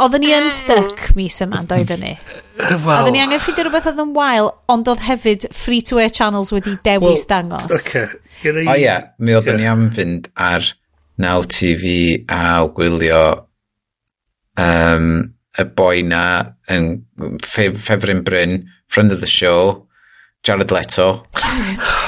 Oedden 0.00 0.22
ni 0.24 0.30
yn 0.32 0.46
stuck 0.52 1.10
mis 1.16 1.34
yma, 1.44 1.60
yn 1.60 1.68
doedden 1.68 2.00
ni. 2.00 2.14
Well. 2.60 3.02
Oedden 3.02 3.14
ni 3.16 3.20
angen 3.20 3.40
ffidio 3.42 3.66
rhywbeth 3.66 3.88
oedd 3.90 4.00
yn 4.00 4.14
wael, 4.16 4.48
ond 4.72 4.88
oedd 4.88 5.02
hefyd 5.04 5.44
free-to-air 5.56 6.12
channels 6.16 6.52
wedi 6.54 6.76
dewis 6.86 7.26
well, 7.26 7.26
dangos. 7.32 7.74
Okay. 7.80 8.06
O 8.08 8.54
oh, 8.54 8.60
ie, 8.62 8.80
yeah. 8.86 9.10
mi 9.20 9.36
oedden 9.36 9.60
yeah. 9.60 9.60
ni 9.60 9.68
am 9.68 9.90
fynd 9.96 10.30
ar 10.40 10.64
Now 11.20 11.44
TV 11.44 12.24
a 12.32 12.64
gwylio 12.72 13.22
um, 14.56 15.10
y 15.60 15.68
boi 15.76 16.00
na 16.08 16.24
yn 16.72 16.92
ffef, 17.44 17.76
Ffefryn 17.76 18.24
Bryn, 18.24 18.62
friend 18.88 19.12
of 19.12 19.20
the 19.20 19.28
show, 19.28 19.86
Jared 20.42 20.72
Leto. 20.72 21.12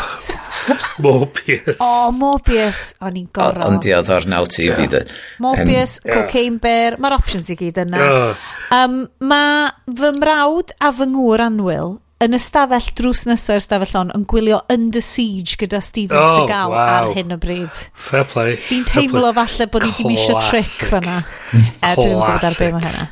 Morbius. 1.05 1.77
O, 1.79 2.11
Morbius. 2.17 2.85
O'n 3.03 3.19
i'n 3.19 3.29
gorau. 3.35 3.67
Ond 3.71 3.89
i 3.89 3.95
oedd 3.97 4.13
o'r 4.13 4.29
naw 4.31 4.47
TV. 4.51 4.87
Yeah. 4.87 5.19
Morbius, 5.43 5.99
um, 6.05 6.13
Cocaine 6.13 6.63
Bear. 6.63 6.99
Mae'r 7.03 7.19
options 7.19 7.51
i 7.53 7.59
gyd 7.59 7.83
yna. 7.85 8.05
Yeah. 8.07 8.47
Um, 8.77 9.03
mae 9.25 9.69
fy 9.99 10.15
mrawd 10.19 10.75
a 10.81 10.93
fy 10.97 11.11
ngŵr 11.13 11.47
anwyl 11.49 11.99
yn 12.23 12.37
ystafell 12.37 12.87
drws 12.99 13.25
nesaf 13.27 13.59
ystafell 13.59 13.97
on 13.99 14.13
yn 14.15 14.25
gwylio 14.31 14.61
Under 14.71 15.03
Siege 15.03 15.57
gyda 15.59 15.81
Steven 15.83 16.19
oh, 16.19 16.37
Seagal 16.37 16.71
wow. 16.71 16.83
ar 16.83 17.17
hyn 17.17 17.35
o 17.35 17.39
bryd. 17.43 17.81
Fair 17.99 18.27
play. 18.31 18.55
Fi'n 18.61 18.87
teimlo 18.89 19.33
falle 19.35 19.67
bod 19.73 19.87
i 19.89 19.91
ddim 19.97 20.13
eisiau 20.15 20.39
trick 20.47 20.87
fyna. 20.93 21.19
er, 21.53 21.99
dwi'n 21.99 22.15
gwybod 22.15 22.47
ar 22.49 22.59
be 22.61 22.71
mae 22.77 22.87
hynna. 22.87 23.07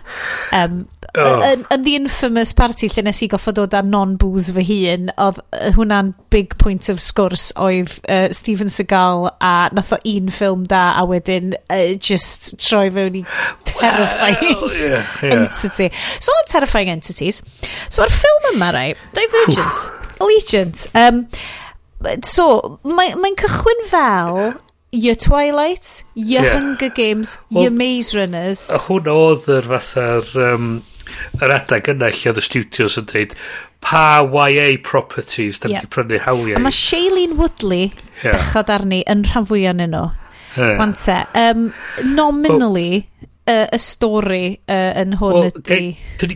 Um, 0.60 0.78
oh. 1.18 1.42
yn, 1.46 1.64
yn 1.72 1.84
the 1.86 1.94
infamous 1.98 2.52
party 2.56 2.90
lle 2.90 3.04
nes 3.06 3.22
i 3.24 3.28
goffo 3.32 3.54
dod 3.56 3.74
â 3.76 3.82
non-booze 3.86 4.54
fy 4.56 4.64
hun, 4.68 5.10
oedd 5.20 5.40
hwnna'n 5.76 6.12
big 6.34 6.56
point 6.62 6.90
of 6.92 7.00
sgwrs 7.02 7.50
oedd 7.60 7.96
uh, 8.06 8.28
Steven 8.36 8.70
Seagal 8.72 9.30
a 9.42 9.54
nath 9.74 9.94
o 9.96 10.00
un 10.12 10.30
ffilm 10.34 10.66
da 10.70 10.84
a 11.00 11.06
wedyn 11.08 11.54
uh, 11.56 11.92
just 11.96 12.52
troi 12.62 12.88
fewn 12.94 13.20
i 13.22 13.24
terrifying 13.70 14.56
well, 14.60 14.74
yeah, 14.76 15.06
yeah. 15.22 15.36
entity. 15.44 15.90
So 16.20 16.32
on 16.32 16.50
terrifying 16.50 16.90
entities. 16.92 17.42
So 17.88 18.04
ar 18.06 18.12
ffilm 18.14 18.52
yma, 18.54 18.72
rai, 18.76 18.88
Divergent, 19.16 19.86
Allegiant. 20.20 20.88
Um, 20.94 21.24
so, 22.24 22.80
mae'n 22.84 23.20
mae 23.20 23.36
cychwyn 23.40 23.86
fel 23.88 24.42
your 24.92 25.14
Twilight, 25.14 26.04
your 26.14 26.42
yeah. 26.42 26.58
Hunger 26.58 26.88
Games, 26.88 27.38
well, 27.50 27.64
your 27.64 27.72
Maze 27.72 28.14
Runners. 28.14 28.68
A 28.74 28.80
hwn 28.88 29.08
oedd 29.10 29.46
yr 29.52 29.68
fatha'r 29.70 30.30
um, 30.50 30.70
yr 31.40 31.56
adag 31.56 31.90
yna 31.94 32.10
lle 32.12 32.32
oedd 32.32 32.40
y 32.40 32.46
studios 32.46 32.98
yn 33.00 33.08
dweud 33.10 33.36
pa 33.80 34.20
YA 34.22 34.76
properties 34.84 35.60
da 35.60 35.70
ni 35.70 35.78
yeah. 35.78 35.84
ni 35.86 35.92
prynu 35.94 36.20
hawliau. 36.26 36.58
A 36.60 36.64
mae 36.64 36.76
Shailene 36.76 37.38
Woodley 37.38 37.88
yeah. 38.22 38.36
bechod 38.36 38.72
arni 38.72 39.00
yn 39.10 39.24
rhan 39.30 39.48
fwy 39.48 39.64
yn 39.70 39.84
nhw. 39.86 40.10
Yeah. 40.56 40.76
Wante, 40.80 41.16
um, 41.38 41.68
nominally, 42.16 43.06
well, 43.06 43.30
uh, 43.50 43.66
y 43.70 43.78
stori 43.80 44.44
uh, 44.66 44.92
yn 45.00 45.16
hwn 45.20 45.36
well, 45.36 45.50
ydy... 45.50 45.90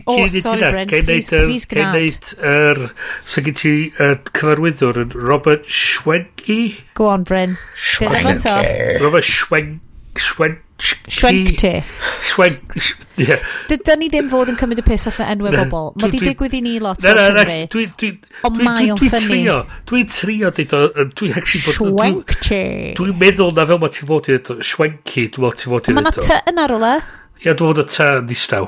O, 0.05 0.15
oh, 0.15 0.27
sorry 0.31 0.71
Bryn 0.71 0.91
please, 0.91 1.31
er, 1.35 1.45
please 1.45 1.69
gwneud. 1.69 2.29
Gael 2.31 2.51
er, 2.51 2.83
so 3.27 3.43
gen 3.45 3.57
ti 3.59 3.73
er, 4.01 4.19
cyfarwyddwr 4.31 5.01
yn 5.05 5.15
Robert 5.15 5.67
Schwenke? 5.69 6.59
Go 6.97 7.09
on, 7.11 7.27
Bryn. 7.27 7.57
Schwenke. 7.75 8.55
Robert 9.03 9.27
Schwenke. 9.27 9.81
Schwen 10.15 10.61
Schwenkte. 10.75 11.83
Schwenk, 12.27 12.75
ie. 13.15 13.37
Dyda 13.69 13.95
ni 13.95 14.09
ddim 14.11 14.27
fod 14.27 14.49
yn 14.51 14.57
cymryd 14.59 14.81
y 14.81 14.83
pus 14.83 15.05
allan 15.07 15.29
enwau 15.31 15.53
bobl. 15.55 15.85
Mae 16.01 16.11
di 16.11 16.19
digwydd 16.19 16.57
i 16.57 16.59
ni 16.65 16.73
lot 16.83 16.99
o'r 17.07 17.39
Cymru. 17.71 18.09
Ond 18.49 18.59
mae 18.59 18.89
o'n 18.91 18.99
ffynnu. 18.99 19.55
Dwi'n 19.87 20.09
trio 20.11 20.51
dweud 20.57 20.75
o... 20.75 20.81
Dwi'n 21.15 21.37
actually 21.39 21.63
bod... 21.63 21.75
Schwenkte. 21.79 22.59
Dwi'n 22.99 23.15
meddwl 23.21 23.55
na 23.55 23.63
fel 23.69 23.79
mae 23.79 23.93
ti 23.95 24.03
fod 24.09 24.27
i 24.27 24.35
dweud 24.35 24.67
Schwenki, 24.67 25.29
dwi'n 25.31 25.45
meddwl 25.45 25.61
ti 25.61 25.71
fod 25.71 25.87
i 25.87 25.93
dweud 25.93 25.95
o. 25.95 25.97
Mae 26.01 26.07
na 26.09 26.13
ty 26.17 26.41
yn 26.51 26.59
ar 26.65 26.75
ola. 26.75 26.91
E? 26.99 27.45
Ie, 27.45 27.53
dwi'n 27.53 27.71
meddwl 27.71 27.85
y 27.85 27.87
ty 27.95 28.03
yn 28.09 28.27
ddistaw. 28.27 28.67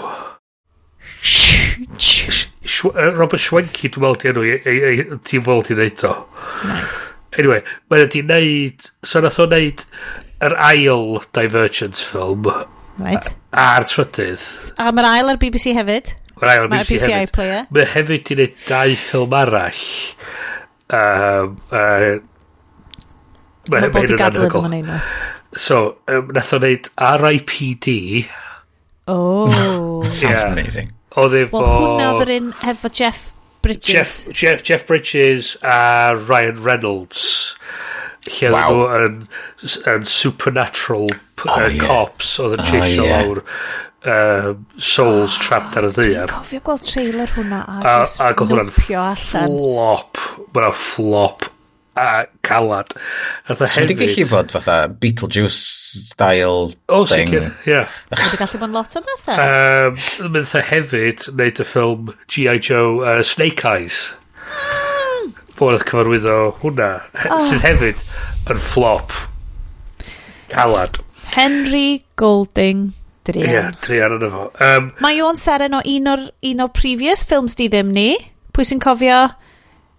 Robert 3.19 3.43
Schwenki, 3.43 3.91
dwi'n 3.91 4.07
meddwl 4.07 4.19
ti 4.23 4.31
enw, 4.31 5.19
ti'n 5.27 5.43
fod 5.49 5.75
i 5.75 5.77
dweud 5.81 6.07
o. 6.07 6.15
Nice. 6.71 7.11
Anyway, 7.35 7.59
mae 7.91 8.05
wedi 8.05 8.23
neud... 8.23 8.87
So 9.03 9.19
nath 9.25 9.43
o 9.43 9.51
neud 9.51 9.83
yr 10.45 10.55
ail 10.61 11.21
Divergent 11.35 11.99
film. 12.09 12.47
Right. 12.97 13.29
A'r 13.53 13.85
trydydd. 13.89 14.41
A 14.81 14.89
mae'r 14.95 15.09
ail 15.11 15.31
ar 15.33 15.39
BBC 15.41 15.73
hefyd. 15.77 16.13
Mae'r 16.37 16.51
ail 16.53 16.65
ar 16.65 16.71
BBC, 16.71 16.89
BBC 16.93 17.13
hefyd. 17.13 17.33
Player. 17.35 17.69
Mae 17.73 17.87
hefyd 17.93 18.31
i 18.33 18.37
wneud 18.37 18.57
dau 18.65 18.97
ffilm 19.03 19.37
arall. 19.37 19.85
Um, 20.97 21.55
uh, 21.69 22.17
Mae 23.73 23.89
bod 23.93 24.13
i 24.13 24.19
gadw 24.19 24.45
yn 24.47 24.53
fan 24.53 24.77
hynna. 24.77 24.99
So, 25.57 25.97
um, 26.11 26.29
nath 26.35 26.53
o 26.55 26.61
wneud 26.61 26.91
R.I.P.D. 27.07 27.97
Oh. 29.07 30.03
Sounds 30.03 30.23
yeah. 30.23 30.51
amazing. 30.51 30.93
Oedd 31.17 31.33
efo... 31.41 31.61
Wel, 31.63 31.73
hwnna 31.81 32.11
oedd 32.13 32.25
yr 32.27 32.33
un 32.37 32.53
efo 32.73 32.91
Jeff 32.93 33.31
Bridges. 33.65 33.89
Jeff, 33.89 34.11
Jeff, 34.31 34.63
Jeff 34.63 34.85
Bridges 34.87 35.55
a 35.63 36.13
Ryan 36.15 36.61
Reynolds 36.63 37.56
lle 38.27 38.53
wow. 38.53 38.69
nhw 38.69 39.01
yn, 39.07 39.19
yn 39.93 40.07
supernatural 40.07 41.09
oh, 41.09 41.49
uh, 41.49 41.67
yeah. 41.67 41.83
cops 41.83 42.37
oedd 42.43 42.57
yn 42.59 42.65
cheisio 42.69 43.03
oh, 43.03 43.09
yeah. 43.09 43.27
lawr 43.27 43.43
uh, 44.07 44.53
souls 44.77 45.35
oh, 45.37 45.43
trapped 45.43 45.77
ar 45.79 45.89
y 45.89 45.91
ddiar. 45.95 46.31
Dwi'n 46.31 46.33
cofio 46.37 46.63
gweld 46.69 46.87
trailer 46.87 47.35
hwnna 47.37 47.61
a, 47.65 47.77
a 47.81 47.99
just 48.01 48.21
a, 48.23 48.31
oedd 48.31 48.55
hwnna'n 48.55 48.73
flop. 48.79 50.25
Mae'n 50.57 50.81
flop 50.87 51.51
a 51.97 52.27
calad. 52.45 52.93
So 53.47 53.81
wedi 53.81 53.95
gallu 53.97 54.25
fod 54.29 54.53
fatha 54.53 54.77
Beetlejuice 55.01 55.57
style 56.11 56.71
oh, 56.89 57.05
thing. 57.05 57.33
O, 57.33 57.41
sicr, 57.41 57.49
ie. 57.65 57.81
Wedi 58.13 58.39
gallu 58.43 58.61
bod 58.61 58.75
lot 58.75 58.97
o 58.99 59.03
bethau. 59.07 59.41
Um, 59.41 60.31
Mynd 60.35 60.55
hefyd, 60.69 61.27
wneud 61.33 61.63
y 61.63 61.67
ffilm 61.67 62.13
G.I. 62.27 62.57
Joe 62.69 63.01
uh, 63.01 63.23
Snake 63.25 63.65
Eyes 63.65 64.01
ffordd 65.57 65.79
oedd 65.79 65.87
cyfarwyddo 65.89 66.37
hwnna, 66.61 66.91
oh. 67.25 67.41
sydd 67.43 67.65
hefyd 67.65 68.05
yn 68.53 68.61
flop. 68.61 69.15
calad. 70.47 70.99
Henry 71.35 72.03
Golding 72.15 72.93
Drian. 73.23 73.45
Ie, 73.45 73.53
yeah, 73.53 73.71
Drian 73.83 74.15
yn 74.17 74.27
efo. 74.29 74.45
Um, 74.63 74.91
Mae 75.03 75.19
o'n 75.23 75.39
seren 75.39 75.75
o 75.77 75.81
un 75.83 76.11
o'r, 76.13 76.27
un 76.51 76.63
o'r 76.63 76.71
previous 76.75 77.25
films 77.27 77.57
di 77.59 77.67
ddim 77.71 77.91
ni. 77.95 78.13
Pwy 78.55 78.67
sy'n 78.67 78.81
cofio 78.81 79.25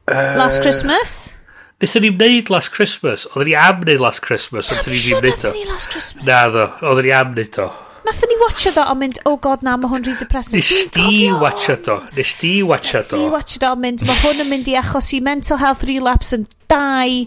Last 0.08 0.62
Christmas? 0.64 1.18
Nethon 1.78 2.02
ni'n 2.06 2.16
neud 2.18 2.48
Last 2.50 2.72
Christmas. 2.74 3.26
Oedden 3.34 3.52
ni 3.52 3.58
am 3.60 3.84
neud 3.86 4.00
Last 4.02 4.24
Christmas. 4.24 4.72
Oedden 4.72 4.96
ni'n 4.96 5.28
neud 5.28 5.44
o. 5.46 5.52
Na 6.26 6.40
ddo, 6.50 6.64
oedden 6.80 7.06
ni 7.06 7.14
am 7.14 7.36
neud 7.36 7.60
o. 7.62 7.68
Nathon 8.08 8.30
ni 8.32 8.36
watcha 8.40 8.70
do 8.72 8.84
o'n 8.88 8.96
mynd, 9.02 9.18
oh 9.28 9.36
god 9.44 9.64
na, 9.66 9.74
mae 9.76 9.90
hwn 9.92 10.06
rhy 10.06 10.14
depressing. 10.16 10.62
Nes 10.62 10.86
di 10.94 11.26
watcha 11.42 11.74
do, 11.84 11.98
nes 12.16 12.30
di 12.40 12.52
watcha 12.64 13.02
do. 13.02 13.02
Nes 13.02 13.10
di 13.12 13.26
watcha 13.34 13.60
do 13.60 13.72
o'n 13.74 13.82
mynd, 13.82 14.04
mae 14.08 14.22
hwn 14.22 14.40
yn 14.44 14.48
mynd 14.48 14.70
i 14.72 14.76
achos 14.80 15.10
i 15.12 15.20
mental 15.24 15.60
health 15.60 15.84
relapse 15.84 16.32
yn 16.38 16.46
dau 16.72 17.18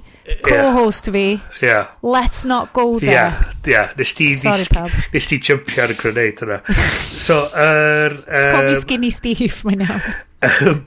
co-host 0.48 1.12
fi. 1.14 1.26
Yeah. 1.62 1.92
Let's 2.02 2.42
not 2.50 2.74
go 2.74 2.98
there. 2.98 3.14
Yeah, 3.14 3.54
yeah. 3.68 3.94
Nes 4.00 4.16
di, 4.18 4.32
Sorry, 4.42 4.66
pab. 4.74 4.90
Nes 5.14 5.30
di 5.30 5.38
jumpio 5.38 5.86
ar 5.86 5.94
y 5.94 6.00
grenade 6.00 6.48
yna. 6.48 6.60
so, 7.28 7.44
yr... 7.54 8.18
Er, 8.18 8.26
er, 8.26 8.40
Just 8.40 8.50
call 8.56 8.72
me 8.72 8.82
skinny 8.82 9.14
Steve, 9.14 9.62
mae'n 9.70 9.86
iawn. 9.86 10.10
er 10.42 10.66
Yr... 10.66 10.82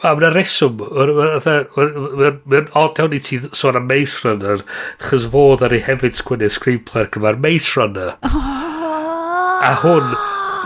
a 0.00 0.14
mae'n 0.16 0.32
reswm, 0.32 0.78
mae'n 0.80 2.70
odd 2.80 3.00
iawn 3.02 3.16
i 3.16 3.20
ti 3.20 3.36
sôn 3.52 3.76
am 3.76 3.84
Maze 3.90 4.22
Runner, 4.24 4.62
chys 5.04 5.26
fod 5.32 5.64
ar 5.66 5.74
ei 5.76 5.82
hefyd 5.84 6.16
sgwynnu 6.16 6.48
screenplay 6.54 7.04
ar 7.04 7.10
gyfer 7.12 7.36
Maze 7.44 7.74
Runner. 7.76 8.14
A 8.24 9.74
hwn, 9.82 10.14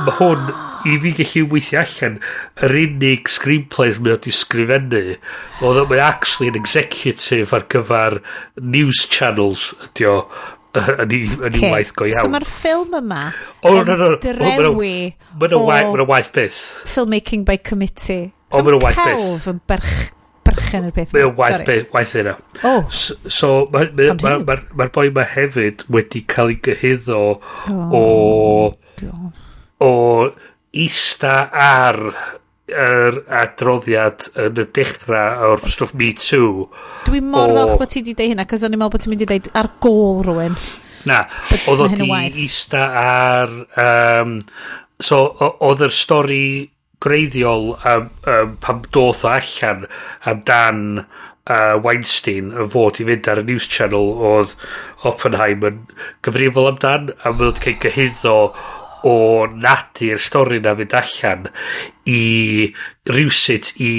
mae 0.06 0.14
hwn 0.20 0.46
i 0.84 0.98
fi 1.00 1.12
gallu 1.18 1.44
weithio 1.50 1.80
allan 1.82 2.18
yr 2.66 2.76
unig 2.84 3.30
screenplays 3.32 3.98
mae 3.98 4.14
wedi 4.14 4.34
sgrifennu 4.36 5.04
oedd 5.64 5.86
mae 5.90 6.02
actually 6.04 6.50
yn 6.52 6.58
executive 6.60 7.56
ar 7.56 7.64
gyfer 7.72 8.20
news 8.60 9.06
channels 9.10 9.70
ydi 9.88 10.06
o 10.10 10.18
yn 11.04 11.58
ei 11.58 11.70
waith 11.70 11.92
go 11.96 12.08
iawn. 12.08 12.20
So 12.20 12.30
mae'r 12.32 12.46
ffilm 12.48 12.96
yma 12.98 13.20
oh, 13.30 13.70
yn 13.70 13.86
no, 13.88 13.94
no, 13.94 14.10
no. 14.14 14.18
drewi 14.22 14.96
oh, 15.44 15.62
Mae'n 15.66 15.92
ma 15.94 16.06
waith 16.08 16.32
byth. 16.34 16.60
Filmmaking 16.90 17.46
by 17.48 17.56
committee. 17.58 18.32
So 18.50 18.60
oh, 18.60 18.66
mae'n 18.66 18.80
waith 18.82 18.98
byth. 18.98 19.10
celf 19.20 19.48
yn 19.52 19.60
berch, 19.70 19.98
berchen 20.46 20.88
yr 20.88 20.96
peth. 20.96 21.14
Mae'n 21.14 21.34
waith 21.38 21.66
beth, 21.68 21.86
waith 21.94 22.16
yna. 22.22 22.36
Oh. 22.62 22.88
So, 22.90 23.18
so 23.26 23.52
mae'r 23.74 23.92
ma, 23.98 24.16
ma, 24.22 24.38
ma, 24.50 24.58
ma 24.80 24.88
boi 24.94 25.08
yma 25.12 25.26
hefyd 25.34 25.86
wedi 25.94 26.24
cael 26.30 26.54
ei 26.54 26.58
gyhyddo 26.68 27.22
o... 27.34 28.00
o... 28.00 28.04
o 29.84 29.92
ista 30.74 31.36
ar 31.54 32.00
yr 32.72 33.18
adroddiad 33.42 34.28
yn 34.40 34.62
y 34.62 34.66
dechrau 34.76 35.50
o'r 35.50 35.64
stwff 35.68 35.96
Me 36.00 36.12
Too. 36.16 36.68
Dwi 37.08 37.20
mor 37.24 37.52
o... 37.52 37.58
falch 37.58 37.76
bod 37.80 37.92
ti 37.92 38.00
wedi 38.00 38.16
deud 38.16 38.32
hynna, 38.32 38.46
cos 38.48 38.64
o'n 38.64 38.72
i'n 38.72 38.80
meddwl 38.80 38.94
bod 38.94 39.04
ti'n 39.04 39.14
mynd 39.14 39.26
i 39.26 39.30
deud 39.34 39.50
ar 39.60 39.70
gôl 39.84 40.22
rhywun. 40.24 40.56
Na, 41.04 41.24
oedd 41.68 41.84
o 41.84 41.90
di 41.92 42.08
eista 42.46 42.86
ar... 43.02 43.52
Um, 43.76 44.38
so, 45.02 45.26
oedd 45.60 45.84
yr 45.84 45.92
stori 45.92 46.46
greiddiol 47.04 47.74
um, 47.76 48.08
um, 48.32 48.56
pam 48.64 48.80
doth 48.94 49.26
o 49.26 49.32
allan 49.34 49.84
amdan 50.30 50.80
uh, 51.02 51.74
Weinstein 51.84 52.52
yn 52.54 52.70
fod 52.72 53.00
i 53.02 53.06
fynd 53.08 53.28
ar 53.28 53.42
y 53.42 53.46
news 53.50 53.68
channel 53.68 54.14
oedd 54.30 54.54
Oppenheim 55.10 55.66
yn 55.68 55.82
gyfrifol 56.24 56.70
amdan 56.70 57.12
a 57.20 57.34
mynd 57.36 57.60
cael 57.64 57.76
gyhyddo 57.84 58.38
o 59.08 59.46
nadu'r 59.50 60.22
stori 60.22 60.60
na 60.64 60.74
fynd 60.78 60.96
allan 61.00 61.48
i 62.10 62.22
rhywsut 63.10 63.74
i 63.84 63.94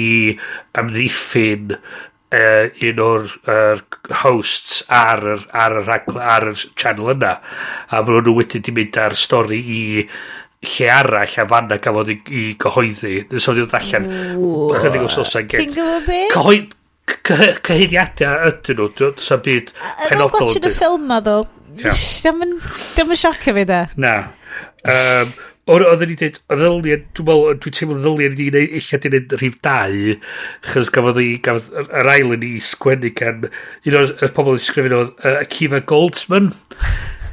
amddiffyn 0.78 1.76
uh, 1.76 2.66
un 2.88 3.02
o'r 3.02 3.28
uh, 3.50 3.84
hosts 4.22 4.80
ar 4.92 5.22
yr, 5.34 5.44
ar, 5.52 5.78
yr, 5.82 5.92
ar 6.20 6.48
yr 6.52 6.64
channel 6.74 7.12
yna 7.14 7.36
a 7.36 8.02
maen 8.02 8.26
nhw 8.26 8.36
wedyn 8.40 8.66
di 8.66 8.74
mynd 8.76 8.98
ar 9.02 9.16
stori 9.18 9.60
i 9.62 9.84
lle 10.66 10.88
arall 10.90 11.36
a 11.42 11.46
fanna 11.48 11.78
gafodd 11.82 12.10
i, 12.10 12.16
i 12.32 12.46
gyhoeddi. 12.60 13.18
Nes 13.30 13.46
oedd 13.50 13.62
oedd 13.66 13.76
allan 13.78 14.08
ychydig 14.08 15.04
o 15.04 15.10
sosa 15.12 15.44
gen 15.44 15.62
ti'n 15.62 15.76
gwybod 15.76 16.08
be? 16.08 16.22
Cyhoed, 16.32 16.72
cyhyddiadau 17.66 18.48
ydyn 18.50 18.80
nhw 18.80 18.88
dwi'n 18.98 19.20
sa'n 19.28 19.44
byd 19.44 19.70
penodol 20.08 20.50
yn 20.50 20.66
y 20.70 20.72
ffilm 20.74 21.06
ma 21.10 21.20
ddo. 21.24 21.42
Dyma 21.76 22.48
yn 22.48 23.20
siocio 23.20 23.54
fi 23.58 23.66
da. 23.68 23.84
Na. 24.00 24.16
Um, 24.86 25.36
Oedden 25.66 26.06
ni 26.06 26.14
dweud, 26.14 26.36
y 26.38 26.56
ddyliau, 26.60 26.82
dwi'n 26.86 27.26
meddwl, 27.26 27.56
dwi'n 27.58 27.74
teimlo 27.74 27.96
ddyliau 27.98 28.34
ni 28.38 28.44
wneud, 28.52 28.74
eich 28.78 28.92
di 29.02 29.10
wneud 29.10 29.32
rhif 29.40 29.56
2, 29.66 30.12
chys 30.68 30.90
gafodd, 30.94 31.18
i, 31.18 31.32
gafodd 31.42 31.90
yr 31.90 32.10
ail 32.12 32.36
yn 32.36 32.44
i 32.46 32.52
sgwennu 32.62 33.10
gan 33.18 33.48
un 33.48 33.96
o'r 33.98 34.30
pobl 34.36 34.54
yn 34.54 34.62
sgrifennu 34.62 35.00
oedd 35.00 35.10
uh, 35.26 35.40
Akiva 35.40 35.80
Goldsman, 35.90 36.52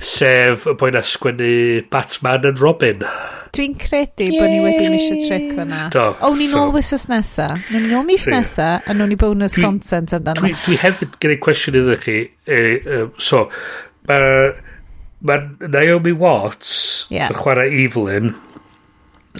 sef 0.01 0.65
y 0.65 0.73
boi 0.81 0.89
na 0.95 1.05
sgwennu 1.05 1.51
Batman 1.93 2.49
and 2.49 2.63
Robin. 2.63 3.05
Dwi'n 3.53 3.77
credu 3.77 4.31
bod 4.33 4.49
ni 4.49 4.65
wedi 4.65 4.89
misio 4.89 5.21
trick 5.27 5.53
fyna. 5.53 5.85
Do. 5.93 6.09
O, 6.25 6.33
ni'n 6.33 6.57
ôl 6.57 6.73
wysos 6.73 7.05
nesa. 7.13 7.51
Ni'n 7.69 7.93
ôl 7.99 8.09
mis 8.09 8.25
nesa, 8.33 8.79
a 8.81 8.97
nhw'n 8.97 9.13
ni 9.13 9.21
bonus 9.21 9.59
dwi, 9.59 9.67
content 9.67 10.17
amdano. 10.17 10.41
Dwi, 10.41 10.57
dwi 10.65 10.81
hefyd 10.81 11.21
gyda'i 11.21 11.37
cwestiwn 11.45 11.83
iddo 11.83 12.01
chi. 12.01 12.21
E, 12.49 12.61
e, 12.81 13.03
so, 13.21 13.45
mae... 14.09 14.29
Uh, 14.49 14.69
mae 15.23 15.69
Naomi 15.71 16.13
Watts 16.19 16.73
yeah. 17.13 17.31
yn 17.31 17.39
chwarae 17.39 17.71
Evelyn. 17.83 18.33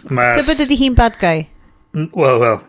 Mae... 0.10 0.34
so 0.38 0.46
beth 0.48 0.64
ydy 0.66 0.80
hi'n 0.80 0.96
bad 0.98 1.20
guy? 1.22 1.48
Wel, 1.94 2.40
wel. 2.42 2.62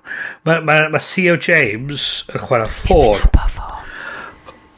Mae 0.44 0.60
ma, 0.66 0.80
ma 0.92 1.00
Theo 1.00 1.38
James 1.40 2.24
yn 2.32 2.42
chwarae 2.42 2.68
Ffôr. 2.68 3.22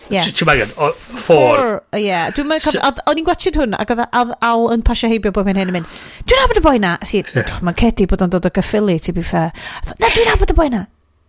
Yeah. 0.07 0.29
Ti'n 0.31 0.47
magen, 0.47 0.71
Ffôr. 1.19 1.81
Ie, 1.99 2.13
dwi'n 2.37 2.47
meddwl, 2.47 2.79
o'n 2.79 3.19
i'n 3.19 3.27
gwachod 3.27 3.59
hwn, 3.59 3.75
ac 3.75 3.91
oedd 3.91 4.05
Al 4.15 4.69
yn 4.71 4.85
pasio 4.87 5.11
heibio 5.11 5.33
bod 5.35 5.49
fi'n 5.49 5.59
hyn 5.59 5.73
yn 5.73 5.79
mynd, 5.81 5.97
dwi'n 6.29 6.45
nabod 6.45 6.61
y 6.61 6.63
boi 6.63 6.77
na. 6.83 6.93
A 7.03 7.09
si, 7.11 7.25
yeah. 7.25 7.57
mae'n 7.67 7.79
cedi 7.81 8.07
bod 8.11 8.23
o'n 8.23 8.31
dod 8.37 8.47
o 8.47 8.53
gyffili, 8.55 9.01
ti 9.03 9.17
bi 9.17 9.25
fair. 9.27 9.51
Na, 9.97 10.07
dwi'n 10.07 10.31
nabod 10.31 10.55
y 10.55 10.59
boi 10.61 10.69
na. 10.77 10.85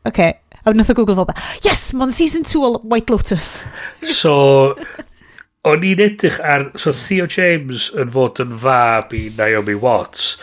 Oce, 0.06 0.12
okay. 0.12 0.62
a 0.62 0.72
wnaeth 0.72 0.94
o 0.94 0.98
Google 1.00 1.18
fel, 1.18 1.34
yes, 1.66 1.88
mae'n 1.98 2.14
season 2.14 2.46
2 2.46 2.62
o 2.68 2.70
White 2.86 3.10
Lotus. 3.10 3.64
so, 4.14 4.36
o'n 5.68 5.86
i'n 5.88 6.04
edrych 6.08 6.40
ar 6.44 6.70
so 6.80 6.94
Theo 6.96 7.28
James 7.32 7.90
yn 7.98 8.12
fod 8.14 8.42
yn 8.44 8.58
fab 8.64 9.14
i 9.18 9.28
Naomi 9.38 9.78
Watts 9.84 10.36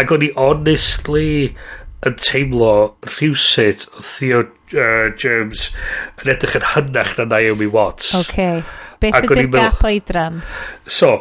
ac 0.00 0.14
o'n 0.14 0.26
i 0.26 0.30
honestly 0.40 1.54
yn 2.04 2.16
teimlo 2.20 2.72
rhywsut 3.08 3.86
Theo 3.96 4.44
uh, 4.44 5.10
James 5.20 5.68
yn 6.22 6.34
edrych 6.34 6.58
yn 6.60 6.72
hynach 6.74 7.14
na 7.18 7.28
Naomi 7.30 7.70
Watts. 7.70 8.12
Ok 8.18 8.40
beth 9.04 9.26
ydy'r 9.28 9.50
gap 9.52 9.84
oedran? 9.86 10.42
So 10.86 11.18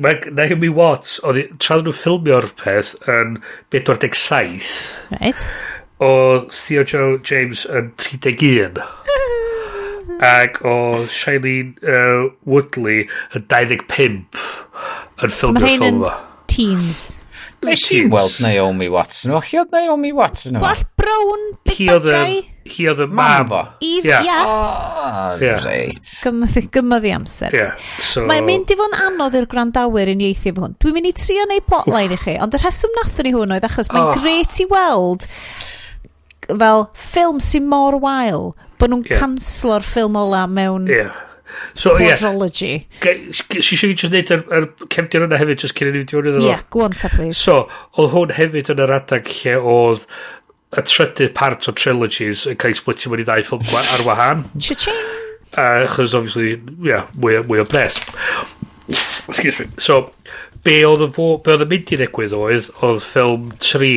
mae 0.00 0.18
Naomi 0.34 0.70
Watts 0.74 1.18
oedd 1.26 1.54
tra 1.62 1.78
nhw'n 1.80 1.96
ffilmio'r 1.96 2.50
peth 2.60 2.94
yn 3.10 3.38
47 3.74 4.70
right 5.14 5.46
o 6.02 6.10
Theo 6.50 6.82
Joe 6.82 7.20
James 7.22 7.64
yn 7.70 7.92
31 8.02 8.82
Ac 10.22 10.60
o 10.66 10.76
Shailene 11.10 11.74
uh, 11.82 12.30
Woodley 12.46 13.08
yn 13.34 13.46
25 13.50 14.46
yn 15.24 15.34
ffilmio'r 15.34 15.68
ffilm 15.68 16.00
yma. 16.02 16.16
teens. 16.50 17.04
Nes 17.64 17.84
i 17.94 18.02
weld 18.12 18.34
Naomi 18.44 18.90
Watts 18.92 19.22
O, 19.30 19.38
chi 19.44 19.56
oedd 19.60 19.72
Naomi 19.72 20.10
Watts 20.12 20.44
Watson? 20.44 20.58
Gwall 20.60 20.82
brown, 21.00 21.44
big 21.64 21.78
hi 21.78 21.86
bad 21.88 22.08
guy. 22.08 22.34
Hi 22.74 22.86
oedd 22.90 23.02
y 23.04 23.06
mam. 23.08 23.52
Eve, 23.84 24.10
ia. 24.10 24.20
Yeah. 24.24 24.48
Oh, 24.48 25.38
yeah. 25.40 25.64
Reit. 25.64 26.10
Gymyth, 26.24 26.58
gymyth 26.74 27.08
i 27.08 27.14
amser. 27.16 27.56
Yeah. 27.56 27.78
So... 28.00 28.24
Mae'n 28.28 28.46
mynd 28.48 28.72
i 28.72 28.78
fod 28.80 28.92
yn 28.92 29.06
anodd 29.06 29.38
i'r 29.40 29.48
gwrandawyr 29.50 30.12
yn 30.14 30.24
ieithu 30.24 30.52
efo 30.52 30.66
hwn. 30.66 30.76
Dwi'n 30.82 30.98
mynd 30.98 31.10
i 31.10 31.14
trio 31.18 31.46
neu 31.50 31.64
plotline 31.64 32.16
i 32.16 32.20
chi, 32.20 32.36
ond 32.44 32.56
y 32.56 32.60
rheswm 32.60 32.94
nath 33.00 33.22
ni 33.24 33.34
hwn 33.36 33.56
oedd 33.56 33.68
achos 33.68 33.92
mae'n 33.92 34.10
oh. 34.10 34.20
gret 34.20 34.60
i 34.60 34.68
weld 34.72 35.28
fel 36.48 36.88
ffilm 36.98 37.40
sy'n 37.42 37.68
mor 37.70 37.98
wael 38.02 38.52
bod 38.80 38.92
nhw'n 38.92 39.06
yeah. 39.08 39.20
canslo'r 39.22 39.86
ffilm 39.86 40.18
ola 40.20 40.44
mewn 40.50 40.88
yeah. 40.90 41.14
So, 41.74 41.96
quadrology. 41.98 42.86
Si 43.02 43.60
eisiau 43.60 43.90
fi 43.90 43.96
just 43.98 44.14
neud 44.14 44.30
yr, 44.34 44.44
yr 44.58 44.64
cefnir 44.90 45.26
yna 45.26 45.38
hefyd, 45.38 45.60
just 45.62 45.76
cyn 45.78 45.90
i 45.90 45.94
ni 45.94 46.02
fynd 46.02 46.30
i 46.30 46.32
fyny 46.34 46.48
Ie, 46.48 46.56
on 46.82 46.96
ta, 46.98 47.10
please. 47.12 47.38
So, 47.38 47.64
oedd 48.00 48.14
hwn 48.14 48.34
hefyd 48.34 48.72
yn 48.74 48.82
yr 48.84 48.94
adag 48.96 49.30
lle 49.40 49.54
oedd 49.74 50.06
y 50.74 50.84
trydydd 50.90 51.34
part 51.36 51.68
o 51.70 51.74
trilogies 51.76 52.46
yn 52.50 52.58
cael 52.58 52.74
ei 52.74 52.78
splitio 52.78 53.12
mewn 53.12 53.22
i 53.22 53.28
ddau 53.28 53.46
ffilm 53.46 53.78
ar 53.82 54.06
wahan. 54.08 54.46
Cha-ching! 54.58 55.04
Achos, 55.54 56.14
uh, 56.14 56.18
obviously, 56.18 56.56
yeah, 56.82 57.06
mwy, 57.14 57.38
mwy 57.46 57.62
o 57.62 57.68
bres. 57.68 58.00
Excuse 58.88 59.60
me. 59.60 59.68
So, 59.78 60.08
be 60.66 60.80
oedd 60.88 61.04
y 61.06 61.68
mynd 61.70 61.94
i 61.94 62.00
ddigwydd 62.00 62.34
oedd, 62.38 62.70
oedd 62.82 63.02
ffilm 63.04 63.50
3 63.62 63.92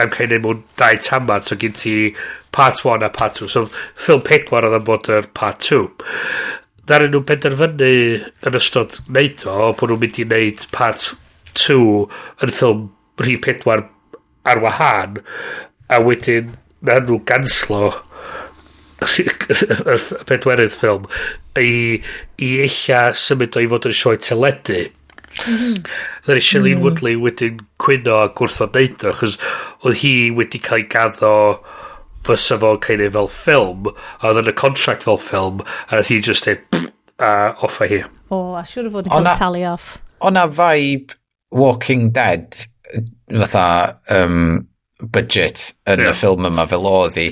am 0.00 0.12
cael 0.12 0.32
ei 0.32 0.42
mewn 0.42 0.62
dau 0.80 0.98
tamad, 1.04 1.46
so 1.46 1.58
gyd 1.60 1.76
ti 1.80 1.94
part 2.54 2.82
1 2.84 3.04
a 3.06 3.10
part 3.12 3.40
2. 3.40 3.48
So, 3.52 3.66
ffilm 3.96 4.24
4 4.28 4.68
oedd 4.68 4.78
am 4.78 4.86
bod 4.88 5.10
yr 5.12 5.28
part 5.36 5.64
2. 5.68 5.82
Ddaru 6.88 7.10
nhw'n 7.10 7.26
penderfynu 7.28 7.90
yn 8.48 8.58
ystod 8.58 8.98
neud 9.08 9.44
o, 9.46 9.72
bod 9.78 9.92
nhw'n 9.92 10.02
mynd 10.02 10.22
i 10.22 10.26
wneud 10.28 10.64
part 10.74 11.12
2 11.58 11.78
yn 12.44 12.54
ffilm 12.54 12.88
rhif 13.22 13.44
4 13.48 13.84
ar 14.52 14.62
wahân, 14.64 15.20
a 15.92 16.00
wedyn 16.02 16.56
na 16.82 16.98
nhw 17.00 17.20
ganslo 17.28 17.92
y 19.92 19.96
pedwerydd 20.28 20.74
ffilm 20.74 21.06
i, 21.58 22.00
i 22.38 22.50
eilla 22.64 23.04
symud 23.18 23.56
o 23.58 23.62
i 23.62 23.70
fod 23.70 23.88
yn 23.90 23.96
sioe 23.98 24.18
teledu. 24.22 24.84
Dda 25.40 26.36
ni 26.36 26.42
Shailene 26.44 26.78
mm. 26.78 26.82
Woodley 26.84 27.16
wedyn 27.20 27.62
cwyno 27.82 28.18
a 28.22 28.30
gwrthod 28.38 28.76
neud 28.76 29.06
o, 29.06 29.12
achos 29.12 29.38
oedd 29.82 30.00
hi 30.02 30.14
wedi 30.36 30.60
cael 30.62 30.84
ei 30.84 30.88
gaddo 30.92 31.32
fysa 32.26 32.58
fo'n 32.62 32.80
cael 32.84 33.02
ei 33.02 33.12
fel 33.14 33.30
ffilm, 33.32 33.88
a 33.92 34.30
oedd 34.30 34.42
yn 34.42 34.52
y 34.52 34.56
contract 34.58 35.06
fel 35.08 35.20
ffilm, 35.20 35.62
a 35.88 35.98
oedd 35.98 36.10
hi 36.12 36.20
just 36.22 36.46
dweud, 36.46 36.90
a 37.22 37.32
offa 37.66 37.88
hi. 37.90 38.02
O, 38.32 38.52
a 38.58 38.66
siwr 38.68 38.90
o 38.90 38.96
fod 38.98 39.08
yn 39.08 39.16
cael 39.16 39.40
tally 39.40 39.64
off. 39.68 39.96
O'na 40.22 40.46
vibe 40.50 41.16
Walking 41.52 42.12
Dead, 42.14 42.54
fatha, 43.28 43.98
um, 44.14 44.68
budget 45.02 45.72
yn 45.90 46.04
yeah. 46.04 46.12
y 46.12 46.16
ffilm 46.16 46.46
yma 46.46 46.66
fel 46.70 46.86
oedd 46.86 47.18
hi. 47.18 47.28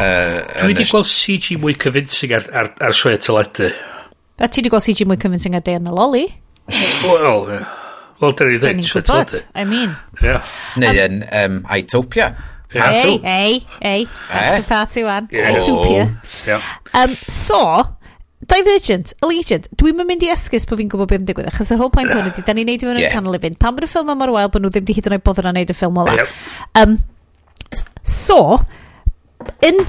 Uh, 0.00 0.42
Dwi 0.60 0.74
wedi 0.74 0.86
gweld 0.90 1.08
CG 1.08 1.56
mwy 1.60 1.76
convincing 1.80 2.34
ar, 2.36 2.46
ar, 2.56 2.70
ar 2.90 2.96
sioe 2.96 3.16
teledu. 3.20 3.70
A 4.40 4.48
ti 4.48 4.60
wedi 4.60 4.72
gweld 4.72 4.84
CG 4.84 5.06
mwy 5.08 5.20
convincing 5.20 5.56
ar 5.56 5.64
Day 5.64 5.80
yn 5.80 5.88
y 5.88 5.96
Loli? 5.96 6.26
Wel, 6.70 7.44
ie. 7.54 7.60
wel, 8.20 8.34
dyn 8.36 8.50
ni 8.52 8.58
ddeud. 8.58 8.66
Dyn 8.68 8.82
ni'n 8.82 8.90
gwybod, 8.94 9.36
I 9.54 9.66
mean. 9.68 9.94
Yeah. 10.22 10.56
Neu 10.80 11.04
yn 11.06 11.22
um, 11.42 11.62
Itopia. 11.76 12.32
Yeah. 12.72 12.94
Ei, 12.94 13.16
ei, 13.26 13.54
ei. 13.80 14.08
After 14.30 14.66
party 14.68 15.04
one. 15.04 15.28
Yeah. 15.34 15.56
Itopia. 15.58 16.04
Yeah. 16.46 16.62
Um, 16.94 17.10
so, 17.10 17.62
Divergent, 18.50 19.12
Allegiant, 19.20 19.66
dwi'n 19.78 19.98
mynd 19.98 20.08
mynd 20.08 20.22
i 20.24 20.30
esgus 20.32 20.64
bod 20.68 20.80
fi'n 20.80 20.88
gwybod 20.90 21.10
beth 21.10 21.20
yn 21.20 21.26
digwydd, 21.28 21.50
achos 21.50 21.72
yr 21.74 21.80
whole 21.82 21.92
point 21.92 22.08
hwn 22.08 22.30
ydy, 22.30 22.44
da 22.46 22.54
ni'n 22.56 22.70
neud 22.70 22.84
i 22.84 22.88
fyny 22.88 23.02
yeah. 23.04 23.12
canol 23.12 23.36
i 23.36 23.40
fynd. 23.42 23.58
Pan 23.60 23.76
bod 23.76 23.84
y 23.84 23.90
ffilm 23.90 24.12
yma'r 24.14 24.32
wael, 24.32 24.48
bod 24.54 24.64
nhw 24.64 24.70
ddim 24.72 24.86
di 24.88 24.96
hyd 24.96 25.10
yn 25.10 25.16
oed 25.18 25.24
bodden 25.26 25.50
a 25.50 25.52
neud 25.54 25.72
y 25.72 25.76
ffilm 25.76 26.00
ola. 26.00 26.14
Yep. 26.16 26.32
Um, 26.80 26.96
so, 28.00 28.38
in 29.66 29.84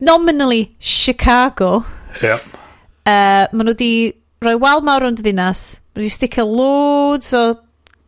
nominally 0.00 0.62
Chicago, 0.80 1.82
yep. 2.22 2.40
uh, 3.04 3.44
maen 3.52 3.68
nhw 3.68 3.76
di 3.78 3.92
rhoi 4.42 4.56
wal 4.60 4.82
mawr 4.84 5.06
ond 5.08 5.20
ddinas, 5.22 5.62
wedi 5.96 6.10
sticio 6.12 6.44
loads 6.48 7.32
o 7.36 7.44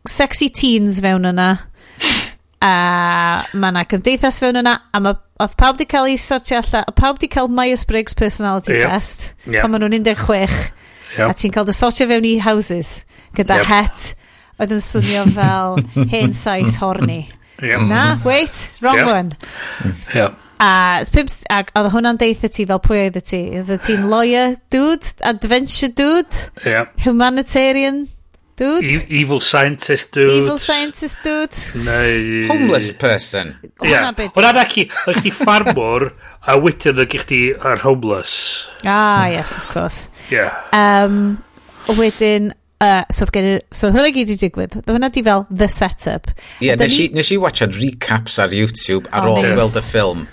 sexy 0.09 0.49
teens 0.53 0.99
fewn 1.03 1.29
yna, 1.31 1.49
a 2.65 2.73
mae 3.53 3.71
yna 3.71 3.85
cymdeithas 3.91 4.39
fewn 4.43 4.61
yna, 4.61 4.75
a 4.91 5.01
mae 5.03 5.17
oedd 5.43 5.55
pawb 5.59 5.79
di 5.79 5.87
cael 5.89 6.09
ei 6.11 6.19
sortio 6.21 6.59
allan, 6.61 6.85
a 6.87 6.93
pawb 6.95 7.19
di 7.21 7.29
cael 7.31 7.49
Myers-Briggs 7.51 8.17
personality 8.17 8.75
yep. 8.75 8.91
test, 8.91 9.31
yep. 9.45 9.63
pan 9.63 9.73
maen 9.73 9.85
nhw'n 9.85 10.05
16, 10.05 10.69
yep. 11.17 11.27
a 11.29 11.33
ti'n 11.33 11.55
cael 11.55 11.67
dy 11.67 11.75
sortio 11.75 12.07
fewn 12.11 12.29
i 12.29 12.37
houses, 12.43 12.93
gyda 13.37 13.61
yep. 13.61 13.71
het, 13.71 14.07
oedd 14.59 14.75
yn 14.75 14.83
swnio 14.83 15.25
fel 15.35 15.79
hen 16.13 16.35
sais 16.35 16.79
horny. 16.83 17.25
Yep. 17.63 17.85
Na, 17.87 18.07
wait, 18.27 18.65
wrong 18.83 18.99
yep. 18.99 19.07
one. 19.07 19.37
Yep. 20.15 20.41
A, 20.61 21.03
pimp, 21.11 21.31
ac 21.51 21.71
oedd 21.75 21.91
hwnna'n 21.93 22.19
deitha 22.21 22.49
ti 22.51 22.65
fel 22.69 22.81
pwy 22.83 23.05
oedd 23.09 23.21
ti? 23.27 23.41
Oedd 23.59 23.71
ti'n 23.85 24.05
lawyer 24.11 24.55
dude, 24.73 25.15
adventure 25.27 25.91
dude, 25.91 26.45
yeah. 26.63 26.87
humanitarian 27.03 28.05
dude. 28.55 28.85
E 28.85 29.01
evil 29.09 29.41
scientist 29.41 30.13
dude. 30.15 30.31
Evil 30.31 30.59
scientist 30.59 31.19
dude. 31.23 31.83
Neu... 31.83 32.47
Homeless 32.47 32.91
person. 32.91 33.55
Yeah. 33.83 34.11
Hwna 34.15 34.53
na 34.55 34.65
chi, 34.69 34.87
oedd 35.09 35.19
chi 35.25 35.33
ffarmwr 35.35 36.09
a 36.47 36.57
wedyn 36.63 37.03
oedd 37.03 37.17
chi 37.27 37.41
ar 37.59 37.83
homeless. 37.83 38.37
Ah, 38.85 39.27
yes, 39.27 39.57
of 39.59 39.67
course. 39.73 40.07
Yeah. 40.31 40.55
Um, 40.71 41.43
wedyn, 41.99 42.53
Uh, 42.83 43.05
so 43.07 43.23
oedd 43.23 43.31
gen 43.31 43.45
i, 43.47 43.51
so 43.71 43.87
oedd 43.87 43.95
hwnna 43.95 44.09
gyd 44.11 44.33
i 44.33 44.35
digwydd 44.39 44.73
oedd 44.81 44.89
hwnna 44.91 45.07
di 45.15 45.21
fel 45.23 45.45
the 45.47 45.69
setup 45.71 46.27
ie 46.59 46.67
yeah, 46.67 46.75
nes, 46.75 46.97
ni... 46.99 47.05
nes 47.15 47.29
i 47.31 47.37
watchan 47.39 47.71
recaps 47.71 48.35
ar 48.43 48.51
YouTube 48.51 49.07
ar 49.15 49.29
oh, 49.29 49.37
ôl 49.37 49.45
nice. 49.45 49.53
gweld 49.55 49.77
y 49.79 49.83
ffilm 49.85 50.25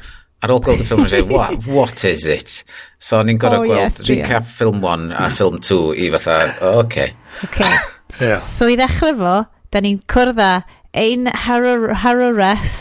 ar 0.42 0.54
ôl 0.56 0.62
gweld 0.66 0.82
y 0.82 0.86
ffilm 0.88 1.06
yn 1.06 1.30
what, 1.30 1.54
what 1.76 2.02
is 2.08 2.24
it 2.26 2.56
so 2.98 3.20
o'n 3.20 3.30
i'n 3.30 3.38
gorau 3.38 3.62
oh, 3.62 3.68
gweld 3.70 3.84
yes, 3.84 4.00
recap 4.08 4.42
yeah. 4.42 4.56
film 4.58 4.82
1 4.82 5.14
a 5.14 5.28
film 5.30 5.60
2 5.62 5.78
i 6.02 6.10
fatha 6.16 6.38
oh, 6.50 6.80
okay. 6.82 7.14
okay. 7.46 7.70
yeah. 8.18 8.34
so 8.42 8.66
i 8.66 8.74
ddechrau 8.80 9.14
fo 9.22 9.36
da 9.70 9.84
ni'n 9.86 10.02
cwrdd 10.10 10.42
â 10.42 10.52
ein 10.98 11.30
harores 11.46 12.76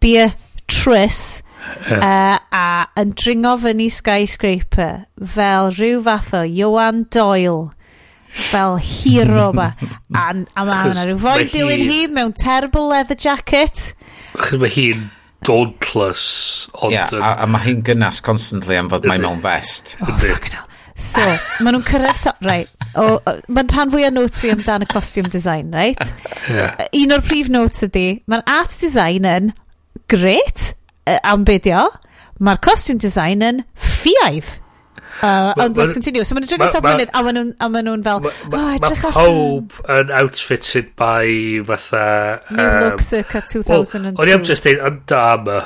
bia 0.00 0.30
tris 0.70 1.42
uh, 1.90 2.38
a 2.38 2.66
yn 3.02 3.12
dringo 3.18 3.56
fyny 3.60 3.90
skyscraper 3.92 5.04
fel 5.34 5.74
rhyw 5.74 6.00
fath 6.06 6.32
o 6.38 6.46
Johan 6.46 7.04
Doyle 7.12 7.74
fel 8.30 8.76
hero 8.78 9.50
ba. 9.56 9.72
A, 10.14 10.30
a 10.30 10.66
mae 10.66 10.84
hwnna 10.88 11.06
rhyw 11.08 11.20
foi 11.22 11.46
dilyn 11.50 11.86
hi 11.90 12.02
mewn 12.10 12.34
terrible 12.38 12.88
leather 12.90 13.18
jacket. 13.18 13.90
Achos 14.38 14.60
mae 14.62 14.70
hi'n 14.74 15.08
dauntless. 15.46 16.26
Ond 16.80 16.94
yeah, 16.94 17.10
a, 17.18 17.36
a 17.44 17.48
mae 17.50 17.66
hi'n 17.68 17.84
gynnas 17.86 18.20
constantly 18.24 18.78
am 18.78 18.90
fod 18.92 19.06
mae 19.10 19.22
mewn 19.22 19.42
vest. 19.44 19.96
Oh, 20.00 20.12
fucking 20.18 20.56
hell. 20.56 20.66
So, 21.00 21.22
maen 21.64 21.78
nhw'n 21.78 21.84
cyrraedd 21.86 22.18
top, 22.20 22.42
right. 22.44 22.68
O, 22.98 23.04
o 23.16 23.34
mae'n 23.48 23.70
rhan 23.72 23.92
fwy 23.92 24.04
o 24.04 24.10
notes 24.12 24.42
fi 24.42 24.50
amdano 24.52 24.88
costume 24.90 25.30
design, 25.32 25.70
right? 25.72 26.12
Yeah. 26.50 26.74
Uh, 26.74 26.88
un 27.00 27.14
o'r 27.16 27.24
prif 27.24 27.48
notes 27.52 27.86
ydy 27.86 28.20
mae'r 28.28 28.44
art 28.50 28.76
design 28.82 29.28
yn 29.28 29.52
great, 30.12 30.74
am 31.06 31.46
beidio. 31.48 31.86
Mae'r 32.40 32.60
costume 32.64 33.00
design 33.00 33.44
yn 33.46 33.62
ffiaidd. 33.80 34.58
Uh, 35.20 35.52
ond 35.56 35.76
let's 35.76 35.92
continue. 35.92 36.24
So 36.24 36.36
maen 36.36 36.46
nhw'n 36.46 36.54
dringo 36.54 36.70
top 36.72 36.86
mynydd 36.86 37.12
a 37.12 37.22
maen 37.68 37.88
nhw'n 37.88 38.04
fel, 38.06 38.22
o, 38.24 38.62
edrych 38.76 39.04
allan. 39.10 39.18
Mae 39.18 39.66
pob 39.68 39.92
yn 39.98 40.14
outfitted 40.22 40.94
by 41.00 41.26
fatha... 41.68 42.06
New 42.50 42.64
um, 42.64 42.78
Look 42.86 43.04
circa 43.04 43.44
2002. 43.44 44.16
O'n 44.16 44.32
i 44.32 44.34
am 44.36 44.46
just 44.48 44.66
dweud, 44.66 44.80
ond 44.88 45.04
da 45.10 45.26
yma. 45.36 45.60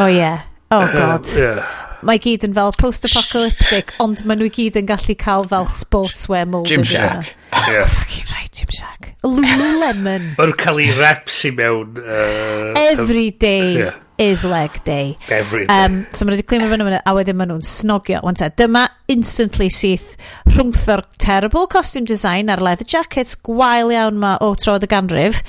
O 0.00 0.08
ie. 0.08 0.32
Oh, 0.70 0.78
oh 0.78 0.82
uh-huh. 0.82 0.98
god. 0.98 1.32
Yeah. 1.36 1.78
Mae 2.06 2.20
gyd 2.22 2.46
yn 2.48 2.56
fel 2.56 2.72
post-apocalyptic, 2.80 3.92
ond 4.00 4.22
maen 4.24 4.40
nhw 4.40 4.48
gyd 4.56 4.78
yn 4.80 4.88
gallu 4.88 5.16
cael 5.20 5.44
fel 5.50 5.66
sportswear 5.68 6.48
mold. 6.48 6.70
Jim 6.70 6.86
Shack. 6.86 7.34
Oh, 7.52 7.66
yeah. 7.68 7.84
Fucking 7.84 8.30
right, 8.32 8.52
Jim 8.56 8.72
Shack. 8.72 9.10
Lululemon. 9.26 10.30
maen 10.38 10.48
nhw'n 10.48 10.60
cael 10.62 10.80
ei 10.80 10.94
reps 10.96 11.42
i 11.44 11.52
mewn... 11.52 12.00
Uh, 12.00 12.72
Every 12.80 13.28
day. 13.36 13.74
Yeah 13.82 13.98
is 14.20 14.44
leg 14.44 14.84
day. 14.84 15.16
Every 15.30 15.66
day. 15.66 15.72
Um, 15.72 16.04
so 16.12 16.26
maen 16.26 16.36
nhw 16.36 16.42
wedi 16.42 16.48
climo 16.50 16.68
fyny 16.68 16.84
fyny, 16.84 16.98
a 17.08 17.12
wedyn 17.16 17.38
maen 17.38 17.48
nhw'n 17.54 17.64
snogio. 17.64 18.20
Wan 18.26 18.36
te, 18.36 18.50
dyma 18.60 18.84
instantly 19.10 19.70
syth 19.72 20.12
rhwngtho'r 20.52 21.06
terrible 21.22 21.64
costume 21.72 22.04
design 22.10 22.52
a'r 22.52 22.60
leather 22.60 22.84
jackets 22.84 23.38
gwael 23.48 23.94
iawn 23.96 24.20
ma 24.20 24.34
o 24.44 24.52
troedd 24.60 24.84
y 24.84 24.90
ganrif, 24.92 25.40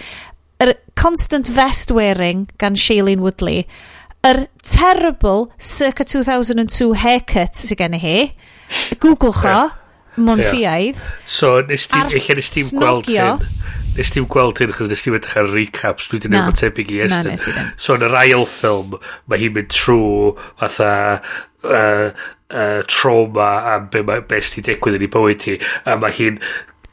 yr 0.64 0.72
constant 0.96 1.52
vest 1.52 1.92
wearing 1.92 2.48
gan 2.64 2.80
Shailene 2.80 3.20
Woodley, 3.26 3.66
yr 4.24 4.46
terrible 4.64 5.50
circa 5.60 6.08
2002 6.08 6.94
haircut 7.04 7.60
sydd 7.60 7.76
gen 7.84 8.00
i 8.00 8.02
hi, 8.02 8.18
Google 9.04 9.36
cho, 9.36 9.52
yeah. 9.52 9.76
monffiaidd. 10.16 10.96
Yeah. 10.96 11.28
So, 11.28 11.58
nes 11.68 11.90
ti, 11.92 12.06
eich 12.08 12.32
nes 12.40 12.56
ti'n 12.56 12.72
gweld 12.80 13.12
hyn 13.12 13.44
nes 13.98 14.12
ti'n 14.14 14.28
gweld 14.32 14.62
hyn 14.62 14.74
achos 14.74 14.92
nes 14.92 15.06
ti'n 15.06 15.18
edrych 15.20 15.38
ar 15.42 15.52
recaps 15.52 16.10
dwi 16.10 16.20
wedi 16.20 16.32
gwneud 16.32 16.60
tebyg 16.60 16.92
i 16.96 17.02
Estyn 17.08 17.40
so 17.76 17.98
yn 17.98 18.08
yr 18.08 18.18
ail 18.24 18.46
ffilm 18.50 18.98
mae 19.28 19.42
hi'n 19.42 19.56
mynd 19.58 19.72
trwy 19.76 20.34
fatha 20.62 20.92
uh, 21.20 22.10
uh, 22.10 22.82
trauma 22.88 23.52
a 23.74 23.80
be, 23.84 24.04
be 24.04 24.44
sy'n 24.44 24.68
digwydd 24.70 25.00
yn 25.00 25.08
ei 25.08 25.16
bywyd 25.16 25.48
hi 25.50 25.58
a 25.86 25.98
mae 26.00 26.16
hi'n 26.18 26.40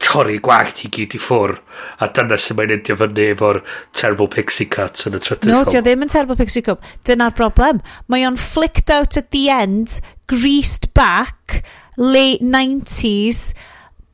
torri 0.08 0.38
gwallt 0.42 0.84
i 0.86 0.90
gyd 0.94 1.16
i 1.18 1.20
ffwr 1.22 1.56
a 2.02 2.08
dyna 2.14 2.38
sy'n 2.40 2.58
mae'n 2.58 2.74
endio 2.78 2.96
fyny 2.98 3.30
efo'r 3.32 3.60
terrible 3.96 4.28
pixie 4.32 4.68
cuts 4.70 5.08
yn 5.08 5.18
y 5.18 5.22
trydydd 5.22 5.50
no, 5.52 5.64
dio 5.68 5.82
ddim 5.84 6.04
yn 6.06 6.12
terrible 6.12 6.38
pixie 6.38 6.64
cut 6.66 6.92
dyna'r 7.08 7.34
broblem. 7.36 7.82
Mae 8.08 8.26
o'n 8.28 8.38
flicked 8.40 8.94
out 8.94 9.18
at 9.20 9.30
the 9.34 9.48
end 9.52 9.98
greased 10.30 10.92
back 10.94 11.62
late 11.98 12.44
90s 12.44 13.52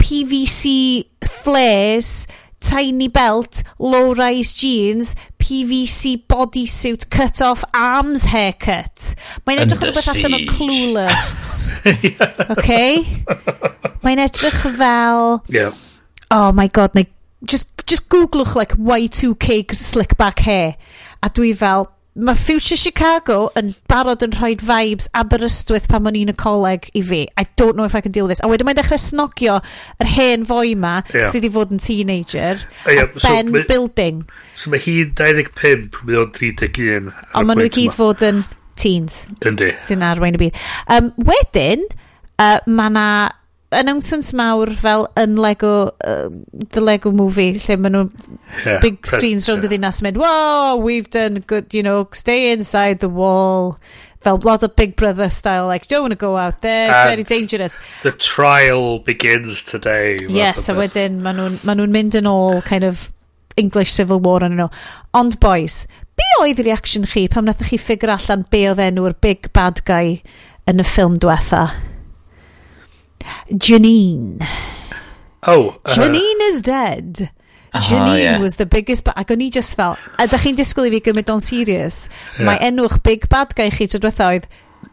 PVC 0.00 1.04
flares 1.24 2.24
tiny 2.64 3.08
belt, 3.12 3.62
low-rise 3.78 4.52
jeans, 4.56 5.14
PVC 5.38 6.16
bodysuit, 6.26 7.08
cut-off 7.12 7.64
arms 7.76 8.24
haircut. 8.32 9.14
Mae'n 9.44 9.64
edrych 9.64 9.84
yn 9.84 9.92
rhywbeth 9.92 10.12
allan 10.14 10.38
o 10.38 10.42
Clueless. 10.50 11.34
okay? 12.56 13.04
Mae'n 14.04 14.24
edrych 14.24 14.62
fel... 14.78 15.42
Yeah. 15.52 15.76
Oh 16.32 16.50
my 16.56 16.66
god, 16.72 16.96
neu 16.96 17.06
just, 17.44 17.68
just 17.86 18.08
googlwch 18.08 18.54
like 18.56 18.72
Y2K 18.80 19.76
slick 19.76 20.16
back 20.16 20.40
hair. 20.40 20.76
A 21.22 21.28
dwi 21.28 21.52
fel, 21.56 21.90
mae 22.14 22.38
Future 22.38 22.78
Chicago 22.78 23.48
yn 23.58 23.72
barod 23.90 24.22
yn 24.22 24.34
rhoi 24.36 24.52
vibes 24.62 25.08
Aberystwyth 25.18 25.88
pan 25.90 26.06
o'n 26.06 26.18
i'n 26.18 26.30
y 26.30 26.34
coleg 26.38 26.86
i 26.94 27.02
fi. 27.02 27.24
I 27.40 27.46
don't 27.58 27.76
know 27.76 27.86
if 27.88 27.96
I 27.98 28.02
can 28.04 28.14
deal 28.14 28.28
with 28.28 28.36
this. 28.36 28.44
A 28.44 28.50
wedyn 28.50 28.68
mae'n 28.68 28.78
dechrau 28.78 29.00
snogio 29.02 29.56
yr 30.02 30.10
hen 30.14 30.46
fwy 30.46 30.76
ma 30.78 31.00
yeah. 31.10 31.26
sydd 31.30 31.48
i 31.48 31.52
fod 31.54 31.74
yn 31.74 31.82
teenager. 31.82 32.62
Yeah, 32.86 33.08
a 33.10 33.18
so 33.18 33.32
Ben 33.34 33.50
ma, 33.50 33.64
Building. 33.66 34.22
So 34.54 34.70
mae 34.70 34.82
hi'n 34.84 35.14
25, 35.18 36.04
mae 36.06 36.20
o'n 36.22 36.34
31. 36.38 37.10
Ond 37.34 37.50
maen 37.50 37.62
nhw 37.64 37.66
i 37.66 37.74
gyd 37.80 37.98
fod 37.98 38.22
yn 38.26 38.44
teens. 38.78 39.24
Yndi. 39.42 39.72
Sy'n 39.82 40.06
arwain 40.06 40.38
y 40.38 40.44
byd. 40.46 40.60
Um, 40.94 41.10
wedyn, 41.26 41.82
uh, 42.38 42.60
mae 42.70 42.94
na 42.94 43.08
announcements 43.76 44.32
mawr 44.36 44.72
fel 44.80 45.06
yn 45.20 45.36
Lego, 45.40 45.90
uh, 46.06 46.30
the 46.74 46.80
Lego 46.80 47.12
movie, 47.12 47.58
lle 47.58 47.76
maen 47.80 47.96
nhw 47.96 48.04
yeah, 48.64 48.80
big 48.82 49.00
pres, 49.02 49.18
screens 49.18 49.48
rownd 49.50 49.64
yeah. 49.64 49.70
y 49.70 49.74
ddinas 49.74 50.00
mynd, 50.04 50.18
wow, 50.20 50.76
we've 50.76 51.10
done 51.10 51.44
good, 51.50 51.74
you 51.74 51.82
know, 51.82 52.06
stay 52.12 52.52
inside 52.52 53.00
the 53.00 53.10
wall. 53.10 53.78
Fel 54.24 54.38
lot 54.40 54.62
of 54.62 54.74
Big 54.74 54.96
Brother 54.96 55.28
style, 55.28 55.66
like, 55.66 55.86
don't 55.86 56.00
want 56.00 56.12
to 56.12 56.16
go 56.16 56.38
out 56.38 56.62
there, 56.62 56.88
it's 56.88 56.96
And 56.96 57.10
very 57.10 57.24
dangerous. 57.24 57.78
The 58.02 58.12
trial 58.12 59.00
begins 59.00 59.62
today. 59.62 60.16
Yes, 60.28 60.70
a 60.70 60.74
wedyn, 60.78 61.20
maen 61.20 61.36
nhw'n 61.36 61.58
ma 61.60 61.74
nhw 61.76 61.90
mynd 61.92 62.16
yn 62.16 62.30
ôl, 62.30 62.62
kind 62.64 62.88
of, 62.88 63.10
English 63.56 63.92
Civil 63.92 64.20
War 64.24 64.42
yn 64.42 64.56
nhw. 64.58 64.68
Ond 65.14 65.38
boys, 65.42 65.84
be 66.18 66.26
oedd 66.40 66.62
reaction 66.66 67.06
chi 67.10 67.26
pam 67.30 67.46
nath 67.46 67.62
chi 67.68 67.78
ffigur 67.78 68.12
allan 68.16 68.46
be 68.50 68.64
oedd 68.70 68.82
enw'r 68.82 69.14
big 69.22 69.50
bad 69.56 69.82
guy 69.86 70.20
yn 70.70 70.82
y 70.82 70.86
ffilm 70.86 71.18
diwetha? 71.20 71.68
Janine. 73.52 74.46
Oh. 75.46 75.78
Uh, 75.84 75.94
Janine 75.94 76.48
is 76.48 76.62
dead. 76.62 77.30
Janine 77.74 78.12
oh, 78.12 78.16
yeah. 78.16 78.38
was 78.38 78.56
the 78.56 78.66
biggest 78.66 79.04
bad... 79.04 79.18
Ac 79.18 79.32
o'n 79.34 79.42
i 79.42 79.48
just 79.50 79.74
fel, 79.74 79.96
ydych 80.22 80.44
chi'n 80.46 80.58
disgwyl 80.58 80.86
i 80.86 80.92
fi 80.94 81.00
gymryd 81.08 81.32
o'n 81.32 81.42
serious? 81.42 82.04
Yeah. 82.36 82.46
Mae 82.46 82.60
enw'ch 82.68 83.00
big 83.02 83.26
bad 83.32 83.56
guy 83.58 83.66
chi 83.74 83.88
trwy 83.90 84.12
oedd 84.12 84.46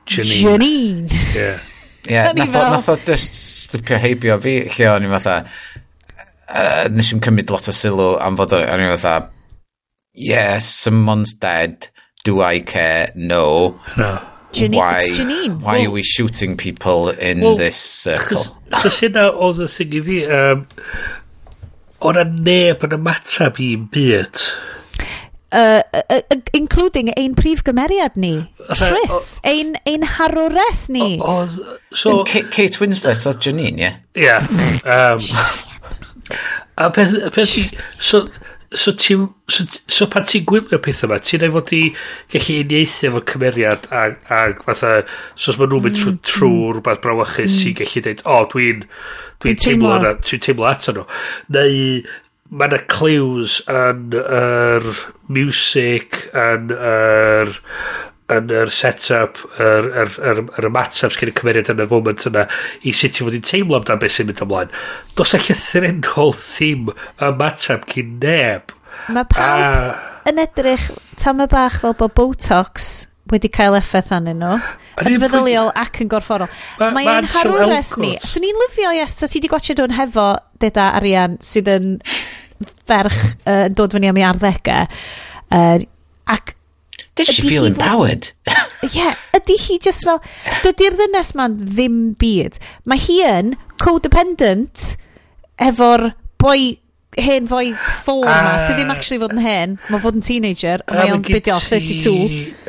Janine. 0.09 0.39
Janine. 0.41 1.19
Yeah. 1.35 1.59
Yeah, 2.09 2.31
nath, 2.33 2.49
fel... 2.49 2.71
nath 2.73 2.89
o 2.89 2.95
just 3.05 3.37
stipio 3.37 3.99
heibio 4.01 4.39
fi, 4.41 4.55
lle 4.73 4.87
o'n 4.89 5.05
i 5.05 5.11
fatha, 5.11 5.35
uh, 6.49 6.87
nes 6.89 7.11
i'n 7.13 7.21
cymryd 7.21 7.53
lot 7.53 7.69
o 7.69 7.75
sylw 7.75 8.15
am 8.25 8.39
fod 8.39 8.57
o'n 8.57 8.81
i 8.81 8.89
fatha, 8.95 9.13
yeah, 10.17 10.57
someone's 10.57 11.35
dead, 11.37 11.91
do 12.25 12.41
I 12.41 12.65
care, 12.65 13.11
no. 13.15 13.77
No. 14.01 14.15
Janine, 14.51 14.75
why, 14.75 14.97
it's 14.97 15.19
Janine. 15.19 15.61
why 15.61 15.79
well, 15.79 15.87
are 15.87 15.91
we 15.91 16.03
shooting 16.03 16.57
people 16.57 17.09
in 17.09 17.41
well, 17.41 17.55
this 17.55 17.77
circle? 17.77 18.43
Chos 18.81 18.99
yna 19.07 19.29
oedd 19.31 19.61
y 19.63 19.67
thing 19.71 19.95
i 19.95 20.01
fi, 20.07 20.17
um, 20.37 20.65
o'n 22.01 22.19
a 22.19 22.25
neb 22.27 22.83
yn 22.87 22.97
ymatab 22.97 23.61
i'n 23.63 23.87
byd. 23.93 24.43
Uh, 25.51 25.83
uh, 25.93 26.01
uh, 26.09 26.37
including 26.55 27.11
ein 27.19 27.35
prif 27.35 27.63
gymeriad 27.67 28.15
ni. 28.15 28.37
Tris, 28.71 29.41
ein, 29.43 29.75
ein 29.87 30.07
harwres 30.17 30.85
ni. 30.89 31.17
O, 31.19 31.41
o, 31.43 31.75
so, 31.91 32.23
Kate, 32.23 32.47
Kate 32.51 32.79
Winslet 32.79 33.25
o 33.27 33.35
Janine, 33.35 33.75
ie? 33.79 33.91
Yeah? 34.27 34.47
Ie. 34.47 34.79
Yeah, 34.85 35.11
um, 35.11 35.19
a 36.77 36.89
peth, 36.89 37.33
peth, 37.35 37.73
so, 37.99 38.29
so 38.73 38.93
ti, 38.93 39.17
so, 39.51 39.65
so 39.87 40.07
pan 40.11 40.25
ti'n 40.27 40.45
gwylio 40.47 40.79
pethau 40.83 41.09
yma, 41.09 41.19
ti'n 41.23 41.43
ei 41.45 41.51
fod 41.51 41.73
i 41.75 41.81
gallu 42.31 42.57
uniaethu 42.63 43.09
efo 43.09 43.21
cymeriad 43.33 43.87
a, 43.91 44.05
a 44.31 44.41
fatha, 44.63 44.93
so 45.35 45.51
os 45.51 45.59
maen 45.59 45.73
nhw'n 45.73 45.85
mynd 45.87 45.99
trwy 45.99 46.13
mm, 46.13 46.17
mm, 46.17 46.25
trw 46.31 46.51
rhywbeth 46.77 47.01
brawachus 47.03 47.57
mm. 47.57 47.61
ti'n 47.65 47.77
gallu 47.81 48.03
dweud, 48.07 48.25
o, 48.25 48.37
oh, 48.37 48.49
dwi'n 48.53 48.83
dwi 49.43 49.55
teimlo, 49.59 49.95
na, 50.03 50.13
dwi'n 50.23 50.45
teimlo 50.47 50.69
ato 50.69 50.95
nhw. 50.95 51.07
Neu 51.57 51.81
mae 52.51 52.67
yna 52.67 52.81
clues 52.91 53.59
yn 53.71 54.15
yr 54.19 54.87
music, 55.31 56.23
yn 56.35 56.71
yr 56.75 57.53
yn 58.31 58.51
yr 58.61 58.71
set-up, 58.73 59.41
yr, 59.59 59.89
yr, 60.03 60.15
yr, 60.31 60.41
yr 60.59 60.67
ymateb 60.69 61.15
sgen 61.15 61.31
y 61.31 61.35
cymeriad 61.37 61.71
yn 61.73 61.83
y 61.83 61.87
foment 61.91 62.25
yna 62.29 62.47
i 62.87 62.93
sut 62.95 63.19
i 63.19 63.25
fod 63.27 63.37
i'n 63.37 63.45
teimlo 63.47 63.79
amdano 63.79 64.01
beth 64.01 64.17
sy'n 64.17 64.29
mynd 64.29 64.43
ymlaen. 64.45 64.73
Dos 65.19 65.35
eich 65.37 65.49
llythrenol 65.49 66.35
ddim 66.39 66.91
ymateb 67.29 67.87
cyn 67.91 68.17
neb. 68.23 68.75
Mae 69.11 69.27
pawb 69.31 69.53
a... 69.55 69.95
yn 70.29 70.41
edrych 70.43 70.91
tam 71.21 71.41
y 71.43 71.49
bach 71.51 71.79
fel 71.81 71.97
bod 71.99 72.13
Botox 72.17 72.91
wedi 73.31 73.49
cael 73.53 73.77
effaith 73.77 74.11
anyn 74.15 74.41
nhw 74.41 74.57
yn 75.07 75.19
feddyliol 75.21 75.71
ac 75.79 76.01
yn 76.03 76.09
gorfforol. 76.11 76.49
Mae 76.81 77.05
ma, 77.05 77.19
ma 77.21 77.33
harwres 77.35 77.93
ni. 78.01 78.15
So 78.25 78.41
ni'n 78.43 78.59
lyfio, 78.65 78.91
yes, 78.97 79.15
so 79.17 79.29
ti 79.29 79.39
wedi 79.39 79.51
gwachio 79.51 79.77
hwn 79.79 79.95
hefo 79.95 80.33
deda 80.61 80.91
arian 80.97 81.37
sydd 81.45 81.69
yn 81.71 81.93
ferch 82.89 83.21
yn 83.49 83.77
dod 83.77 83.95
fyny 83.95 84.09
am 84.11 84.19
ei 84.19 84.27
arddegau. 84.27 84.89
Uh, 85.51 85.79
ac 86.31 86.55
Did 87.15 87.27
she 87.27 87.43
feel 87.43 87.65
empowered? 87.65 88.31
yeah, 88.95 89.15
ydy 89.35 89.57
hi 89.59 89.77
just 89.83 90.05
fel, 90.07 90.21
dydy'r 90.63 90.95
ddynes 90.99 91.33
ma'n 91.37 91.57
ddim 91.59 91.97
byd. 92.21 92.59
Mae 92.87 93.01
hi 93.03 93.19
yn 93.27 93.55
codependent 93.81 94.93
efo'r 95.61 96.11
boi 96.41 96.77
hen 97.19 97.47
fwy 97.51 97.73
ffôr 97.75 98.23
uh, 98.23 98.35
ma, 98.45 98.53
sydd 98.61 98.77
ddim 98.79 98.91
actually 98.93 99.19
fod 99.19 99.33
yn 99.35 99.41
hen, 99.43 99.73
mae 99.91 99.99
fod 99.99 100.15
yn 100.15 100.23
teenager, 100.23 100.83
a 100.87 100.95
mae 100.95 101.11
o'n 101.11 101.25
bydio 101.25 101.57
32. 101.59 102.13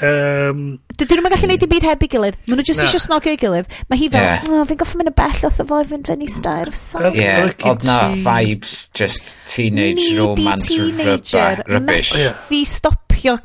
Um, 0.03 0.65
Dydyn 0.99 1.23
nhw'n 1.23 1.35
gallu 1.37 1.51
neud 1.53 1.63
i 1.63 1.69
byd 1.71 1.87
heb 1.87 2.03
i 2.03 2.09
gilydd, 2.11 2.41
maen 2.49 2.59
nhw 2.59 2.67
jyst 2.67 2.83
no. 2.83 2.89
eisiau 2.89 3.05
snogio 3.05 3.37
i 3.37 3.39
gilydd. 3.41 3.71
Mae 3.91 4.01
hi 4.03 4.11
fel, 4.13 4.27
yeah. 4.27 4.51
oh, 4.51 4.67
fi'n 4.69 4.81
goffi 4.83 4.99
mynd 4.99 5.13
y 5.13 5.15
bell 5.23 5.47
oedd 5.47 5.63
i 5.63 5.87
fynd 5.93 6.11
fyny 6.11 6.29
stair 6.31 6.73
of 6.73 6.79
song. 6.79 7.07
Ie, 7.15 7.31
oedd 7.71 7.87
na 7.87 8.01
vibes 8.27 8.77
just 8.99 9.39
teenage 9.47 10.03
Needy 10.03 10.19
romance 10.19 10.69
teenager, 10.69 11.63
rubbish. 11.71 12.13
Methu 12.19 12.63
stopio 12.69 13.39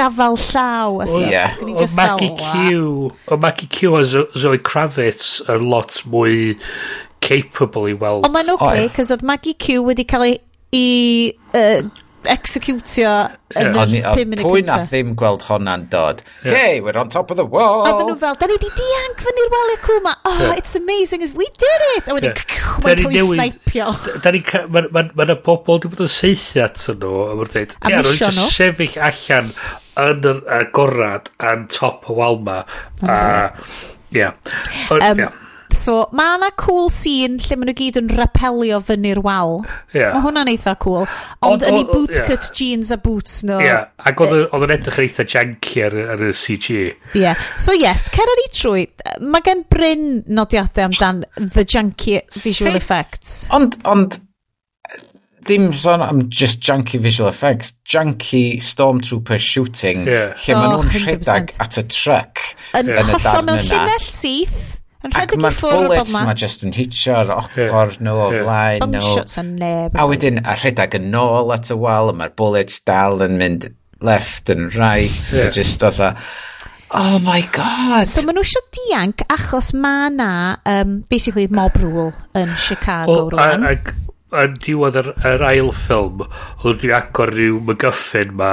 gafal 0.00 0.38
llaw. 0.50 1.00
O, 1.04 1.22
yeah. 1.22 1.56
o 1.60 1.88
Maggie 1.96 2.34
Q, 2.40 3.12
o 3.28 3.40
Maggie 3.40 3.70
Q 3.70 3.96
a 4.00 4.04
Zoe 4.08 4.60
Kravitz 4.64 5.38
yn 5.52 5.68
lot 5.70 6.02
mwy 6.10 6.54
capable 7.24 7.88
i 7.90 7.96
weld. 7.96 8.24
Ond 8.26 8.34
mae'n 8.34 8.54
oce, 8.56 8.62
okay, 8.64 8.92
cos 8.96 9.12
oedd 9.14 9.26
Maggie 9.26 9.56
Q 9.60 9.82
wedi 9.86 10.08
cael 10.08 10.30
ei 10.30 10.38
i 10.70 11.34
uh, 11.58 11.82
executio 12.28 13.10
yn 13.56 13.72
yeah. 13.74 13.78
y 13.80 14.00
5 14.04 14.28
munud 14.28 14.44
Pwy 14.44 14.62
na 14.66 14.76
ddim 14.84 15.14
gweld 15.18 15.42
honna'n 15.48 15.86
dod. 15.90 16.20
Yeah. 16.44 16.54
Hey, 16.54 16.80
we're 16.84 16.98
on 17.00 17.08
top 17.08 17.30
of 17.32 17.38
the 17.40 17.46
wall. 17.46 17.86
A 17.88 17.94
dyn 17.96 18.10
nhw 18.12 18.18
fel, 18.20 18.36
da 18.38 18.48
ni 18.50 18.58
di 18.60 18.68
dianc 18.76 19.24
fyny'r 19.24 19.50
wal 19.54 19.72
i'r 19.72 19.82
cwma. 19.86 20.14
Oh, 20.28 20.36
yeah. 20.42 20.58
it's 20.60 20.76
amazing. 20.76 21.24
We 21.34 21.48
did 21.56 21.86
it. 21.96 22.10
A 22.12 22.16
wedyn, 22.18 22.36
yeah. 22.36 22.76
mae'n 22.84 23.02
cael 23.06 23.16
ei 23.16 23.26
snaipio 23.32 23.88
Da 24.24 24.34
ni, 24.36 24.42
mae 24.68 25.26
yna 25.26 25.38
pobl 25.46 25.78
wedi 25.78 25.92
bod 25.94 26.04
yn 26.06 26.12
seithi 26.12 26.62
at 26.64 26.82
nhw. 26.92 27.14
A 27.24 27.38
mae'n 27.40 27.54
dweud, 27.56 27.76
ia, 27.88 28.02
nhw'n 28.04 28.20
just 28.20 28.58
sefyll 28.58 29.00
allan 29.08 29.54
yn 29.98 30.26
yr 30.32 30.42
agorad 30.60 31.30
yn 31.52 31.68
top 31.72 32.08
y 32.10 32.16
wal 32.16 32.40
ma 32.46 32.62
a 33.06 33.20
ia 34.14 34.32
um, 34.90 35.18
yeah. 35.18 35.32
so 35.74 36.08
mae 36.16 36.36
yna 36.36 36.50
cool 36.58 36.88
scene 36.94 37.38
lle 37.42 37.58
maen 37.58 37.70
nhw 37.70 37.76
gyd 37.78 37.98
yn 38.00 38.10
rapelio 38.18 38.80
fyny'r 38.86 39.20
wal 39.26 39.60
yeah. 39.94 40.14
mae 40.14 40.22
hwnna'n 40.24 40.50
eitha 40.52 40.74
cool 40.82 41.06
ond 41.46 41.66
yn 41.66 41.78
ei 41.80 41.86
bootcut 41.90 42.46
yeah. 42.46 42.54
jeans 42.58 42.90
a 42.94 42.98
boots 43.02 43.40
nhw 43.44 43.58
no. 43.58 43.66
yeah. 43.66 43.90
ac 44.06 44.22
oedd 44.24 44.66
yn 44.66 44.74
edrych 44.76 44.98
yn 44.98 45.06
eitha 45.08 45.26
janky 45.34 45.84
ar, 45.86 45.98
ar 46.16 46.24
y 46.30 46.32
CG 46.34 46.80
yeah. 47.18 47.38
so 47.58 47.76
yes 47.76 48.06
cer 48.10 48.34
ni 48.42 48.48
trwy 48.54 48.88
mae 49.20 49.46
gen 49.46 49.62
Bryn 49.70 50.08
nodiadau 50.30 50.90
amdan 50.90 51.22
the 51.36 51.66
janky 51.66 52.18
visual 52.34 52.74
Sut? 52.74 52.82
effects 52.82 53.38
ond 53.54 53.78
ond 53.90 54.18
ddim 55.40 55.70
son 55.76 56.02
am 56.04 56.28
just 56.28 56.60
junky 56.62 57.00
visual 57.00 57.28
effects, 57.28 57.72
junky 57.84 58.60
stormtrooper 58.62 59.38
shooting, 59.38 60.06
yeah. 60.06 60.34
lle 60.36 60.56
oh, 60.56 60.60
maen 60.60 60.74
nhw'n 60.76 61.06
rhedeg 61.06 61.54
at 61.62 61.78
y 61.80 61.86
truck 61.90 62.44
yn, 62.76 62.90
yn 62.90 63.00
y 63.00 63.16
darn 63.16 63.24
yna. 63.24 63.46
mewn 63.48 63.64
llinell 63.68 64.06
syth. 64.06 64.60
Yn 65.00 65.14
Ac 65.16 65.32
mae'r 65.40 65.56
bullets 65.56 66.12
ma 66.12 66.34
just 66.36 66.60
yn 66.66 66.74
hitio 66.76 67.14
ar 67.22 67.30
ochr 67.38 67.94
nhw 68.04 68.18
o 68.20 68.26
flaen 68.34 68.98
nhw. 68.98 69.86
A 69.96 70.04
wedyn 70.10 70.42
a 70.44 70.58
rhedeg 70.60 70.98
yn 70.98 71.16
ôl 71.16 71.54
at 71.56 71.72
y 71.72 71.78
wal, 71.80 72.12
a 72.12 72.16
mae'r 72.18 72.36
bullets 72.36 72.82
dal 72.84 73.24
yn 73.24 73.38
mynd 73.40 73.70
left 74.04 74.52
and 74.52 74.74
right. 74.76 75.32
Yeah. 75.32 75.48
Just 75.56 75.84
oedd 75.88 76.00
Oh 76.90 77.20
my 77.22 77.40
god. 77.54 78.08
So 78.10 78.24
maen 78.26 78.34
nhw 78.34 78.42
eisiau 78.42 78.64
dianc 78.74 79.22
achos 79.30 79.70
mae 79.78 80.10
na 80.10 80.30
um, 80.66 80.96
basically 81.08 81.46
mob 81.46 81.76
rule 81.78 82.10
yn 82.34 82.50
Chicago 82.58 83.12
well, 83.12 83.28
rwan. 83.30 83.66
Ac 83.70 83.94
yn 84.30 84.54
diwedd 84.62 84.96
yr, 85.00 85.08
yr 85.26 85.42
ail 85.42 85.72
ffilm, 85.74 86.22
oedd 86.62 86.84
wedi 86.84 86.92
agor 86.94 87.32
rhyw 87.34 87.58
mygyffin 87.66 88.34
ma, 88.38 88.50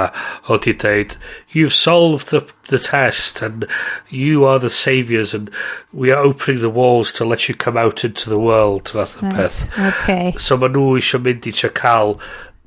oedd 0.48 0.66
wedi 0.66 0.74
dweud, 0.82 1.16
you've 1.54 1.76
solved 1.76 2.32
the, 2.32 2.42
the 2.72 2.80
test, 2.82 3.42
and 3.42 3.66
you 4.10 4.44
are 4.44 4.58
the 4.58 4.70
saviours, 4.70 5.34
and 5.34 5.50
we 5.92 6.10
are 6.10 6.22
opening 6.22 6.60
the 6.60 6.70
walls 6.70 7.12
to 7.12 7.24
let 7.24 7.48
you 7.48 7.54
come 7.54 7.76
out 7.76 8.04
into 8.04 8.28
the 8.28 8.40
world, 8.40 8.88
fath 8.88 9.22
o 9.22 9.30
peth. 9.30 9.68
Okay. 9.92 10.34
So 10.38 10.58
ma 10.58 10.70
nhw 10.72 10.98
eisiau 10.98 11.22
mynd 11.22 11.46
i 11.46 11.54
eisiau 11.54 11.74
cael 11.78 12.16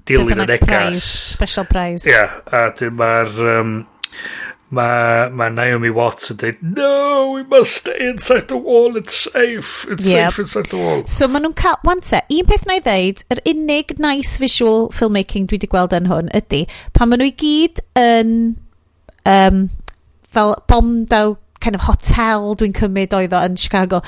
dilyn 0.08 0.46
yn 0.46 0.56
egas. 0.58 1.04
Special 1.36 1.68
prize. 1.68 2.08
Yeah, 2.08 2.40
a 2.48 2.70
dyma'r... 2.80 3.34
Um, 3.60 3.74
mae 4.72 5.28
ma 5.36 5.50
Naomi 5.52 5.92
Watts 5.92 6.32
yn 6.32 6.40
dweud, 6.40 6.62
no, 6.64 7.32
we 7.36 7.44
must 7.44 7.82
stay 7.82 7.98
inside 8.08 8.48
the 8.48 8.58
wall, 8.58 8.96
it's 8.96 9.28
safe, 9.28 9.86
it's 9.92 10.08
yep. 10.08 10.32
safe 10.32 10.40
inside 10.46 10.72
the 10.72 10.80
wall. 10.80 11.04
So 11.06 11.28
maen 11.28 11.46
nhw'n 11.46 11.58
cael, 11.60 11.78
wante, 11.88 12.22
un 12.24 12.48
peth 12.48 12.66
na 12.70 12.80
i 12.80 12.84
ddeud, 12.86 13.26
yr 13.36 13.44
unig 13.52 13.98
nice 14.00 14.40
visual 14.42 14.88
filmmaking 14.96 15.50
dwi 15.52 15.60
wedi 15.60 15.72
gweld 15.72 15.96
yn 15.98 16.08
hwn 16.12 16.32
ydy, 16.38 16.64
pan 16.96 17.12
maen 17.12 17.24
nhw 17.24 17.32
i 17.34 17.38
gyd 17.44 17.84
yn, 18.00 18.36
um, 19.28 19.64
fel 20.32 20.56
bom 20.72 20.94
kind 21.62 21.78
of 21.78 21.86
hotel 21.86 22.52
dwi'n 22.60 22.74
cymryd 22.76 23.14
oedd 23.16 23.36
o 23.38 23.42
yn 23.46 23.58
Chicago. 23.60 24.02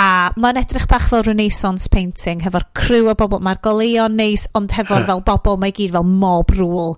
A 0.00 0.30
mae'n 0.40 0.60
edrych 0.60 0.86
bach 0.90 1.08
fel 1.10 1.24
Renaissance 1.26 1.90
painting, 1.92 2.42
hefo'r 2.44 2.66
crew 2.78 3.10
o 3.10 3.14
bobl, 3.18 3.40
mae'r 3.44 3.60
goleo'n 3.64 4.16
neis, 4.18 4.46
ond 4.58 4.74
hefo'r 4.76 5.06
fel 5.08 5.24
bobl, 5.26 5.58
mae 5.60 5.74
gyd 5.76 5.94
fel 5.96 6.06
mob 6.06 6.52
rŵl. 6.56 6.94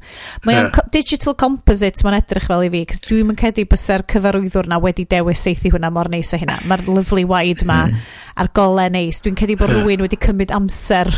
Mae'n 0.48 0.70
co 0.76 0.84
digital 0.94 1.36
composite 1.40 2.04
mae'n 2.04 2.18
edrych 2.20 2.48
fel 2.50 2.66
i 2.66 2.72
fi, 2.72 2.84
cos 2.90 3.02
dwi'n 3.06 3.32
yn 3.34 3.40
cedi 3.42 3.66
bysau'r 3.70 4.06
cyfarwyddwr 4.12 4.68
na 4.70 4.80
wedi 4.82 5.06
dewis 5.08 5.42
seithi 5.42 5.72
hwnna 5.72 5.92
mor 5.94 6.12
neis 6.12 6.34
a 6.36 6.40
hynna. 6.42 6.58
Mae'r 6.68 6.84
lovely 6.90 7.24
wide 7.28 7.66
ma, 7.68 7.86
hmm. 7.88 8.12
a'r 8.36 8.52
golau 8.56 8.92
neis. 8.92 9.22
Dwi'n 9.24 9.38
cedi 9.40 9.58
bod 9.60 9.72
rhywun 9.72 10.04
wedi 10.04 10.20
cymryd 10.20 10.54
amser 10.54 11.10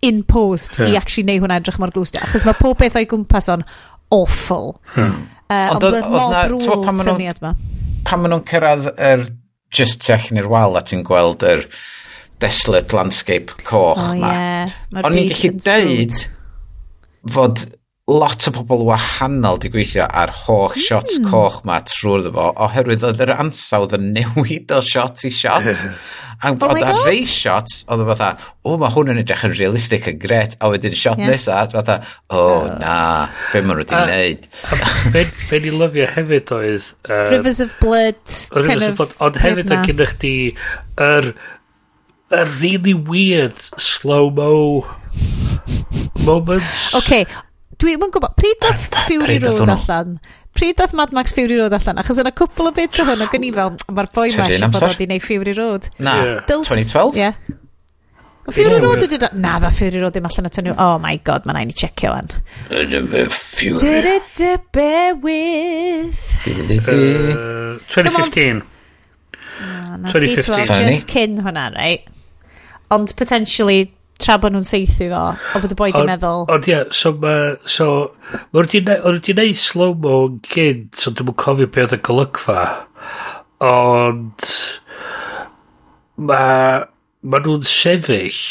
in 0.00 0.22
post 0.22 0.78
i 0.78 0.94
actually 0.94 1.26
neu 1.26 1.42
hwnna 1.42 1.58
edrych 1.58 1.80
mor 1.82 1.90
glwstio. 1.94 2.22
Achos 2.22 2.44
mae 2.46 2.54
pob 2.58 2.78
beth 2.78 2.98
o'i 3.00 3.08
gwmpas 3.10 3.50
o'n 3.50 3.64
awful. 4.14 4.76
Uh, 4.94 5.74
ond 5.74 5.88
oedd 5.88 5.98
na, 6.06 6.44
ti'n 6.54 6.86
pan 6.86 6.96
ma 6.96 7.08
nhw'n 7.08 7.66
pan 8.06 8.22
maen 8.22 8.34
nhw'n 8.34 8.46
cyrraedd 8.48 8.90
yr 8.94 9.26
just 9.74 10.02
tu 10.04 10.14
allan 10.14 10.42
i'r 10.42 10.50
wal 10.50 10.78
a 10.78 10.84
ti'n 10.84 11.04
gweld 11.06 11.44
yr 11.46 11.64
desolate 12.42 12.94
landscape 12.94 13.56
coch 13.66 14.02
oh, 14.02 14.14
ma. 14.18 14.32
Yeah. 14.32 14.76
O'n 15.02 15.18
i'n 15.18 15.32
gallu 15.32 15.52
dweud 15.58 16.16
fod 17.34 17.64
lot 18.08 18.48
o 18.48 18.52
bobl 18.56 18.86
wahanol 18.88 19.58
di 19.60 19.68
gweithio 19.72 20.06
ar 20.08 20.32
holl 20.44 20.72
mm. 20.72 20.84
shots 20.86 21.18
coch 21.26 21.60
ma 21.68 21.80
trwy'r 21.84 22.30
fo 22.32 22.46
oherwydd 22.66 23.04
oedd 23.04 23.20
yr 23.26 23.34
ansawdd 23.36 23.92
yn 23.98 24.08
newid 24.16 24.72
o 24.72 24.80
shot 24.84 25.26
i 25.28 25.32
shot 25.34 25.68
a 26.38 26.52
oh 26.54 26.64
oedd 26.70 26.86
ar 26.86 27.02
rei 27.04 27.20
shots 27.28 27.82
oedd 27.90 28.04
o 28.04 28.06
fatha 28.08 28.30
o 28.64 28.78
mae 28.80 28.94
hwn 28.94 29.12
yn 29.12 29.20
edrych 29.24 29.44
yn 29.48 29.56
realistic 29.58 30.08
yn 30.08 30.22
gret 30.22 30.56
a 30.62 30.70
wedyn 30.72 30.96
shot 30.96 31.20
yeah. 31.20 31.34
nesa 31.34 31.58
a 31.60 31.66
fatha 31.74 31.98
o 32.30 32.40
oh, 32.40 32.70
na 32.80 32.96
be 33.52 33.60
maen 33.60 33.82
nhw 33.82 33.84
wedi 33.84 34.00
wneud 34.00 34.48
be 35.50 35.62
ni 35.66 35.74
lyfio 35.82 36.08
hefyd 36.14 36.54
oedd 36.56 36.88
uh, 37.10 37.28
Rivers 37.34 37.60
of 37.66 37.76
Blood 37.82 38.22
Rivers 38.56 38.88
of 38.88 39.00
Blood 39.02 39.16
ond 39.28 39.40
hefyd 39.44 39.74
oedd 39.76 39.88
gyda 39.90 40.08
chdi 40.14 40.34
yr 41.10 41.32
yr 42.28 42.54
really 42.60 42.92
weird 42.92 43.56
slow-mo 43.80 44.84
moments. 46.24 46.94
OK, 46.94 47.26
Dwi'n 47.78 48.02
yn 48.02 48.10
gwybod, 48.10 48.32
pryd 48.34 48.58
dath 48.62 48.88
Fury 49.06 49.36
Road 49.42 49.68
allan? 49.70 50.16
Pryd 50.58 50.76
dath 50.80 50.94
Mad 50.98 51.12
Max 51.14 51.34
Fury 51.36 51.54
Road 51.60 51.74
allan? 51.76 52.00
Achos 52.02 52.18
yna 52.18 52.32
cwpl 52.34 52.70
o 52.70 52.72
bits 52.74 52.98
o 52.98 53.04
hwn 53.06 53.22
o 53.22 53.28
gynni 53.30 53.52
fel, 53.54 53.70
mae'r 53.94 54.08
boi 54.16 54.26
ma 54.34 54.48
eisiau 54.48 54.72
bod 54.74 54.86
wedi 54.88 55.06
neud 55.12 55.22
Fury 55.22 55.54
Road. 55.54 55.86
Na, 56.02 56.16
yeah. 56.18 56.40
2012? 56.50 57.20
Yeah. 57.20 57.34
Fury 58.50 58.80
Road 58.82 59.04
ydy... 59.06 59.20
Na, 59.38 59.52
dda 59.62 59.70
Fury 59.76 60.00
Road 60.02 60.16
ddim 60.16 60.26
allan 60.26 60.48
o 60.48 60.50
tynnu. 60.56 60.72
Oh 60.80 60.96
my 61.02 61.14
god, 61.22 61.46
mae'n 61.46 61.60
ein 61.60 61.70
i 61.70 61.76
checio 61.78 62.10
fan. 62.16 62.28
Fury. 63.36 64.16
Bear 64.74 65.14
with. 65.22 66.18
2015. 66.48 68.64
2015. 70.08 70.88
Just 70.88 71.06
cyn 71.12 71.38
hwnna, 71.44 71.68
right? 71.76 72.02
Ond 72.90 73.14
potentially 73.18 73.92
tra 74.18 74.36
bod 74.42 74.54
nhw'n 74.54 74.66
seithi 74.66 75.08
fo, 75.12 75.22
o 75.54 75.62
bod 75.62 75.74
y 75.74 75.78
boi 75.78 75.90
di 75.94 76.02
meddwl. 76.08 76.46
Ond 76.50 76.66
ie, 76.68 76.74
yeah, 76.74 76.88
so, 76.94 77.12
ma, 77.22 77.34
so, 77.62 77.88
ma 78.52 78.64
wedi 78.64 78.82
neud 79.38 79.58
slow-mo 79.58 80.14
yn 80.26 80.40
gynt, 80.48 80.98
so 80.98 81.12
dwi'n 81.14 81.36
cofio 81.38 81.70
be 81.70 81.84
oedd 81.84 81.94
y 81.94 82.00
golygfa, 82.08 82.64
ond 83.64 84.48
ma, 86.18 86.42
ma 87.22 87.42
nhw'n 87.44 87.66
sefyll, 87.68 88.42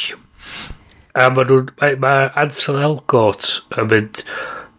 a 1.18 1.28
ma 1.36 1.46
nhw'n, 1.50 1.74
ma, 1.82 1.92
ma 2.06 2.16
Ansel 2.40 2.80
Elgort 2.88 3.58
yn 3.76 3.92
mynd, 3.92 4.24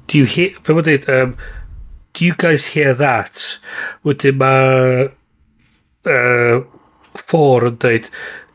do 0.09 0.23
you 0.23 0.31
hear, 0.31 0.57
be 0.65 0.73
ma'n 0.73 0.89
dweud, 0.89 1.09
um, 1.13 1.37
do 2.17 2.25
you 2.25 2.35
guys 2.41 2.73
hear 2.73 2.97
that? 2.97 3.45
Wedyn 4.09 4.41
ma, 4.41 4.53
uh, 6.09 6.65
Four 7.19 7.65
yn 7.67 7.79
dweud, 7.83 8.07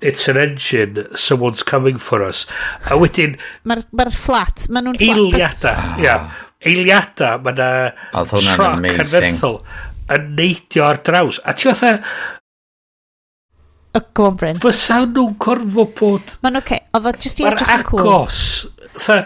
it's 0.04 0.28
an 0.28 0.38
engine, 0.38 1.08
someone's 1.16 1.64
coming 1.64 1.98
for 1.98 2.22
us. 2.24 2.46
A 2.92 3.00
wedyn... 3.00 3.38
Mae'r 3.64 3.84
ma, 3.88 4.04
r, 4.04 4.12
ma 4.12 4.12
fflat, 4.12 4.68
maen 4.70 4.90
nhw'n 4.90 5.00
fflat. 5.00 5.24
Eiliada, 5.24 5.74
ia. 5.96 6.04
Yeah. 6.04 6.30
Eiliada, 6.64 7.34
mae 7.44 7.56
yna 7.56 7.72
truck 8.30 8.86
hanferthol 8.86 9.60
yn 10.14 10.30
neidio 10.38 10.86
ar 10.90 11.02
draws. 11.08 11.40
A 11.48 11.56
ti 11.56 11.72
fatha... 11.72 11.98
Oh, 13.94 14.02
go 14.18 14.30
on, 14.32 14.38
Bryn. 14.40 14.62
Fysa 14.62 15.04
nhw'n 15.06 15.36
gorfod 15.42 15.92
bod... 16.00 16.38
Mae'n 16.44 16.60
oce, 16.60 16.80
okay. 16.80 16.88
oedd 17.00 17.20
just 17.24 17.42
i 17.44 17.48
edrych 17.50 17.76
yn 17.76 17.86
cool. 17.92 18.04
agos. 18.04 18.40
Tha, 19.00 19.20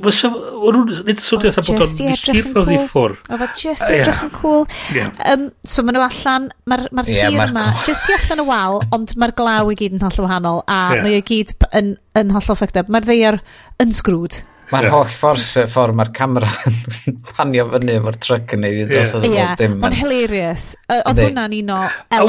Fysa, 0.00 0.30
o'n 0.30 0.76
nhw'n 0.76 1.06
nid 1.08 1.20
y 1.20 1.24
swnio 1.24 1.50
atho 1.52 1.64
bod 1.66 1.82
o'n 1.84 1.94
mysteriol 2.08 2.70
i 2.72 2.78
ffwr. 2.84 3.16
Oedd 3.28 3.44
o 3.44 3.48
just 3.58 3.86
i 3.88 3.98
edrych 3.98 4.22
yn 4.26 4.32
cool. 4.36 4.66
Yeah. 4.96 5.10
Um, 5.28 5.48
so 5.64 5.84
maen 5.84 5.98
nhw 5.98 6.06
allan, 6.06 6.50
mae'r 6.70 6.86
ma 6.96 7.04
tir 7.06 7.18
yeah, 7.18 7.48
yma, 7.48 7.66
just 7.86 8.06
ti 8.06 8.16
allan 8.16 8.44
y 8.44 8.46
wal, 8.48 8.80
ond 8.96 9.16
mae'r 9.20 9.34
glaw 9.38 9.72
i 9.72 9.78
gyd 9.80 9.98
yn 9.98 10.04
holl 10.06 10.24
wahanol, 10.26 10.62
a 10.66 10.80
yeah. 10.96 11.04
mae 11.06 11.20
o 11.20 11.26
gyd 11.32 11.54
yn, 11.76 11.94
yn 12.20 12.32
hollol 12.36 12.58
ffected. 12.60 12.92
Mae'r 12.92 13.08
ddeiar 13.08 13.40
yn 13.82 13.94
sgrwd. 13.96 14.40
Mae'r 14.70 14.86
yeah. 14.86 14.94
holl 14.94 15.08
ffordd, 15.10 15.46
ffordd 15.72 15.96
mae'r 15.98 16.10
camera 16.14 16.48
yn 17.10 17.16
panio 17.26 17.64
fyny 17.72 17.96
efo'r 17.96 18.18
truck 18.22 18.54
yn 18.54 18.62
neud 18.62 18.76
i 18.78 18.84
dros 18.86 19.14
yeah. 19.16 19.32
yeah. 19.34 19.54
dim. 19.58 19.74
Mae'n 19.82 19.96
hilarious. 19.98 20.66
Oedd 20.94 21.22
hwnna'n 21.24 21.56
un 21.58 21.72
o 21.74 21.78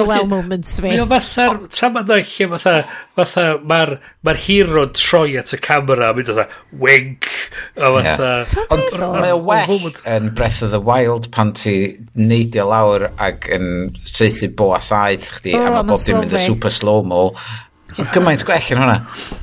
LOL 0.02 0.30
moments 0.32 0.74
fi. 0.80 0.90
Mae 0.90 1.04
o 1.04 1.08
fatha, 1.12 1.46
ma'n 1.94 2.02
yna 2.02 2.18
lle 2.18 2.48
fatha, 2.56 2.76
fatha 3.20 3.46
mae'r 3.74 3.94
ma 4.26 4.36
hero 4.46 4.88
troi 4.98 5.38
at 5.42 5.54
y 5.54 5.62
camera 5.62 6.10
a 6.10 6.18
mynd 6.18 6.32
fatha, 6.32 6.48
e, 6.48 6.80
wink, 6.82 7.30
a 7.78 7.94
fatha... 8.00 8.32
Ond 8.74 8.98
mae 9.22 9.36
o 9.36 9.42
well 9.46 9.92
yn 10.10 10.32
Breath 10.38 10.64
of 10.66 10.74
the 10.74 10.82
Wild 10.82 11.30
pan 11.36 11.54
ti 11.58 11.76
neidio 12.18 12.66
lawr 12.72 13.12
ac 13.22 13.52
yn 13.54 13.68
seithi 14.08 14.50
bo 14.50 14.72
a 14.74 14.82
saith 14.82 15.30
chdi 15.38 15.54
oh, 15.60 15.68
a 15.68 15.76
mae 15.78 15.88
bob 15.94 16.02
dim 16.02 16.24
yn 16.24 16.34
y 16.34 16.42
super 16.42 16.74
slow-mo. 16.74 17.28
Gymaint 17.92 18.48
gwell 18.48 18.74
yn 18.74 18.82
hwnna. 18.82 19.00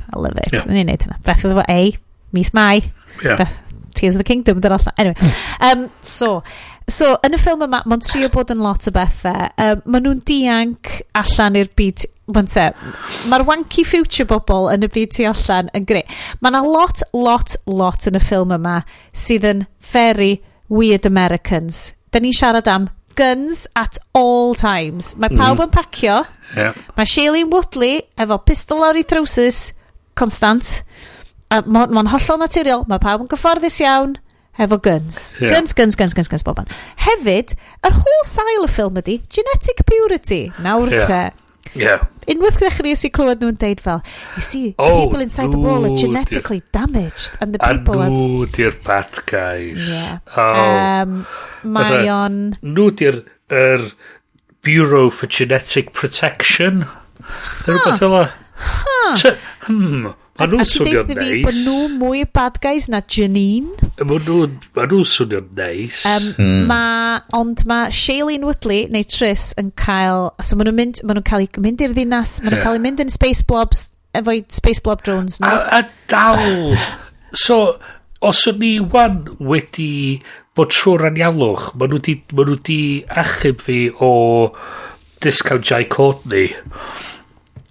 I 0.08 0.20
love 0.20 0.40
it. 0.42 0.54
Yn 0.64 0.78
Ni'n 0.78 0.88
neud 0.88 1.04
hynna. 1.04 1.18
Breath 1.22 1.44
of 1.44 1.52
the 1.52 1.58
Wild, 1.60 1.68
A, 1.68 2.07
mis 2.32 2.52
Mai. 2.54 2.92
Yeah. 3.22 3.36
Beth, 3.36 3.56
Tears 3.94 4.14
of 4.14 4.20
the 4.20 4.24
Kingdom, 4.24 4.60
dyna 4.60 4.78
allan. 4.78 4.94
Anyway, 4.98 5.32
um, 5.60 5.90
so, 6.02 6.42
so, 6.88 7.16
yn 7.26 7.34
y 7.34 7.40
ffilm 7.40 7.64
yma, 7.66 7.82
mae'n 7.88 8.04
trio 8.04 8.28
bod 8.32 8.52
yn 8.54 8.62
lot 8.62 8.86
o 8.86 8.94
bethau. 8.94 9.48
Um, 9.58 9.82
maen 9.90 10.06
nhw'n 10.06 10.22
dianc 10.28 11.00
allan 11.18 11.58
i'r 11.58 11.72
byd 11.78 12.06
Mae'n 12.28 12.48
te, 12.52 12.66
mae'r 13.32 13.46
wanky 13.48 13.86
future 13.88 14.26
bobl 14.28 14.66
yn 14.68 14.84
y 14.84 14.88
byd 14.92 15.14
tu 15.16 15.24
allan 15.24 15.70
yn 15.72 15.86
greu. 15.88 16.04
Mae 16.44 16.52
yna 16.52 16.60
lot, 16.60 17.00
lot, 17.16 17.54
lot 17.64 18.04
yn 18.10 18.18
y 18.18 18.20
ffilm 18.20 18.52
yma 18.52 18.82
sydd 19.16 19.46
yn 19.48 19.62
very 19.94 20.34
weird 20.68 21.08
Americans. 21.08 21.94
Da 22.12 22.20
ni'n 22.20 22.36
siarad 22.36 22.68
am 22.68 22.90
guns 23.16 23.64
at 23.80 23.96
all 24.12 24.54
times. 24.54 25.14
Mae 25.16 25.32
mm-hmm. 25.32 25.40
pawb 25.40 25.64
yn 25.64 25.72
pacio. 25.72 26.18
Yeah. 26.52 26.76
Mae 27.00 27.08
Shailene 27.08 27.48
Woodley 27.48 28.02
efo 28.20 28.38
pistol 28.44 28.84
lawr 28.84 29.00
i 29.00 29.06
trowsus, 29.08 29.72
constant 30.18 30.82
a 31.48 31.60
mae'n 31.64 31.94
ma 31.96 32.04
hollol 32.12 32.42
naturiol, 32.42 32.86
mae 32.90 33.00
pawb 33.02 33.24
yn 33.24 33.30
gyfforddus 33.32 33.80
iawn 33.84 34.16
efo 34.58 34.78
guns. 34.82 35.36
Yeah. 35.40 35.54
Guns, 35.54 35.74
guns, 35.74 35.96
guns, 35.96 36.14
guns, 36.14 36.30
guns, 36.30 36.44
bobman. 36.46 36.70
Hefyd, 37.06 37.54
yr 37.86 37.98
whole 37.98 38.24
sail 38.26 38.64
y 38.64 38.70
ffilm 38.70 38.98
ydy 39.00 39.20
genetic 39.32 39.84
purity. 39.88 40.48
Nawr 40.64 40.92
yeah. 40.92 41.06
te. 41.06 41.78
Yeah. 41.78 42.04
Unwaith 42.28 42.58
ddechrau 42.60 42.92
i 42.92 43.10
clywed 43.14 43.42
nhw'n 43.44 43.56
deud 43.60 43.80
fel, 43.80 44.02
you 44.36 44.42
see, 44.44 44.70
the 44.72 44.84
oh, 44.84 45.04
people 45.04 45.24
inside 45.24 45.52
the 45.52 45.60
wall 45.60 45.86
are 45.88 45.96
genetically 45.96 46.60
dear. 46.60 46.82
damaged 46.82 47.38
and 47.40 47.54
the 47.54 47.60
people... 47.62 48.02
A 48.04 48.10
nhw 48.12 48.44
di'r 48.52 48.76
bad 48.84 49.20
guys. 49.30 49.88
Yeah. 49.88 50.18
Oh. 50.36 50.60
Um, 50.76 51.18
mae 51.64 52.04
o'n... 52.12 52.38
Nhw 52.64 52.88
di'r 53.00 53.22
er 53.48 53.88
Bureau 54.66 55.08
for 55.08 55.26
Genetic 55.26 55.94
Protection. 55.96 56.82
Huh. 56.82 57.64
Rhywbeth 57.64 58.02
fel 58.02 58.16
o. 58.18 58.24
Huh. 58.58 59.36
Hmm. 59.68 60.10
Ma 60.38 60.46
nhw'n 60.46 60.68
swnio'n 60.70 61.08
neis. 61.10 61.18
Nice. 61.18 61.44
Bod 61.48 61.56
nhw 61.64 61.78
mwy 61.98 62.22
bad 62.30 62.60
guys 62.62 62.86
na 62.92 63.00
Janine. 63.02 63.74
Ma 63.98 64.18
nhw'n 64.22 64.54
nhw 64.78 65.00
swnio'n 65.10 65.48
neis. 65.58 66.04
Um, 66.06 66.28
hmm. 66.36 66.64
ma, 66.70 66.82
ond 67.34 67.64
mae 67.66 67.90
Shailene 67.94 68.46
Woodley 68.46 68.86
neu 68.94 69.06
Tris 69.08 69.50
yn 69.58 69.72
cael... 69.78 70.28
So 70.38 70.58
ma 70.58 70.66
nhw'n 70.68 70.78
mynd, 70.78 71.02
ma 71.08 71.18
nhw 71.18 71.26
cael 71.26 71.46
ei 71.46 71.64
mynd 71.64 71.82
i'r 71.82 71.96
ddinas, 71.96 72.38
ma 72.44 72.52
nhw'n 72.52 72.60
yeah. 72.60 72.66
cael 72.68 72.78
ei 72.78 72.84
mynd 72.86 73.02
yn 73.02 73.10
space 73.10 73.42
blobs, 73.48 73.88
efo 74.14 74.36
space 74.54 74.84
blob 74.86 75.02
drones. 75.02 75.40
No? 75.42 75.50
A, 75.50 75.82
a 75.82 76.10
dal... 76.10 76.78
so, 77.46 77.60
os 78.22 78.46
o'n 78.50 78.62
ni 78.62 78.76
wan 78.94 79.24
wedi 79.42 79.90
bod 80.58 80.70
trwy'r 80.74 81.08
anialwch, 81.10 81.72
ma 81.78 81.90
nhw 81.90 81.98
di, 82.06 82.14
ma 82.34 82.46
nhw 82.46 82.60
di 82.66 82.80
achub 83.24 83.62
fi 83.66 83.80
o 83.98 84.14
discount 85.22 85.66
Jai 85.66 85.84
Courtney 85.90 86.52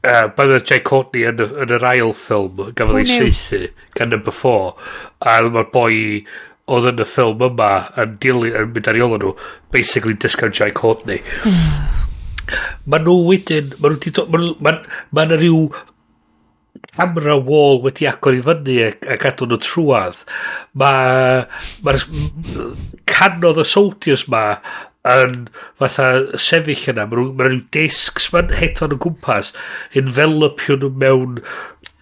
uh, 0.08 0.28
bydd 0.38 0.72
y 0.74 0.80
Courtney 0.88 1.28
yn, 1.30 1.44
yn 1.46 1.74
yr 1.78 1.88
ail 1.92 2.14
ffilm 2.16 2.72
gafodd 2.78 3.02
ei 3.02 3.10
seithi, 3.10 3.72
gan 3.98 4.14
number 4.14 4.36
4 4.36 4.72
a 5.28 5.38
mae'r 5.48 5.72
boi 5.74 5.98
oedd 6.68 6.90
yn 6.92 7.04
y 7.04 7.08
ffilm 7.08 7.44
yma 7.50 7.72
yn, 8.04 8.16
dilyn, 8.24 8.56
yn 8.62 8.72
mynd 8.76 8.90
ar 8.92 9.00
ei 9.00 9.12
nhw 9.14 9.36
basically 9.74 10.16
discount 10.16 10.58
Jake 10.58 10.78
Courtney. 10.80 11.22
Mae 12.88 13.04
nhw 13.04 13.20
wedyn 13.28 13.74
mae 13.76 13.92
nhw 13.92 14.00
wedi 14.00 14.52
mae 14.64 14.82
ma 15.12 15.24
yna 15.28 15.40
rhyw 15.40 15.66
camera 16.98 17.36
wall 17.38 17.82
wedi 17.84 18.08
agor 18.10 18.38
i 18.38 18.44
fyny 18.46 18.78
a 18.88 19.18
gadw 19.22 19.48
nhw 19.50 19.60
trwad 19.64 20.22
mae 20.80 21.44
ma 21.84 21.96
canodd 23.12 23.60
y 23.64 23.66
soldiers 23.68 24.28
ma 24.32 24.44
yn 25.14 25.38
fatha 25.80 26.10
sefyll 26.42 26.88
yna. 26.94 27.08
Mae 27.12 27.30
ma 27.38 27.48
rhyw 27.48 27.62
discs 27.76 28.32
ma'n 28.34 28.52
hedfan 28.58 28.96
o 28.96 29.00
gwmpas, 29.04 29.54
envelopio 29.98 30.80
nhw 30.82 30.92
mewn 31.04 31.38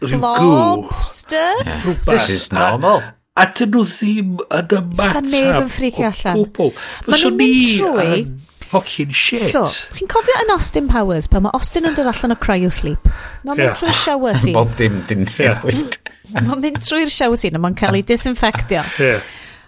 rhyw 0.06 0.24
gŵ. 0.24 0.88
stuff? 1.12 1.68
Rhywbeth. 1.86 2.10
This 2.12 2.30
is 2.30 2.50
normal. 2.56 3.04
A, 3.36 3.46
a 3.46 3.52
dyn 3.52 3.74
nhw 3.76 3.86
ddim 3.92 4.36
yn 4.46 4.76
ymateb 4.80 6.26
o 6.34 6.48
gwbl. 6.50 6.74
Mae 7.10 7.22
nhw'n 7.22 7.40
mynd 7.42 7.72
trwy... 7.76 8.26
Fucking 8.66 9.12
shit. 9.14 9.44
So, 9.54 9.62
chi'n 9.94 10.10
cofio 10.10 10.36
yn 10.42 10.50
Austin 10.52 10.88
Powers, 10.90 11.28
pan 11.32 11.44
mae 11.46 11.54
Austin 11.56 11.86
yn 11.86 11.94
dod 11.96 12.10
allan 12.10 12.34
o 12.34 12.38
cryo 12.42 12.72
sleep. 12.74 13.10
Mae'n 13.46 13.62
yeah. 13.62 13.70
mynd 13.70 13.78
trwy'r 13.80 13.98
shower 14.00 14.38
scene. 14.42 14.56
Bob 14.58 14.74
dim 14.80 14.98
dyn 15.10 15.28
newid. 15.30 16.00
mae'n 16.34 16.64
mynd 16.64 16.82
trwy'r 16.82 17.12
shower 17.14 17.40
scene 17.40 17.60
a 17.60 17.62
mae'n 17.62 17.78
cael 17.78 18.00
ei 18.00 18.04
disinfectio. 18.10 18.82
Yeah. 19.00 19.22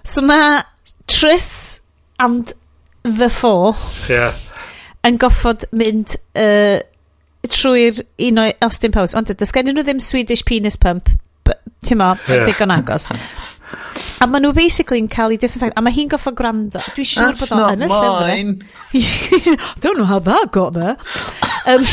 So 0.08 0.26
mae 0.26 0.64
Tris 1.08 1.52
and 2.20 2.56
The 3.04 3.30
Four 3.30 3.76
yeah. 4.10 4.36
yn 5.08 5.20
goffod 5.22 5.68
mynd 5.72 6.18
uh, 6.40 6.80
trwy'r 7.48 8.02
un 8.28 8.42
o'i 8.44 8.56
Austin 8.66 8.94
Powers. 8.96 9.16
Ond 9.18 9.32
dys 9.32 9.54
gen 9.56 9.70
nhw 9.70 9.86
ddim 9.86 10.02
Swedish 10.04 10.44
penis 10.48 10.80
pump, 10.80 11.12
ti'n 11.86 12.02
mo, 12.02 12.16
yeah. 12.28 12.46
digon 12.48 12.74
agos. 12.76 13.08
A 14.22 14.28
maen 14.28 14.46
nhw 14.46 14.54
basically 14.56 15.00
yn 15.02 15.10
cael 15.12 15.34
ei 15.36 15.40
disinfect. 15.42 15.78
A 15.78 15.84
mae 15.84 15.96
hi'n 15.96 16.12
goffo 16.12 16.34
gwrando. 16.36 16.82
Dwi'n 16.96 17.10
siŵr 17.12 17.36
sure 17.38 17.50
bod 17.54 17.64
o 17.64 17.74
yn 17.76 17.86
y 17.86 17.90
llyfr. 17.92 19.76
Don't 19.84 20.00
know 20.00 20.08
how 20.10 20.20
that 20.24 20.52
got 20.56 20.74
there. 20.78 20.98
Um, 21.68 21.84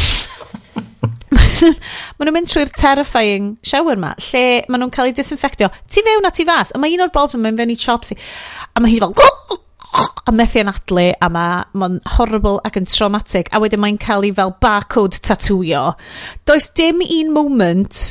maen 2.19 2.29
nhw'n 2.29 2.35
mynd 2.35 2.51
trwy'r 2.51 2.73
terrifying 2.79 3.55
shower 3.67 3.99
ma, 4.01 4.15
lle 4.31 4.65
maen 4.69 4.85
nhw'n 4.85 4.95
cael 4.95 5.11
ei 5.11 5.17
disinfectio. 5.17 5.71
Ti 5.91 6.05
fewn 6.07 6.29
a 6.29 6.33
ti 6.35 6.47
fas. 6.49 6.75
A 6.75 6.81
mae 6.81 6.97
un 6.97 7.05
o'r 7.07 7.13
bob 7.15 7.37
yn 7.37 7.45
mynd 7.45 7.61
fewn 7.61 7.75
i 7.75 7.79
chopsy. 7.81 8.19
A 8.75 8.83
mae 8.83 8.95
hi 8.95 9.03
fel 9.03 9.15
a 10.25 10.33
methu 10.33 10.63
anadlu 10.63 11.11
a 11.21 11.29
mae'n 11.31 11.99
horrible 12.17 12.59
ac 12.65 12.79
yn 12.81 12.89
traumatic 12.89 13.51
a 13.53 13.61
wedyn 13.63 13.83
mae'n 13.83 14.01
cael 14.03 14.27
ei 14.27 14.33
fel 14.35 14.55
barcode 14.63 15.21
tatwio. 15.25 15.93
Does 16.49 16.71
dim 16.77 17.03
un 17.05 17.33
moment 17.35 18.05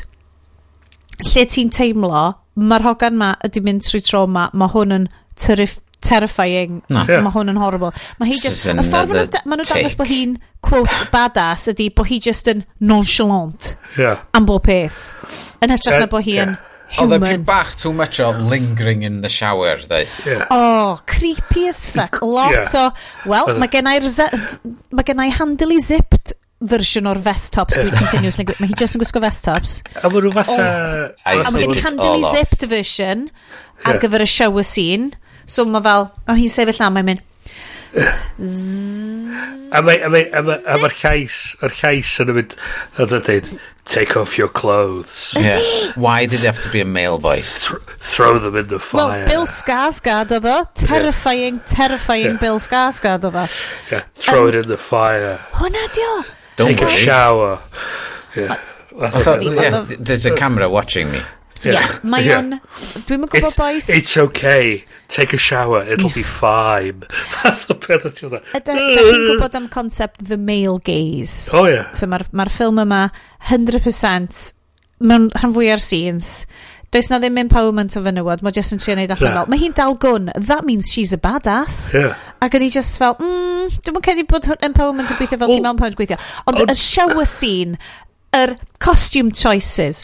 lle 1.23 1.45
ti'n 1.49 1.71
teimlo 1.73 2.25
mae'r 2.59 2.85
hogan 2.85 3.17
ma 3.17 3.33
ydy 3.45 3.63
mynd 3.65 3.85
trwy 3.87 4.03
trauma, 4.05 4.49
mae 4.53 4.71
hwn 4.73 4.97
yn 4.99 5.07
terrif 5.39 5.79
terrifying. 6.03 6.81
No. 6.91 7.05
Yeah. 7.07 7.23
Mae 7.23 7.31
hwn 7.31 7.53
yn 7.53 7.59
horrible. 7.61 7.93
Mae 8.19 8.33
hi 8.33 8.35
just... 8.35 8.67
Y 8.67 8.83
ffordd 8.83 9.13
maen 9.47 9.61
nhw'n 9.61 9.69
dangos 9.69 9.95
bod 9.95 10.09
hi'n, 10.09 10.35
quote, 10.63 10.97
badass 11.13 11.69
ydy 11.71 11.87
bod 11.95 12.09
hi 12.11 12.19
just 12.25 12.49
yn 12.51 12.65
nonchalant. 12.83 13.71
Yeah. 13.95 14.25
Am 14.35 14.45
bob 14.49 14.65
peth. 14.67 14.99
Yn 15.63 15.71
hytrach 15.73 16.03
na 16.03 16.11
bod 16.11 16.27
hi 16.27 16.37
yn... 16.43 16.55
Yeah 16.57 16.69
Oedd 17.01 17.15
e 17.15 17.19
pyn 17.23 17.43
bach 17.47 17.73
too 17.79 17.93
much 17.93 18.19
o 18.21 18.29
lingering 18.31 19.03
in 19.03 19.21
the 19.21 19.29
shower, 19.29 19.77
dweud. 19.81 20.09
Yeah. 20.25 20.45
Oh, 20.51 21.01
creepy 21.07 21.67
as 21.67 21.87
fuck. 21.89 22.21
Lot 22.35 22.53
yeah. 22.53 22.77
o... 22.77 23.29
Wel, 23.29 23.53
mae 23.61 23.71
gennai'r... 23.73 24.07
Mae 24.93 25.29
handily 25.39 25.79
zipped 25.81 26.35
version 26.63 27.09
o'r 27.09 27.19
vest 27.23 27.51
tops 27.57 27.79
dwi'n 27.79 27.91
continuously... 27.97 28.45
Mae 28.61 28.71
hi 28.71 28.79
just 28.79 28.97
yn 28.97 29.03
gwisgo 29.03 29.23
vest 29.23 29.45
tops. 29.47 29.79
A 29.99 30.07
mae 30.07 30.23
rhyw 30.23 30.35
fatha... 30.37 30.69
Uh, 31.25 31.43
a 31.43 31.51
mae 31.51 31.65
gen 31.65 31.83
handily 31.89 32.23
zipped 32.29 32.65
version 32.69 33.27
ar 33.83 33.99
gyfer 34.03 34.23
y 34.23 34.29
shower 34.29 34.67
scene. 34.67 35.11
So 35.49 35.65
mae 35.67 35.83
fel... 35.83 36.09
Mae 36.29 36.43
hi'n 36.43 36.53
sefyll 36.53 36.85
am, 36.85 36.99
mae'n 36.99 37.09
mynd... 37.11 37.29
A 37.93 39.81
mae, 39.81 40.01
a 40.01 40.09
mae, 40.09 40.25
a 40.33 40.41
mae, 40.41 40.57
a 40.65 40.77
mae'r 40.81 40.95
llais, 40.97 41.35
yr 41.65 41.73
llais 41.77 42.09
yn 42.23 42.31
y 42.31 42.35
mynd, 42.39 42.55
a 42.97 43.05
dda 43.09 43.19
dweud, 43.25 43.49
take 43.89 44.17
off 44.17 44.37
your 44.37 44.49
clothes, 44.49 45.33
Yeah. 45.37 45.61
Why 45.95 46.25
did 46.25 46.41
it 46.41 46.45
have 46.45 46.59
to 46.61 46.69
be 46.69 46.81
a 46.81 46.85
male 46.85 47.19
voice? 47.19 47.67
Th- 47.67 47.81
throw 47.99 48.39
them 48.39 48.55
in 48.55 48.67
the 48.67 48.81
Wel, 48.93 49.07
fire. 49.09 49.27
Bill 49.27 49.45
Skarsgård 49.45 50.33
oedd 50.33 50.45
o. 50.49 50.57
Terrifying, 50.73 51.59
terrifying 51.69 52.35
Ie. 52.35 52.41
Bill 52.41 52.59
Skarsgård 52.63 53.29
oedd 53.29 53.37
o. 53.43 53.47
Yeah, 53.91 54.05
throw 54.15 54.47
it 54.47 54.55
um, 54.55 54.63
in 54.63 54.69
the 54.69 54.77
fire. 54.77 55.37
Hwna 55.59 55.85
di 55.93 56.07
o. 56.09 56.23
Don't 56.57 56.73
Take 56.73 56.85
a 56.85 56.89
shower. 56.89 57.59
Yeah. 58.35 58.57
I 59.01 59.09
thought, 59.09 59.41
yeah, 59.43 59.85
there's 59.99 60.25
a 60.25 60.35
camera 60.35 60.69
watching 60.69 61.11
me. 61.11 61.21
Yeah. 61.63 61.99
Mae 62.03 62.25
yeah. 62.27 62.41
o'n... 62.41 62.57
Dwi'n 63.07 63.23
gwybod 63.27 63.49
it's, 63.49 63.57
boys... 63.57 63.89
It's 63.89 64.17
okay. 64.17 64.83
Take 65.07 65.33
a 65.33 65.37
shower. 65.37 65.83
It'll 65.83 66.09
yeah. 66.09 66.19
be 66.19 66.23
fine. 66.23 67.03
Fath 67.35 67.69
o 67.71 67.77
beth 67.77 68.07
ti'n 68.17 68.33
dda. 68.33 68.43
Ydych 68.59 68.83
chi'n 68.97 69.25
gwybod 69.29 69.57
am 69.59 69.69
concept 69.71 70.25
the 70.29 70.37
male 70.37 70.79
gaze. 70.83 71.49
Oh, 71.53 71.65
yeah. 71.69 71.91
So 71.95 72.09
mae'r 72.11 72.27
ma 72.35 72.47
ffilm 72.51 72.83
yma 72.83 73.07
100% 73.49 74.45
mewn 75.03 75.29
rhan 75.37 75.55
fwy 75.55 75.71
ar 75.73 75.83
scenes. 75.83 76.35
Does 76.93 77.09
na 77.09 77.17
ddim 77.17 77.39
empowerment 77.41 77.95
o 77.97 78.03
fenywod, 78.05 78.43
mae 78.45 78.53
jyst 78.53 78.75
yn 78.75 78.81
trio 78.81 78.93
neud 78.99 79.11
allan 79.15 79.37
fel. 79.39 79.47
Mae 79.49 79.61
hi'n 79.63 79.73
dal 79.77 79.95
gwn, 79.97 80.27
that 80.35 80.61
means 80.67 80.91
she's 80.93 81.13
a 81.15 81.17
badass. 81.17 81.87
Yeah. 81.97 82.19
Ac 82.45 82.53
yn 82.59 82.67
i 82.67 82.69
just 82.73 82.99
fel, 83.01 83.15
mm, 83.17 83.79
dwi'n 83.79 83.95
mwyn 83.95 84.05
cedi 84.05 84.25
bod 84.29 84.45
empowerment 84.59 85.09
yn 85.09 85.17
gweithio 85.17 85.39
fel 85.41 85.49
well, 85.49 85.57
ti'n 85.57 85.65
mewn 85.65 85.97
gweithio. 85.97 86.19
Ond 86.45 86.61
y 86.61 86.75
shower 86.77 87.25
scene, 87.29 87.81
yr 88.37 88.53
costume 88.83 89.33
choices, 89.33 90.03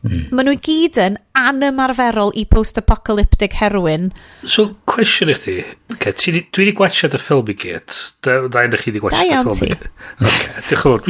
Mm. 0.00 0.30
Maen 0.32 0.48
nhw 0.48 0.54
i 0.56 0.60
gyd 0.64 0.96
yn 1.02 1.16
anymarferol 1.36 2.30
i 2.38 2.46
post-apocalyptic 2.48 3.58
heroin. 3.60 4.08
So, 4.48 4.70
cwestiwn 4.88 5.34
i 5.34 5.36
chdi. 5.36 5.56
Okay, 5.92 6.14
dwi 6.16 6.40
wedi 6.62 6.72
gwachod 6.78 7.16
y 7.18 7.20
ffilm 7.20 7.52
i 7.52 7.56
gyd. 7.60 7.98
Da 8.24 8.38
yna 8.64 8.80
chi 8.80 8.88
wedi 8.88 9.02
gwachio 9.04 9.26
dy 9.28 9.42
ffilm 9.50 9.66
i 9.66 9.74
gyd. 9.74 9.84
Okay, 10.24 10.64
diolch 10.70 10.80
yn 10.80 10.80
fawr. 10.86 11.04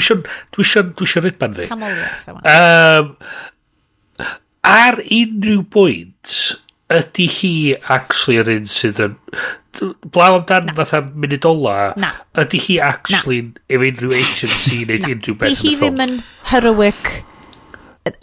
Dwi 0.56 0.66
eisiau 0.66 1.24
rydban 1.28 1.54
fi. 1.60 1.68
Um, 2.56 3.14
ar 4.66 5.00
unrhyw 5.06 5.64
bwynt, 5.70 6.36
ydy 6.90 7.30
hi 7.38 7.54
actually 7.86 8.42
yr 8.42 8.54
un 8.58 8.70
sydd 8.74 9.02
yn... 9.06 9.18
Blaw 10.10 10.40
amdan 10.40 10.72
fatha 10.74 10.98
munud 11.06 11.46
ola, 11.46 11.92
ydy 12.42 12.58
hi 12.66 12.82
actually 12.82 13.44
efo 13.70 13.86
unrhyw 13.86 14.18
agency 14.18 14.82
neu 14.82 14.98
unrhyw 15.14 15.38
beth 15.38 15.52
yn 15.54 15.54
y 15.54 15.60
ffilm. 15.62 15.62
Hi 15.62 15.76
ddim 15.78 16.06
yn 16.08 16.22
heroic 16.50 17.12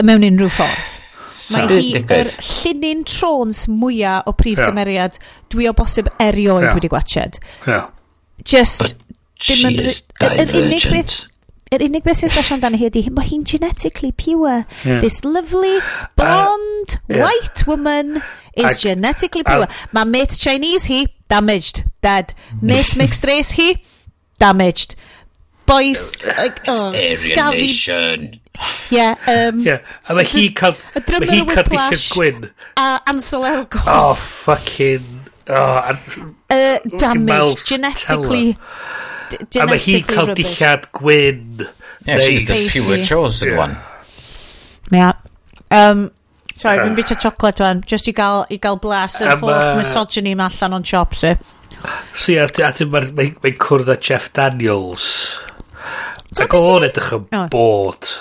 mewn 0.04 0.26
unrhyw 0.28 0.52
ffordd. 0.52 0.86
Mae 1.48 1.64
so, 1.64 1.72
hi 1.72 2.02
yr 2.20 2.30
llinyn 2.44 3.04
trons 3.08 3.64
mwyaf 3.72 4.28
o 4.28 4.34
prif 4.36 4.58
yeah. 4.58 4.68
gymeriad 4.68 5.16
dwi 5.52 5.68
o 5.70 5.72
bosib 5.76 6.10
erioed 6.20 6.66
yeah. 6.66 6.76
wedi 6.76 6.90
gwachod. 6.92 7.40
Just... 8.44 8.96
She 9.40 9.54
is 9.78 10.02
divergent. 10.18 11.28
Yr 11.70 11.82
unig 11.84 12.02
beth 12.02 12.16
sy'n 12.18 12.30
special 12.32 12.56
amdano 12.56 12.78
hi 12.80 12.88
ydy, 12.88 13.04
mae 13.14 13.28
hi'n 13.28 13.44
genetically 13.46 14.08
pure. 14.16 14.64
This 14.82 15.20
lovely, 15.22 15.78
blonde, 16.16 16.96
white 17.06 17.62
woman 17.68 18.22
is 18.56 18.80
genetically 18.80 19.44
pure. 19.46 19.68
Mae 19.92 20.08
mate 20.08 20.34
Chinese 20.40 20.88
hi, 20.88 21.04
damaged, 21.30 21.84
dead. 22.02 22.32
Mate 22.62 22.96
mixed 22.96 23.28
race 23.28 23.52
hi, 23.60 23.76
damaged. 24.40 24.96
Boys, 25.68 26.16
like, 26.24 26.62
oh, 26.66 26.90
scabby, 27.14 27.68
Yeah, 28.90 29.14
Um, 29.28 29.60
yeah. 29.60 29.84
A 30.08 30.14
mae 30.16 30.26
hi 30.26 30.48
cael... 30.56 30.76
Y 30.96 31.02
hi 31.28 31.40
yn 31.42 31.50
whiplash. 31.50 32.08
gwyn. 32.14 32.50
A 32.80 32.98
Ansel 33.10 33.46
Elgort. 33.48 33.86
Oh, 33.86 34.14
fucking... 34.14 35.20
Oh, 35.48 35.96
uh, 36.50 36.78
damaged. 36.96 37.66
Genetically... 37.66 38.54
Genetically 38.54 38.54
A 39.60 39.66
mae 39.68 39.80
hi'n 39.82 40.04
cael 40.08 40.32
dillad 40.36 40.86
gwyn. 40.96 41.66
Yeah, 42.06 42.20
she's 42.24 42.46
the 42.48 42.56
pure 42.72 43.04
chosen 43.04 43.50
yeah. 43.52 43.58
one. 43.58 43.76
Yeah. 44.90 45.12
Um, 45.70 46.10
sorry, 46.56 46.80
fi'n 46.80 46.94
ah. 46.94 46.96
bit 46.96 47.12
o 47.12 47.18
chocolate 47.20 47.60
wan. 47.64 47.82
Just 47.86 48.08
i 48.08 48.14
gael, 48.16 48.46
i 48.48 48.58
gael 48.62 48.80
blas 48.80 49.20
yr 49.20 49.36
holl 49.42 49.76
misogyny 49.78 50.34
ma 50.38 50.48
allan 50.48 50.78
o'n 50.78 50.86
chop, 50.88 51.16
si. 51.18 51.34
So 52.14 52.32
ia, 52.32 52.48
a 52.48 52.72
dyn 52.78 52.90
mae'n 52.94 53.60
cwrdd 53.60 53.92
â 53.92 53.98
Jeff 54.08 54.32
Daniels. 54.36 55.10
Ac 56.38 56.56
o'n 56.56 56.88
edrych 56.88 57.12
yn 57.18 57.28
bod. 57.52 58.12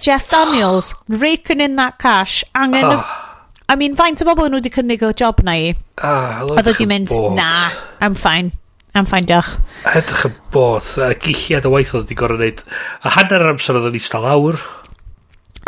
Jeff 0.00 0.28
Daniels, 0.30 0.94
raking 1.08 1.60
in 1.60 1.76
that 1.76 1.98
cash, 1.98 2.44
angen... 2.54 2.84
Oh. 2.84 3.24
I 3.68 3.76
mean, 3.76 3.96
faint 3.96 4.22
o 4.22 4.24
bobl 4.24 4.46
nhw 4.48 4.62
wedi 4.62 4.70
cynnig 4.72 5.02
o 5.04 5.10
job 5.12 5.42
na 5.44 5.52
i. 5.60 5.74
Ah, 6.00 6.40
Oedd 6.40 6.70
wedi 6.70 6.86
mynd, 6.88 7.12
na, 7.36 7.68
I'm 8.00 8.14
fine. 8.16 8.54
I'm 8.96 9.04
fine, 9.04 9.28
diolch. 9.28 9.50
Edrych 9.84 10.24
yn 10.30 10.38
bod, 10.54 10.88
a 11.04 11.10
gilliad 11.20 11.68
o 11.68 11.74
waith 11.74 11.92
oedd 11.92 12.06
wedi 12.06 12.16
gorau 12.16 12.40
wneud. 12.40 12.62
A 13.04 13.12
hanner 13.18 13.44
yr 13.44 13.52
amser 13.52 13.76
oedd 13.76 13.90
yn 13.90 13.98
eistedd 14.00 14.24
lawr. 14.24 14.56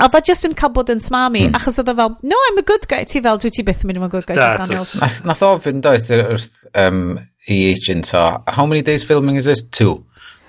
Oedd 0.00 0.16
o 0.16 0.22
just 0.24 0.48
yn 0.48 0.56
cael 0.56 0.72
bod 0.72 0.88
yn 0.94 1.04
smami, 1.04 1.44
hmm. 1.44 1.58
achos 1.60 1.76
oedd 1.82 1.92
o 1.92 1.96
fel, 1.98 2.16
no, 2.24 2.40
I'm 2.48 2.62
a 2.62 2.64
good 2.64 2.88
guy. 2.88 3.04
Ti 3.04 3.20
fel, 3.26 3.42
dwi 3.42 3.52
ti 3.52 3.66
byth 3.68 3.84
yn 3.84 3.92
mynd 3.92 4.00
am 4.00 4.08
good 4.14 4.24
guy, 4.24 4.38
Jeff 4.40 4.62
Daniels. 4.64 5.20
Nath 5.28 5.44
ofyn, 5.44 5.84
doedd, 5.84 6.08
um, 6.80 7.02
i 7.52 7.60
agent 7.74 8.14
o, 8.16 8.24
how 8.48 8.64
many 8.64 8.80
days 8.86 9.04
filming 9.04 9.36
is 9.36 9.50
this? 9.50 9.60
Two. 9.68 9.98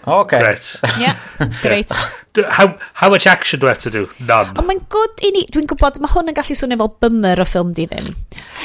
Okay. 0.07 0.41
Right. 0.41 0.81
Yeah, 0.99 1.17
great. 1.61 1.91
Yeah. 1.91 2.09
How, 2.49 2.79
how 2.93 3.09
much 3.09 3.27
action 3.27 3.59
do 3.59 3.67
I 3.67 3.71
have 3.71 3.79
to 3.79 3.91
do? 3.91 4.07
None. 4.23 4.55
Ond 4.55 4.63
mae'n 4.63 4.77
good 4.87 5.19
i 5.19 5.33
ni, 5.35 5.41
dwi'n 5.51 5.65
gwybod, 5.67 5.97
mae 5.99 6.13
hwn 6.13 6.31
yn 6.31 6.37
gallu 6.37 6.55
swnio 6.55 6.77
fel 6.79 6.91
bymmer 7.03 7.41
o 7.43 7.45
ffilm 7.45 7.73
di 7.75 7.83
ddim. 7.91 8.07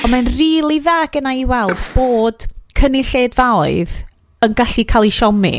Ond 0.07 0.13
mae'n 0.13 0.29
rili 0.37 0.61
really 0.61 0.79
dda 0.85 1.09
gen 1.11 1.27
i 1.27 1.43
weld 1.51 1.83
bod 1.97 2.47
cynnig 2.79 3.11
lledfaoedd 3.11 3.97
yn 4.47 4.55
gallu 4.55 4.87
cael 4.87 5.09
ei 5.09 5.17
siomi 5.19 5.53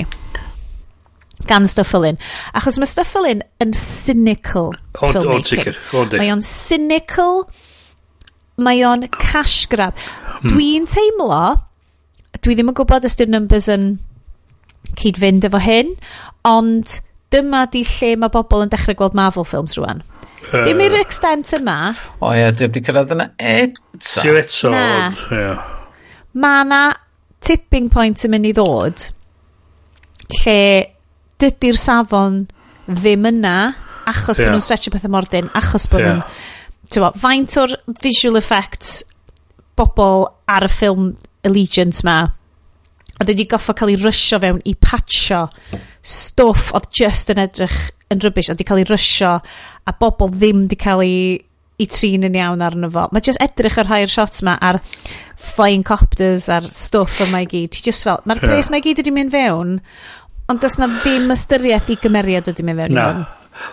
gan 1.51 1.67
Stuffelin. 1.67 2.15
Achos 2.55 2.79
mae 2.79 2.87
Stuffelin 2.87 3.43
yn 3.63 3.75
cynical 3.75 4.71
on, 4.71 5.13
filmmaking. 5.13 5.75
On 5.91 6.11
mae 6.15 6.31
o'n 6.31 6.43
cynical, 6.47 7.43
mae 8.55 8.83
o'n 8.87 9.07
cash 9.19 9.65
grab. 9.71 9.99
Hmm. 10.39 10.55
Dwi'n 10.55 10.87
teimlo, 10.89 11.57
dwi 12.39 12.55
ddim 12.55 12.71
yn 12.71 12.77
gwybod 12.77 13.07
os 13.07 13.19
di'r 13.19 13.35
numbers 13.35 13.67
yn 13.73 13.97
cyd-fynd 14.95 15.47
efo 15.47 15.61
hyn, 15.61 15.91
ond 16.47 16.99
dyma 17.34 17.65
di 17.72 17.84
lle 17.88 18.14
mae 18.22 18.31
bobl 18.34 18.64
yn 18.65 18.72
dechrau 18.72 18.97
gweld 18.97 19.18
Marvel 19.18 19.47
films 19.47 19.76
rwan. 19.80 20.03
Uh, 20.47 20.64
dim 20.68 20.80
i'r 20.85 20.99
extent 21.01 21.51
yma. 21.57 21.93
O 22.22 22.31
ie, 22.31 22.43
ia, 22.43 22.53
dim 22.55 22.72
di 22.72 22.84
cyrraedd 22.85 23.11
yna 23.15 23.31
eto. 23.35 24.23
Dim 24.23 24.39
eto, 24.39 24.72
na. 24.72 24.85
Yeah. 25.34 25.65
Mae 26.38 26.68
na 26.69 26.81
tipping 27.43 27.89
point 27.93 28.23
yn 28.26 28.34
mynd 28.34 28.49
i 28.49 28.53
ddod 28.55 29.09
lle 30.38 30.61
dydy'r 31.41 31.77
safon 31.80 32.45
ddim 32.88 33.27
yna 33.30 33.57
achos 34.07 34.39
yeah. 34.39 34.47
bod 34.47 34.55
nhw'n 34.55 34.64
stretch 34.64 34.91
pethau 34.93 35.11
mor 35.11 35.27
dyn, 35.31 35.51
achos 35.57 35.89
bod 35.91 36.03
yeah. 36.03 36.22
nhw'n... 36.22 37.15
Faint 37.19 37.57
o'r 37.59 37.73
visual 37.99 38.39
effects 38.39 39.01
bobl 39.76 40.30
ar 40.47 40.64
y 40.64 40.72
ffilm 40.72 41.09
Allegiant 41.47 41.99
ma 42.07 42.15
A 43.18 43.26
dwi 43.26 43.34
wedi 43.34 43.48
goffa 43.49 43.73
cael 43.77 43.94
ei 43.95 43.99
rysio 44.02 44.39
fewn 44.44 44.61
i 44.69 44.76
patcho 44.77 45.48
stwff 46.06 46.72
oedd 46.77 46.91
just 46.94 47.31
yn 47.34 47.41
edrych 47.41 47.77
yn 48.14 48.22
rybys, 48.23 48.52
oedd 48.52 48.60
wedi 48.60 48.68
cael 48.69 48.84
ei 48.84 48.89
rysio 48.89 49.38
a 49.39 49.94
bobl 49.99 50.31
ddim 50.35 50.65
wedi 50.65 50.77
cael 50.80 51.03
ei, 51.06 51.18
i 51.77 51.85
trin 51.89 52.26
yn 52.26 52.38
iawn 52.38 52.64
arno 52.65 52.89
fo. 52.94 53.07
Mae 53.14 53.26
just 53.26 53.41
edrych 53.44 53.77
ar 53.81 53.89
rhai'r 53.89 54.11
shots 54.11 54.41
ma 54.45 54.56
ar 54.65 54.80
flying 55.38 55.85
copters 55.85 56.48
a'r 56.49 56.65
stwff 56.73 57.22
yma 57.27 57.44
i 57.45 57.49
gyd. 57.49 57.73
Ti 57.73 57.84
just 57.85 58.07
fel, 58.07 58.22
mae'r 58.26 58.41
pres 58.41 58.65
yeah. 58.65 58.72
mae 58.73 58.81
i 58.81 58.88
gyd 58.88 59.02
wedi 59.03 59.14
mynd 59.14 59.34
fewn, 59.35 59.76
ond 60.49 60.64
does 60.64 60.80
na 60.81 60.89
ddim 60.99 61.30
ystyriaeth 61.34 61.91
i 61.94 61.99
gymeriad 62.02 62.49
wedi 62.49 62.65
mynd 62.65 62.85
fewn. 62.85 62.98
Na. 62.98 63.27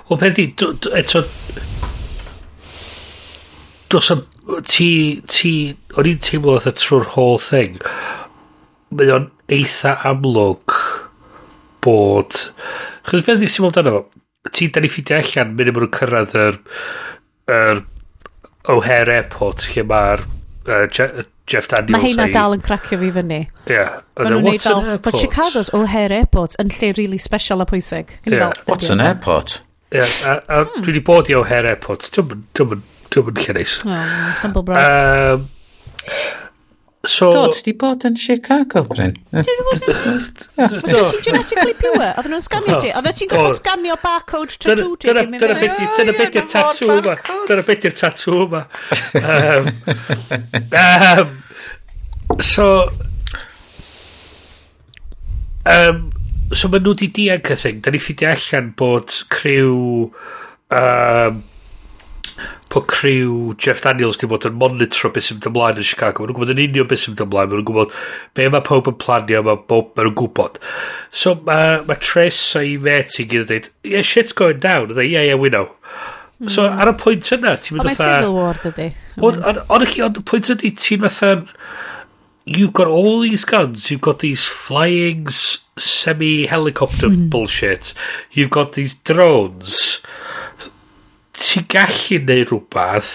O 0.09 0.19
peth 0.21 0.41
i, 0.41 0.49
eto, 1.01 1.25
dos 3.93 4.11
am, 4.13 4.25
ti, 4.69 4.91
ti, 5.29 5.55
o'n 5.97 6.09
i'n 6.09 6.21
teimlo 6.25 6.59
oedd 6.59 6.81
trwy'r 6.81 7.09
whole 7.15 7.41
thing, 7.41 7.81
mae 8.95 9.13
o'n 9.15 9.31
eitha 9.53 9.97
amlwg 10.11 10.77
bod... 11.85 12.39
Chos 13.05 13.25
beth 13.27 13.43
sy'n 13.45 13.67
mynd 13.67 13.81
amdano 13.81 13.99
fo? 13.99 14.23
Ti'n 14.55 14.73
dan 14.73 14.87
i 14.87 14.91
ffidio 14.93 15.19
allan, 15.19 15.53
mynd 15.57 15.69
i 15.69 15.73
ymwneud 15.73 15.93
cyrraedd 15.97 16.35
yr, 16.41 16.59
yr 17.53 17.85
O'Hare 18.73 19.13
Airport 19.19 19.67
lle 19.75 19.85
mae'r 19.89 20.25
uh, 20.25 20.85
Jeff 21.47 21.69
Daniels. 21.69 21.93
Mae 21.93 22.07
heina 22.07 22.29
dal 22.33 22.57
yn 22.57 22.65
cracio 22.65 22.97
fi 23.01 23.11
fyny. 23.13 23.43
Ie. 23.45 23.75
Yeah. 23.75 24.01
Watson 24.17 24.61
fel... 24.65 24.99
But 25.05 25.19
Chicago's 25.21 25.73
O'Hare 25.77 26.17
Airport 26.23 26.57
yn 26.63 26.73
lle 26.73 26.95
really 26.97 27.21
special 27.21 27.61
a 27.61 27.69
pwysig. 27.69 28.17
Yeah. 28.25 28.53
Watson 28.69 29.05
Airport. 29.05 29.61
Ie, 29.93 30.01
yeah, 30.01 30.15
a, 30.25 30.39
a 30.49 30.63
hmm. 30.65 30.81
dwi 30.81 30.95
wedi 30.95 31.05
bod 31.05 31.29
i 31.29 31.37
O'Hare 31.37 31.75
Airport. 31.75 32.09
Dwi'n 32.17 32.33
mynd 32.73 33.45
lle 33.45 33.59
neis. 33.59 33.77
Oh, 33.85 34.09
humble 34.41 34.65
brag. 34.65 35.37
Um, 35.37 35.45
So... 37.07 37.31
Do, 37.33 37.49
ti 37.53 37.63
di 37.67 37.73
bod 37.77 38.05
yn 38.09 38.17
Chicago, 38.17 38.85
Bryn? 38.89 39.15
Ti 39.31 39.43
di 39.45 39.65
bod 39.67 39.87
yn... 39.89 39.95
Oedde 40.65 41.05
ti'n 41.11 41.23
genetically 41.27 41.75
pure? 41.79 42.11
Oedden 42.15 42.33
nhw'n 42.35 42.45
sganio 42.45 42.79
ti? 42.81 42.91
Oedden 42.97 43.17
ti'n 43.19 43.31
gorfod 43.33 43.53
oh. 43.53 43.59
sganio 43.59 43.97
barcode 44.03 44.59
to 44.59 44.77
do 44.79 44.91
ti? 44.97 45.13
Dyna 45.13 45.25
beth 46.17 46.39
i'r 46.41 46.49
tattoo 46.51 46.99
yma. 46.99 47.17
Dyna 47.49 47.65
beth 47.69 47.89
i'r 47.91 47.97
tattoo 48.01 48.45
yma. 48.49 48.65
So... 52.43 52.69
Um, 55.65 56.13
so 56.53 56.69
maen 56.69 56.85
nhw 56.85 56.93
wedi 56.93 57.09
dianc 57.17 57.51
y 57.53 57.59
thing. 57.61 57.81
Da 57.85 57.93
ni 57.93 58.01
ffidio 58.03 58.33
allan 58.35 58.73
bod 58.79 59.13
criw... 59.33 60.09
Um, 60.75 61.43
po 62.73 62.81
criw 62.91 63.55
Jeff 63.61 63.83
Daniels 63.85 64.19
di 64.19 64.27
bod 64.31 64.47
yn 64.49 64.57
monitro 64.59 65.11
beth 65.15 65.29
sy'n 65.29 65.39
mynd 65.39 65.49
ymlaen 65.51 65.79
yn 65.79 65.87
Chicago. 65.87 66.25
Mae 66.25 66.31
nhw'n 66.31 66.39
gwybod 66.39 66.53
yn 66.55 66.63
union 66.65 66.89
beth 66.91 67.05
sy'n 67.05 67.15
mynd 67.15 67.23
ymlaen. 67.27 67.51
Mae 67.51 67.61
nhw'n 67.61 67.69
gwybod 67.69 67.95
be 68.35 68.49
mae 68.51 68.65
pob 68.67 68.91
yn 68.91 68.99
planio, 69.03 69.43
mae 69.47 69.61
bob 69.71 69.93
mae 69.95 70.09
nhw'n 70.09 70.17
gwybod. 70.19 70.59
So 71.15 71.37
mae 71.47 71.79
ma 71.87 71.97
Tres 72.03 72.41
a'i 72.59 72.75
met 72.83 73.15
i 73.23 73.29
gyd 73.31 73.45
yn 73.45 73.49
dweud, 73.53 73.71
yeah, 73.87 74.03
shit's 74.03 74.35
going 74.35 74.61
down. 74.65 74.91
Dde, 74.91 75.07
yeah, 75.07 75.23
yeah, 75.29 75.39
we 75.39 75.53
know. 75.55 75.69
Mm. 76.41 76.51
So 76.51 76.67
hmm. 76.67 76.83
ar 76.83 76.91
y 76.91 76.97
pwynt 76.99 77.31
yna, 77.39 77.55
ti'n 77.63 77.79
mynd 77.79 77.91
fatha... 77.93 78.11
Ond 78.11 78.27
Civil 78.27 78.35
War, 78.35 78.59
dydy. 78.65 78.89
Ond 79.23 80.21
y 80.21 80.27
pwynt 80.33 80.53
ydy, 80.57 80.75
ti'n 80.75 81.07
fatha... 81.07 81.37
You've 82.45 82.75
got 82.77 82.89
all 82.93 83.23
these 83.23 83.47
guns, 83.49 83.91
you've 83.91 84.03
got 84.05 84.19
these 84.19 84.45
flying 84.45 85.29
semi-helicopter 85.31 87.09
mm. 87.09 87.31
bullshit, 87.31 87.95
you've 88.33 88.51
got 88.51 88.75
these 88.75 88.97
drones 88.97 90.03
ti'n 91.45 91.69
gallu 91.73 92.21
neu 92.29 92.47
rhywbeth 92.49 93.13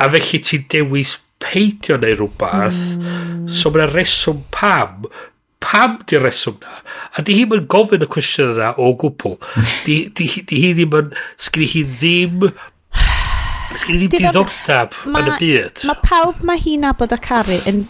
a 0.00 0.08
felly 0.14 0.40
ti'n 0.48 0.64
dewis 0.72 1.18
peidio 1.42 1.98
neu 2.00 2.16
rhywbeth 2.16 2.80
mm. 2.96 3.46
so 3.50 3.72
mae'na 3.72 3.90
reswm 3.92 4.42
pam. 4.54 5.06
Pam 5.62 6.00
di 6.10 6.18
reswm 6.18 6.58
na? 6.62 6.80
A 7.16 7.22
di 7.24 7.36
hi'n 7.38 7.66
gofyn 7.70 8.04
y 8.04 8.10
cwestiwn 8.10 8.56
yna 8.56 8.72
o 8.82 8.92
gwbl 8.98 9.36
di, 9.86 9.98
di, 10.16 10.28
di 10.48 10.62
hi 10.64 10.72
ddim 10.76 10.96
yn 10.98 11.12
sgri 11.40 11.68
hi 11.70 11.84
ddim 11.88 12.48
sgri 13.78 14.00
hi 14.02 14.08
ddim 14.08 14.26
diddordab 14.26 14.96
yn 15.12 15.30
y 15.30 15.36
byd. 15.38 15.84
mae 15.88 16.06
pawb 16.08 16.42
mae 16.48 16.62
hi'n 16.64 16.88
abod 16.90 17.14
a 17.14 17.20
caru 17.22 17.60
yn 17.70 17.84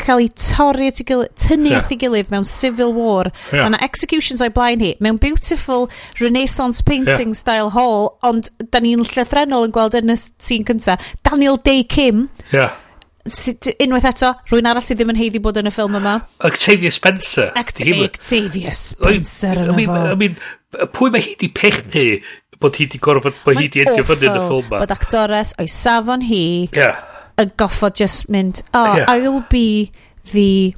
cael 0.00 0.24
ei 0.24 0.28
torri 0.34 0.88
at 0.90 1.00
ei 1.00 1.06
gilydd, 1.08 1.32
tynnu 1.38 1.72
yeah. 1.72 1.82
at 1.82 1.92
ei 1.92 1.98
gilydd 2.00 2.30
mewn 2.32 2.46
civil 2.48 2.92
war. 2.96 3.30
Yeah. 3.50 3.62
Mae 3.62 3.72
yna 3.72 3.80
executions 3.86 4.42
o'i 4.44 4.52
blaen 4.54 4.82
hi, 4.82 4.94
mewn 5.04 5.20
beautiful 5.22 5.88
renaissance 6.20 6.84
painting 6.86 7.32
yeah. 7.32 7.38
style 7.38 7.72
hall, 7.76 8.12
ond 8.26 8.50
da 8.72 8.82
ni'n 8.82 9.04
llythrenol 9.06 9.68
yn 9.68 9.74
gweld 9.74 9.98
yn 9.98 10.14
y 10.14 10.18
scene 10.18 10.66
cyntaf. 10.68 11.12
Daniel 11.26 11.60
Day 11.62 11.84
Kim. 11.84 12.26
Yeah. 12.54 12.74
Unwaith 13.22 14.08
eto, 14.10 14.32
rwy'n 14.50 14.66
arall 14.66 14.82
sydd 14.82 14.98
ddim 14.98 15.12
yn 15.14 15.20
heiddi 15.20 15.42
bod 15.42 15.60
yn 15.60 15.70
y 15.70 15.74
ffilm 15.74 16.00
yma. 16.00 16.16
Octavia 16.48 16.90
Spencer. 16.94 17.52
Act 17.58 17.84
Octavia 17.84 18.74
Spencer 18.74 19.62
I, 19.62 19.68
I 19.70 19.76
mean, 19.76 19.92
I 19.94 20.16
mean, 20.18 20.34
pwy 20.96 21.14
mae 21.14 21.22
hi 21.22 21.36
di 21.38 21.52
pechnu 21.54 22.08
bod 22.62 22.76
hi 22.78 22.88
di 22.90 22.98
gorfod, 23.02 23.38
bod 23.46 23.58
hi 23.58 23.70
di 23.70 23.82
endio 23.84 24.02
fyny 24.06 24.26
yn 24.26 24.34
y 24.34 24.42
ffilm 24.42 24.66
yma. 24.66 24.82
Bod 24.82 24.94
actores 24.94 25.54
o'i 25.62 25.70
safon 25.70 26.26
hi. 26.26 26.44
Yeah 26.74 27.11
yn 27.40 27.52
goffod 27.60 27.96
just 27.96 28.28
mynd, 28.28 28.62
oh, 28.74 28.96
yeah. 28.96 29.06
I'll 29.08 29.44
be 29.50 29.92
the 30.32 30.74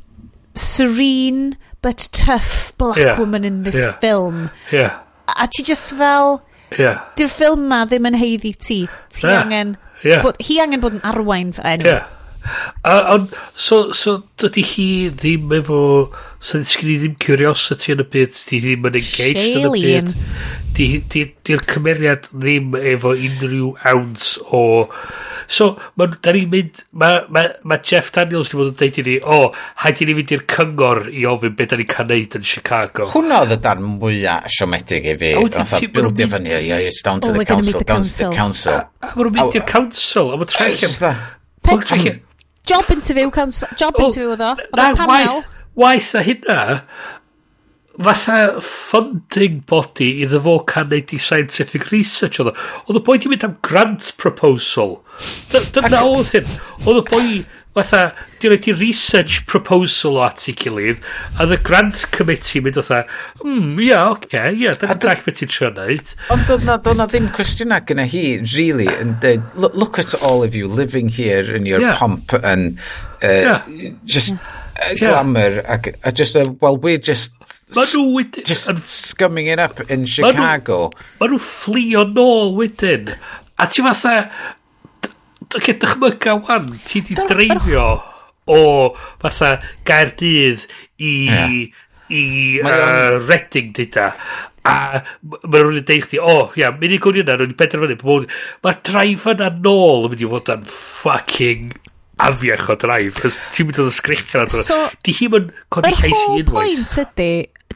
serene 0.55 1.57
but 1.83 2.09
tough 2.13 2.73
black 2.79 2.97
yeah. 2.97 3.19
woman 3.19 3.45
in 3.45 3.63
this 3.65 3.77
yeah. 3.77 3.93
film. 3.99 4.51
Yeah. 4.73 5.01
A 5.29 5.49
ti 5.49 5.63
just 5.63 5.95
fel... 5.95 6.43
Yeah. 6.79 7.05
Di'r 7.15 7.31
ffilm 7.31 7.69
ma 7.71 7.85
ddim 7.87 8.09
yn 8.09 8.17
heiddi 8.19 8.55
ti. 8.59 8.85
Ti 9.13 9.27
yeah. 9.29 9.43
angen... 9.43 9.77
Yeah. 10.05 10.25
Bod, 10.25 10.41
hi 10.43 10.59
angen 10.65 10.83
bod 10.83 10.97
yn 10.97 11.05
arwain 11.07 11.53
fy 11.57 11.75
enw. 11.75 11.87
Yeah. 11.87 12.11
A, 12.85 12.95
on, 13.15 13.29
so, 13.57 13.93
so 13.97 14.19
dydy 14.41 14.65
hi 14.69 14.89
ddim 15.13 15.53
efo... 15.61 15.79
So 16.45 16.61
ddysgu 16.61 16.89
ni 16.89 16.97
ddim 17.03 17.15
curiosity 17.21 17.95
yn 17.95 18.05
y 18.05 18.09
byd. 18.17 18.35
Ti 18.37 18.61
ddim 18.65 18.89
yn 18.91 18.99
engaged 19.01 19.61
yn 19.61 19.69
y 19.69 19.73
byd 19.77 20.11
di'r 20.75 21.05
di, 21.13 21.23
di 21.47 21.57
cymeriad 21.71 22.27
ddim 22.33 22.75
efo 22.79 23.15
unrhyw 23.15 23.71
ounce 23.93 24.41
o... 24.51 24.63
So, 25.47 25.75
ma, 26.01 26.09
da 26.09 26.33
ni'n 26.35 26.51
mynd... 26.51 26.83
Mae 27.01 27.21
ma, 27.35 27.45
ma 27.69 27.79
Jeff 27.85 28.11
Daniels 28.15 28.53
wedi 28.55 28.61
bod 28.61 28.73
yn 28.73 28.77
deud 28.81 29.01
i 29.01 29.05
ni, 29.07 29.17
o, 29.21 29.39
oh, 29.39 29.63
haid 29.85 30.03
i 30.03 30.09
ni 30.09 30.17
fynd 30.19 30.35
i'r 30.37 30.45
cyngor 30.55 31.03
i 31.13 31.25
ofyn 31.31 31.57
beth 31.59 31.73
da 31.73 31.81
ni'n 31.81 31.91
cael 31.95 32.11
neud 32.11 32.39
yn 32.41 32.47
Chicago. 32.51 33.09
Hwna 33.15 33.41
oedd 33.45 33.57
y 33.57 33.61
darn 33.65 33.89
mwyaf 34.01 34.51
siomedig 34.57 35.11
i 35.13 35.17
fi. 35.21 35.33
Oedd 35.41 35.59
bildio 35.95 36.31
fyny, 36.35 36.55
it's 36.81 37.03
down 37.07 37.23
to 37.25 37.33
the 37.35 37.47
council, 37.47 37.81
down 37.85 38.07
to 38.07 38.15
the 38.19 38.31
council. 38.35 38.81
A 39.05 39.13
maen 39.15 39.29
nhw'n 39.29 39.41
mynd 39.41 39.59
i'r 39.61 39.67
council, 39.69 40.33
a 40.33 40.39
maen 40.41 40.49
nhw'n 40.51 41.89
trechio... 41.89 42.15
Job 42.65 42.89
interview, 42.89 43.29
council, 43.29 43.69
job 43.77 43.99
interview 44.01 44.31
oedd 44.33 44.41
o, 44.41 44.55
oedd 44.73 44.97
panel. 44.97 45.43
Waith 45.77 46.15
a 46.17 46.23
hynna, 46.25 46.59
falle 48.03 48.61
funding 48.61 49.63
body 49.71 50.09
iddo 50.25 50.41
fo 50.43 50.59
can 50.67 50.89
neud 50.91 51.13
i 51.15 51.19
scientific 51.23 51.91
research 51.93 52.41
oedd 52.43 52.51
o. 52.51 52.55
Oedd 52.89 53.01
y 53.01 53.05
boi 53.07 53.19
di 53.23 53.31
mynd 53.31 53.47
am 53.47 53.59
grant 53.67 54.11
proposal. 54.21 54.99
Dyna 55.53 56.03
oedd 56.09 56.33
hyn. 56.35 56.49
Oedd 56.85 57.03
y 57.03 57.05
boi 57.11 57.29
fatha, 57.75 58.15
di 58.39 58.49
roi 58.49 58.59
di 58.63 58.73
research 58.73 59.45
proposal 59.51 60.19
o 60.21 60.25
at 60.25 60.47
i 60.51 60.55
gilydd, 60.57 61.03
a 61.39 61.47
the 61.51 61.59
grant 61.59 62.05
committee 62.15 62.63
mynd 62.63 62.79
fatha, 62.79 63.05
hmm, 63.43 63.79
ia, 63.81 63.89
yeah, 63.89 64.11
oce, 64.13 64.25
okay, 64.29 64.53
ia, 64.53 64.61
yeah, 64.69 64.79
da 64.79 64.91
ni'n 64.93 65.23
beth 65.27 65.41
ti'n 65.41 65.51
trio 65.51 65.71
wneud. 65.73 66.13
Ond 66.35 66.49
doedd 66.51 66.67
na, 66.69 66.79
doedd 66.83 67.01
na 67.01 67.09
ddim 67.11 67.31
cwestiynau 67.35 67.85
gyda 67.89 68.09
hi, 68.11 68.25
really, 68.55 68.89
yn 68.95 69.17
dweud, 69.23 69.49
look, 69.59 69.79
look 69.85 70.03
at 70.03 70.15
all 70.23 70.45
of 70.47 70.55
you 70.55 70.71
living 70.71 71.09
here 71.09 71.45
in 71.55 71.67
your 71.67 71.83
yeah. 71.83 71.99
pomp 71.99 72.37
and 72.43 72.79
uh, 73.23 73.61
yeah. 73.67 73.91
just 74.05 74.39
uh, 74.39 74.95
glamour, 74.99 75.61
yeah. 75.61 75.75
ac, 75.75 75.95
a 76.05 76.13
just, 76.13 76.37
uh, 76.37 76.53
well, 76.61 76.77
we're 76.77 76.99
just 76.99 77.35
Ma 77.75 77.83
nhw 77.89 78.03
wedyn... 78.15 78.45
Just 78.47 78.69
an, 78.71 78.77
scumming 78.87 79.49
it 79.51 79.59
up 79.59 79.81
in 79.91 80.05
Chicago. 80.05 80.37
Ma 80.39 80.57
nhw, 80.59 81.17
ma 81.21 81.29
nhw 81.31 81.41
fflio 81.43 82.05
nôl 82.11 82.53
wedyn. 82.59 83.15
A 83.59 83.67
ti 83.71 83.83
fatha, 83.83 84.31
okay, 85.59 85.79
dychmyga 85.81 86.37
wan, 86.41 86.69
ti 86.87 87.05
di 87.05 87.17
Sar, 87.17 87.31
dreifio 87.31 87.87
o 88.51 88.61
fatha 89.23 89.57
Gaerdydd 89.87 90.69
i... 90.99 91.15
Yeah. 91.31 91.57
i 92.13 92.25
uh, 92.61 93.17
Redding 93.25 93.71
dyda 93.73 94.11
a 94.65 94.75
mae 95.21 95.61
rhywun 95.61 95.81
yn 95.81 95.87
deud 95.89 96.07
chdi 96.07 96.21
o 96.21 96.29
oh, 96.29 96.53
ia 96.57 96.71
mynd 96.73 96.97
i 96.97 96.99
gwni 97.03 97.21
yna 97.23 97.37
nhw'n 97.37 97.55
benderfynu 97.59 97.97
mae'r 98.65 98.79
draif 98.89 99.27
yna 99.33 99.51
nôl 99.65 100.07
yn 100.07 100.15
mynd 100.15 100.25
i 100.25 100.31
fod 100.31 100.53
yn 100.55 100.67
fucking 100.73 101.75
afiach 102.25 102.71
o 102.73 102.77
draif 102.81 103.21
Cos 103.21 103.37
ti'n 103.53 103.69
mynd 103.69 103.77
i 103.77 103.79
ddod 103.81 103.91
yn 103.91 103.97
sgrichio 103.99 104.45
so, 104.49 104.63
so, 104.65 104.79
di 105.05 105.17
hi 105.19 105.29
yn 105.29 105.51
codi 105.75 105.93
llais 105.93 106.09
i 106.09 106.41
unwaith 106.41 106.49
yr 106.49 106.49
whole 106.49 106.49
point 106.53 106.99
ydy 107.05 107.31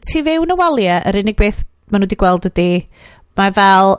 ti 0.09 0.23
fewn 0.25 0.53
y 0.55 0.59
waliau 0.63 1.01
yr 1.11 1.19
unig 1.21 1.39
beth 1.41 1.63
maen 1.89 2.01
nhw 2.01 2.09
wedi 2.09 2.21
gweld 2.23 2.49
ydy 2.49 2.69
mae 3.37 3.53
fel 3.53 3.95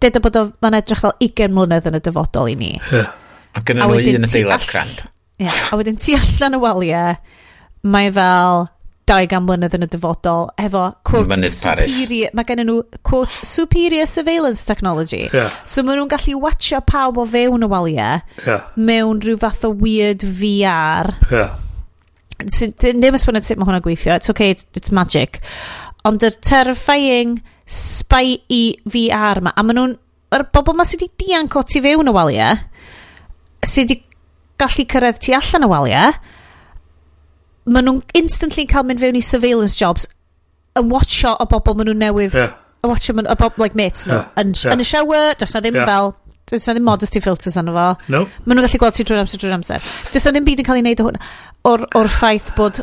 dyda 0.00 0.24
bod 0.24 0.40
o, 0.40 0.46
mae'n 0.64 0.78
edrych 0.80 1.04
fel 1.04 1.16
20 1.20 1.56
mlynedd 1.56 1.90
yn 1.90 2.00
y 2.00 2.04
dyfodol 2.08 2.48
i 2.48 2.56
ni 2.56 2.72
yeah. 2.88 3.12
Ac 3.58 3.72
yn 3.72 3.80
nhw 3.82 3.96
un 3.98 4.28
adeilad 4.28 4.66
crand. 4.68 5.06
Ie, 5.40 5.48
A 5.48 5.78
wedyn 5.80 5.98
ti 6.00 6.14
allan 6.18 6.58
y 6.58 6.60
waliau, 6.60 7.16
mae 7.90 8.12
fel 8.14 8.68
200 9.10 9.42
mlynedd 9.42 9.74
yn 9.74 9.86
y 9.86 9.88
dyfodol 9.90 10.50
efo 10.60 10.84
quote, 11.06 11.30
Mynydd 11.32 11.54
superior, 11.54 12.34
mae 12.36 12.46
gen 12.46 12.62
nhw 12.62 12.76
quote, 13.06 13.32
superior 13.48 14.06
surveillance 14.10 14.62
technology. 14.68 15.24
Yeah. 15.32 15.50
So 15.64 15.82
maen 15.82 15.98
nhw'n 15.98 16.12
gallu 16.12 16.38
watcha 16.44 16.82
pawb 16.86 17.18
o 17.18 17.26
fewn 17.28 17.66
y 17.66 17.70
waliau 17.70 18.20
yeah. 18.44 18.68
mewn 18.76 19.22
rhyw 19.24 19.40
fath 19.42 19.66
o 19.66 19.72
weird 19.74 20.22
VR. 20.22 21.10
Yeah. 21.32 21.56
Ddim 22.40 23.18
esbonio 23.18 23.42
sut 23.44 23.58
mae 23.60 23.68
hwnna'n 23.68 23.84
gweithio. 23.84 24.14
It's 24.20 24.30
okay, 24.32 24.52
it's, 24.54 24.68
it's 24.78 24.94
magic. 24.94 25.40
Ond 26.08 26.22
yr 26.24 26.36
terrifying 26.46 27.40
spy 27.70 28.38
i 28.50 28.62
VR 28.90 29.42
ma, 29.44 29.54
a 29.56 29.64
maen 29.66 29.80
nhw'n, 29.80 29.98
yr 30.36 30.46
bobl 30.54 30.76
ma 30.78 30.86
sydd 30.86 31.02
wedi 31.04 31.26
dianc 31.26 31.58
o 31.58 31.64
tu 31.66 31.82
fewn 31.82 32.10
y 32.10 32.14
waliau, 32.14 32.62
sydd 33.66 33.90
wedi 33.90 34.02
gallu 34.60 34.86
cyrraedd 34.92 35.20
tu 35.24 35.34
allan 35.36 35.66
y 35.66 35.70
waliau, 35.70 36.14
maen 37.70 37.86
nhw'n 37.86 38.00
instantly 38.20 38.66
cael 38.68 38.86
mynd 38.88 39.02
fewn 39.02 39.18
i 39.18 39.22
surveillance 39.24 39.78
jobs 39.78 40.08
yn 40.78 40.90
watcho 40.92 41.34
o 41.36 41.46
bobl 41.50 41.76
maen 41.76 41.90
nhw'n 41.90 42.02
newydd 42.04 42.36
yeah. 42.36 42.54
yn 42.84 42.92
watcho 42.92 43.14
o 43.20 43.36
bobl 43.42 43.64
like 43.64 43.78
mates 43.78 44.06
nhw 44.08 44.18
yeah. 44.18 44.30
yn, 44.40 44.54
yeah. 44.56 44.74
yn 44.74 44.84
y 44.84 44.88
shower 44.88 45.34
does 45.40 45.54
na 45.54 45.62
ddim 45.64 45.80
yeah. 45.80 45.88
fel 45.88 46.14
does 46.50 46.66
na 46.66 46.74
ddim 46.76 46.88
modesty 46.88 47.22
filters 47.22 47.58
anno 47.60 47.74
fo 47.76 47.88
no. 48.12 48.24
maen 48.44 48.58
nhw'n 48.58 48.66
gallu 48.66 48.82
gweld 48.84 48.96
ti 48.96 49.06
drwy'r 49.06 49.24
amser 49.24 49.42
drwy'r 49.42 49.58
amser 49.58 49.90
does 50.14 50.26
na 50.26 50.34
ddim 50.34 50.48
byd 50.48 50.62
yn 50.62 50.68
cael 50.70 50.80
ei 50.80 50.86
wneud 50.86 51.04
o 51.04 51.08
hwn 51.08 51.20
o'r, 51.72 51.86
or 52.00 52.10
ffaith 52.10 52.50
bod 52.58 52.82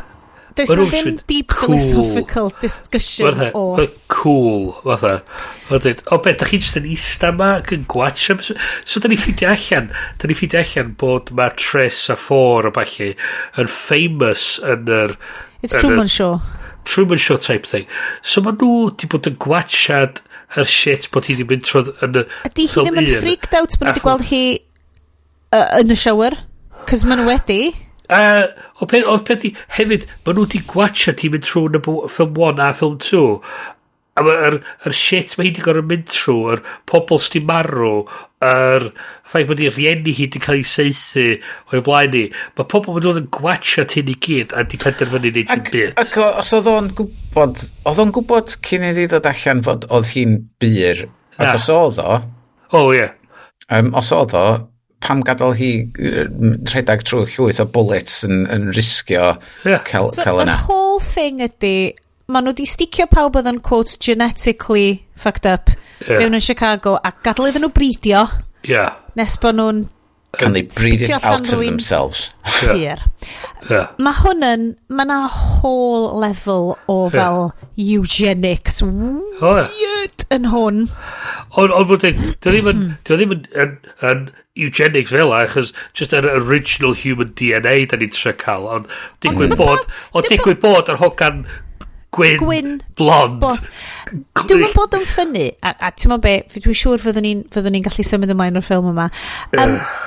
Does 0.58 0.72
na 0.74 0.84
ddim 0.90 1.20
deep 1.30 1.52
cool. 1.54 1.78
philosophical 1.78 2.48
discussion 2.60 3.30
fatha, 3.30 3.50
o... 3.54 3.86
Cool, 4.10 4.72
fatha. 4.82 5.22
Wedyn, 5.70 6.00
o 6.10 6.18
be, 6.24 6.32
da 6.34 6.48
chi 6.48 6.58
jyst 6.58 6.80
yn 6.80 6.88
eista 6.90 7.30
ma 7.36 7.52
ac 7.60 7.70
yn 7.76 7.84
gwach 7.90 8.24
am... 8.34 8.40
So, 8.42 8.98
da 8.98 9.10
ni 9.10 9.18
ffidio 9.20 9.52
allan, 9.52 9.92
da 10.18 10.30
ni 10.30 10.34
ffidio 10.34 10.58
allan 10.64 10.94
bod 10.98 11.30
ma 11.38 11.46
Tres 11.54 12.08
a 12.10 12.18
Ffôr 12.18 12.66
o 12.66 12.74
falle 12.74 13.12
yn 13.62 13.70
famous 13.70 14.48
yn 14.66 14.90
yr... 14.98 15.14
It's 15.62 15.78
yn 15.78 15.84
Truman 15.84 16.08
yr, 16.08 16.14
Show. 16.16 16.40
Truman 16.88 17.22
Show 17.22 17.38
type 17.38 17.70
thing. 17.70 17.86
So, 18.22 18.42
ma 18.42 18.56
nhw 18.56 18.90
di 18.98 19.10
bod 19.14 19.30
yn 19.30 19.38
gwachad 19.38 20.22
yr 20.58 20.70
shit 20.74 21.10
bod 21.14 21.30
hi 21.30 21.38
di 21.38 21.46
mynd 21.46 21.68
trodd 21.70 21.94
yn 22.02 22.24
y... 22.24 22.28
Ydy 22.50 22.70
hi 22.72 22.88
ddim 22.88 23.02
yn 23.04 23.12
freaked 23.22 23.54
out 23.54 23.78
bod 23.78 23.92
nhw 23.92 23.94
wedi 23.94 24.06
gweld 24.08 24.30
hi 24.32 24.46
uh, 25.54 25.68
yn 25.78 25.94
y 25.94 25.98
shower? 26.02 26.42
Cos 26.90 27.06
ma 27.06 27.20
nhw 27.20 27.30
wedi 27.30 27.60
uh, 28.14 28.44
o 28.80 28.88
peth, 28.88 29.08
oedd 29.08 29.26
peth 29.28 29.48
i, 29.48 29.54
hefyd, 29.78 30.06
ma 30.24 30.34
nhw 30.34 30.46
wedi 30.46 30.62
gwatcha 30.68 31.16
ti 31.18 31.32
mynd 31.32 31.46
trwy 31.48 31.74
na 31.74 31.82
ffilm 31.82 32.38
1 32.48 32.62
a 32.64 32.70
ffilm 32.76 32.96
2. 33.04 33.24
A 34.18 34.22
mae'r 34.26 34.56
er 34.58 34.94
shit 34.98 35.36
mae 35.38 35.46
hi 35.46 35.52
wedi 35.52 35.62
gorau 35.62 35.86
mynd 35.86 36.08
trwy, 36.10 36.38
yr 36.54 36.58
er 36.58 36.78
pobl 36.90 37.20
sydd 37.22 37.46
marw, 37.48 37.92
yr 38.42 38.88
er, 38.88 38.88
ffaith 39.28 39.50
bod 39.50 39.62
i'r 39.62 39.76
rieni 39.76 40.14
hi 40.16 40.26
wedi 40.26 40.42
cael 40.42 40.58
ei 40.58 40.64
seithi 40.66 41.26
o'i 41.70 41.82
blaen 41.86 42.14
ni. 42.14 42.24
Mae 42.58 42.70
pobl 42.72 42.96
maen 42.96 43.20
yn 43.22 43.28
gwatcha 43.34 43.86
ti 43.90 44.02
i 44.02 44.16
gyd 44.26 44.54
a 44.54 44.64
wedi 44.64 44.80
penderfynu 44.82 45.34
neud 45.36 45.54
yn 45.54 45.68
byd. 45.68 45.94
Ac 46.02 46.16
os 46.24 46.54
oedd 46.58 46.72
o'n 46.72 46.90
gwybod, 46.98 47.68
oedd 47.84 48.02
o'n 48.04 48.16
gwybod 48.16 48.56
cyn 48.66 48.88
iddi 48.90 49.06
ddod 49.12 49.30
allan 49.30 49.62
fod 49.66 49.86
oedd 49.92 50.10
hi'n 50.14 50.40
byr, 50.62 51.06
ac 51.38 51.54
os 51.60 51.70
oedd 51.76 52.02
o... 52.02 52.18
O, 52.74 52.82
ie. 52.92 53.06
Um, 53.72 53.94
os 53.96 54.10
oedd 54.16 54.34
o, 54.36 54.48
pam 55.04 55.22
gadael 55.26 55.54
hi 55.58 55.70
rhedeg 55.98 57.04
trwy 57.06 57.26
llwyth 57.34 57.62
o 57.62 57.66
bullets 57.74 58.22
yn, 58.26 58.44
yn 58.50 58.68
risgio 58.74 59.36
yeah. 59.64 59.82
cael, 59.86 60.10
so, 60.14 60.24
cael 60.26 60.42
yna. 60.44 60.58
So, 60.58 60.72
whole 60.72 61.02
thing 61.04 61.42
ydy, 61.44 61.92
maen 62.28 62.48
nhw 62.48 62.54
wedi 62.56 62.66
sticio 62.68 63.06
pawb 63.10 63.38
oedd 63.38 63.50
yn, 63.50 63.60
quote, 63.64 63.98
genetically 64.04 65.04
fucked 65.18 65.46
up 65.48 65.70
yeah. 66.02 66.18
fewn 66.18 66.38
yn 66.38 66.44
Chicago 66.44 66.96
a 66.98 67.14
gadael 67.22 67.52
iddyn 67.52 67.66
nhw 67.66 67.74
bridio 67.74 68.26
yeah. 68.66 68.98
nes 69.18 69.38
bod 69.42 69.58
nhw'n 69.58 69.86
Can 70.38 70.52
they 70.52 70.62
breathe 70.62 71.02
it 71.02 71.24
out 71.24 71.52
of 71.52 71.60
themselves? 71.60 72.30
Fear. 72.46 72.98
Yeah. 73.68 73.90
Mae 73.98 74.14
hwn 74.22 74.44
yn, 74.46 74.66
mae 74.88 75.08
na 75.08 75.18
whole 75.28 76.14
level 76.22 76.76
o 76.88 76.98
fel 77.12 77.40
oh, 77.40 77.68
yeah. 77.74 77.98
eugenics 77.98 78.80
weird 78.82 80.24
yn 80.34 80.48
hwn. 80.52 80.84
Ond 81.58 81.74
on, 81.74 81.88
bod 81.90 82.06
on, 82.06 82.22
e 82.30 82.38
ddim 82.38 82.70
yn, 82.70 82.82
hmm. 82.84 82.96
dyn 83.04 83.14
e 83.14 83.20
ddim 83.20 83.34
yn, 83.34 83.44
yn, 83.64 83.74
yn 84.08 84.24
eugenics 84.64 85.12
fel 85.14 85.34
a, 85.34 85.42
achos 85.44 85.74
just 85.98 86.14
yr 86.16 86.28
original 86.30 86.96
human 86.96 87.34
DNA 87.38 87.76
da 87.90 88.00
ni'n 88.00 88.14
tre 88.14 88.34
cael, 88.38 88.68
ond 88.78 88.90
digwydd 89.24 89.56
bod, 89.58 89.88
ond 90.14 90.30
digwydd 90.30 90.62
bod 90.64 90.92
yr 90.92 91.02
hogan 91.02 91.48
Gwyn, 92.16 92.38
Gwyn 92.40 92.70
blond. 92.96 93.42
Bo. 93.42 93.50
Dwi'n 94.48 94.62
meddwl 94.62 94.76
bod 94.78 94.94
yn 94.96 95.02
ffynnu, 95.06 95.48
a, 95.60 95.74
a 95.76 95.90
ti'n 95.92 96.14
meddwl 96.14 96.24
be, 96.24 96.60
dwi'n 96.64 96.78
siŵr 96.80 97.02
fyddwn 97.02 97.26
ni'n 97.26 97.72
ni 97.74 97.82
gallu 97.84 98.06
symud 98.06 98.32
ymlaen 98.32 98.56
o'r 98.56 98.64
ffilm 98.64 98.88
yma. 98.94 99.10
Um, 99.52 99.74
uh 99.76 100.06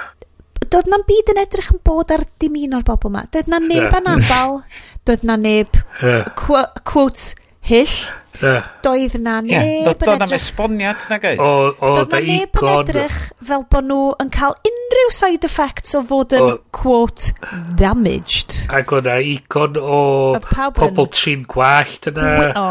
doedd 0.71 0.89
na'n 0.91 1.05
byd 1.07 1.33
yn 1.33 1.43
edrych 1.43 1.73
yn 1.75 1.83
bod 1.85 2.13
ar 2.15 2.23
dim 2.41 2.57
un 2.63 2.79
o'r 2.79 2.87
bobl 2.87 3.11
yma. 3.11 3.27
Doedd 3.33 3.51
na 3.51 3.59
neb 3.63 3.83
yeah. 3.83 3.99
anabal, 3.99 4.61
doedd 5.07 5.27
na 5.27 5.37
neb, 5.39 5.77
yeah. 5.99 6.27
qu 6.39 6.57
quote, 6.87 7.35
hyll, 7.67 7.95
yeah. 8.39 8.69
doedd 8.85 9.17
na 9.21 9.39
neb 9.43 9.51
yeah. 9.51 9.89
Do, 9.89 9.95
doedd 10.05 10.25
am 10.25 10.35
esboniad 10.37 11.07
na 11.11 11.19
gaeth. 11.21 11.41
O, 11.43 11.71
o, 11.75 11.91
doedd 11.99 12.15
na 12.15 12.21
neb 12.25 12.61
yn 12.61 12.69
edrych 12.77 13.19
fel 13.51 13.65
bod 13.73 13.89
nhw 13.89 14.05
yn 14.23 14.31
cael 14.33 14.55
unrhyw 14.71 15.11
side 15.17 15.49
effects 15.49 15.97
o 15.99 16.03
fod 16.07 16.37
yn, 16.37 16.47
o, 16.47 16.55
quote, 16.75 17.33
damaged. 17.79 18.61
Ac 18.71 18.95
o 18.95 19.01
na 19.05 19.17
icon 19.33 19.77
o 19.81 20.01
pobl 20.47 21.11
trin 21.11 21.43
gwallt 21.51 22.09
yna. 22.13 22.31
O, 22.55 22.69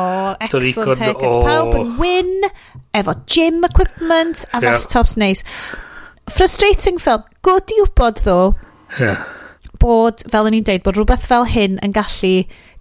excellent 0.48 1.04
haircuts. 1.04 1.36
O... 1.36 1.44
Pawb 1.46 1.76
yn 1.82 1.94
win, 2.00 2.48
efo 2.96 3.18
gym 3.28 3.60
equipment, 3.68 4.46
a 4.56 4.64
yeah. 4.64 4.88
tops 4.88 5.20
neis. 5.20 5.44
Frustrating 6.30 6.98
film. 7.02 7.26
Good 7.46 7.72
i 7.72 7.82
wybod 7.84 8.18
ddo 8.20 8.40
yeah. 8.98 9.22
bod, 9.80 10.24
fel 10.28 10.48
o'n 10.48 10.56
i'n 10.58 10.66
deud, 10.66 10.82
bod 10.84 10.98
rhywbeth 10.98 11.24
fel 11.24 11.46
hyn 11.48 11.78
yn 11.84 11.94
gallu 11.96 12.34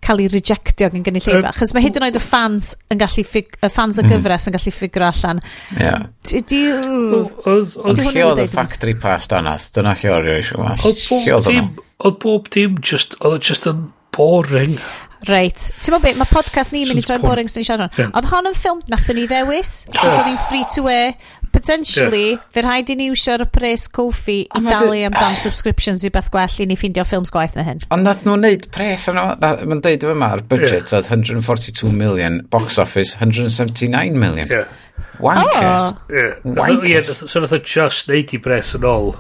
cael 0.04 0.24
ei 0.24 0.30
rejectio 0.32 0.90
gan 0.92 1.04
gynulleidfa. 1.06 1.54
Chos 1.56 1.74
mae 1.76 1.84
hyd 1.84 2.00
yn 2.00 2.08
oed 2.08 2.20
y 2.20 2.24
fans 2.24 2.74
yn 2.92 3.00
gallu 3.00 3.24
y 3.24 3.72
fans 3.72 4.00
y 4.00 4.04
mm. 4.04 4.14
gyfres 4.14 4.48
yn 4.50 4.56
gallu 4.56 4.74
ffigur 4.76 5.06
allan. 5.10 5.42
Di... 6.30 6.62
Ond 6.72 8.04
lle 8.04 8.26
oedd 8.28 8.44
y 8.44 8.48
factory 8.52 8.96
pass 9.00 9.32
danath? 9.32 9.70
Dyna 9.76 9.96
lle 10.00 10.16
oedd 10.16 10.30
yr 10.32 10.42
eisiau 10.42 10.64
mas. 10.64 10.88
Oedd 12.00 12.20
bob 12.24 12.48
dim 12.56 12.80
just, 12.84 13.18
oedd 13.28 13.44
just 13.44 13.68
yn 13.68 13.90
boring. 14.16 14.80
Reit. 15.28 15.66
Ti'n 15.82 15.94
meddwl 15.94 16.06
beth, 16.06 16.20
mae 16.22 16.32
podcast 16.32 16.72
ni'n 16.72 16.88
mynd 16.88 17.02
i 17.02 17.04
troi'n 17.04 17.24
boring 17.24 17.50
sy'n 17.52 17.60
ni 17.60 17.68
siarad 17.68 17.98
hwn. 17.98 18.14
Oedd 18.16 18.30
hon 18.32 18.48
yn 18.48 18.56
ffilm 18.56 18.80
nath 18.92 19.10
ni 19.12 19.26
ddewis, 19.28 19.74
yeah. 19.90 20.00
so 20.00 20.14
oedd 20.14 20.30
hi'n 20.30 20.42
free 20.48 20.66
to 20.76 20.88
air. 20.92 21.14
Potentially, 21.50 22.36
yeah. 22.36 22.42
fe 22.54 22.62
rhaid 22.62 22.92
i 22.94 22.96
ni 23.00 23.08
wsio'r 23.10 23.42
pres 23.50 23.88
Kofi 23.90 24.44
i 24.46 24.60
dalu 24.62 25.00
amdan 25.08 25.34
subscriptions 25.34 26.04
i 26.06 26.12
beth 26.14 26.30
gwell 26.30 26.60
i 26.62 26.68
ni 26.70 26.78
ffeindio 26.78 27.02
ffilms 27.08 27.34
gwaith 27.34 27.58
na 27.58 27.66
hyn. 27.66 27.82
Ond 27.96 28.06
nath 28.06 28.22
nhw'n 28.28 28.46
neud 28.46 28.68
pres 28.76 29.08
yno. 29.10 29.24
mae'n 29.42 29.82
deud 29.82 30.06
yma, 30.12 30.30
ar 30.38 30.44
budget 30.46 30.94
yeah. 30.94 31.00
oedd 31.00 31.10
142 31.10 31.90
million, 31.90 32.44
box 32.54 32.78
office 32.78 33.18
179 33.18 34.14
million. 34.22 34.46
Yeah. 34.46 34.70
Wankers. 35.20 35.90
Oh. 35.90 36.14
Yeah. 36.14 36.38
Wankers. 36.46 36.90
Yeah, 36.92 37.32
so 37.34 37.42
nath 37.42 37.58
o 37.58 37.60
just 37.60 38.14
neud 38.14 38.38
i 38.38 38.42
bres 38.46 38.76
yn 38.78 38.86
ôl. 38.88 39.16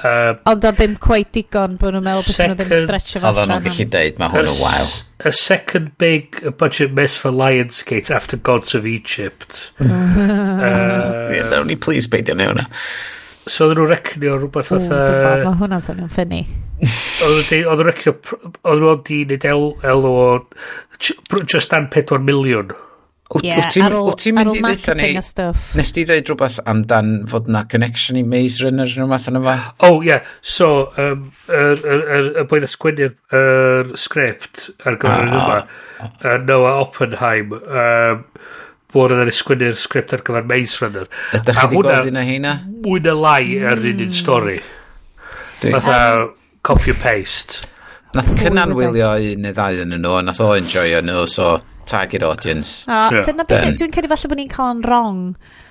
Uh, 0.00 0.32
Ond 0.48 0.64
oedd 0.64 0.78
ddim 0.78 0.94
quite 1.02 1.28
digon 1.36 1.76
bod 1.80 1.92
nhw'n 1.92 2.04
meddwl 2.06 2.24
bod 2.24 2.38
nhw 2.40 2.56
ddim 2.56 2.84
stretcho 2.86 3.20
fo. 3.20 3.32
Oedd 3.34 3.50
nhw'n 3.50 3.64
gallu 3.66 3.86
deud, 3.92 4.18
mae 4.20 4.32
hwn 4.32 4.48
yn 4.48 4.58
wael. 4.62 4.92
A 5.28 5.32
second 5.36 5.92
big 6.00 6.40
budget 6.60 6.94
miss 6.96 7.18
for 7.20 7.34
Lionsgate 7.36 8.08
after 8.14 8.40
Gods 8.40 8.74
of 8.74 8.88
Egypt. 8.88 9.72
uh, 9.80 9.90
yeah, 9.90 11.48
ddawn 11.50 11.68
ni 11.68 11.76
please 11.76 12.08
beidio 12.08 12.38
neu 12.38 12.48
hwnna. 12.54 12.68
So 13.44 13.66
oedden 13.66 13.82
nhw'n 13.82 13.92
recnio 13.92 14.36
rhywbeth 14.38 14.72
fatha... 14.72 15.00
Mae 15.44 15.56
hwnna'n 15.60 15.84
swnio'n 15.84 16.12
ffynnu. 16.12 16.42
Oedden 17.28 17.66
nhw'n 17.66 17.86
recnio... 17.90 18.16
Oedden 18.62 18.86
nhw'n 18.86 19.02
di 19.08 19.24
neud 19.28 19.48
elw 19.50 20.08
o... 20.10 20.28
Just 21.44 21.72
dan 21.74 21.90
4 21.92 22.24
miliwn. 22.24 22.72
Ie, 23.38 23.52
ar 23.54 23.94
ôl, 23.94 24.08
ar 24.10 24.48
ôl 24.50 24.58
marketing 24.64 25.18
a 25.20 25.22
stuff. 25.22 25.68
Nes 25.78 25.92
ti 25.94 26.02
ddeud 26.06 26.26
rhywbeth 26.26 26.56
amdan 26.70 27.12
fod 27.30 27.46
na 27.46 27.62
connection 27.70 28.18
i 28.18 28.24
Maze 28.26 28.64
Runner 28.64 28.90
yn 28.90 29.04
rhywbeth 29.04 29.28
yna 29.30 29.42
fa? 29.44 29.54
Oh. 29.86 30.00
Yeah. 30.02 30.26
So, 30.42 30.90
um, 30.98 31.28
er, 31.46 31.78
er, 31.78 32.02
er, 32.16 32.30
y 32.42 32.44
bwyd 32.50 32.66
ysgwennu'r 32.66 33.14
er, 33.38 33.92
sgript 34.02 34.66
ar 34.82 34.98
gyfer 34.98 35.30
ah, 35.30 35.38
yma, 35.38 35.60
uh, 35.60 35.86
ah, 36.02 36.10
ah. 36.32 36.36
Noah 36.48 36.82
Oppenheim, 36.82 37.54
um, 37.54 38.26
fod 38.90 39.14
yn 39.14 39.30
ysgwennu'r 39.30 39.78
sgript 39.78 40.16
ar 40.18 40.26
gyfer 40.26 40.50
Maze 40.50 40.82
Runner. 40.82 41.08
Ydych 41.38 41.62
chi 41.62 41.70
wedi 41.70 41.86
gweld 41.86 42.10
un 42.10 42.18
o 42.18 42.28
heina? 42.32 42.58
Mwy 42.82 43.06
na 43.06 43.18
lai 43.20 43.44
ar 43.70 43.86
un 43.94 44.06
un 44.08 44.14
stori. 44.18 44.58
Fatha 45.62 46.00
copy 46.66 46.90
and 46.90 47.00
paste. 47.04 47.60
Nath 48.18 48.34
cynnan 48.40 48.74
wylio 48.74 49.14
un 49.22 49.44
neu 49.46 49.54
ddau 49.54 49.84
yn 49.84 49.94
nhw, 49.94 50.16
nath 50.26 50.42
o 50.42 50.50
enjoy 50.58 50.98
nhw, 51.06 51.28
so 51.30 51.60
target 51.86 52.22
audience. 52.22 52.86
A, 52.88 53.08
yeah. 53.12 53.24
dyna 53.26 53.46
beth, 53.48 53.72
dwi'n 53.80 53.94
credu 53.94 54.10
falle 54.12 54.30
bod 54.32 54.40
ni'n 54.40 54.52
cael 54.52 54.76
yn 54.76 54.84
wrong. 54.86 55.24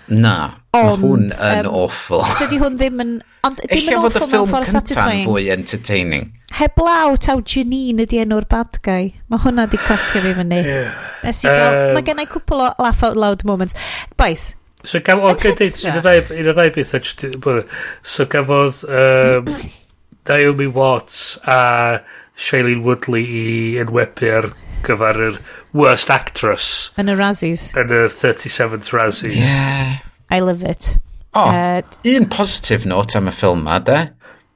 Na, 0.10 0.36
ond, 0.74 0.84
mae 0.90 0.98
hwn 1.04 1.26
yn 1.30 1.70
um, 1.70 1.74
awful. 1.84 2.26
Dydy 2.42 2.60
hwn 2.64 2.78
ddim 2.80 3.04
yn... 3.04 3.16
Ond 3.48 3.62
ddim 3.62 3.90
yn 3.94 4.00
awful 4.02 4.28
mewn 4.32 4.50
ffordd 4.50 4.72
satisfying. 4.72 5.26
fwy 5.30 5.50
entertaining. 5.54 6.30
Heblaw 6.58 7.14
taw 7.22 7.44
Janine 7.46 8.08
ydi 8.08 8.24
enw'r 8.24 8.48
bad 8.50 8.80
guy. 8.86 9.12
Mae 9.30 9.44
hwnna 9.46 9.68
di 9.70 9.78
cracio 9.78 10.24
fi 10.24 10.34
fyny. 10.34 10.64
Yeah. 10.66 10.96
Nes 11.24 11.44
i 11.46 11.52
gael, 11.52 11.76
um, 11.76 11.98
mae 11.98 12.08
gennau 12.08 12.32
cwpl 12.32 12.66
o 12.66 12.72
laugh 12.82 13.04
out 13.06 13.20
loud 13.20 13.46
moments. 13.46 13.78
Bais, 14.18 14.54
So 14.88 15.02
gafodd, 15.04 15.36
o, 15.36 15.40
gydyd, 15.44 15.74
un 15.84 16.48
o 16.48 16.54
ddau 16.56 16.70
bethau, 16.72 17.64
so 18.00 18.26
gafodd 18.32 18.86
um, 18.88 19.50
Naomi 20.30 20.68
Watts 20.68 21.38
a 21.44 22.00
Shailene 22.40 22.86
Woodley 22.86 23.26
i 23.28 23.48
enwebu 23.84 24.30
ar 24.38 24.48
gyfer 24.86 25.20
yr 25.30 25.40
worst 25.78 26.12
actress. 26.14 26.90
Yn 27.00 27.12
y 27.12 27.16
Razzies. 27.20 27.70
Yn 27.80 27.94
y 27.94 28.04
37th 28.14 28.92
Razzies. 28.96 29.40
Yeah. 29.40 29.98
I 30.30 30.40
love 30.44 30.64
it. 30.64 30.96
O, 31.34 31.42
oh, 31.42 31.50
uh, 31.54 31.82
un 32.10 32.30
positif 32.30 32.86
note 32.90 33.18
am 33.18 33.30
y 33.30 33.34
ffilm 33.34 33.66
ma, 33.66 33.80
de? 33.86 34.00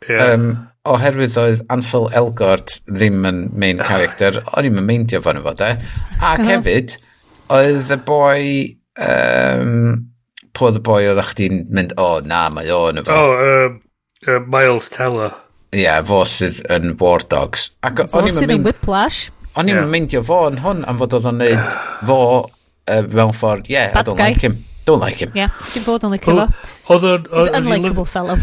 Yeah. 0.09 0.33
Um, 0.33 0.47
oherwydd 0.89 1.37
oedd 1.39 1.61
Ansel 1.73 2.09
Elgort 2.17 2.79
ddim 2.89 3.21
yn 3.29 3.43
main 3.57 3.81
ah. 3.81 3.87
character, 3.87 4.41
o'n 4.51 4.67
i'n 4.67 4.81
meindio 4.83 5.21
fan 5.23 5.39
efo, 5.41 5.53
de? 5.59 5.75
Ac 6.17 6.41
uh-huh. 6.41 6.49
hefyd, 6.49 6.97
oedd 7.59 7.93
y 7.93 7.99
boi... 8.07 8.41
Um, 8.93 10.09
Pwy 10.53 10.67
oedd 10.69 10.75
y 10.77 10.81
boi 10.85 10.99
oedd 11.09 11.19
chdi'n 11.31 11.63
mynd, 11.73 11.95
o, 11.97 12.03
oh, 12.05 12.17
na, 12.29 12.43
mae 12.53 12.69
o'n 12.69 13.01
efo. 13.01 13.13
O, 13.13 13.29
oh, 13.31 13.63
um, 13.65 13.79
uh, 14.27 14.35
Miles 14.45 14.89
Teller. 14.93 15.31
Ie, 15.73 15.81
yeah, 15.81 16.03
fo 16.05 16.19
sydd 16.29 16.59
yn 16.69 16.93
War 16.99 17.25
Dogs. 17.25 17.71
Ac, 17.81 18.03
fo 18.11 18.21
sydd 18.29 18.53
yn 18.53 18.67
Whiplash. 18.67 19.31
O'n 19.53 19.69
i'n 19.69 19.77
yeah. 19.77 19.89
meindio 19.89 20.23
fo 20.25 20.43
yn 20.49 20.61
hwn 20.63 20.83
am 20.89 20.99
fod 21.01 21.13
oedd 21.19 21.27
o'n 21.29 21.41
neud 21.41 21.73
fo 22.09 22.19
uh, 22.41 23.01
mewn 23.05 23.33
ffordd, 23.37 23.67
yeah, 23.69 23.91
Bad 23.93 24.07
I 24.07 24.09
don't 24.09 24.17
guy. 24.17 24.29
like 24.31 24.41
him. 24.41 24.61
Don't 24.83 24.99
like 24.99 25.21
him. 25.21 25.31
Yeah, 25.37 25.53
ti'n 25.69 25.85
bod 25.85 26.03
yn 26.07 26.15
licio 26.15 26.33
fo. 26.39 26.47
Oedd 26.95 27.05
o'n... 27.07 27.27
He's 27.29 27.51
an 27.53 27.67
unlikable 27.69 28.07
fellow. 28.09 28.39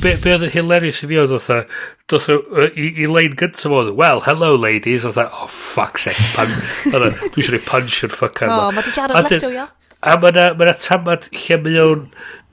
Be, 0.00 0.16
be 0.24 0.32
oedd 0.32 0.46
yn 0.48 0.54
hilarious 0.54 1.02
i 1.04 1.10
fi 1.10 1.20
oedd 1.20 1.34
oedd 1.36 1.76
Doth 2.10 2.26
i, 2.32 2.88
i 3.04 3.06
lein 3.08 3.36
gyntaf 3.40 3.72
oedd, 3.72 3.92
well, 3.96 4.24
hello 4.24 4.54
ladies, 4.60 5.04
oedd 5.08 5.20
e, 5.20 5.28
oh, 5.28 5.46
fuck 5.52 6.00
sake, 6.00 6.20
pan, 6.34 6.50
e, 6.90 7.12
dwi 7.32 7.44
eisiau 7.44 7.62
punch 7.68 8.02
yn 8.08 8.12
ffocca 8.12 8.48
yma. 8.48 8.58
O, 8.66 8.74
ma 8.76 8.84
di 8.84 8.92
Jared 8.96 9.30
Leto, 9.30 9.52
ia? 9.52 9.68
A 10.04 10.16
ma 10.20 10.32
na, 10.36 10.50
ma 10.58 10.68
na 10.68 10.74
tamad 10.76 11.28
lle 11.32 11.60
mae 11.64 11.80
o'n, 11.80 12.08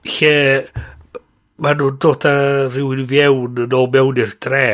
lle 0.08 0.36
maen 1.62 1.78
nhw'n 1.78 1.98
dod 2.02 2.26
â 2.26 2.34
rhywun 2.72 3.04
i 3.04 3.08
fiewn 3.10 3.60
yn 3.66 3.76
ôl 3.78 3.90
mewn 3.94 4.22
i'r 4.22 4.34
dre 4.44 4.66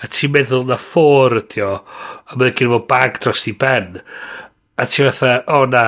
a 0.00 0.08
ti'n 0.08 0.32
meddwl 0.34 0.64
na 0.68 0.78
ffôr 0.80 1.36
ydi 1.42 1.64
o 1.66 1.74
a 1.80 2.38
mae'n 2.38 2.56
gen 2.56 2.72
fo 2.72 2.80
bag 2.92 3.20
dros 3.20 3.44
i 3.50 3.54
ben 3.60 3.98
a 4.00 4.86
ti'n 4.88 5.10
fatha 5.10 5.42
o 5.52 5.66
na 5.68 5.84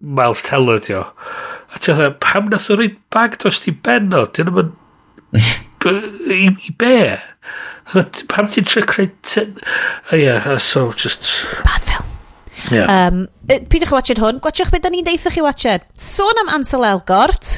Miles 0.00 0.42
Teller 0.46 0.80
ydi 0.82 0.96
o. 0.98 1.04
A 1.72 1.78
ti'n 1.78 1.94
fatha 1.94 2.10
pam 2.22 2.50
nath 2.50 2.68
o 2.70 2.78
reid 2.80 2.98
bag 3.14 3.38
dros 3.42 3.62
i 3.70 3.74
ben 3.86 4.10
o? 4.16 4.24
Dyn 4.26 4.50
nhw'n 4.50 4.74
i, 6.34 6.50
i 6.50 6.74
be? 6.82 6.98
Pam 8.32 8.50
ti'n 8.50 8.66
trio 8.66 8.82
creu 8.90 9.12
o 10.10 10.18
ia 10.18 10.58
so 10.58 10.88
just 10.98 11.30
bad 11.62 11.86
film 11.86 12.06
yeah. 12.74 13.06
um, 13.06 13.26
pidwch 13.46 13.92
watched 13.94 14.18
hwn. 14.18 14.42
Gwachwch 14.42 14.72
beth 14.74 14.84
da 14.86 14.90
ni'n 14.90 15.06
deitha 15.06 15.30
chi 15.30 15.44
watched. 15.44 15.86
Sôn 15.94 16.42
am 16.42 16.52
Ansel 16.58 16.86
Elgort 16.88 17.56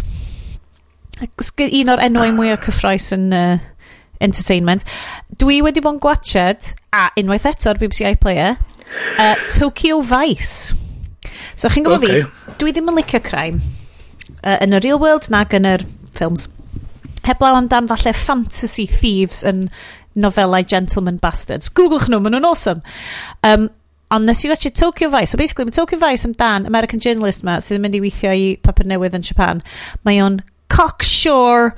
un 1.20 1.92
o'r 1.92 2.04
enwau 2.04 2.34
mwyaf 2.36 2.64
cyffroes 2.66 3.10
yn 3.16 3.30
uh, 3.34 3.58
entertainment. 4.24 4.84
Dwi 5.38 5.60
wedi 5.64 5.82
bod 5.84 5.96
yn 5.96 6.02
gwachod, 6.02 6.72
a 6.94 7.08
unwaith 7.20 7.48
eto'r 7.50 7.80
BBC 7.80 8.06
iPlayer, 8.12 8.58
uh, 9.18 9.34
Tokyo 9.54 10.00
Vice. 10.00 10.76
So 11.58 11.70
chi'n 11.72 11.86
gwybod 11.86 12.06
okay. 12.06 12.22
fi, 12.22 12.56
dwi 12.60 12.74
ddim 12.74 12.90
yn 12.92 13.00
licio 13.00 13.22
crime. 13.24 13.62
Uh, 14.38 14.58
yn 14.62 14.76
y 14.76 14.82
real 14.84 15.00
world 15.02 15.26
nag 15.34 15.54
yn 15.58 15.66
yr 15.68 15.86
films. 16.14 16.46
Heblaw 17.26 17.58
amdan 17.58 17.88
falle 17.90 18.14
fantasy 18.16 18.86
thieves 18.88 19.42
yn 19.46 19.66
nofelau 20.18 20.64
Gentleman 20.66 21.18
Bastards. 21.22 21.70
Googlech 21.74 22.08
nhw, 22.08 22.22
maen 22.22 22.38
nhw'n 22.38 22.48
awesome. 22.48 22.82
Um, 23.46 23.68
ond 24.14 24.26
nes 24.26 24.44
i 24.44 24.50
watch 24.50 24.70
Tokyo 24.72 25.10
Vice. 25.12 25.32
So 25.32 25.40
basically, 25.40 25.68
mae 25.68 25.76
Tokyo 25.76 25.98
Vice 26.00 26.26
amdan 26.28 26.66
American 26.66 27.02
journalist 27.02 27.44
ma 27.46 27.58
sydd 27.62 27.78
yn 27.78 27.84
mynd 27.84 27.98
i 27.98 28.02
weithio 28.02 28.32
i 28.32 28.46
papur 28.62 28.88
newydd 28.88 29.18
yn 29.18 29.26
Japan. 29.26 29.62
Mae 30.08 30.22
o'n 30.24 30.40
cocksure 30.72 31.72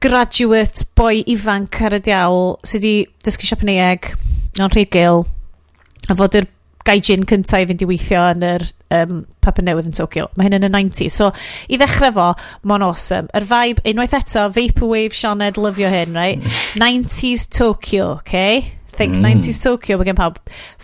graduate 0.00 0.86
boi 0.96 1.20
ifanc 1.28 1.80
ar 1.86 1.98
y 1.98 2.00
diawl 2.04 2.54
sydd 2.64 2.86
wedi 2.86 2.94
dysgu 3.26 3.48
Siapaneeg 3.48 4.12
o'n 4.60 4.72
rhugl 4.72 5.22
a 6.10 6.16
fod 6.16 6.40
yr 6.40 6.48
gaijin 6.86 7.26
cyntaf 7.28 7.62
i 7.62 7.68
fynd 7.68 7.84
i 7.84 7.88
weithio 7.88 8.24
yn 8.32 8.44
yr 8.46 8.64
um, 8.96 9.20
papur 9.44 9.64
newydd 9.66 9.90
yn 9.90 9.96
Tokyo. 9.96 10.30
Mae 10.34 10.48
hyn 10.48 10.56
yn 10.56 10.66
y 10.66 10.70
90s. 10.72 11.12
So, 11.12 11.28
i 11.68 11.76
ddechrau 11.78 12.14
fo, 12.16 12.28
mo'n 12.66 12.84
awesome. 12.86 13.28
Yr 13.36 13.44
vibe, 13.46 13.84
unwaith 13.92 14.16
eto, 14.16 14.46
Vaporwave, 14.56 15.14
Sioned, 15.14 15.60
lyfio 15.60 15.92
hyn, 15.92 16.16
right? 16.16 16.40
90s 16.80 17.46
Tokyo, 17.52 18.14
okay? 18.16 18.80
think 19.00 19.16
mm. 19.16 19.24
90s 19.24 19.62
Tokyo 19.64 19.96
mae 19.96 20.08
gen 20.10 20.18
pawb 20.18 20.38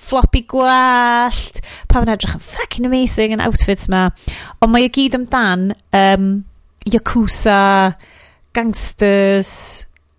floppy 0.09 0.41
gwallt 0.49 1.61
pawb 1.91 2.07
yn 2.07 2.13
edrych 2.15 2.37
yn 2.39 2.45
fucking 2.49 2.89
amazing 2.89 3.35
yn 3.37 3.43
outfits 3.45 3.91
ma 3.93 4.07
ond 4.65 4.73
mae 4.73 4.87
y 4.87 4.93
gyd 4.95 5.19
amdan 5.19 5.67
um, 5.91 6.31
Yakuza, 6.87 7.97
gangsters, 8.57 9.53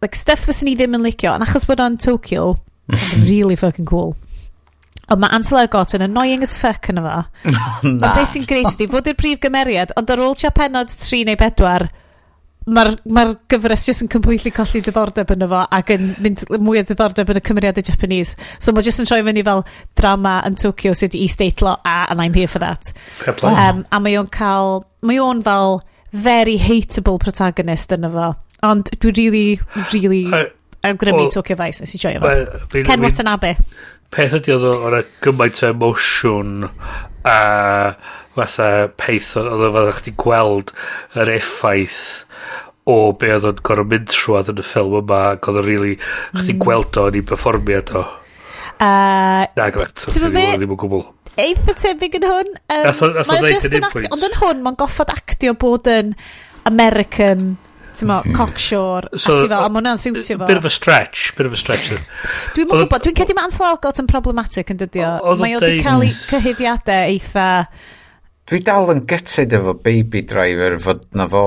like 0.04 0.16
stuff 0.16 0.46
fyswn 0.48 0.72
i 0.72 0.78
ddim 0.78 0.98
yn 0.98 1.06
licio. 1.06 1.34
Ond 1.34 1.48
achos 1.48 1.68
bod 1.70 1.82
o'n 1.84 2.00
Tokyo, 2.02 2.56
really 3.30 3.56
fucking 3.60 3.88
cool. 3.88 4.16
Ond 5.08 5.22
mae 5.24 5.32
Ansel 5.38 5.62
Elgort 5.62 5.96
yn 5.96 6.04
annoying 6.04 6.44
as 6.44 6.58
fuck 6.60 6.90
yn 6.92 7.00
efo. 7.00 7.22
Ond 7.88 8.04
beth 8.04 8.34
sy'n 8.34 8.48
greit 8.50 8.76
di, 8.80 8.90
fod 8.92 9.08
i'r 9.08 9.16
prif 9.20 9.40
gymeriad, 9.46 9.96
ond 9.96 10.12
ar 10.12 10.24
ôl 10.26 10.36
tia 10.36 10.52
penod 10.52 10.92
3 10.92 11.24
neu 11.30 11.40
4, 11.40 11.88
mae'r 12.68 12.90
ma 13.16 13.24
gyfres 13.48 13.86
jyst 13.88 14.04
yn 14.04 14.10
completely 14.12 14.52
colli 14.52 14.82
diddordeb 14.84 15.30
yn 15.32 15.46
efo 15.46 15.62
ac 15.78 15.92
yn 15.96 16.10
mynd 16.24 16.44
mwy 16.60 16.82
o 16.82 16.86
diddordeb 16.88 17.32
yn 17.32 17.40
y 17.40 17.44
cymeriadau 17.48 17.86
Japanese. 17.88 18.36
So 18.60 18.74
mae 18.76 18.84
jyst 18.84 19.00
yn 19.04 19.08
troi 19.08 19.22
fyny 19.24 19.44
fel 19.48 19.64
drama 20.00 20.42
yn 20.48 20.60
Tokyo 20.60 20.92
sydd 20.98 21.16
i 21.16 21.30
statelo 21.32 21.78
a 21.88 22.02
and 22.12 22.20
I'm 22.22 22.36
here 22.36 22.52
for 22.52 22.60
that. 22.60 22.92
Fair 23.22 23.38
play. 23.40 23.56
Um, 23.56 23.86
a 23.88 24.02
mae 24.04 24.20
o'n 24.20 24.28
cael, 24.34 24.82
mae 25.08 25.22
o'n 25.24 25.40
fel 25.48 25.80
very 26.12 26.58
hateable 26.58 27.20
protagonist 27.20 27.94
yn 27.96 28.08
efo. 28.08 28.34
Ond 28.66 28.92
dwi 29.02 29.14
really, 29.18 29.60
really... 29.94 30.26
Uh, 30.32 30.46
I'm 30.84 30.96
gonna 30.96 31.16
well, 31.16 31.26
me 31.26 31.32
talk 31.32 31.50
your 31.50 31.58
nes 31.58 31.96
i 31.96 31.98
joio 31.98 32.22
fo. 32.22 32.82
Ken 32.86 33.02
Watanabe. 33.02 33.56
Peth 34.14 34.38
ydi 34.38 34.54
oedd 34.56 34.68
o'n 34.72 35.02
gymaint 35.26 35.60
o 35.66 35.72
emosiwn 35.74 36.70
a 37.28 37.40
fatha 38.38 38.70
peith 38.96 39.34
oedd 39.42 39.66
o 39.68 39.72
fatha 39.74 39.98
chdi 39.98 40.14
gweld 40.22 40.72
yr 41.18 41.34
effaith 41.34 42.00
o 42.88 43.12
be 43.20 43.34
oedd 43.36 43.50
o'n 43.50 43.60
gorau 43.68 43.90
mynd 43.90 44.08
trwad 44.14 44.54
yn 44.54 44.62
y 44.62 44.66
ffilm 44.66 44.96
yma 45.02 45.20
ac 45.34 45.50
oedd 45.50 45.60
o'n 45.60 45.68
really 45.68 45.98
chdi 46.00 46.54
mm. 46.54 46.62
gweld 46.64 47.02
o'n 47.02 47.20
i 47.20 47.26
performiad 47.34 47.92
o. 47.98 48.06
Uh, 48.78 49.44
Na, 49.58 49.72
gret. 49.74 50.06
Ti'n 50.06 50.24
fawr 50.24 50.36
be? 50.38 50.46
Ddim 50.54 50.76
yn 50.78 50.80
gwbl 50.86 51.04
eitha 51.42 51.78
tebyg 51.78 52.18
yn 52.20 52.28
hwn. 52.28 52.52
Um, 52.74 53.06
mae'n 53.30 53.48
just 53.52 53.72
yn 53.72 53.88
actio, 53.88 54.12
ond 54.16 54.28
yn 54.28 54.36
hwn 54.42 54.66
mae'n 54.66 54.78
goffod 54.80 55.14
actio 55.14 55.56
bod 55.60 55.90
yn 55.92 56.14
American 56.68 57.56
ti'n 57.98 58.10
mo, 58.12 58.20
hmm. 58.22 58.36
cocksure, 58.38 59.10
so, 59.18 59.36
a 59.36 59.42
ti 59.42 59.50
fel, 59.50 59.58
a 59.58 59.70
mae 59.72 59.80
hwnna'n 59.82 60.02
siwtio 60.02 60.38
fo. 60.38 60.46
Bit 60.46 60.60
of 60.62 60.68
a 60.70 60.74
stretch, 60.74 61.32
bit 61.38 61.50
of 61.50 61.56
a 61.56 61.60
stretch. 61.60 61.90
dwi'n 62.54 62.70
mwyn 62.70 62.84
gwybod, 62.84 63.06
dwi'n 63.06 63.18
cedi 63.18 63.36
mae 63.38 63.48
Ansel 63.50 63.70
Elgort 63.72 64.02
yn 64.04 64.10
problematic 64.10 64.74
yn 64.74 64.82
dydio. 64.82 65.14
Mae 65.42 65.58
o 65.58 65.62
wedi 65.64 65.82
cael 65.86 66.06
ei 66.06 66.14
cyhyddiadau 66.28 67.14
eitha... 67.14 67.48
Dwi 68.48 68.62
dal 68.64 68.94
yn 68.94 69.02
gytid 69.10 69.56
efo 69.58 69.74
Baby 69.84 70.22
Driver 70.30 70.78
fod 70.84 71.08
na 71.18 71.26
fo 71.32 71.44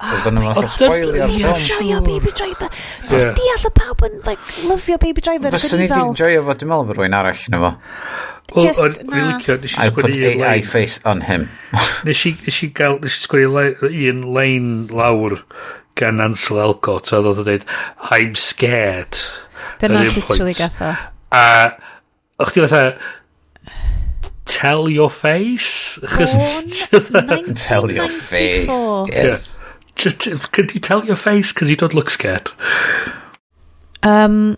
Oedden 0.00 0.38
nhw'n 0.38 0.54
fath 0.54 0.64
o 0.64 0.68
spoilio 0.72 1.26
spoilio'r 1.26 1.58
ffilm. 1.60 1.66
Joio 1.68 2.00
Baby 2.06 2.30
Driver. 2.32 2.70
Yeah. 3.10 3.32
Deall 3.36 3.66
y 3.68 3.72
pawb 3.76 4.04
yn 4.08 4.14
like, 4.24 4.54
lyfio 4.64 4.96
Baby 5.02 5.24
Driver. 5.26 5.52
Fyswn 5.56 5.84
i 5.84 5.88
di'n 5.90 6.14
joio 6.16 6.44
fo, 6.46 6.56
dwi'n 6.56 6.70
meddwl 6.72 6.88
bod 6.88 7.00
rwy'n 7.02 7.16
arall 7.18 7.42
na 7.52 7.60
fo. 7.64 7.72
Just, 8.50 9.04
na. 9.06 9.38
I 9.38 9.86
I 9.86 9.90
put 9.94 10.16
AI 10.16 10.60
face 10.62 10.98
on 11.04 11.20
him. 11.28 11.48
nes 12.08 12.24
i, 12.26 12.32
nes 12.46 12.62
i 12.64 12.70
gael, 12.74 12.98
nes 13.04 13.18
i 13.20 13.22
sgwini 13.26 14.08
un 14.10 14.24
lein 14.34 14.72
lawr 14.90 15.36
gan 16.00 16.20
Ansel 16.24 16.58
Elgort 16.64 17.12
a 17.12 17.20
oedd 17.20 17.30
o 17.30 17.44
dweud, 17.44 17.68
I'm 18.10 18.34
scared. 18.34 19.20
Dyna 19.78 20.02
literally 20.08 20.56
gatho. 20.56 20.94
A, 21.30 21.76
o'ch 22.40 22.54
ti 22.56 22.64
fatha, 22.64 22.96
tell 24.50 24.88
your 24.88 25.10
face? 25.12 25.98
Born 26.02 26.24
1994. 26.24 27.54
Tell 27.54 27.90
your 27.92 28.08
face, 28.08 29.12
yes. 29.14 29.60
Just, 30.00 30.26
uh, 30.28 30.38
could 30.50 30.72
you 30.72 30.80
tell 30.80 31.04
your 31.04 31.16
face? 31.16 31.52
Because 31.52 31.68
you 31.68 31.76
don't 31.76 31.92
look 31.92 32.08
scared. 32.08 32.50
Um, 34.02 34.56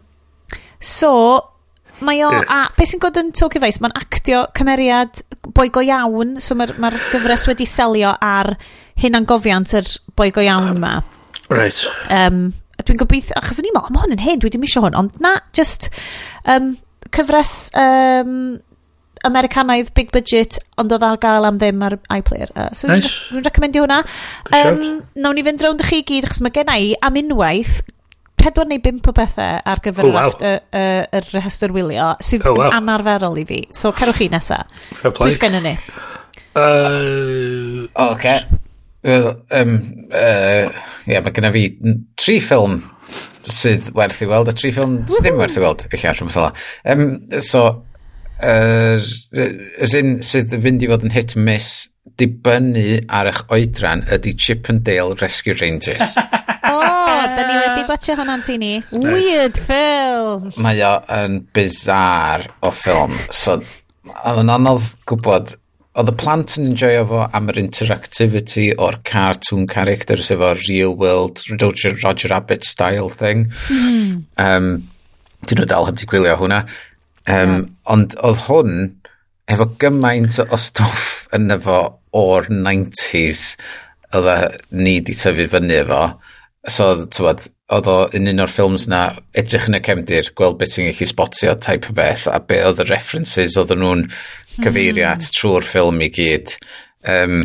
so, 0.78 1.50
mae 2.00 2.22
o, 2.22 2.30
yeah. 2.30 2.46
a 2.46 2.70
beth 2.76 2.92
sy'n 2.92 3.02
god 3.02 3.18
yn 3.18 3.32
Tokyo 3.34 3.62
Vice, 3.62 3.82
mae'n 3.82 3.96
actio 3.98 4.44
cymeriad 4.54 5.24
boi 5.50 5.66
go 5.74 5.82
iawn, 5.82 6.36
so 6.42 6.54
mae'r 6.58 6.76
ma, 6.82 6.92
gyfres 7.10 7.48
wedi 7.50 7.66
selio 7.66 8.14
ar 8.22 8.54
hyn 9.02 9.18
angofiant 9.18 9.74
yr 9.80 9.90
boi 10.18 10.30
go 10.34 10.44
iawn 10.46 10.78
ma. 10.82 10.96
Right. 11.50 11.82
Um, 12.06 12.52
dwi'n 12.82 13.02
gobeithio, 13.02 13.34
achos 13.38 13.58
o'n 13.58 13.66
i'n 13.66 13.74
meddwl, 13.74 13.94
mae 13.94 14.06
hwn 14.06 14.16
yn 14.16 14.22
hyn, 14.22 14.42
dwi 14.42 14.52
ddim 14.54 14.66
eisiau 14.66 14.86
hwn, 14.86 14.98
ond 14.98 15.18
na, 15.22 15.36
just 15.58 15.90
um, 16.50 16.76
cyfres 17.14 17.56
um, 17.78 18.36
Americanaidd 19.28 19.92
big 19.96 20.12
budget 20.14 20.58
ond 20.80 20.92
oedd 20.92 21.06
ar 21.06 21.18
gael 21.22 21.48
am 21.48 21.58
ddim 21.60 21.82
ar 21.86 21.98
iPlayer 22.14 22.52
uh, 22.56 22.68
so 22.76 22.90
nice. 22.90 23.10
rwy'n 23.30 23.46
recomendio 23.46 23.86
hwnna 23.86 24.02
um, 24.58 25.02
nawn 25.14 25.38
ni 25.38 25.44
fynd 25.46 25.64
rownd 25.64 25.84
chi 25.88 26.02
gyd 26.08 26.28
achos 26.28 26.42
mae 26.44 26.54
gen 26.54 26.72
i 26.74 26.94
am 27.00 27.18
unwaith 27.22 27.82
pedwar 28.42 28.66
neu 28.68 28.80
bimp 28.82 29.06
o 29.08 29.14
bethau 29.16 29.60
ar 29.72 29.82
gyfer 29.84 30.08
oh, 30.08 30.14
wow. 30.16 30.32
y, 30.40 30.54
y, 30.74 30.86
y 31.06 31.22
rhestr 31.28 31.74
wylio 31.74 32.12
sydd 32.24 32.46
oh, 32.48 32.56
wow. 32.58 32.70
yn 32.70 32.80
anarferol 32.80 33.38
i 33.38 33.44
fi. 33.48 33.60
So 33.74 33.92
cerwch 33.96 34.18
chi 34.18 34.28
nesaf. 34.32 34.82
Pwys 35.18 35.38
gen 35.42 35.60
ni? 35.62 35.76
Uh, 36.58 37.86
o, 37.94 38.08
oce. 38.10 38.34
Wel, 39.02 39.28
um, 39.58 39.78
uh, 40.14 40.82
yeah, 41.10 41.22
mae 41.22 41.34
genna 41.34 41.52
fi 41.54 41.64
tri 42.18 42.36
ffilm 42.42 42.80
sydd 43.42 43.88
werth 43.96 44.20
i 44.22 44.28
weld, 44.30 44.50
a 44.50 44.54
tri 44.54 44.70
ffilm 44.74 45.00
sydd 45.08 45.26
ddim 45.26 45.40
werth 45.40 45.58
i 45.58 45.64
weld, 45.64 45.86
eich 45.90 46.04
arall, 46.06 46.52
um, 46.92 47.06
so, 47.42 47.64
yr, 48.42 49.08
yr 49.86 49.96
un 50.00 50.12
sydd 50.26 50.54
yn 50.56 50.64
fynd 50.64 50.84
i 50.84 50.90
fod 50.90 51.06
yn 51.06 51.14
hit 51.14 51.34
miss 51.38 51.70
dibynnu 52.18 53.02
ar 53.08 53.30
eich 53.30 53.42
oedran 53.54 54.04
ydy 54.12 54.34
Chippendale 54.36 55.16
Rescue 55.20 55.54
Rangers. 55.60 56.16
o, 56.72 56.74
oh, 56.74 57.22
da 57.36 57.46
ni 57.46 57.56
wedi 57.56 57.86
gwachio 57.88 58.16
hwnna'n 58.18 58.44
ti 58.46 58.58
ni. 58.60 58.74
Weird 58.92 59.60
film! 59.62 60.50
Mae 60.62 60.82
o 60.86 60.94
yn 61.16 61.40
bizar 61.54 62.48
o 62.62 62.72
ffilm. 62.74 63.14
So, 63.30 63.60
oedd 64.12 64.42
yn 64.42 64.52
anodd 64.52 64.92
gwybod, 65.08 65.56
oedd 65.98 66.12
y 66.12 66.16
plant 66.18 66.56
yn 66.58 66.70
enjoyo 66.72 67.04
fo 67.10 67.24
am 67.28 67.50
yr 67.52 67.60
interactivity 67.62 68.70
o'r 68.74 69.00
cartoon 69.08 69.68
characters 69.70 70.32
efo 70.34 70.54
real 70.66 70.96
world 70.98 71.44
Roger, 71.54 71.96
Roger 72.02 72.32
Rabbit 72.34 72.66
style 72.68 73.10
thing. 73.12 73.50
Mm. 73.70 74.24
Um, 74.40 74.72
Dyn 75.42 75.58
nhw 75.58 75.66
dal 75.66 75.88
heb 75.88 75.96
di 75.98 76.06
gwylio 76.06 76.36
hwnna. 76.38 76.60
Um, 77.30 77.54
yeah. 77.54 77.64
Ond 77.94 78.16
oedd 78.22 78.44
hwn 78.48 78.76
efo 79.52 79.68
gymaint 79.82 80.38
o 80.42 80.58
stoff 80.60 81.26
yn 81.36 81.50
efo 81.54 81.78
o'r 82.16 82.48
90s 82.50 83.42
oedd 84.12 84.28
e 84.28 84.36
ni 84.84 84.98
di 85.04 85.16
tyfu 85.16 85.48
fyny 85.52 85.74
efo. 85.80 86.02
So, 86.70 87.06
tywed, 87.10 87.48
oedd 87.72 87.88
o 87.90 87.96
yn 88.14 88.28
un 88.30 88.44
o'r 88.44 88.52
ffilms 88.52 88.84
na 88.90 89.02
edrych 89.38 89.66
yn 89.70 89.78
y 89.78 89.82
cefndir, 89.86 90.28
gweld 90.38 90.58
beth 90.60 90.76
ti'n 90.76 90.90
gallu 90.90 91.08
spotio 91.08 91.56
type 91.64 91.90
o 91.90 91.96
beth, 91.96 92.28
a 92.30 92.38
be 92.44 92.60
oedd 92.66 92.82
y 92.84 92.86
references 92.90 93.56
oedd 93.58 93.72
nhw'n 93.74 94.04
hmm. 94.06 94.62
cyfeirio 94.66 95.08
at 95.08 95.26
trwy'r 95.34 95.66
ffilm 95.66 96.02
i 96.04 96.10
gyd. 96.12 96.54
Um, 97.08 97.40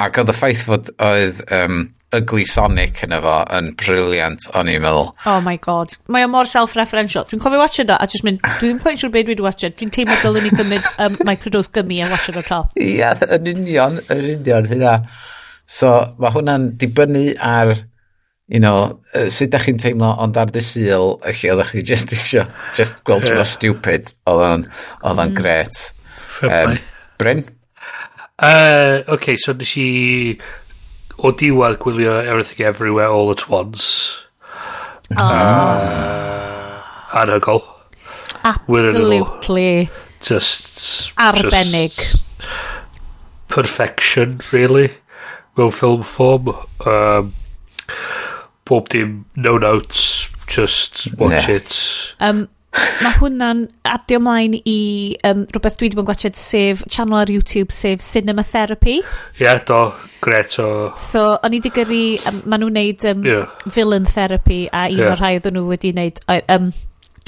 ac 0.00 0.18
oedd 0.22 0.32
y 0.32 0.36
ffaith 0.38 0.64
fod 0.66 0.90
oedd 0.96 1.42
um, 1.54 1.84
ugly 2.16 2.44
Sonic 2.48 3.02
yn 3.04 3.12
efo 3.12 3.34
yn 3.52 3.72
briliant 3.78 4.46
o'n 4.56 4.70
i'n 4.72 4.80
meddwl. 4.82 5.10
Oh 5.28 5.40
my 5.44 5.56
god. 5.64 5.92
Mae 6.08 6.24
o 6.24 6.30
mor 6.32 6.48
self-referential. 6.48 7.26
Dwi'n 7.28 7.42
cofio 7.42 7.60
watch 7.60 7.82
yna 7.82 7.98
a 8.00 8.06
just 8.08 8.24
mynd, 8.24 8.40
dwi'n 8.62 8.80
quite 8.82 9.02
sure 9.02 9.12
beth 9.12 9.28
dwi'n 9.28 9.44
watch. 9.44 9.66
Dwi'n 9.66 9.92
teimlo 9.94 10.16
dylwn 10.22 10.46
ni 10.46 10.54
gymryd 10.54 10.88
um, 11.04 11.18
microdose 11.28 11.72
gymru 11.74 12.00
a 12.06 12.08
watch 12.12 12.30
it 12.32 12.40
o 12.40 12.44
top. 12.46 12.72
ia 12.80 13.12
yeah, 13.12 13.26
yn 13.36 13.50
union, 13.52 14.00
yn 14.14 14.24
union 14.38 14.70
hynna. 14.72 14.94
So 15.68 15.92
mae 16.22 16.32
hwnna'n 16.32 16.70
dibynnu 16.80 17.26
ar, 17.44 17.74
you 18.48 18.62
know, 18.64 19.02
sut 19.28 19.52
da 19.52 19.60
chi'n 19.60 19.80
teimlo 19.82 20.14
ond 20.24 20.40
ar 20.40 20.48
dy 20.54 20.64
syl, 20.64 21.18
lle 21.28 21.52
oeddech 21.52 21.74
chi 21.76 21.84
just 21.92 22.16
isio, 22.16 22.46
just 22.78 23.04
gweld 23.04 23.28
yeah. 23.28 23.44
stupid, 23.44 24.14
oedd 24.24 24.46
o'n 24.48 24.64
mm. 25.12 25.36
gret. 25.36 25.84
Um, 26.46 26.78
Bryn? 27.20 27.44
Uh, 28.38 29.02
okay, 29.08 29.36
so 29.36 29.52
nes 29.58 29.74
i 29.76 29.88
o 31.18 31.32
diwedd 31.34 31.78
gwylio 31.82 32.18
Everything 32.22 32.66
Everywhere 32.66 33.10
All 33.10 33.30
at 33.34 33.48
Once. 33.50 34.24
Ah. 35.16 35.26
ah. 35.26 35.98
Uh, 37.12 37.20
anhygol. 37.22 37.64
Absolutely. 38.44 39.90
Just... 40.20 41.14
Arbennig. 41.18 41.96
Just 41.96 42.22
perfection, 43.48 44.40
really, 44.52 44.90
mewn 45.56 45.72
film 45.72 46.02
form. 46.02 46.54
Um, 46.86 47.34
bob 48.64 48.88
dim, 48.88 49.24
no 49.34 49.58
notes, 49.58 50.30
just 50.46 51.14
watch 51.18 51.48
yeah. 51.48 51.56
it. 51.56 52.14
Um, 52.20 52.48
Mae 52.76 53.14
hwnna'n 53.16 53.62
adio 53.88 54.18
mlaen 54.20 54.56
i 54.58 54.80
um, 55.26 55.44
rhywbeth 55.48 55.78
dwi 55.78 55.86
wedi 55.88 55.96
bod 55.96 56.04
yn 56.04 56.08
gwachod 56.10 56.36
sef 56.38 56.82
channel 56.90 57.22
ar 57.22 57.30
YouTube 57.32 57.72
sef 57.74 58.02
Cinema 58.04 58.44
Therapy. 58.44 58.98
Ie, 59.00 59.44
yeah, 59.44 59.62
do, 59.64 59.78
gret 60.24 60.52
o... 60.60 60.66
So, 61.00 61.22
o'n 61.40 61.56
i 61.56 61.62
digyrru, 61.64 62.02
um, 62.28 62.42
maen 62.44 62.64
nhw'n 62.64 62.76
neud 62.76 63.06
um, 63.08 63.24
yeah. 63.26 63.48
villain 63.72 64.06
therapy 64.08 64.66
a 64.68 64.84
un 64.90 65.00
yeah. 65.00 65.14
o'r 65.14 65.22
rhai 65.22 65.32
oedden 65.38 65.56
nhw 65.56 65.64
wedi 65.70 65.94
neud... 65.96 66.20
Um, 66.28 66.70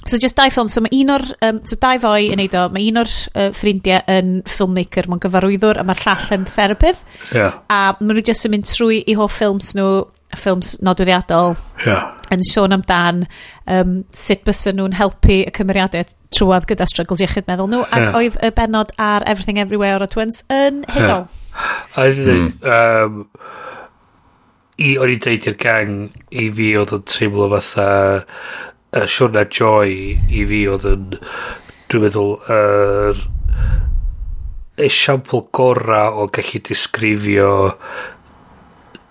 so, 0.04 0.20
just 0.20 0.36
dau 0.36 0.52
ffilm. 0.52 0.68
So, 0.68 0.84
mae 0.84 1.00
un 1.00 1.16
o'r... 1.16 1.26
Um, 1.48 1.64
so, 1.64 1.80
dau 1.80 2.04
foi 2.04 2.28
yn 2.34 2.42
neud 2.42 2.60
o. 2.60 2.68
Mae 2.76 2.92
un 2.92 3.00
o'r 3.00 3.16
uh, 3.32 3.48
ffrindiau 3.56 4.04
yn 4.12 4.40
filmmaker, 4.50 5.08
mae'n 5.08 5.24
gyfarwyddwr, 5.24 5.80
a 5.80 5.88
mae'r 5.88 6.04
llall 6.04 6.30
yn 6.36 6.48
therapydd. 6.52 7.04
Yeah. 7.32 7.62
A 7.72 7.82
maen 7.96 8.12
nhw 8.18 8.28
jyst 8.28 8.50
yn 8.50 8.58
mynd 8.58 8.68
trwy 8.68 9.00
i 9.08 9.16
hoff 9.18 9.40
ffilms 9.40 9.72
nhw 9.78 9.92
ffilms 10.36 10.76
nodweddiadol 10.84 11.56
yeah. 11.86 12.12
yn 12.34 12.44
sôn 12.46 12.74
amdan 12.76 13.24
um, 13.66 14.00
sut 14.14 14.44
bysyn 14.46 14.78
nhw'n 14.78 14.96
helpu 14.98 15.40
y 15.46 15.54
cymeriadau 15.56 16.06
trwad 16.34 16.68
gyda 16.70 16.86
struggles 16.90 17.22
iechyd 17.24 17.48
meddwl 17.50 17.70
nhw 17.72 17.82
ac 17.88 18.06
yeah. 18.06 18.18
oedd 18.20 18.38
y 18.46 18.52
benod 18.56 18.94
ar 19.00 19.26
Everything 19.26 19.60
Everywhere 19.62 19.98
All 19.98 20.06
At 20.06 20.16
Once 20.18 20.44
yn 20.54 20.84
hydol 20.90 21.26
yeah. 21.26 22.20
mm. 22.36 22.52
um, 22.62 23.24
i 24.80 24.94
o'n 24.96 25.16
i'n 25.16 25.24
deud 25.26 25.50
i'r 25.50 25.58
gang 25.60 25.96
i 26.30 26.46
fi 26.56 26.70
oedd 26.80 26.94
yn 26.96 27.08
teimlo 27.10 27.50
fatha 27.56 27.90
y 28.96 29.04
Siwrna 29.10 29.44
Joy 29.50 29.98
i 30.30 30.46
fi 30.50 30.62
oedd 30.70 30.86
yn 30.88 31.10
dwi'n 31.90 32.06
meddwl 32.06 32.36
yr 32.46 33.18
er, 33.18 33.28
esiampl 34.80 35.44
gorau 35.52 36.22
o 36.22 36.26
gallu 36.32 36.62
disgrifio 36.64 37.52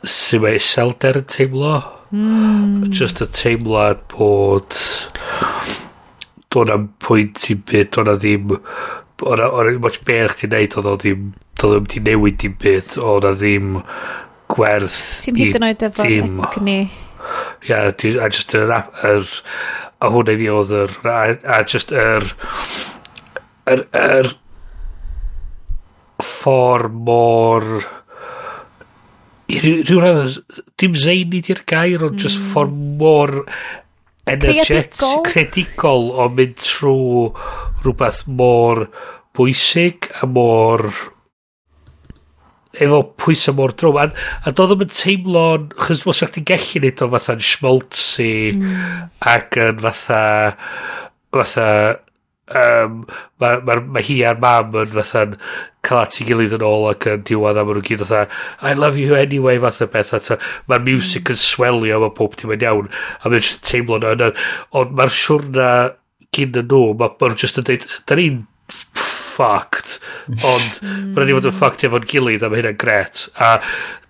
sy'n 0.03 0.45
mae 0.45 0.59
iselder 0.59 1.21
yn 1.21 1.27
teimlo. 1.31 1.75
Mm. 2.09 2.87
Just 2.95 3.21
y 3.21 3.27
teimlad 3.35 4.01
bod 4.13 4.77
do'n 6.49 6.73
am 6.73 6.87
pwynt 7.03 7.51
i 7.53 7.57
byd, 7.59 7.91
do'n 7.93 8.15
ddim 8.17 8.55
o'n 8.55 9.43
ddim 9.43 9.83
much 9.83 9.99
beth 10.07 10.39
chdi 10.39 10.49
neud, 10.53 10.79
oedd 10.79 10.89
o 10.89 10.95
ddim 10.97 11.29
oedd 11.59 11.75
o'n 11.75 11.87
ti 11.91 12.01
newid 12.03 12.39
dim 12.41 12.55
byd 12.59 12.97
oedd 13.03 13.27
o 13.27 13.33
ddim 13.35 13.77
gwerth 14.49 14.99
ti'n 15.25 15.39
hyd 15.39 15.59
yn 15.59 15.67
oed 15.67 15.85
efo 15.89 16.07
egni 16.07 16.79
ia 17.67 17.81
a 17.89 18.29
just 18.31 18.55
yr 18.57 18.71
a 18.73 20.11
hwnna 20.13 20.35
i 20.35 20.39
fi 20.39 20.49
oedd 20.53 20.75
yr 20.79 20.95
a 21.11 21.59
just 21.73 21.91
yr 21.91 22.25
yr 23.73 23.85
yr 24.01 24.31
ffordd 26.23 26.95
mor 27.09 27.67
i 29.49 29.59
ryw, 29.63 29.83
ryw 29.89 30.01
radd, 30.03 30.39
dim 30.79 30.97
zeini 30.97 31.43
di'r 31.45 31.63
gair, 31.69 32.03
ond 32.05 32.17
mm. 32.17 32.23
just 32.23 32.41
ffordd 32.51 32.75
mor 33.01 33.35
energetic, 34.29 34.99
credigol 35.25 36.11
o 36.13 36.27
mynd 36.33 36.59
trwy 36.61 37.29
rhywbeth 37.83 38.25
mor 38.27 38.85
bwysig 39.37 40.09
a 40.21 40.27
mor 40.29 40.85
efo 42.77 42.99
pwysau 43.17 43.55
mor 43.57 43.73
drwm 43.73 43.97
a, 43.97 44.05
a 44.45 44.53
doedd 44.53 44.75
ddim 44.75 44.85
yn 44.85 44.91
teimlo'n, 44.93 45.69
chys 45.87 46.03
os 46.05 46.21
ydych 46.21 46.35
chi'n 46.35 46.49
gallu 46.51 46.83
neud 46.83 47.01
o 47.01 47.09
fatha'n 47.15 47.41
schmaltzy 47.49 48.33
mm. 48.53 48.75
ac 49.33 49.57
yn 49.65 49.81
fatha 49.85 50.21
fatha 51.33 51.69
um, 52.55 53.03
mae 53.41 53.59
ma, 53.65 53.77
ma 53.79 54.03
hi 54.05 54.19
a'r 54.25 54.39
mam 54.41 54.75
yn 54.81 54.93
fatha'n 54.95 55.35
cael 55.85 56.01
at 56.01 56.17
i 56.19 56.27
gilydd 56.27 56.55
yn 56.57 56.65
ôl 56.65 56.87
ac 56.89 57.07
yn 57.11 57.23
diwedd 57.27 57.59
am 57.61 57.71
nhw'n 57.71 57.85
gyd 57.87 58.03
fatha 58.03 58.25
I 58.65 58.73
love 58.77 58.99
you 58.99 59.15
anyway 59.17 59.59
fatha 59.63 59.87
beth 59.91 60.13
fatha 60.15 60.39
mae'r 60.71 60.85
music 60.85 61.27
hmm. 61.27 61.35
yn 61.35 61.41
swelio 61.43 62.01
mae 62.03 62.15
pob 62.17 62.37
dim 62.39 62.53
yn 62.55 62.65
iawn 62.67 62.91
a 62.91 63.31
mae'n 63.31 63.53
teimlo 63.65 64.01
na 64.01 64.15
yna 64.17 64.31
ond 64.81 64.95
mae'r 64.97 65.15
siwrna 65.21 65.69
gyn 66.35 66.61
yn 66.63 66.69
nhw 66.73 66.83
mae'n 66.99 67.39
just 67.39 67.61
yn 67.61 67.69
dweud 67.69 67.87
da 68.09 68.19
ni'n 68.19 68.43
fucked. 68.69 69.95
Ond 70.45 70.81
mae'n 70.83 71.29
ni 71.29 71.35
fod 71.37 71.47
yn 71.47 71.53
hmm. 71.53 71.57
fucked 71.61 71.87
efo'n 71.87 72.09
gilydd 72.11 72.43
a 72.43 72.51
mae 72.51 72.61
hynna'n 72.61 72.81
gret 72.81 73.27
a 73.39 73.55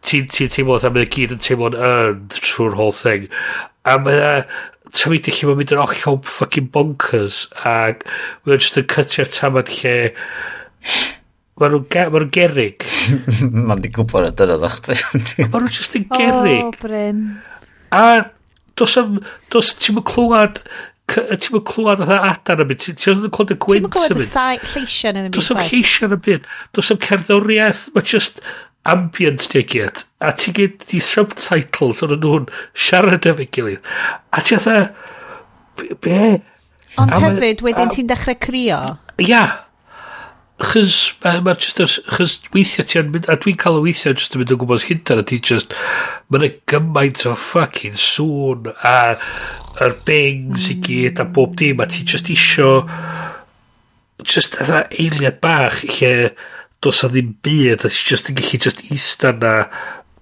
ti'n 0.06 0.32
ti 0.32 0.50
teimlo 0.52 0.80
fatha 0.80 0.94
mae'n 0.96 1.14
gyd 1.14 1.36
yn 1.36 1.44
teimlo'n 1.44 1.78
earned 1.78 2.40
trwy'r 2.40 2.78
whole 2.80 2.96
thing 2.96 3.28
a 3.88 3.98
mae 4.02 4.44
trafeidio 4.96 5.36
lle 5.36 5.50
mae'n 5.50 5.62
mynd 5.62 5.74
yn 5.76 5.84
ollol 5.86 6.20
fucking 6.26 6.70
bonkers 6.74 7.46
ac 7.68 8.06
mae'n 8.46 8.62
just 8.62 8.80
yn 8.82 8.88
cytio'r 8.94 9.34
tamad 9.36 9.74
lle 9.80 9.98
Mae 11.60 11.74
nhw'n 11.74 11.88
ge 11.92 12.06
ma 12.08 12.22
nhw 12.22 12.30
gerig. 12.32 12.86
Mae'n 13.68 13.82
di 13.84 13.90
gwybod 13.92 14.30
y 14.30 14.36
dyna 14.40 14.56
ddech 14.62 14.78
chi. 14.86 14.96
Mae 15.44 15.50
nhw'n 15.60 15.74
just 15.76 15.98
yn 16.00 16.06
gerig. 16.08 16.62
O, 16.64 16.70
Bryn. 16.80 17.26
A 17.96 18.04
dos 18.80 18.96
am... 19.02 19.18
Dos 19.52 19.74
ti'n 19.76 19.98
mynd 19.98 20.08
clywed... 20.08 20.62
Ti'n 21.10 21.56
mynd 21.58 21.68
clywed 21.68 22.06
oedd 22.06 22.14
adar 22.16 22.64
am 22.64 22.72
byd. 22.72 22.86
Ti'n 22.88 23.20
mynd 23.26 23.36
clywed 23.36 23.52
y 23.58 23.60
gwynt 23.60 23.90
am 23.90 23.92
byd. 23.92 23.98
Ti'n 23.98 24.16
mynd 24.16 24.32
clywed 24.32 24.64
y 24.64 24.72
lleisiau 24.72 25.12
yn 25.12 25.28
y. 25.28 25.34
Dos 25.36 25.52
am 25.52 25.62
lleisiau 25.66 26.08
yn 26.16 26.24
byd. 26.30 26.50
Dos 26.80 26.96
am 26.96 27.04
cerddoriaeth. 27.10 27.86
Mae 27.98 28.08
just 28.16 28.40
ambient 28.92 29.46
ticket, 29.52 30.04
a 30.20 30.34
ti 30.36 30.54
gyd 30.56 30.84
di 30.90 31.02
subtitles 31.04 32.04
o'n 32.06 32.18
nhw'n 32.18 32.50
siarad 32.74 33.28
efo'i 33.30 33.48
gilydd. 33.56 33.96
A 34.36 34.44
ti 34.44 34.58
atha, 34.58 34.78
be? 36.04 36.20
Ond 37.00 37.14
a 37.14 37.24
hefyd, 37.24 37.64
wedyn 37.66 37.92
ti'n 37.94 38.10
dechrau 38.10 38.38
crio. 38.42 38.80
Ia. 39.24 39.44
Chys, 40.60 41.14
mae'r 41.24 41.60
just, 41.62 41.80
chys 41.80 42.34
weithiau 42.52 42.88
ti 42.88 43.00
yn 43.00 43.14
mynd, 43.14 43.30
a 43.32 43.38
dwi'n 43.40 43.60
cael 43.62 43.80
o 43.80 43.84
weithiau 43.86 44.18
just 44.18 44.36
yn 44.36 44.42
mynd 44.42 44.52
o 44.52 44.60
gwybod 44.60 44.84
hyndan, 44.90 45.22
a 45.22 45.28
ti 45.28 45.40
just, 45.40 45.72
mae'n 46.34 46.58
gymaint 46.68 47.24
o 47.30 47.36
fucking 47.40 47.96
sŵn, 48.00 48.68
a 48.84 49.16
yr 49.86 49.96
bangs 50.08 50.68
i 50.74 50.76
gyd, 50.84 51.22
a 51.24 51.28
bob 51.38 51.56
dim, 51.60 51.80
a 51.80 51.88
ti 51.88 52.04
just 52.04 52.28
isio, 52.34 52.74
just 54.24 54.60
atha 54.60 54.84
eiliad 54.92 55.40
bach, 55.44 55.80
lle, 55.88 56.34
dos 56.84 57.04
a 57.04 57.10
ddim 57.12 57.34
byd 57.44 57.86
a 57.86 57.92
ti 57.92 58.04
just 58.12 58.30
yn 58.32 58.38
gallu 58.40 58.62
just 58.66 58.84
eista 58.90 59.34
na 59.36 59.54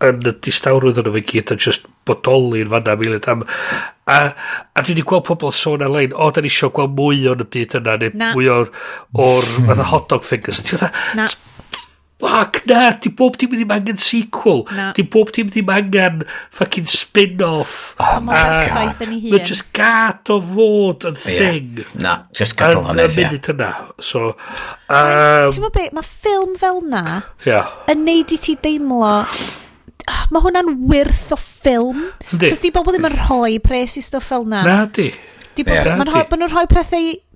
yn 0.07 0.21
y 0.29 0.33
distawrwydd 0.45 1.01
yno 1.01 1.13
fe 1.15 1.23
gyd 1.31 1.53
a 1.53 1.57
jyst 1.57 1.87
bodoli'n 2.07 2.69
fanna 2.69 2.95
milyd 2.99 3.27
am 3.31 3.43
a, 3.43 4.17
a 4.17 4.83
dwi 4.83 4.93
wedi 4.93 5.05
gweld 5.09 5.25
pobl 5.27 5.53
sôn 5.55 5.85
ar-lein 5.85 6.13
o 6.13 6.29
da 6.33 6.43
ni 6.43 6.51
eisiau 6.51 6.73
gweld 6.73 6.93
mwy 6.99 7.25
o'n 7.31 7.43
y 7.43 7.49
byd 7.55 7.77
yna 7.81 7.97
neu 8.03 8.13
mwy 8.35 8.49
o'r 8.53 8.71
o'r 9.25 9.83
hot 9.91 10.09
dog 10.13 10.25
fingers. 10.27 10.61
A 10.61 10.67
ti'n 10.69 10.83
dda 10.83 11.27
Fuck, 12.17 12.63
na, 12.65 12.97
di 12.97 13.11
bob 13.13 13.35
dim 13.37 13.51
ddim 13.53 13.71
angen 13.75 13.99
sequel. 14.01 14.63
Na. 14.73 14.87
Di 14.97 15.03
bob 15.05 15.29
dim 15.35 15.51
ddim 15.53 15.69
angen 15.69 16.23
fucking 16.49 16.87
spin-off. 16.89 17.93
Oh 18.01 18.17
my 18.25 18.33
uh, 18.33 18.63
god. 18.65 19.03
Mae'n 19.11 19.45
just 19.45 19.67
gad 19.77 20.31
o 20.33 20.39
fod 20.41 21.05
yn 21.11 21.19
thing. 21.21 21.69
Yeah. 21.77 21.93
Na, 22.01 22.15
just 22.33 22.57
gad 22.57 22.73
o 22.73 22.81
hynny. 22.87 23.05
Yn 23.05 23.13
y 23.13 23.27
munud 23.27 23.51
yna. 23.53 23.69
So, 24.01 24.31
um, 24.33 25.45
Ti'n 25.45 25.61
meddwl 25.61 25.75
beth, 25.77 25.93
mae 25.93 26.09
ffilm 26.09 26.57
fel 26.57 26.81
na 26.89 27.05
yeah. 27.45 27.69
yn 27.93 28.01
neud 28.07 28.33
i 28.33 28.41
ti 28.41 28.57
deimlo 28.65 29.13
mae 30.33 30.41
hwnna'n 30.43 30.73
wyrth 30.89 31.31
o 31.35 31.39
ffilm. 31.39 32.05
Cos 32.33 32.63
di 32.63 32.73
bobl 32.73 32.95
ddim 32.95 33.09
yn 33.11 33.17
rhoi 33.27 33.57
pres 33.63 33.97
i 33.99 34.05
stwff 34.05 34.33
fel 34.33 34.47
na. 34.49 34.63
Na 34.65 34.79
di. 34.89 35.11
Di 35.57 35.65
bobl, 35.65 35.85
yeah. 35.85 35.97
mae'n 36.01 36.09
rhoi, 36.09 36.49
rhoi 36.49 36.65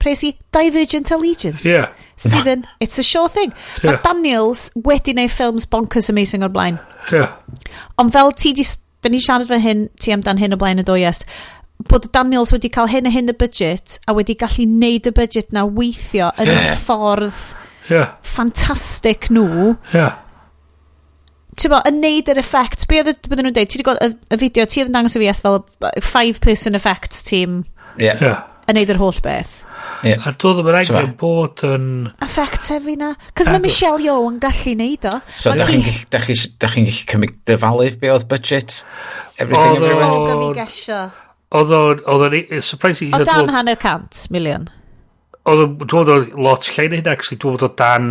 pres 0.01 0.25
i 0.25 0.33
Divergent 0.53 1.13
Allegiance. 1.13 1.61
Yeah 1.65 1.93
sydd 2.21 2.51
yn 2.51 2.67
It's 2.79 3.01
a 3.01 3.05
Sure 3.05 3.31
Thing. 3.31 3.55
Yeah. 3.81 3.97
Mae 3.97 4.03
Daniels 4.05 4.69
wedi 4.87 5.15
neud 5.17 5.33
ffilms 5.33 5.67
bonkers 5.71 6.11
amazing 6.13 6.45
o'r 6.45 6.53
blaen. 6.53 6.79
Yeah. 7.11 7.33
Ond 8.01 8.13
fel 8.13 8.33
ti 8.37 8.53
di... 8.57 8.67
da 9.01 9.09
ni 9.09 9.17
siarad 9.17 9.49
fe 9.49 9.57
hyn, 9.57 9.87
ti 9.97 10.13
amdan 10.13 10.37
hyn 10.37 10.53
o 10.53 10.57
blaen 10.61 10.81
y 10.81 10.85
doiest, 10.85 11.25
bod 11.89 12.07
Daniels 12.13 12.51
wedi 12.53 12.69
cael 12.73 12.89
hyn 12.91 13.09
a 13.09 13.13
hyn 13.13 13.31
y 13.31 13.35
budget 13.37 13.97
a 14.07 14.15
wedi 14.17 14.35
gallu 14.37 14.67
neud 14.69 15.07
y 15.09 15.13
budget 15.15 15.53
na 15.55 15.63
weithio 15.65 16.31
yn 16.41 16.51
yeah. 16.51 16.73
ffordd 16.77 17.39
yeah. 17.89 18.13
ffantastig 18.25 19.29
nhw 19.33 19.73
yeah. 19.95 20.19
ti'n 21.57 21.75
yn 21.79 21.99
neud 22.03 22.31
yr 22.33 22.41
effect 22.41 22.87
be 22.89 23.01
oedd 23.01 23.23
bydden 23.27 23.49
nhw'n 23.49 23.57
dweud 23.57 23.71
ti 23.71 23.79
wedi 23.79 23.87
gweld 23.87 24.05
y, 24.05 24.13
y 24.35 24.41
fideo 24.43 24.67
ti 24.69 24.83
oedd 24.83 24.91
yn 24.91 24.99
dangos 24.99 25.17
y 25.17 25.23
fi 25.23 25.31
as 25.31 25.43
fel 25.45 25.61
five 26.05 26.41
person 26.43 26.77
effects 26.77 27.25
team 27.27 27.63
yeah. 27.97 28.21
yeah. 28.21 28.45
yn 28.67 28.77
neud 28.79 28.93
yr 28.93 29.01
holl 29.01 29.21
beth 29.25 29.61
Yeah. 30.01 30.25
A 30.25 30.33
doedd 30.33 30.61
yma'n 30.63 30.77
angen 30.79 31.13
bod 31.19 31.61
yn... 31.67 31.87
Effect 32.25 32.71
i 32.73 32.95
na. 32.97 33.11
Cos 33.37 33.49
mae 33.51 33.61
Michelle 33.61 34.01
Yeoh 34.01 34.27
yn 34.31 34.39
gallu 34.41 34.73
neud 34.79 35.07
o. 35.09 35.13
So, 35.37 35.53
da 35.53 35.67
chi'n 35.69 36.55
gallu 36.57 36.93
cymryd 37.11 37.35
dyfalu 37.49 37.89
be 38.01 38.11
oedd 38.13 38.27
budget? 38.31 38.81
Everything 39.37 39.77
Odo, 39.77 39.85
everywhere? 39.85 40.11
Oedd 40.17 40.45
o'n 40.47 40.55
gesio. 40.57 41.01
Oedd 41.57 41.73
o'n... 41.77 42.05
Oedd 42.13 42.27
o'n... 42.27 42.37
Surprising. 42.65 43.13
Oedd 43.17 43.29
dan 43.29 43.53
hanner 43.53 43.77
cant 43.81 44.25
miliwn. 44.33 44.69
Oedd 45.45 45.65
o'n... 45.67 45.77
Dwi'n 45.83 46.01
meddwl 46.01 46.45
lot 46.49 46.71
llai 46.71 46.87
na 46.87 47.01
hynna, 47.01 47.15
actually. 47.17 47.41
Dwi'n 47.43 47.57
meddwl 47.59 47.75
dan... 47.77 48.09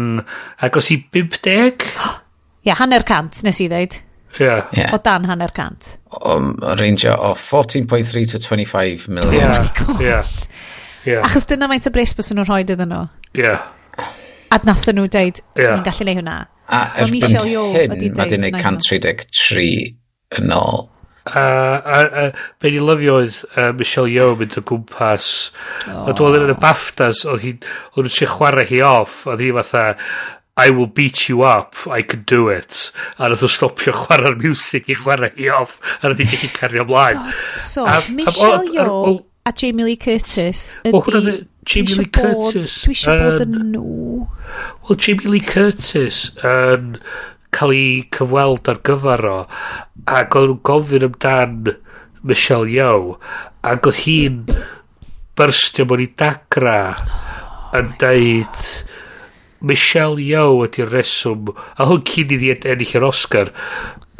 Agos 0.62 0.92
i 0.94 1.00
50? 1.18 1.88
Ie, 2.68 2.76
hanner 2.78 3.06
cant 3.08 3.42
nes 3.46 3.62
i 3.64 3.70
ddeud. 3.72 3.98
Yeah. 4.38 4.68
yeah. 4.76 4.94
O 4.94 5.00
dan 5.02 5.24
hanner 5.26 5.50
cant. 5.50 5.96
O, 6.14 6.36
o 6.38 6.74
range 6.78 7.10
o 7.10 7.34
14.3 7.34 8.30
to 8.30 8.38
25 8.38 9.08
million. 9.08 9.34
Yeah. 9.34 9.58
Oh 9.58 9.64
my 9.64 9.94
god. 9.94 10.04
Yeah. 10.04 10.24
Yeah. 11.06 11.24
Achos 11.24 11.48
dyna 11.48 11.68
maint 11.70 11.88
o 11.88 11.92
bres 11.94 12.14
bys 12.16 12.32
nhw'n 12.32 12.48
rhoi 12.48 12.62
iddyn 12.64 12.88
nhw. 12.90 13.04
Yeah. 13.38 13.68
A 14.50 14.60
nathyn 14.66 14.98
nhw 14.98 15.08
deud, 15.12 15.42
yeah. 15.56 15.76
ni'n 15.76 15.86
gallu 15.86 16.08
neud 16.08 16.20
hwnna. 16.20 16.38
A 16.70 16.80
erbyn 17.02 17.26
hyn, 17.26 17.90
mae 17.90 17.98
di 17.98 18.10
wneud 18.14 18.48
133 18.60 19.68
yn 20.40 20.54
ôl. 20.54 20.88
A, 21.30 21.40
a, 21.40 21.96
a 22.00 22.22
fe 22.62 22.72
ni 22.72 22.80
lyfio 22.82 23.18
oedd 23.20 23.36
uh, 23.52 23.70
Michelle 23.76 24.10
Yeoh 24.10 24.38
mynd 24.40 24.56
o 24.56 24.62
gwmpas 24.66 25.26
oh. 25.84 26.08
a 26.08 26.14
dwi'n 26.16 26.46
yn 26.46 26.54
y 26.54 26.58
BAFTAs 26.58 27.26
oedd 27.28 27.44
hi'n 27.44 27.58
tri 28.08 28.28
chwarae 28.30 28.64
hi 28.70 28.80
off 28.86 29.26
oedd 29.28 29.44
hi 29.44 29.50
fatha 29.58 29.84
I 30.60 30.68
will 30.74 30.88
beat 30.88 31.28
you 31.28 31.42
up, 31.42 31.74
I 31.88 32.02
can 32.02 32.24
do 32.28 32.48
it. 32.52 32.90
A 33.16 33.30
nath 33.30 33.44
o 33.46 33.48
stopio 33.48 33.94
chwarae'r 33.96 34.36
music 34.40 34.90
i 34.92 34.96
chwarae 34.98 35.30
hi 35.38 35.48
off, 35.54 35.78
a 36.02 36.10
nath 36.10 36.20
i 36.20 36.26
gallu 36.28 36.50
cario 36.56 36.84
ymlaen. 36.84 37.20
So, 37.56 37.86
a, 37.88 38.00
Michelle 38.12 38.66
Yeoh 38.68 39.20
a 39.44 39.52
Jamie 39.52 39.84
Lee 39.84 39.96
Curtis 39.96 40.76
ydy... 40.84 40.92
Well, 40.92 41.04
hwnna 41.06 41.36
Jamie 41.68 41.96
Lee 41.96 42.12
Curtis... 42.12 42.74
Dwi 42.84 42.94
eisiau 42.96 43.20
bod 43.24 43.44
yn 43.46 43.56
nhw. 43.72 44.26
Wel, 44.88 45.00
Jamie 45.00 45.32
Lee 45.34 45.44
Curtis 45.44 46.22
yn 46.46 46.96
cael 47.54 47.74
ei 47.74 47.86
cyfweld 48.14 48.70
ar 48.70 48.80
gyfer 48.86 49.24
o 49.26 49.38
ac 50.10 50.36
oedd 50.38 50.52
nhw'n 50.52 50.62
gofyn 50.66 51.06
amdan 51.08 51.72
Michelle 52.26 52.70
Yeoh 52.70 53.16
ac 53.66 53.88
oedd 53.90 54.02
hi'n 54.04 54.44
byrstio 55.38 55.88
mewn 55.88 56.04
i 56.04 56.08
dagra 56.20 56.78
yn 57.78 57.90
oh 57.90 57.98
deud 58.02 58.64
Michelle 59.60 60.22
Yeoh 60.22 60.64
ydy'r 60.66 60.92
reswm 60.94 61.50
a 61.52 61.88
hwn 61.88 62.04
cyn 62.08 62.34
iddi 62.36 62.54
ddi 62.54 62.74
ennill 62.74 62.96
yr 63.00 63.08
Oscar 63.10 63.52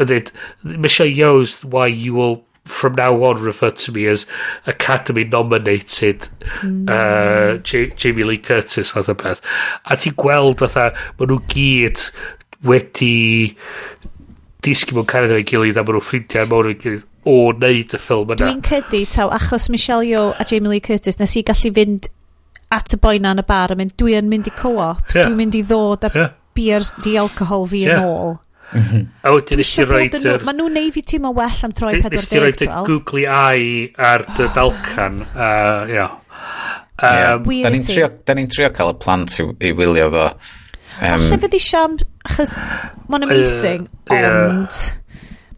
yn 0.01 0.11
deud 0.11 0.33
Michelle 0.65 1.13
Yeoh's 1.13 1.61
why 1.65 1.87
you 1.89 2.17
will 2.19 2.41
from 2.71 2.95
now 2.95 3.13
on 3.25 3.43
refer 3.43 3.71
to 3.71 3.93
me 3.93 4.07
as 4.07 4.27
Academy 4.67 5.25
nominated 5.25 6.29
mm. 6.63 6.89
uh, 6.89 7.59
J 7.59 7.91
Jamie 7.97 8.25
Lee 8.25 8.39
Curtis 8.39 8.95
oedd 8.97 9.11
y 9.13 9.17
peth 9.25 9.45
a 9.85 9.99
ti'n 9.99 10.17
gweld 10.21 10.63
fatha 10.65 10.91
maen 11.19 11.35
nhw 11.35 11.41
gyd 11.53 12.07
wedi 12.71 13.15
disgyn 14.65 14.99
mewn 14.99 15.09
canada 15.11 15.39
ei 15.41 15.47
gilydd 15.49 15.81
a 15.81 15.85
maen 15.85 15.99
nhw 15.99 16.05
ffrindiau 16.07 16.51
mawr 16.51 16.71
ei 16.73 16.79
gilydd 16.81 17.07
o 17.29 17.37
wneud 17.51 17.97
y 17.97 18.01
ffilm 18.01 18.33
yna 18.33 18.41
dwi'n 18.47 18.65
credu 18.65 19.03
taw 19.13 19.33
achos 19.37 19.69
Michelle 19.73 20.07
Yeoh 20.09 20.33
a 20.41 20.47
Jamie 20.49 20.75
Lee 20.75 20.85
Curtis 20.85 21.21
nes 21.21 21.37
i 21.37 21.45
gallu 21.47 21.73
fynd 21.77 22.09
at 22.73 22.95
y 22.95 23.01
boi 23.03 23.19
na 23.21 23.35
yn 23.35 23.43
y 23.43 23.47
bar 23.49 23.75
a 23.75 23.77
mynd 23.79 23.97
dwi 24.01 24.15
yn 24.19 24.31
mynd 24.31 24.49
i 24.49 24.55
co-op 24.57 25.03
yeah. 25.11 25.27
dwi'n 25.27 25.37
mynd 25.41 25.59
i 25.59 25.65
ddod 25.67 26.07
a 26.09 26.13
yeah. 26.15 26.31
beers 26.57 26.95
di 27.05 27.17
alcohol 27.21 27.67
fi 27.69 27.85
yeah. 27.85 27.99
yn 27.99 28.07
ôl 28.07 28.39
Mhm. 28.71 29.07
A 29.27 29.33
wedyn 29.35 29.59
nes 29.59 29.73
i 29.83 29.85
roed... 29.89 30.17
Mae 30.47 30.57
nhw'n 30.57 30.77
neud 30.79 30.95
fi 30.95 31.03
teimlo 31.03 31.33
well 31.35 31.65
am 31.67 31.75
troi 31.75 31.97
40 31.99 32.15
Nes 32.15 32.31
i 32.31 32.43
roed 32.45 32.65
y 32.67 32.71
googly 32.87 33.27
eye 33.27 33.91
ar 33.99 34.25
dy 34.31 34.47
oh. 34.47 34.55
dalcan. 34.57 35.21
Uh, 35.35 35.91
yeah. 35.91 36.17
Um, 37.01 37.51
yeah. 37.51 37.67
Da 37.67 37.73
ni'n 37.73 37.87
trio, 37.87 38.11
da 38.29 38.37
ni 38.37 38.47
trio 38.53 38.71
cael 38.77 38.95
y 38.95 38.99
plant 39.03 39.39
i, 39.41 39.47
i 39.67 39.75
wylio 39.77 40.11
fo. 40.15 40.29
Um, 41.01 41.17
Alla 41.17 41.39
fydd 41.41 41.57
siam, 41.65 41.97
achos 42.29 42.59
mae'n 43.09 43.25
amazing, 43.25 43.87
uh, 44.11 44.15
yeah. 44.15 44.39
ond 44.51 44.81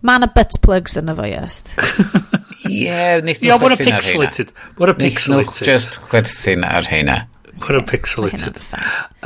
mae 0.06 0.20
yna 0.20 0.28
butt 0.34 0.58
plugs 0.62 0.94
yn 1.00 1.10
y 1.10 1.16
fo 1.18 1.26
iest. 1.26 1.74
Ie, 2.70 2.96
wneith 3.20 3.42
nhw 3.42 3.58
chwerthin 3.58 3.90
ar 3.90 4.04
pixelated. 4.06 4.52
What 4.78 4.92
a 4.92 4.96
pixelated. 4.98 5.50
Wneith 5.50 5.62
nhw 5.64 5.68
just 5.68 5.98
chwerthin 6.08 6.66
ar 6.68 6.86
heina. 6.86 7.18
What 7.62 7.76
a 7.78 7.82
pixelated. 7.86 8.60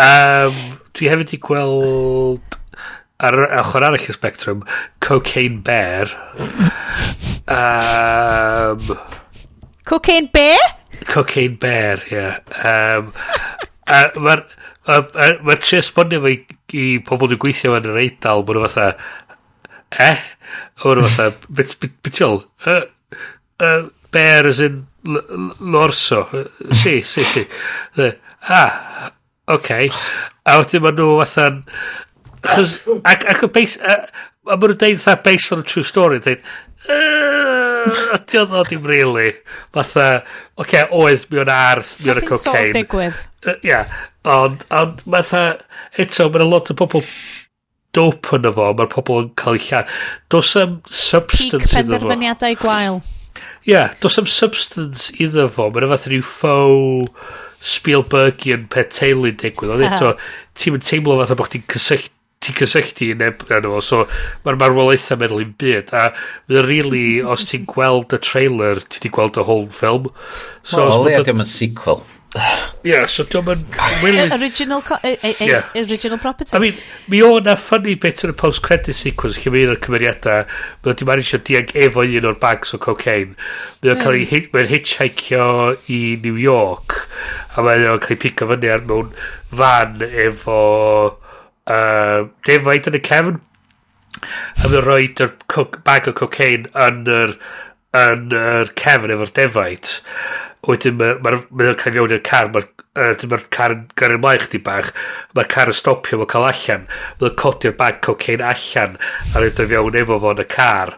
Um, 0.01 0.57
dwi 0.97 1.11
hefyd 1.13 1.37
i 1.37 1.41
gweld 1.45 2.57
ar 3.19 3.39
ochr 3.63 3.85
arall 3.87 4.01
y 4.01 4.13
spectrum, 4.13 4.65
Cocaine 5.01 5.63
Bear. 5.65 6.11
um, 7.49 8.97
Cocaine 9.85 10.31
Bear? 10.33 10.59
Cocaine 11.07 11.57
Bear, 11.59 12.03
ie. 12.11 12.17
Yeah. 12.17 12.39
Um, 12.99 13.13
Mae'r 13.87 14.43
ma 15.47 15.55
tri 15.63 15.79
esbonio 15.79 16.19
fo 16.25 16.31
i, 16.33 16.41
i 16.75 16.87
pobl 17.07 17.31
dwi'n 17.31 17.41
gweithio 17.43 17.77
yn 17.79 17.87
yr 17.93 18.01
eidl, 18.03 18.43
mae'n 18.49 18.65
fatha, 18.67 18.87
eh? 20.03 20.25
Mae'n 20.83 21.07
fatha, 21.07 21.29
betiol, 22.03 22.41
uh, 22.67 22.83
uh, 23.63 23.87
bear 24.11 24.51
as 24.51 24.59
in 24.65 24.83
lorso. 25.61 26.25
Si, 26.83 27.03
si, 27.07 27.23
si. 27.23 27.47
Ah, 28.49 29.13
oce. 29.47 29.55
Okay. 29.55 29.91
A 30.47 30.59
wedyn 30.59 30.83
mae 30.83 30.95
nhw 30.99 31.13
fatha'n 31.23 31.63
Achos, 32.47 32.77
ac, 33.03 33.27
ac 33.33 33.45
y 33.47 33.53
beis, 33.55 33.77
a, 33.83 33.99
a 34.47 34.57
maen 34.57 34.73
nhw'n 34.73 34.83
deud 34.83 35.03
fatha 35.03 35.23
based 35.27 35.55
on 35.55 35.63
a 35.63 35.67
true 35.67 35.85
story, 35.87 36.21
deud, 36.25 36.45
ydy 36.87 38.41
oedd 38.41 38.55
o 38.55 38.63
dim 38.69 38.87
really. 38.87 39.33
Fatha, 39.75 40.07
oce, 40.57 40.67
okay, 40.67 40.85
oedd, 40.95 41.27
mi 41.31 41.43
o'n 41.43 41.53
arth, 41.53 41.97
mi 42.03 42.13
o'n 42.13 42.23
y 42.23 42.29
cocaine. 42.29 42.71
Nath 42.71 42.79
digwydd. 42.79 43.25
Ia, 43.47 43.59
yeah, 43.67 43.99
ond, 44.37 44.67
ond, 44.75 45.03
fatha, 45.17 45.45
eto, 45.99 46.29
mae'n 46.33 46.49
lot 46.51 46.73
o 46.73 46.79
bobl 46.79 47.05
dope 47.97 48.37
yn 48.37 48.49
efo, 48.51 48.71
mae'r 48.77 48.93
pobl 48.93 49.23
yn 49.25 49.33
cael 49.41 49.59
ei 49.59 49.67
lladd. 49.71 49.93
Does 50.33 50.53
am 50.61 50.81
substance 50.91 51.47
iddo 51.49 51.61
fo. 51.65 51.67
Peak 51.67 51.89
penderfyniadau 51.91 52.61
gwael. 52.61 53.01
Ia, 53.67 53.73
yeah, 53.73 53.97
does 54.03 54.19
am 54.21 54.29
substance 54.31 55.15
iddo 55.23 55.49
fo. 55.53 55.71
Mae'n 55.73 55.91
fath 55.95 56.09
rhyw 56.11 56.27
faux 56.27 57.35
Spielbergian 57.67 58.67
pet 58.71 58.93
teulu 58.95 59.33
digwydd. 59.33 59.73
Ond 59.75 59.87
eto, 59.89 60.13
ti'n 60.59 60.77
teimlo 60.85 61.17
fatha 61.23 61.39
bod 61.39 61.51
chdi'n 61.51 61.65
cysylltu 61.73 62.16
ti'n 62.47 62.59
cysegdi 62.63 63.13
yn 63.15 63.71
o, 63.71 63.81
so 63.85 64.05
mae'r 64.47 64.61
marwolaethau 64.63 65.21
meddwl 65.21 65.45
i'n 65.45 65.55
byd 65.61 65.95
a 65.95 66.09
mae'n 66.15 66.69
really 66.69 67.07
os 67.33 67.49
ti'n 67.51 67.67
gweld 67.71 68.17
y 68.17 68.23
trailer 68.23 68.83
ti 68.87 69.03
di 69.05 69.13
gweld 69.13 69.41
y 69.41 69.47
whole 69.47 69.71
film. 69.71 70.13
So 70.63 70.85
well, 70.85 71.01
o 71.01 71.09
lea 71.09 71.23
diolch 71.23 71.35
yn 71.35 71.51
sequel. 71.57 72.05
Yeah, 72.87 73.07
so 73.11 73.25
diolch 73.27 73.49
yn 73.51 73.65
really... 74.05 74.29
original, 74.37 74.83
yeah. 75.03 75.17
E, 75.23 75.81
e, 75.81 75.83
original 75.83 76.19
property. 76.23 76.55
I 76.55 76.61
mean, 76.61 76.77
mi 77.09 77.23
o 77.25 77.39
na 77.43 77.57
funny 77.59 77.97
bit 77.99 78.23
yn 78.27 78.31
y 78.31 78.37
post-credit 78.39 78.95
sequence 78.95 79.43
lle 79.43 79.65
o'r 79.73 79.81
cymeriadau 79.83 80.45
mae'n 80.85 81.01
dim 81.01 81.13
arisio 81.15 81.41
diag 81.43 81.75
efo 81.87 82.05
un 82.07 82.31
o'r 82.31 82.39
bags 82.43 82.77
o 82.77 82.81
cocaine. 82.83 83.35
Mae 83.83 83.95
o'n 83.95 84.03
cael 84.05 84.21
ei 84.21 84.29
hmm. 84.29 84.51
mae'n 84.55 84.71
hitchhikeio 84.71 85.49
i 85.91 86.01
New 86.23 86.39
York 86.39 87.01
a 87.57 87.67
mae 87.67 87.87
o'n 87.91 88.03
cael 88.05 88.19
ei 88.19 88.23
pico 88.27 88.51
fyny 88.53 88.71
ar 88.71 88.85
mewn 88.87 89.15
fan 89.57 90.03
efo 90.07 90.61
uh, 91.71 92.27
defaid 92.47 92.89
yn 92.91 92.99
y 92.99 93.03
cefn. 93.07 93.43
A 94.17 94.71
mae'n 94.71 94.87
rhoi 94.87 95.11
bag 95.85 96.09
o 96.09 96.15
cocaine 96.17 96.71
yn 96.87 97.05
yr, 97.11 97.37
yn 97.97 98.33
yr 98.37 98.73
cefn 98.79 99.13
efo'r 99.15 99.35
defaid. 99.37 99.93
Wedyn 100.67 100.97
mae'n 100.99 101.23
ma, 101.23 101.37
ma 101.51 101.75
cael 101.79 101.99
fewn 101.99 102.17
i'r 102.17 102.25
car 102.27 102.51
mae'r 102.55 102.67
uh, 102.97 103.29
ma 103.31 103.39
car 103.55 103.75
yn 103.75 103.85
gyrru 103.99 104.19
mlaen 104.23 104.43
chdi 104.43 104.59
bach 104.67 104.89
mae'r 105.37 105.51
car 105.53 105.71
yn 105.71 105.77
stopio 105.77 106.19
mae'n 106.21 106.33
cael 106.33 106.49
allan. 106.49 106.89
Mae'n 107.21 107.39
codi'r 107.43 107.77
bag 107.79 108.01
cocaine 108.07 108.47
allan 108.47 108.99
a 108.99 109.43
rhaid 109.43 109.63
o 109.63 109.69
fewn 109.73 110.01
efo 110.03 110.21
fo 110.23 110.35
yn 110.35 110.43
y 110.43 110.49
car. 110.57 110.97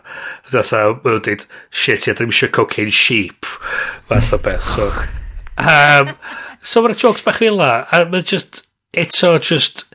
Fatha 0.48 0.84
mae'n 0.94 1.22
dweud 1.26 1.46
shit 1.68 2.08
ia 2.08 2.16
ddim 2.16 2.32
eisiau 2.34 2.54
cocaine 2.54 2.94
sheep. 2.94 3.48
Fath 4.08 4.34
o 4.36 4.42
beth 4.44 4.74
so. 4.76 4.90
Um, 5.58 6.12
so 6.62 6.84
mae'r 6.84 6.94
jokes 6.94 7.24
bach 7.26 7.40
fel 7.42 7.58
a 7.58 7.72
mae'n 7.90 8.22
just 8.22 8.60
eto 8.94 9.32
just 9.42 9.88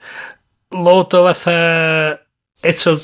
load 0.73 1.13
o 1.17 1.25
fatha... 1.29 1.57
Eto, 2.63 2.95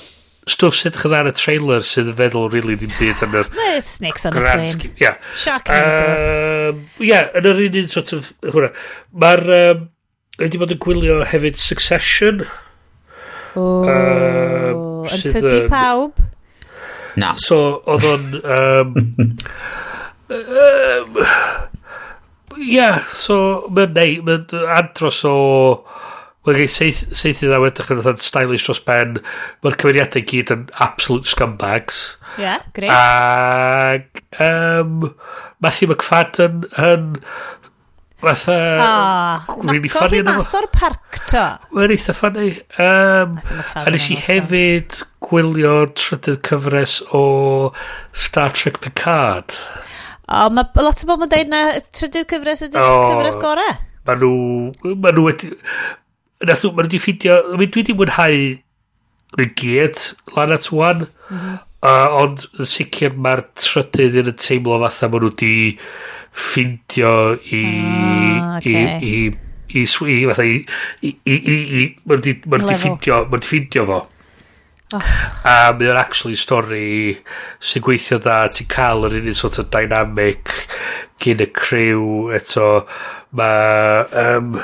stwff 0.50 0.78
sydd 0.80 0.96
edrych 0.96 1.16
ar 1.20 1.30
y 1.30 1.34
trailer 1.36 1.84
sydd 1.86 2.12
yn 2.14 2.18
feddwl 2.18 2.48
rili 2.50 2.74
really, 2.74 2.78
ddim 2.80 2.94
byd 2.98 3.24
yn 3.28 3.38
yr... 3.41 3.52
Mae 3.58 3.82
snakes 3.86 4.26
on 4.30 4.38
a 4.38 4.44
plane. 4.44 4.72
scheme. 4.72 4.96
Ia. 5.04 5.14
Sharknado. 5.36 6.74
yeah 7.04 7.30
yn 7.38 7.50
yr 7.52 7.64
un 7.68 7.80
un 7.84 7.91
sort 7.91 8.14
of... 8.18 8.32
hwnna 8.48 8.72
Mae'r... 9.26 9.46
Um, 9.60 9.86
wedi 10.40 10.62
bod 10.62 10.74
yn 10.74 10.82
gwylio 10.82 11.20
hefyd 11.28 11.60
Succession. 11.60 12.46
O, 13.60 13.66
um, 13.84 14.84
yn 15.10 15.26
tydi 15.26 15.64
pawb? 15.72 16.20
Na. 17.20 17.34
So, 17.44 17.82
oedd 17.90 18.08
o'n... 18.08 18.28
Um, 18.40 18.96
um, 20.32 21.20
yeah, 22.60 23.04
so 23.12 23.68
mae'n 23.76 23.98
neud 23.98 24.30
mae'n 24.30 24.72
andros 24.80 25.26
o... 25.28 25.36
Mae'n 26.49 26.57
gwneud 26.57 26.71
seith, 26.73 27.03
seithi 27.13 27.45
dda 27.45 27.59
wedrych 27.61 27.91
yn 27.93 27.99
fatha'n 28.01 28.23
stylish 28.26 28.63
dros 28.65 28.80
ben. 28.81 29.19
Mae'r 29.61 29.76
cymeriadau 29.77 30.23
gyd 30.31 30.49
yn 30.55 30.63
absolute 30.81 31.30
scumbags. 31.30 31.99
Ie, 32.39 32.41
yeah, 32.41 32.63
great. 32.73 32.89
Ac 32.89 34.23
um, 34.41 35.11
Matthew 35.61 35.91
McFadden 35.91 36.63
yn 36.81 37.11
fatha... 38.23 38.55
Oh, 38.81 39.59
really 39.69 39.91
funny 39.93 40.23
yn 40.23 40.26
yma. 40.26 40.39
Naco'r 40.39 40.65
parc 40.73 41.19
to. 41.30 41.43
Mae'n 41.76 41.93
eitha 41.93 42.15
funny. 42.17 42.47
Um, 42.81 43.38
a 43.77 43.85
nes 43.93 44.07
i 44.09 44.17
hefyd 44.17 44.97
gwylio 45.30 45.76
trydydd 45.93 46.41
cyfres 46.49 46.97
o 47.13 47.21
Star 48.26 48.57
Trek 48.57 48.81
Picard. 48.81 49.53
O, 50.26 50.47
oh, 50.47 50.49
mae 50.49 50.65
lot 50.81 51.05
o 51.05 51.11
bobl 51.11 51.30
yn 51.30 51.35
dweud 51.35 51.53
na 51.53 51.61
trydydd 51.93 52.26
cyfres 52.34 52.65
ydy'r 52.65 52.89
oh, 52.89 53.05
cyfres 53.13 53.38
gorau. 53.45 53.77
Mae 54.09 54.17
nhw, 54.17 54.95
ma 54.97 55.11
nhw 55.13 55.23
wedi, 55.27 55.51
nath 56.48 56.64
nhw, 56.64 56.72
maen 56.72 56.88
nhw 56.88 56.94
wedi 56.94 57.02
ffidio, 57.03 57.40
dwi 57.52 57.68
wedi 57.76 57.95
mwynhau 57.98 58.38
nhw 59.38 59.48
gyd 59.60 60.03
lan 60.36 60.56
at 60.56 60.70
wan, 60.76 61.03
uh, 61.06 61.34
mhm. 61.36 61.57
ond 62.22 62.45
yn 62.60 62.70
sicr 62.70 63.18
mae'r 63.18 63.44
trydydd 63.60 64.22
yn 64.24 64.32
y 64.32 64.36
teimlo 64.40 64.80
fatha 64.86 65.10
maen 65.10 65.26
nhw 65.26 65.34
wedi 65.34 65.53
ffindio 66.30 67.16
i, 67.36 67.64
ah, 67.66 68.56
okay. 68.60 68.86
i, 69.03 69.11
i, 69.11 69.82
i, 69.82 69.84
i, 69.84 70.22
fatha, 70.30 70.45
i, 70.48 70.61
i, 71.02 71.11
i, 71.11 71.36
i, 71.36 71.60
i, 71.82 71.84
maen 72.06 72.24
nhw 72.24 72.56
wedi 72.56 72.80
ffindio, 72.86 73.26
maen 73.26 73.44
nhw 73.44 73.52
ffindio 73.52 73.86
fo. 73.90 73.99
Oh. 74.90 75.10
A 75.45 75.70
mae 75.78 75.91
o'n 75.91 75.99
actually 76.02 76.40
stori 76.40 77.11
sy'n 77.61 77.84
gweithio 77.86 78.18
dda, 78.24 78.48
ti'n 78.56 78.70
cael 78.72 79.06
yr 79.06 79.20
unig 79.20 79.38
sort 79.38 79.60
of 79.61 79.68
dynamic 79.76 80.49
gyn 81.22 81.44
y 81.44 81.49
crew, 81.53 82.32
eto, 82.34 82.72
mae, 83.38 84.07
um, 84.24 84.56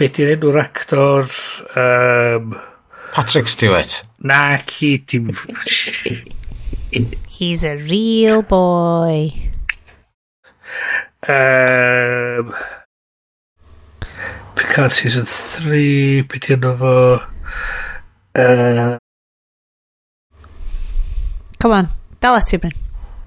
beth 0.00 0.16
yw'r 0.22 0.30
enw'r 0.32 0.58
actor 0.62 1.26
um, 1.76 2.54
Patrick 3.12 3.50
Stewart. 3.52 4.00
na 4.24 4.56
ci 4.64 4.96
dim 5.04 5.28
he's 7.28 7.64
a 7.64 7.76
real 7.76 8.42
boy. 8.42 9.32
Um, 11.28 12.54
Picard 14.56 14.92
season 14.92 15.28
3 15.28 16.24
beth 16.32 16.50
yw'n 16.54 16.68
fo? 16.80 16.94
Uh, 18.40 18.96
come 21.60 21.76
on 21.82 21.92
dal 22.20 22.40
ati 22.40 22.56
Bryn. 22.56 22.79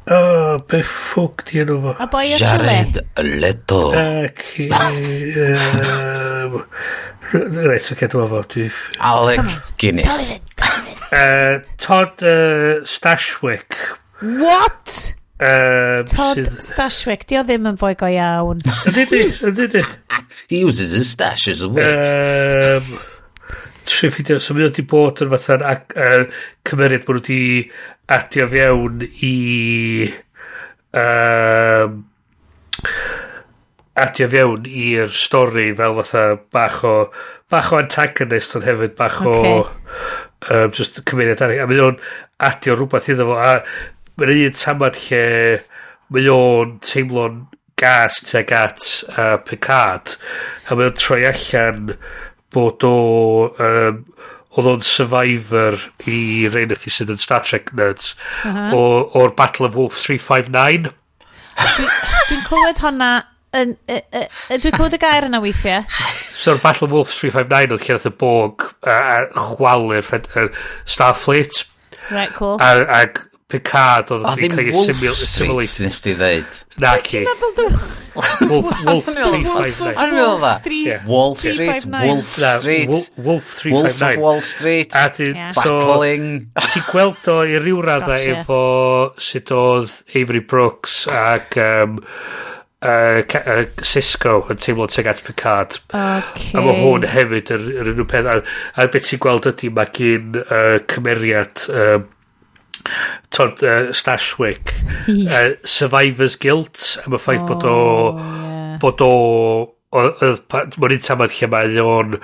O, 0.04 0.16
oh, 0.16 0.60
be 0.68 0.82
ffwc 0.84 1.46
di 1.48 1.62
enw 1.64 1.78
fo? 1.80 1.94
A 2.04 2.08
boi 2.12 2.34
o 2.36 2.38
Jared 2.42 2.98
Leto. 3.24 3.86
Ac... 3.96 4.44
Reit, 7.34 7.88
oce, 7.88 8.10
dwi'n 8.12 8.28
fo. 8.34 8.42
dwi... 8.52 8.68
Alec 9.00 9.48
Guinness. 9.80 10.42
Uh, 11.08 11.64
Todd 11.86 12.20
uh, 12.20 12.84
Stashwick. 12.84 13.80
What? 14.20 15.16
Um, 15.40 16.04
Todd 16.12 16.44
sydd... 16.44 16.52
Stashwick, 16.68 17.24
di 17.32 17.40
o 17.40 17.48
ddim 17.48 17.72
yn 17.72 17.80
fwy 17.80 17.96
go 17.96 18.12
iawn. 18.12 18.60
Ydy 18.92 19.08
di, 19.08 19.24
ydy 19.40 19.72
di. 19.78 19.88
He 20.52 20.66
uses 20.68 20.92
his 20.92 21.16
stash 21.16 21.48
as 21.48 21.64
a 21.64 21.72
witch. 21.72 22.60
Um, 22.60 23.23
tri 23.88 24.10
ffidio, 24.14 24.40
so 24.40 24.56
mae 24.56 24.68
wedi 24.68 24.86
bod 24.88 25.22
yn 25.24 25.32
fatha'n 25.34 25.64
uh, 25.68 26.26
cymeriad 26.68 27.06
bod 27.08 27.20
nhw 27.20 27.24
wedi 27.24 27.70
adio 28.18 28.48
fewn 28.52 29.04
i 29.04 29.36
um, 31.00 32.02
adio 34.04 34.28
fewn 34.32 34.68
i'r 34.70 35.12
stori 35.14 35.70
fel 35.78 35.98
fatha 36.02 36.26
bach 36.56 36.82
o 36.90 36.96
bach 37.52 37.72
o 37.74 37.80
antagonist 37.82 38.58
ond 38.58 38.68
hefyd 38.68 38.96
bach 38.98 39.20
okay. 39.22 39.52
o 39.52 40.56
um, 40.56 40.72
just 40.74 41.02
cymeriad 41.10 41.44
arall 41.46 41.64
a 41.64 41.70
mae 41.70 41.84
o'n 41.88 42.00
adio 42.50 42.78
rhywbeth 42.78 43.12
iddo 43.14 43.30
fo 43.30 43.40
a 43.40 43.54
mae'n 44.18 44.36
un 44.36 44.60
tamad 44.64 45.00
lle 45.06 45.24
mae 46.14 46.30
o'n 46.34 46.78
teimlo'n 46.84 47.42
gas 47.80 48.20
teg 48.28 48.52
at 48.56 48.84
uh, 49.18 49.38
Picard 49.46 50.18
a 50.68 50.78
mae 50.78 50.92
o'n 50.92 51.00
troi 51.00 51.24
allan 51.30 51.96
bod 52.54 52.86
o 52.88 52.96
um, 53.52 54.02
oedd 54.54 54.70
o'n 54.70 54.86
survivor 54.86 55.78
i'r 56.10 56.58
un 56.62 56.76
chi 56.82 56.94
sydd 56.94 57.14
yn 57.14 57.22
Star 57.22 57.46
Trek 57.46 57.72
nerds 57.78 58.14
uh 58.46 58.54
-huh. 58.54 59.14
o'r 59.22 59.36
Battle 59.38 59.70
of 59.70 59.78
Wolf 59.80 59.98
359 59.98 60.92
dwi'n 62.30 62.46
clywed 62.48 62.82
honna 62.82 63.12
yn, 63.54 63.76
dwi'n 63.90 64.76
clywed 64.78 64.98
y 64.98 65.02
gair 65.02 65.28
yna 65.30 65.42
weithiau 65.42 65.86
so'r 66.44 66.62
Battle 66.62 66.88
of 66.88 66.94
Wolf 66.94 67.14
359 67.18 67.76
oedd 67.76 67.86
lle 67.88 67.98
oedd 67.98 68.10
y 68.10 68.14
bog 68.24 68.66
a, 68.82 68.98
a 68.98 69.18
chwalu'r 69.34 70.10
Starfleet. 70.90 71.64
Right 72.12 72.34
cool. 72.36 72.58
Ag 72.60 73.22
Picard 73.52 74.12
oedd 74.14 74.24
wedi 74.28 74.50
cael 74.54 74.70
ei 74.72 74.86
simulate. 75.18 75.84
Nes 75.84 76.00
ti 76.04 76.16
ddeud? 76.18 76.62
Na 76.82 76.96
ci. 77.04 77.24
Wolf, 78.48 78.70
Wolf 78.86 79.10
359. 79.16 79.98
Ar 79.98 80.14
ymwyl 80.14 80.38
dda? 80.42 80.54
Wall 81.10 81.36
Street, 81.42 81.88
Wolf 81.90 82.30
Street. 82.30 83.12
Wolf 83.18 83.56
359. 83.58 83.74
Wolf 83.74 84.02
of 84.02 84.24
Wall 84.24 84.42
Street. 84.46 84.96
A 84.96 85.10
di, 85.10 85.32
Battling. 85.34 86.30
Ti 86.62 86.86
gweld 86.92 87.28
o 87.34 87.42
i 87.48 87.60
ryw 87.62 87.84
radda 87.86 88.22
efo 88.36 88.64
sut 89.18 89.54
oedd 89.58 90.00
Avery 90.16 90.44
Brooks 90.46 91.04
ac... 91.12 91.60
Um, 91.60 92.00
uh, 92.84 93.24
uh, 93.24 93.66
Cisco 93.82 94.40
yn 94.52 94.60
teimlo 94.62 94.88
teg 94.92 95.08
at 95.10 95.24
Picard. 95.26 95.80
Okay. 95.90 96.52
A 96.58 96.64
mae 96.64 96.80
hwn 96.82 97.08
hefyd 97.10 97.54
yr, 97.56 97.68
yr 97.80 97.92
unrhyw 97.94 98.08
peth. 98.12 98.30
A, 98.30 98.40
a 98.76 98.88
beth 98.92 99.10
ti'n 99.10 99.22
gweld 99.24 99.48
ydy 99.54 99.72
mae 99.74 99.92
gen 99.96 100.42
uh, 100.44 100.78
cymeriad 100.92 101.66
um, 101.72 102.10
Todd 103.34 103.64
uh, 103.64 103.92
Stashwick, 103.96 104.74
uh, 105.08 105.56
Survivor's 105.64 106.36
Guilt, 106.36 106.98
a 107.04 107.10
mae 107.10 107.22
ffaith 107.22 107.46
oh, 107.46 107.50
bod 107.54 107.68
o... 107.70 107.78
Yeah. 108.18 108.78
Bod 108.84 109.04
o... 109.06 109.14
Mae'n 109.94 110.96
un 110.98 111.04
tamad 111.04 111.36
lle 111.38 111.52
mae 111.54 111.84
o'n... 111.84 112.18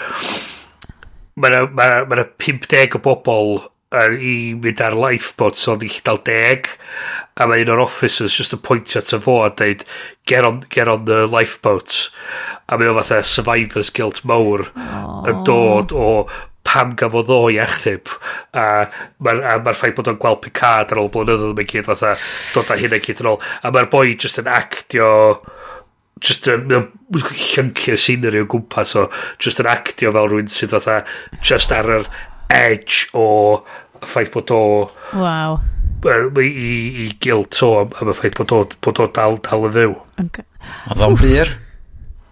Mae 1.40 1.60
yna 1.64 2.26
50 2.41 2.98
o 2.98 3.03
bobl 3.03 3.60
uh, 3.95 4.11
i 4.14 4.53
mynd 4.60 4.81
ar 4.84 4.98
lifeboat, 4.98 5.57
so 5.57 5.73
o'n 5.76 5.86
i 5.86 5.91
dal 6.06 6.22
deg, 6.27 6.69
a 7.40 7.48
mae 7.49 7.64
un 7.64 7.72
o'r 7.73 7.84
officers 7.86 8.36
just 8.36 8.53
yn 8.56 8.61
pwyntio 8.65 9.02
at 9.02 9.14
y 9.15 9.22
fo 9.23 9.40
a 9.45 9.49
dweud, 9.56 9.86
get 10.30 10.45
on, 10.45 10.61
get 10.73 10.91
on 10.91 11.06
the 11.10 11.26
lifeboat. 11.30 12.10
A 12.69 12.77
mae 12.77 12.91
o 12.91 12.98
fatha 12.99 13.23
survivor's 13.26 13.90
guilt 13.94 14.22
mawr 14.30 14.68
yn 15.30 15.44
dod 15.48 15.95
o 15.95 16.10
pam 16.70 16.94
gafodd 16.98 17.32
o 17.34 17.40
i 17.50 17.58
achub 17.64 18.12
a 18.54 18.66
mae'r 19.26 19.64
ma, 19.66 19.74
ffaith 19.74 19.96
bod 19.98 20.12
o'n 20.12 20.20
gweld 20.22 20.44
Picard 20.46 20.94
ar 20.94 21.02
ôl 21.02 21.10
blynyddoedd 21.14 21.58
mae'n 21.58 21.72
gyd 21.72 21.88
fatha 21.88 22.14
dod 22.54 22.70
â 22.70 22.78
hynna 22.80 23.02
gyd 23.06 23.24
yn 23.24 23.32
ôl 23.32 23.40
a 23.41 23.74
mae'r 23.74 23.90
boi 23.94 24.14
just 24.14 24.41
yn 24.41 24.52
actio 24.54 25.10
just 26.22 26.50
yn 26.52 26.70
llyncio 26.70 27.98
scenery 27.98 28.44
o 28.44 28.50
gwmpas 28.54 28.96
o 29.00 29.08
just 29.41 29.64
yn 29.64 29.72
actio 29.72 30.14
fel 30.16 30.30
rhywun 30.30 30.54
sydd 30.54 30.76
fatha 30.76 31.02
just 31.41 31.74
ar 31.76 31.90
yr 32.00 32.10
edge 32.54 33.10
o 33.18 33.28
ffaith 34.06 34.34
bod 34.36 34.54
o 34.56 34.64
wow 35.18 35.60
i, 36.00 36.46
i, 36.46 36.76
i 37.06 37.08
gilt 37.20 37.58
o 37.66 37.72
am 37.84 38.12
y 38.14 38.16
ffaith 38.16 38.38
bod 38.40 38.54
o, 38.56 38.62
bod 38.86 39.02
o 39.04 39.10
dal, 39.16 39.40
dal 39.44 39.66
y 39.68 39.72
ddew. 39.74 39.98
Oedd 40.22 41.04
o'n 41.04 41.18
byr? 41.20 41.58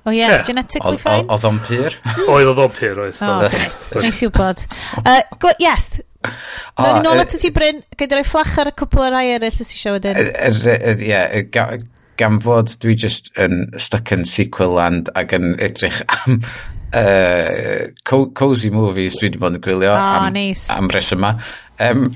Oh, 0.07 0.11
o 0.11 0.15
ie, 0.15 0.21
yeah. 0.21 0.45
genetically 0.47 0.95
fine? 1.01 1.25
Oedd 1.27 1.43
o'n 1.49 1.57
pyr? 1.67 1.95
Oedd 2.31 2.47
oedd 2.53 2.61
o'n 2.63 2.71
pyr, 2.71 3.01
oedd. 3.03 3.17
Oh, 3.19 3.41
o, 3.43 3.49
greit. 3.51 3.81
Nes 4.05 4.21
i 4.23 4.29
wybod. 4.29 4.63
Uh, 5.03 5.49
yes, 5.59 5.97
ah, 6.23 6.31
Nawr 6.79 6.95
ni 6.95 7.03
nôl 7.09 7.23
at 7.25 7.35
y 7.35 7.41
ti 7.41 7.51
Bryn, 7.51 7.83
gael 7.99 8.15
roi 8.15 8.23
fflach 8.23 8.55
ar 8.63 8.71
y 8.71 8.73
cwpl 8.79 9.03
o 9.03 9.11
rai 9.11 9.25
eraill 9.35 9.59
ys 9.65 9.75
i 9.75 9.81
siarad 9.81 10.07
wedyn. 10.07 11.03
Ie, 11.03 11.83
gan 12.17 12.39
fod 12.43 12.71
dwi 12.81 12.95
just 12.95 13.33
yn 13.35 13.67
stuck 13.83 14.15
yn 14.15 14.23
sequel 14.27 14.77
land 14.79 15.11
ac 15.19 15.35
yn 15.35 15.51
edrych 15.59 15.99
am 16.15 16.39
uh, 16.95 17.91
co 18.07 18.23
cozy 18.31 18.71
movies 18.73 19.19
dwi 19.19 19.27
wedi 19.27 19.43
bod 19.43 19.59
yn 19.59 19.65
gwylio 19.67 19.91
oh, 19.91 20.23
am, 20.23 20.31
nice. 20.39 20.71
am 20.73 20.87
resyma. 20.93 21.35
Um, 21.83 22.07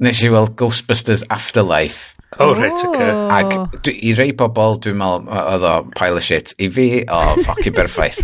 nes 0.00 0.24
i 0.24 0.32
weld 0.32 0.56
Ghostbusters 0.58 1.28
Afterlife 1.30 2.13
O, 2.38 2.48
oh, 2.48 2.54
right. 2.54 2.86
Okay. 2.88 3.10
Ac 3.30 3.52
oh. 3.54 3.66
dwi, 3.86 3.94
i 4.08 4.14
rei 4.18 4.32
bobl, 4.34 4.78
dwi'n 4.82 4.98
meddwl, 4.98 5.28
oedd 5.38 5.66
o 5.68 5.74
pile 5.94 6.18
of 6.18 6.26
shit. 6.26 6.54
I 6.58 6.68
fi, 6.74 6.86
o, 7.04 7.18
oh, 7.18 7.36
ffocin 7.44 7.76
berffaith. 7.76 8.22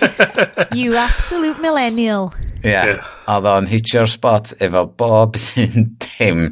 you 0.78 0.96
absolute 0.98 1.62
millennial. 1.62 2.32
Ie, 2.60 2.72
yeah. 2.72 2.90
yeah. 2.90 3.12
oedd 3.30 3.46
o'n 3.50 3.70
hitio'r 3.70 4.10
spot 4.10 4.54
efo 4.58 4.84
bob 4.98 5.38
sy'n 5.40 5.92
dim. 6.02 6.48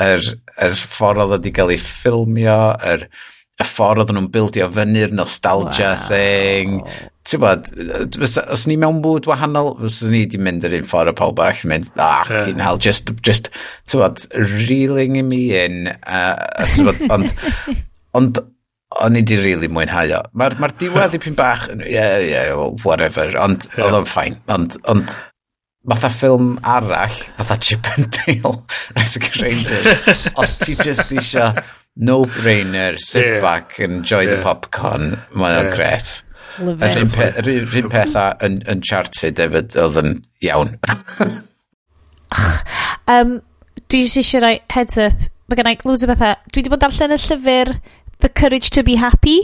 Yr, 0.00 0.24
yr 0.64 0.78
ffordd 0.78 1.26
oedd 1.26 1.36
wedi 1.36 1.52
cael 1.58 1.74
ei 1.74 1.82
ffilmio, 1.82 2.58
yr, 2.94 3.06
y 3.60 3.68
ffordd 3.68 4.06
oedd 4.06 4.16
nhw'n 4.16 4.32
bildio 4.32 4.70
fyny'r 4.72 5.12
nostalgia 5.16 5.92
wow. 5.98 6.08
thing, 6.08 6.78
ti'n 7.28 7.42
bod, 7.42 7.68
os 8.50 8.64
ni 8.66 8.76
mewn 8.80 9.02
bwyd 9.04 9.28
wahanol, 9.30 9.74
os 9.86 10.00
ni 10.10 10.24
di 10.30 10.40
mynd 10.42 10.66
yr 10.66 10.78
un 10.80 10.88
ffordd 10.88 11.12
o 11.12 11.16
pawb 11.18 11.42
arall, 11.42 11.66
mynd, 11.70 11.90
ah, 11.96 12.22
yeah. 12.26 12.48
cyn 12.48 12.62
hal, 12.64 12.80
just, 12.82 13.12
just, 13.22 13.50
ti'n 13.90 14.02
bod, 14.02 14.24
reeling 14.66 15.20
me 15.28 15.42
in, 15.60 15.92
uh, 16.02 16.66
ti'n 16.72 16.88
bod, 16.88 17.04
ond, 17.14 17.34
ond, 18.18 18.42
o'n 19.02 19.16
i 19.16 19.22
di 19.24 19.38
really 19.40 19.70
mwynhau 19.72 20.10
o. 20.18 20.22
Mae'r 20.36 20.58
ma 20.60 20.70
diwedd 20.82 21.14
i 21.16 21.20
pyn 21.22 21.36
bach, 21.38 21.68
yeah, 21.86 22.18
yeah, 22.20 22.56
whatever, 22.86 23.30
ond 23.40 23.68
yeah. 23.70 23.86
oedd 23.86 24.00
o'n 24.00 24.10
ffain, 24.10 24.40
ond, 24.52 24.76
ond, 24.90 25.14
fatha 25.88 26.10
ffilm 26.12 26.56
arall, 26.74 27.20
fatha 27.38 27.58
Chip 27.62 27.86
and 27.94 28.10
Dale, 28.18 28.56
Rescue 28.98 29.44
Rangers, 29.44 30.26
os 30.36 30.58
ti 30.58 30.74
just 30.74 31.14
isio 31.14 31.52
no-brainer, 31.96 32.98
sit 32.98 33.26
yeah. 33.26 33.40
back, 33.40 33.78
enjoy 33.80 34.22
yeah. 34.22 34.36
the 34.36 34.42
popcorn, 34.42 35.22
mae 35.34 35.58
o'n 35.60 35.70
yeah. 35.70 35.76
gret. 35.76 36.12
Yr 36.60 37.00
un, 37.00 37.10
pe, 37.12 37.28
yr 37.40 37.76
un 37.82 37.88
peth 37.92 38.18
a 38.18 38.26
yn 38.44 38.84
charted 38.84 39.40
efo 39.40 39.62
oedd 39.84 39.98
yn 40.02 40.14
iawn. 40.44 40.74
um, 43.14 43.38
dwi 43.88 44.02
jyst 44.02 44.20
eisiau 44.22 44.44
rhoi 44.44 44.56
heads 44.74 44.98
up. 45.00 45.28
Mae 45.48 45.60
gen 45.60 45.70
i 45.72 45.76
loads 45.84 46.04
o 46.04 46.10
bethau. 46.10 46.36
Dwi 46.50 46.62
wedi 46.62 46.72
bod 46.72 46.84
darllen 46.84 47.16
y 47.16 47.20
llyfr 47.20 47.76
The 48.24 48.30
Courage 48.30 48.72
to 48.76 48.84
be 48.86 48.98
Happy. 49.00 49.38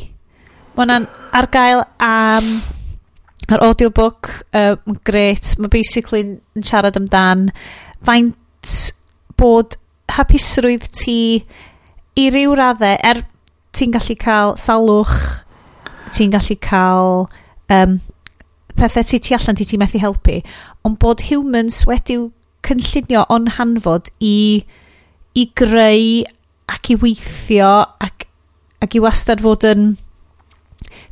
Mae 0.74 0.85
hwnna'n 0.85 1.09
ar 1.36 1.48
gael 1.55 1.86
am... 1.98 2.51
Um, 2.59 2.59
audiobook 3.56 4.28
yn 4.52 4.76
um, 4.76 5.01
gret. 5.09 5.55
Mae 5.56 5.72
basically 5.72 6.20
yn 6.20 6.66
siarad 6.66 6.98
amdan 7.01 7.48
faint 8.05 8.36
bod 9.40 9.78
hapusrwydd 10.12 10.89
ti 10.93 11.18
i 12.18 12.28
ryw 12.35 12.55
raddau, 12.59 12.98
er 13.01 13.22
ti'n 13.76 13.93
gallu 13.94 14.16
cael 14.18 14.56
salwch 14.60 15.14
ti'n 16.14 16.32
gallu 16.35 16.56
cael 16.64 17.28
um, 17.74 17.98
pethau 18.78 19.06
ti 19.06 19.20
tu 19.22 19.36
allan 19.36 19.59
ti 19.59 19.66
ti 19.68 19.78
methu 19.80 20.01
helpu, 20.02 20.40
ond 20.86 20.98
bod 21.02 21.24
humans 21.28 21.85
wedi'w 21.89 22.28
cynllunio 22.66 23.24
o'n 23.32 23.48
hanfod 23.56 24.10
i, 24.24 24.64
i 25.35 25.44
greu 25.56 26.24
ac 26.68 26.93
i 26.93 26.98
weithio 27.01 27.72
ac, 28.05 28.28
ac 28.85 28.94
i 28.94 29.02
wastad 29.02 29.43
fod 29.44 29.66
yn 29.68 29.90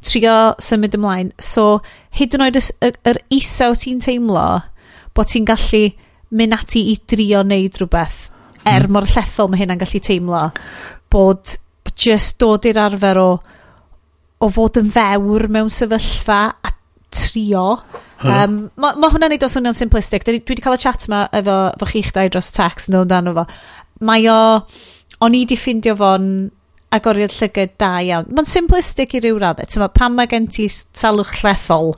trio 0.06 0.36
symud 0.62 0.94
ymlaen. 0.97 1.32
So, 1.43 1.81
hyd 2.16 2.36
yn 2.36 2.47
oed 2.47 2.60
yr, 2.60 2.98
yr 3.09 3.20
isaw 3.35 3.74
ti'n 3.78 4.02
teimlo, 4.05 4.47
bod 5.16 5.32
ti'n 5.32 5.48
gallu 5.48 5.89
mynd 6.36 6.56
ati 6.56 6.89
i 6.93 6.97
drio 7.09 7.43
neud 7.47 7.78
rhywbeth 7.81 8.27
er 8.66 8.86
hmm. 8.86 8.97
mor 8.97 9.06
llethol 9.09 9.51
mae 9.51 9.62
hynna'n 9.62 9.81
gallu 9.81 10.01
teimlo 10.02 10.43
bod 11.12 11.55
just 11.97 12.40
dod 12.43 12.66
i'r 12.68 12.81
arfer 12.82 13.20
o 13.23 13.28
o 14.42 14.50
fod 14.52 14.80
yn 14.80 14.90
ddewr 14.92 15.46
mewn 15.52 15.70
sefyllfa 15.72 16.40
a 16.60 16.72
trio. 17.14 17.68
Huh. 18.20 18.32
Um, 18.32 18.58
mae 18.80 18.98
ma 19.00 19.10
hwnna'n 19.12 19.32
neud 19.32 19.46
o 19.46 19.50
swnio'n 19.52 19.76
simplistic. 19.76 20.26
Dwi, 20.26 20.40
dwi 20.40 20.56
wedi 20.56 20.64
cael 20.64 20.76
y 20.76 20.82
chat 20.82 21.08
yma 21.08 21.26
efo, 21.36 21.56
efo 21.76 21.90
chi'ch 21.92 22.12
dau 22.16 22.32
dros 22.32 22.52
text 22.56 22.90
yn 22.90 23.00
ôl 23.00 23.08
dan 23.10 23.32
fo. 23.36 23.46
Mae 24.06 24.28
o... 24.32 24.40
O'n 25.24 25.32
i 25.32 25.46
di 25.48 25.56
ffindio 25.56 25.94
fo'n 25.96 26.24
agoriad 26.92 27.32
llygad 27.32 27.70
da 27.80 27.94
iawn. 28.04 28.26
Mae'n 28.36 28.48
simplistic 28.50 29.14
i 29.16 29.22
ryw 29.24 29.38
raddau. 29.40 29.64
Tyma, 29.72 29.88
pan 29.88 30.12
mae 30.12 30.28
gen 30.28 30.48
ti 30.52 30.66
salwch 30.68 31.38
llethol, 31.40 31.94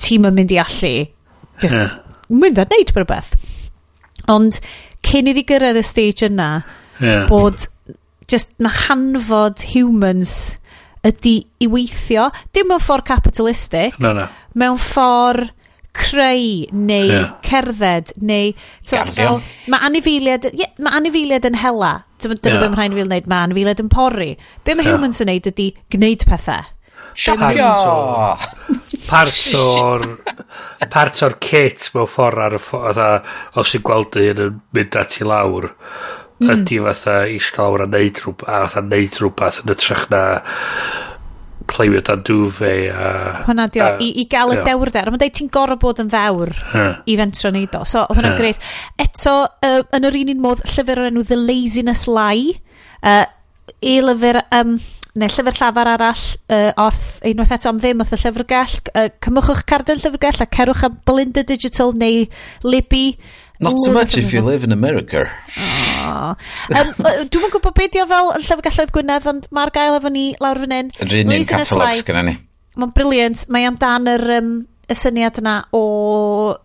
ti'n 0.00 0.24
mynd 0.32 0.54
i 0.54 0.60
allu 0.62 0.94
just 1.60 1.92
yeah. 1.94 1.98
mynd 2.32 2.58
a 2.58 2.66
neud 2.70 2.92
rhywbeth. 2.94 3.34
Ond 4.32 4.58
cyn 5.06 5.30
iddi 5.30 5.44
gyrraedd 5.48 5.80
y 5.80 5.84
stage 5.86 6.26
yna, 6.28 6.48
yeah. 7.02 7.26
bod 7.30 7.66
just 8.30 8.54
na 8.62 8.70
hanfod 8.86 9.64
humans 9.74 10.56
ydy 11.06 11.34
i 11.62 11.68
weithio, 11.70 12.28
dim 12.54 12.70
mewn 12.70 12.82
ffordd 12.82 13.08
capitalistic, 13.08 13.98
no, 14.02 14.12
no. 14.16 14.28
mewn 14.58 14.78
ffordd 14.80 15.50
creu 15.92 16.66
neu 16.72 17.08
yeah. 17.10 17.32
cerdded 17.44 18.14
neu 18.24 18.52
Garddio. 18.88 19.12
fel, 19.12 19.40
mae 19.72 19.88
anifeiliad 19.90 20.46
yeah, 20.56 20.70
mae 20.80 20.96
anifeiliad 21.02 21.44
yn 21.50 21.58
hela 21.60 21.90
dyna 22.22 22.54
yeah. 22.54 22.62
beth 22.62 22.70
mae 22.72 22.78
rhaid 22.78 22.94
i 22.94 22.96
fi'n 22.96 23.10
gwneud 23.10 23.28
mae 23.28 23.48
anifeiliad 23.48 23.82
yn 23.84 23.90
porri 23.92 24.30
be 24.64 24.76
mae 24.78 24.86
yeah. 24.88 24.96
humans 24.96 25.20
yn 25.20 25.28
neud 25.28 25.50
ydy 25.52 25.68
gwneud 25.92 26.24
pethau 26.30 26.70
Siapio! 27.12 28.36
Part 29.10 29.40
o'r... 29.58 30.04
Part 30.88 31.22
o'r 31.26 31.34
kit 31.42 31.90
mewn 31.92 32.08
ffordd 32.08 32.40
ar 32.46 32.56
y 32.56 32.60
ffordd... 32.62 33.00
Os 33.60 33.74
i'n 33.76 33.84
gweld 33.84 34.16
un 34.22 34.42
yn 34.46 34.58
mynd 34.72 34.96
at 34.96 35.18
i 35.20 35.26
lawr. 35.28 35.68
Mm. 36.42 36.52
Ydy 36.56 36.82
fatha 36.88 37.16
eistedd 37.30 37.62
lawr 37.62 37.86
a 37.86 37.88
neud 37.90 38.20
rhywbeth, 38.22 38.48
a 38.48 38.60
fatha 38.66 38.84
neud 38.88 39.18
rhywbeth 39.20 39.62
yn 39.62 39.74
ytrach 39.76 40.06
na 40.12 40.22
cleimio 41.72 42.02
dan 42.04 42.22
dwfe 42.26 42.72
a... 42.92 43.10
Hwna 43.46 43.68
dio, 43.72 43.84
a, 43.86 43.98
i, 44.02 44.10
i 44.22 44.26
gael 44.30 44.54
y 44.54 44.58
dewr 44.58 44.90
dewrder. 44.90 45.12
Mae'n 45.12 45.22
dweud 45.22 45.36
ti'n 45.38 45.52
gorau 45.54 45.78
bod 45.80 46.02
yn 46.02 46.10
ddewr 46.12 46.52
huh. 46.72 46.88
i 47.08 47.16
fentro 47.20 47.52
neud 47.54 47.76
o. 47.78 47.84
So, 47.88 48.04
hwnna'n 48.10 48.38
greit. 48.38 48.72
Eto, 49.00 49.36
uh, 49.64 49.78
yn 49.96 50.08
yr 50.08 50.18
un 50.22 50.34
un 50.34 50.42
modd, 50.48 50.64
llyfr 50.74 51.04
o'r 51.04 51.12
enw 51.12 51.24
The 51.28 51.38
Laziness 51.38 52.08
Lie. 52.10 52.58
Uh, 53.00 53.22
i 53.80 53.96
e 54.00 54.02
lyfr... 54.04 54.42
Um, 54.58 54.76
neu 55.12 55.28
llyfr 55.28 55.58
llafar 55.58 55.90
arall 55.92 56.20
uh, 56.48 56.70
oth 56.80 57.18
unwaith 57.28 57.50
eto 57.52 57.68
am 57.68 57.80
ddim 57.82 58.00
oth 58.00 58.14
y 58.16 58.18
llyfrgell 58.22 58.76
uh, 58.96 59.10
cymwchwch 59.20 59.66
carden 59.68 60.00
llyfrgell 60.00 60.40
a 60.40 60.46
cerwch 60.56 60.86
am 60.88 60.94
Belinda 61.04 61.42
Digital 61.44 61.92
neu 62.00 62.22
Libby 62.64 63.18
Not 63.62 63.78
so 63.78 63.92
much 63.92 64.16
if 64.18 64.32
you 64.32 64.42
live 64.42 64.64
in 64.64 64.72
America. 64.72 65.24
um, 66.02 66.36
Dwi'n 67.30 67.46
yn 67.46 67.52
gwybod 67.54 67.76
beth 67.78 68.00
fel 68.10 68.32
y 68.34 68.40
llyfrgelloedd 68.42 68.92
Gwynedd, 68.96 69.28
ond 69.30 69.46
mae'r 69.54 69.72
gael 69.74 70.00
efo 70.00 70.10
ni 70.10 70.32
lawr 70.42 70.60
fan 70.64 70.74
hyn. 70.74 70.92
Yr 71.06 71.16
un 71.22 71.36
un 71.36 71.48
catalog 71.48 71.96
sgyna 72.00 72.26
ni. 72.26 72.36
Mae'n 72.80 72.94
briliant. 72.96 73.46
Mae 73.52 73.68
amdan 73.68 74.10
yr, 74.10 74.26
um, 74.40 74.52
y 74.90 74.96
syniad 74.98 75.38
yna 75.40 75.56
o 75.76 75.82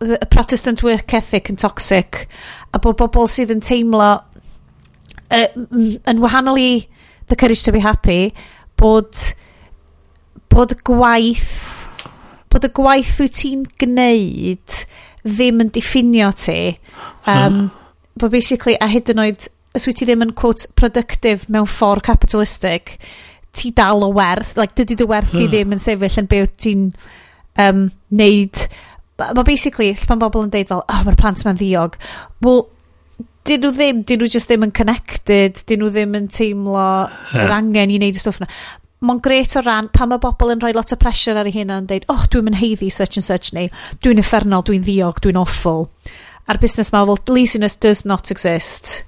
y 0.02 0.18
Protestant 0.30 0.82
work 0.84 1.14
ethic 1.16 1.50
yn 1.52 1.58
toxic 1.60 2.24
a 2.74 2.80
bod 2.82 2.98
bobl 3.00 3.28
sydd 3.30 3.52
yn 3.54 3.62
teimlo 3.64 4.10
uh, 4.18 5.48
yn 5.48 6.22
wahanol 6.22 6.60
i 6.60 6.70
the 7.28 7.36
courage 7.36 7.64
to 7.64 7.74
be 7.74 7.82
happy 7.84 8.32
bod 8.80 9.12
bod 10.52 10.74
gwaith 10.88 11.54
bod 12.52 12.66
y 12.68 12.72
gwaith 12.74 13.16
wyt 13.22 13.36
ti'n 13.38 13.66
gneud 13.80 14.80
ddim 15.30 15.62
yn 15.64 15.72
diffinio 15.74 16.32
ti. 16.36 16.60
Ah. 17.24 17.46
Um, 17.46 17.58
huh. 17.58 17.74
But 18.18 18.32
basically, 18.34 18.74
a 18.82 18.88
hyd 18.90 19.12
yn 19.12 19.22
oed, 19.22 19.46
os 19.78 19.86
wyt 19.86 20.00
ti 20.00 20.08
ddim 20.08 20.24
yn, 20.26 20.34
quote, 20.38 20.66
productive 20.78 21.46
mewn 21.52 21.68
ffordd 21.70 22.06
capitalistic, 22.08 22.96
ti 23.54 23.70
dal 23.74 24.02
o 24.06 24.10
werth, 24.14 24.56
like, 24.58 24.74
dydy 24.78 24.96
dy 24.98 25.06
werth 25.08 25.32
huh. 25.32 25.38
di 25.38 25.46
hmm. 25.46 25.54
ddim 25.54 25.76
yn 25.76 25.82
sefyll 25.82 26.22
yn 26.22 26.30
beth 26.30 26.56
ti'n 26.64 26.88
um, 27.62 27.84
neud. 28.10 28.64
Mae 29.18 29.46
basically, 29.46 29.92
pan 30.08 30.20
bobl 30.22 30.46
yn 30.46 30.52
deud 30.54 30.68
fel, 30.70 30.82
oh, 30.82 31.04
mae'r 31.06 31.18
plant 31.18 31.44
ma'n 31.46 31.58
ddiog. 31.58 31.96
Well, 32.44 32.66
dyn 33.48 33.64
nhw 33.64 33.72
ddim, 33.74 34.02
dyn 34.06 34.22
nhw 34.22 34.28
just 34.30 34.50
ddim 34.50 34.66
yn 34.66 34.74
connected, 34.76 35.62
dyn 35.68 35.82
nhw 35.82 35.90
ddim 35.94 36.14
yn 36.18 36.28
teimlo 36.32 36.84
yeah. 36.84 37.42
yr 37.44 37.54
angen 37.56 37.94
i 37.94 37.98
wneud 38.00 38.18
y 38.18 38.22
stwff 38.22 38.42
yna 38.42 38.50
mae'n 39.04 39.20
gret 39.22 39.54
o 39.58 39.62
ran 39.62 39.90
pa 39.94 40.06
mae 40.10 40.20
bobl 40.22 40.54
yn 40.54 40.62
rhoi 40.62 40.72
lot 40.74 40.92
o 40.94 40.98
pressure 40.98 41.38
ar 41.38 41.48
ei 41.48 41.54
hunan 41.54 41.84
yn 41.84 41.90
deud, 41.90 42.06
oh, 42.10 42.24
dwi'n 42.30 42.48
mynd 42.48 42.60
heiddi 42.60 42.90
such 42.90 43.18
and 43.20 43.26
such 43.26 43.52
neu 43.54 43.70
dwi'n 44.02 44.22
effernol, 44.22 44.64
dwi'n 44.66 44.86
ddiog, 44.86 45.20
dwi'n 45.22 45.38
awful. 45.38 45.86
A'r 46.48 46.60
busnes 46.62 46.90
ma, 46.94 47.04
well, 47.04 47.20
laziness 47.28 47.76
does 47.76 48.04
not 48.08 48.32
exist. 48.34 49.02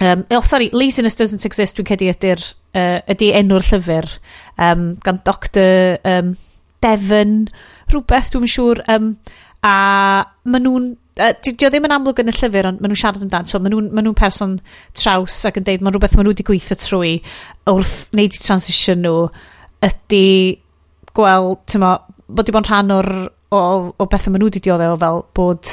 Um, 0.00 0.26
oh, 0.30 0.42
sorry, 0.44 0.68
laziness 0.72 1.16
doesn't 1.16 1.46
exist, 1.48 1.78
dwi'n 1.78 1.88
cedi 1.88 2.10
ydy'r 2.12 2.42
uh, 2.76 2.98
ydy 3.14 3.30
enw'r 3.38 3.64
llyfr 3.64 4.10
um, 4.60 4.90
gan 5.04 5.22
Dr 5.24 5.96
um, 6.04 6.34
Devon, 6.84 7.38
rhywbeth, 7.88 8.34
dwi'n 8.34 8.50
siŵr. 8.50 8.84
Um, 8.92 9.14
a 9.64 9.74
maen 10.44 10.66
nhw'n 10.68 10.94
Uh, 11.16 11.32
di, 11.40 11.54
di 11.56 11.64
o 11.64 11.70
ddim 11.72 11.86
yn 11.88 11.94
amlwg 11.96 12.18
yn 12.20 12.28
y 12.28 12.32
llyfr, 12.36 12.66
ond 12.68 12.80
maen 12.82 12.90
nhw'n 12.92 12.98
siarad 13.00 13.22
amdano. 13.24 13.48
So, 13.48 13.56
maen 13.56 13.72
nhw'n 13.72 14.02
nhw 14.04 14.10
person 14.18 14.58
traws 15.00 15.38
ac 15.48 15.56
yn 15.56 15.64
deud, 15.64 15.80
maen 15.80 15.94
rhywbeth 15.94 16.12
maen 16.12 16.26
nhw 16.28 16.34
wedi 16.34 16.44
gweithio 16.44 16.76
trwy 16.76 17.12
wrth 17.72 17.94
wneud 18.12 18.36
i 18.36 18.42
transition 18.42 19.00
nhw 19.00 19.14
ydy 19.88 20.26
gweld, 21.16 21.62
ti'n 21.72 21.80
mo, 21.80 21.94
bod 22.28 22.52
i 22.52 22.54
bod 22.58 22.66
yn 22.66 22.68
rhan 22.68 22.94
o'r, 22.98 23.10
o, 23.48 23.62
o 23.96 24.08
beth 24.12 24.28
maen 24.28 24.44
nhw 24.44 24.50
wedi 24.50 24.60
dioddau 24.66 24.92
e 24.92 24.98
o 24.98 25.00
fel 25.06 25.24
bod 25.40 25.72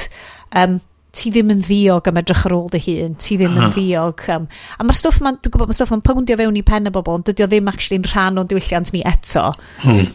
um, 0.62 0.80
ti 1.14 1.34
ddim 1.34 1.52
yn 1.54 1.62
ddiog 1.68 2.08
am 2.08 2.24
edrych 2.24 2.48
ar 2.48 2.56
ôl 2.56 2.72
dy 2.72 2.80
hun, 2.88 3.20
ti 3.20 3.36
ddim 3.36 3.60
yn 3.60 3.76
ddiog. 3.76 4.24
Um, 4.34 4.48
a 4.78 4.88
mae'r 4.88 5.00
stwff 5.02 5.20
ma'n, 5.28 5.42
dwi'n 5.44 5.54
gwybod, 5.54 5.68
mae'r 5.68 5.82
stwff 5.82 5.92
ma'n 5.92 6.08
powndio 6.08 6.40
fewn 6.40 6.56
i 6.56 6.64
pen 6.66 6.88
y 6.88 6.94
bobl, 6.94 7.20
ond 7.20 7.28
dydy 7.28 7.44
o 7.44 7.52
ddim 7.52 7.68
actually'n 7.68 8.08
rhan 8.14 8.40
o'n 8.40 8.48
diwylliant 8.48 8.96
ni 8.96 9.04
eto. 9.12 9.50
Hmm 9.84 10.08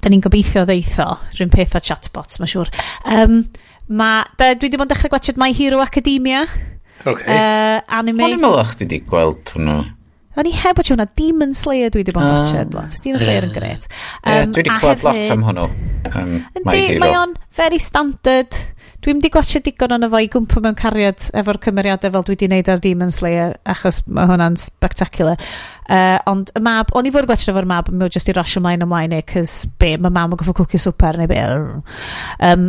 da 0.00 0.10
ni'n 0.12 0.22
gobeithio 0.24 0.64
ddeitho, 0.68 1.08
rhywun 1.34 1.52
peth 1.52 1.76
o 1.78 1.82
chatbots, 1.84 2.40
mae'n 2.40 2.52
siŵr. 2.52 2.70
Um, 3.16 3.40
ma, 3.92 4.12
da, 4.38 4.52
dwi 4.54 4.70
wedi 4.70 4.80
bod 4.80 4.88
yn 4.88 4.94
dechrau 4.94 5.12
gwachod 5.12 5.40
My 5.40 5.52
Hero 5.56 5.82
Academia. 5.84 6.46
Okay. 7.02 7.26
Uh, 7.26 7.82
anime. 7.92 8.22
O'n 8.22 8.36
i'n 8.38 8.42
meddwl 8.42 8.70
chdi 8.72 8.86
ti 8.86 9.00
wedi 9.00 9.10
gweld 9.10 9.52
hwnnw. 9.56 9.80
O'n 10.32 10.48
i 10.48 10.52
heb 10.56 10.78
o 10.80 10.84
hwnna, 10.86 11.04
Demon 11.18 11.50
Slayer 11.56 11.90
dwi 11.92 12.00
wedi 12.00 12.14
bod 12.16 12.24
yn 12.24 12.30
ah. 12.30 12.38
gwachod 12.40 12.76
lot. 12.78 12.94
Demon 13.04 13.20
Slayer 13.20 13.44
yn 13.48 13.52
gret. 13.52 13.88
Um, 14.22 14.30
yeah, 14.32 14.46
dwi 14.48 14.62
wedi 14.62 14.76
clywed 14.80 15.04
lot 15.04 15.32
am 15.34 15.42
hwnnw. 15.44 15.66
Um, 16.08 16.30
Yndi, 16.56 16.84
mae 17.02 17.18
o'n 17.20 17.34
very 17.58 17.80
standard 17.82 18.62
Dwi'n 19.02 19.18
di 19.18 19.32
gwasio 19.34 19.58
digon 19.64 19.96
ond 19.96 20.06
efo 20.06 20.18
i 20.22 20.28
gwmpa 20.30 20.60
mewn 20.62 20.76
cariad 20.78 21.24
efo'r 21.34 21.58
cymeriadau 21.64 22.12
fel 22.14 22.26
dwi 22.28 22.36
di 22.38 22.46
wneud 22.46 22.68
ar 22.70 22.82
Demon 22.82 23.10
Slayer, 23.10 23.56
achos 23.66 23.98
mae 24.06 24.28
hwnna'n 24.30 24.54
spectacular. 24.62 25.40
Uh, 25.88 26.20
ond 26.30 26.52
y 26.54 26.62
mab, 26.62 26.92
o'n 26.94 27.08
i 27.08 27.10
fod 27.14 27.26
gwasio 27.26 27.50
efo'r 27.50 27.66
mab, 27.66 27.90
mi 27.90 28.06
o 28.06 28.10
jyst 28.12 28.30
i 28.30 28.36
rasio 28.36 28.62
ymlaen 28.62 28.86
ymlaen 28.86 29.16
i, 29.16 29.24
cys 29.32 29.56
be, 29.82 29.96
mae 29.98 30.14
mam 30.14 30.36
yn 30.36 30.38
goffo 30.38 30.54
cwcio 30.60 30.78
swper 30.84 31.18
neu 31.18 31.30
be. 31.32 31.40
Um, 32.46 32.68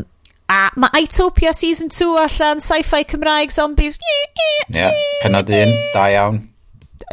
a 0.50 0.64
mae 0.74 1.06
Itopia 1.06 1.54
Season 1.54 1.94
2 1.94 2.10
allan, 2.24 2.64
sci-fi 2.66 3.04
Cymraeg, 3.14 3.54
zombies. 3.54 4.00
Ie, 4.02 4.26
yeah, 4.80 4.98
penod 5.22 5.54
un, 5.54 5.78
da 5.94 6.08
iawn. 6.16 6.42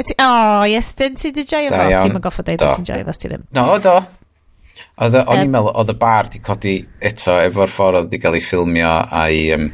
O, 0.01 0.07
oh, 0.25 0.65
yes, 0.65 0.95
dyn 0.97 1.21
ti 1.21 1.29
di 1.37 1.45
joio 1.45 1.69
fo? 1.69 1.85
Ti'n 1.93 2.17
mynd 2.17 2.25
goffo 2.25 2.47
dweud 2.47 2.65
bod 2.65 2.79
ti'n 2.79 2.89
joio 2.89 3.05
fo, 3.05 3.19
ti 3.21 3.29
ddim. 3.29 3.45
No, 3.53 3.75
do, 3.85 3.99
Oedd 5.01 5.17
o, 5.17 5.23
o'n 5.33 5.45
i'n 5.47 5.53
meddwl, 5.53 5.73
oedd 5.81 5.93
y 5.95 5.97
bar 6.01 6.29
di 6.29 6.43
codi 6.45 6.75
eto 7.11 7.39
efo'r 7.41 7.73
ffordd 7.73 8.03
oedd 8.03 8.11
di 8.13 8.21
gael 8.21 8.37
ei 8.37 8.45
ffilmio 8.45 8.91
a'i 9.23 9.47
um, 9.57 9.71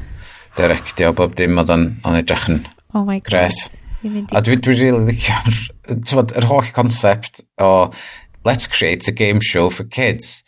directio 0.59 1.11
bob 1.17 1.35
dim 1.39 1.59
oedd 1.63 1.73
o'n 1.75 2.19
edrych 2.21 2.47
yn 2.53 2.63
oh 2.95 3.05
my 3.05 3.19
gret. 3.21 3.67
A 4.07 4.43
dwi, 4.45 4.59
dwi 4.63 4.77
really 4.79 5.03
licio'r 5.09 6.37
yr 6.39 6.47
holl 6.47 6.71
concept 6.77 7.43
o 7.59 7.91
let's 8.47 8.69
create 8.71 9.09
a 9.09 9.13
game 9.13 9.41
show 9.43 9.69
for 9.69 9.85
kids 9.85 10.45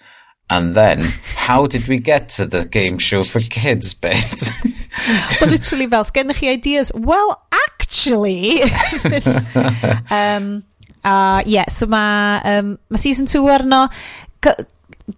and 0.48 0.74
then 0.74 1.02
how 1.34 1.66
did 1.66 1.88
we 1.88 1.98
get 1.98 2.28
to 2.28 2.46
the 2.46 2.64
game 2.64 2.98
show 2.98 3.22
for 3.22 3.40
kids 3.40 3.94
bit? 3.94 4.50
well, 5.40 5.50
literally 5.50 5.86
fel, 5.86 6.04
sgennych 6.04 6.40
chi 6.40 6.48
ideas? 6.54 6.92
Well, 6.94 7.42
actually... 7.66 8.62
um, 10.10 10.64
a 11.04 11.08
uh, 11.08 11.42
yeah, 11.46 11.64
so 11.68 11.86
mae 11.86 12.40
um, 12.44 12.78
ma 12.90 12.98
season 12.98 13.26
2 13.26 13.46
arno. 13.48 13.88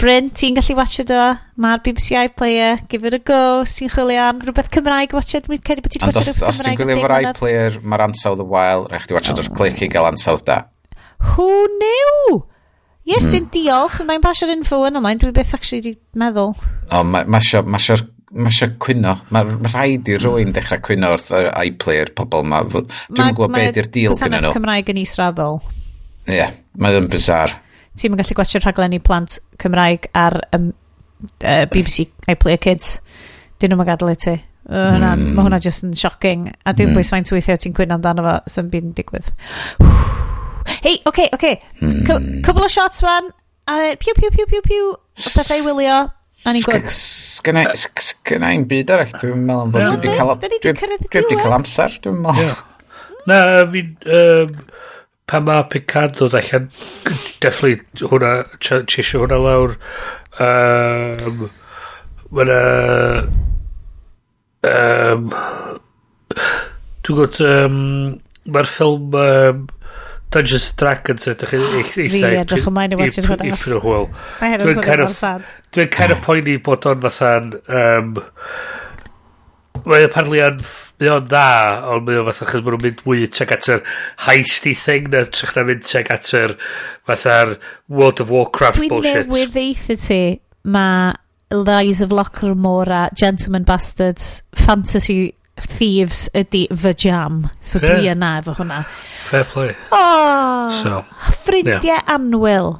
Bryn, 0.00 0.28
ti'n 0.30 0.54
gallu 0.54 0.76
watcha 0.78 1.04
do? 1.06 1.22
Mae'r 1.60 1.80
BBC 1.82 2.14
iPlayer, 2.20 2.84
give 2.88 3.08
it 3.08 3.16
a 3.16 3.18
go. 3.18 3.60
Os 3.64 3.74
ti'n 3.78 3.90
chwilio 3.90 4.22
am 4.28 4.42
rhywbeth 4.44 4.70
Cymraeg, 4.74 5.16
watcha. 5.18 5.42
Dwi'n 5.44 5.64
credu 5.66 5.84
bod 5.84 5.94
ti'n 5.96 6.04
watcha 6.06 6.22
rhywbeth 6.22 6.38
Cymraeg. 6.38 6.52
Os 6.54 6.62
ti'n 6.66 6.78
gwylio 6.78 7.00
fo'r 7.02 7.16
iPlayer, 7.32 7.80
mae'r 7.82 8.04
ansawdd 8.06 8.44
y 8.44 8.46
wael. 8.54 8.86
Rhaid 8.92 9.10
ti 9.10 9.18
watcha 9.18 9.34
do'r 9.38 9.50
clic 9.56 9.82
i 9.82 9.90
gael 9.90 10.08
ansawdd 10.12 10.46
da. 10.46 10.60
Who 11.32 11.50
knew? 11.74 12.38
Yes, 13.08 13.26
mm. 13.26 13.32
dyn 13.34 13.50
diolch. 13.56 13.98
Mae'n 14.06 14.22
pasio'r 14.24 14.54
info 14.54 14.78
yn 14.86 15.00
ymlaen. 15.00 15.20
Dwi 15.20 15.34
beth 15.36 15.56
actually 15.58 15.82
di 15.84 15.94
meddwl. 16.22 16.54
O, 16.54 17.04
masio'r 17.04 17.66
ma 17.66 17.80
ma 17.80 17.84
Mae 18.30 18.46
eisiau 18.52 18.76
cwyno. 18.78 19.16
Mae 19.34 19.56
rhaid 19.72 20.06
i 20.06 20.16
rwy'n 20.22 20.52
dechrau 20.54 20.78
cwyno 20.86 21.08
wrth 21.16 21.32
yr 21.34 21.48
iPlayer 21.64 22.12
pobl 22.14 22.44
yma. 22.44 22.60
Dwi'n 22.70 23.34
gwybod 23.34 23.56
beth 23.56 23.80
yw'r 23.80 23.88
deal 23.90 24.14
gyda 24.14 24.28
nhw. 24.36 24.52
Mae 24.52 24.54
Cymraeg 24.54 24.92
yn 24.92 25.00
israddol. 25.02 25.58
Ie, 26.28 26.36
yeah, 26.36 26.52
mae'n 26.78 27.08
bizar 27.10 27.56
ti'n 27.98 28.18
gallu 28.18 28.36
gwachio 28.38 28.60
rhaglenni 28.62 29.00
plant 29.02 29.38
Cymraeg 29.60 30.10
ar 30.16 30.38
um, 30.56 30.70
uh, 31.42 31.64
BBC 31.72 32.06
iPlayer 32.30 32.60
Kids. 32.62 32.98
Dyn 33.60 33.74
nhw'n 33.74 33.88
gadael 33.88 34.14
i 34.14 34.20
ti. 34.20 34.36
Uh, 34.70 34.76
mm. 34.76 35.00
na, 35.02 35.10
mae 35.16 35.42
hwnna 35.42 35.58
hmm. 35.58 35.64
just 35.64 35.84
yn 35.86 35.96
shocking. 35.98 36.46
A 36.62 36.74
dwi'n 36.76 36.92
mm. 36.92 36.98
bwys 36.98 37.10
faint 37.10 37.32
weithiau 37.34 37.58
ti'n 37.60 37.74
cwyno 37.76 37.96
amdano 37.98 38.24
fo, 38.26 38.36
sy'n 38.52 38.70
byd 38.72 38.86
yn 38.86 38.94
digwydd. 38.98 39.30
Hei, 40.84 41.00
oce, 41.08 41.10
okay, 41.10 41.28
oce. 41.34 41.34
Okay. 41.34 41.58
Mm. 41.82 42.40
Cwbl 42.46 42.68
o 42.68 42.70
shots 42.70 43.02
fan. 43.04 43.32
A 43.70 43.94
piw, 44.00 44.14
piw, 44.16 44.30
piw, 44.36 44.46
piw, 44.50 44.64
piw. 44.64 44.88
Bethau 45.20 45.66
wylio. 45.66 45.98
A 46.46 46.54
ni'n 46.54 46.64
gwrdd. 46.64 46.88
Sgynna 46.94 48.52
i'n 48.56 48.66
byd 48.70 48.92
arall. 48.94 49.16
Dwi'n 49.20 49.42
meddwl 49.48 49.74
bod 49.74 50.06
fod 50.06 50.46
dwi 50.46 50.72
wedi 51.18 51.40
cael 51.40 51.56
amser. 51.58 51.98
Dwi'n 52.04 52.22
meddwl. 52.24 52.54
Na, 53.28 53.40
fi'n 53.74 53.90
pa 55.30 55.40
mae 55.46 55.66
Pecan 55.70 56.14
ddod 56.16 56.34
allan 56.40 56.68
definitely 57.42 57.78
hwnna 58.02 58.32
tisio 58.60 59.22
hwnna 59.22 59.38
lawr. 59.44 59.76
Um, 60.42 61.44
mae 62.34 62.48
na 62.48 62.60
um, 64.70 65.28
dwi'n 67.00 67.20
gwybod 67.20 67.38
um, 67.46 67.76
mae'r 68.50 68.68
ffilm 68.70 69.14
um, 69.20 69.68
Dungeons 70.30 70.68
and 70.70 70.76
Dragons 70.78 71.26
ydych 71.26 71.54
chi'n 71.54 71.64
eitha 71.80 71.94
fi 72.12 72.20
edrych 72.42 72.68
ymlaen 72.70 72.94
i 72.94 73.00
watching 73.00 73.26
hwnna. 73.30 73.54
dwi'n 74.62 74.82
kind 74.84 75.06
of, 75.06 75.16
dwi'n 75.74 75.90
kind 75.94 76.14
of 76.14 76.20
poeni 76.26 76.58
bod 76.66 76.86
o'n 76.90 77.02
fatha'n 77.06 77.50
um, 77.80 78.12
Mae 79.86 80.04
y 80.04 80.10
yn 80.10 80.30
mae 80.30 81.10
o'n 81.14 81.26
dda, 81.26 81.46
ond 81.94 82.06
mae 82.06 82.20
o 82.20 82.26
fatha, 82.28 82.48
chos 82.50 82.64
maen 82.64 82.76
nhw'n 82.76 82.84
mynd 82.84 83.02
mwy 83.06 83.26
teg 83.32 83.54
at 83.54 83.68
yr 83.72 83.82
heisty 84.26 84.74
thing 84.76 85.08
na 85.12 85.24
trech 85.28 85.54
na 85.56 85.64
mynd 85.68 85.86
teg 85.86 86.10
at 86.12 86.30
yr 86.36 86.56
fatha'r 87.08 87.56
World 87.88 88.22
of 88.24 88.32
Warcraft 88.34 88.82
Dwi'n 88.82 88.92
bullshit. 88.92 89.24
Dwi'n 89.24 89.32
newydd 89.32 89.54
ddeithi 89.56 89.98
ti, 90.02 90.22
mae 90.68 91.14
Lies 91.50 92.00
of 92.04 92.12
Lockermora, 92.14 93.08
Gentleman 93.16 93.64
Bastards, 93.64 94.42
Fantasy 94.54 95.34
Thieves 95.60 96.28
ydy 96.36 96.66
fy 96.70 96.92
jam. 96.94 97.40
So 97.60 97.80
yeah. 97.80 97.96
dwi 97.96 98.12
yna 98.12 98.36
efo 98.40 98.54
hwnna. 98.60 98.84
Fair 99.30 99.48
play. 99.50 99.74
Oh, 99.92 100.70
so, 100.82 101.02
ffrindiau 101.42 101.82
yeah. 101.84 102.06
anwyl. 102.14 102.78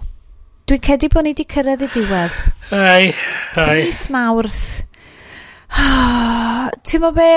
Dwi'n 0.71 0.85
cedi 0.87 1.11
bod 1.11 1.27
ni 1.27 1.35
wedi 1.35 1.49
cyrraedd 1.51 1.83
y 1.83 1.91
diwedd. 1.97 2.39
Ai, 2.71 3.11
ai. 3.59 3.81
Mis 3.83 4.05
Mawrth 4.15 4.63
Ti'n 6.81 7.01
Timo 7.01 7.11
be, 7.15 7.29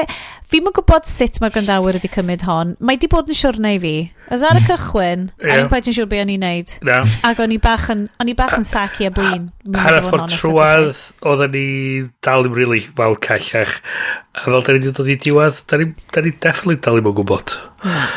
fi'm 0.49 0.67
yn 0.69 0.75
gwybod 0.75 1.07
sut 1.09 1.39
mae'r 1.41 1.53
grandawyr 1.53 1.97
wedi 1.97 2.09
cymryd 2.11 2.43
hon. 2.47 2.73
Mae 2.83 2.97
di 3.01 3.09
bod 3.11 3.29
yn 3.31 3.37
siwrna 3.37 3.73
i 3.75 3.79
fi. 3.81 3.93
Ys 4.33 4.45
ar 4.47 4.57
y 4.57 4.63
cychwyn, 4.65 5.27
yeah. 5.43 5.61
a'n 5.61 5.69
paid 5.71 5.89
yn 5.89 5.95
siŵr 5.97 6.09
be 6.09 6.21
o'n 6.23 6.31
i'n 6.33 6.43
neud. 6.45 6.73
Na. 6.87 7.01
Ac 7.27 7.41
o'n 7.43 7.53
i 7.53 7.59
bach 7.61 7.89
yn, 7.93 8.05
o'n 8.21 8.31
i 8.31 8.35
bach 8.37 8.55
yn 8.57 8.65
saci 8.67 9.09
a 9.09 9.13
blin. 9.13 9.49
Hara 9.75 10.01
ffordd 10.05 10.33
trwad, 10.33 11.01
oedden 11.21 11.53
ni 11.53 11.65
dal 12.25 12.47
i'n 12.47 12.55
rili 12.55 12.63
really 12.63 12.85
fawr 12.97 13.19
callach. 13.21 13.79
A 14.33 14.47
fel 14.47 14.65
da 14.65 14.73
ni 14.73 14.81
wedi 14.81 14.95
dod 14.97 15.11
i 15.11 15.19
diwedd, 15.27 15.65
da 15.69 15.81
ni, 15.81 15.91
da 16.15 16.25
ni 16.25 16.33
definitely 16.37 16.79
dal 16.81 17.01
i'n 17.01 17.11
gwybod. 17.11 17.57
Mm. 17.83 18.07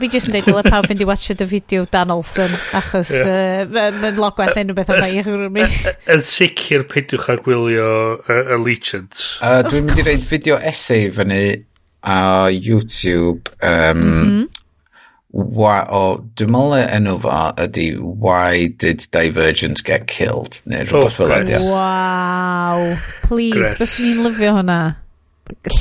Fi 0.00 0.08
jyst 0.08 0.30
yn 0.30 0.34
dweud, 0.34 0.46
dyle 0.48 0.62
pawb 0.72 0.86
fynd 0.88 1.02
i 1.04 1.06
watcha 1.06 1.34
dy 1.36 1.46
fideo 1.50 1.84
Dan 1.92 2.10
Olsen, 2.14 2.54
achos 2.78 3.12
yeah. 3.12 3.66
uh, 3.68 3.90
mae'n 4.00 4.16
lot 4.20 4.38
gwell 4.38 4.56
enw 4.62 4.76
beth 4.78 4.90
o'n 4.94 5.04
eich 5.04 5.28
rwy'n 5.28 5.52
mi. 5.52 5.66
E- 5.66 5.68
e- 5.68 5.92
e- 5.92 6.14
yn 6.14 6.24
sicr 6.26 6.86
peidiwch 6.88 7.28
â 7.28 7.36
gwylio 7.44 7.90
uh, 8.16 8.54
Allegiant. 8.56 9.20
Uh, 9.44 9.60
Dwi'n 9.68 9.86
mynd 9.86 10.00
i 10.00 10.06
reid 10.08 10.24
fideo 10.26 10.56
essay 10.72 11.10
fyny 11.12 11.42
a 12.02 12.18
YouTube. 12.50 13.52
Um, 13.60 14.00
mm 14.00 14.26
-hmm. 14.30 14.48
Why, 15.32 15.78
o, 15.88 16.18
dwi'n 16.36 16.50
meddwl 16.52 16.74
y 16.76 16.80
enw 16.92 17.14
fo 17.24 17.36
ydy 17.62 17.86
Why 17.96 18.66
Did 18.68 19.06
Divergent 19.16 19.80
Get 19.84 20.04
Killed? 20.06 20.58
Neu 20.68 20.84
rhywbeth 20.84 21.08
oh, 21.08 21.14
fel 21.22 21.32
ydy. 21.38 21.60
Waw. 21.68 22.98
please, 23.24 23.72
bys 23.78 23.96
ni'n 24.02 24.20
lyfio 24.26 24.58
hwnna 24.58 24.80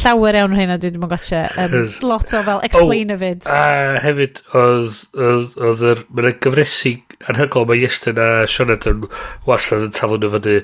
llawer 0.02 0.38
iawn 0.38 0.56
rhain 0.56 0.74
a 0.74 0.78
dwi 0.82 0.92
ddim 0.94 1.06
yn 1.08 1.12
gotcha. 1.12 1.42
Um, 1.62 1.76
lot 2.08 2.34
o 2.34 2.44
fel 2.48 2.64
explain 2.68 3.14
oh, 3.14 3.20
it. 3.28 3.48
A 3.50 4.00
hefyd, 4.04 4.42
oedd 4.58 5.86
yr... 5.88 6.04
Mae'n 6.12 6.40
gyfresu 6.44 6.96
anhygol 7.32 7.68
mae 7.70 7.84
Iestyn 7.86 8.22
a 8.22 8.30
Sionet 8.50 8.88
yn 8.90 9.06
wastad 9.48 9.88
yn 9.88 9.96
taflu 9.98 10.22
nhw 10.22 10.32
fyny 10.38 10.58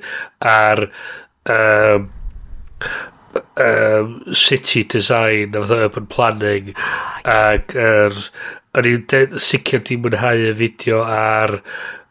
ar 0.52 0.84
um, 1.54 2.10
um, 3.66 4.16
city 4.34 4.84
design 4.84 5.56
a 5.56 5.64
fatha 5.64 5.90
urban 5.90 6.10
planning 6.14 6.74
ac 7.38 7.76
yr... 7.76 8.22
O'n 8.78 8.86
i'n 8.86 9.40
sicr 9.42 9.80
di 9.82 9.96
mwynhau 9.98 10.38
y 10.38 10.52
fideo 10.54 11.00
ar 11.02 11.56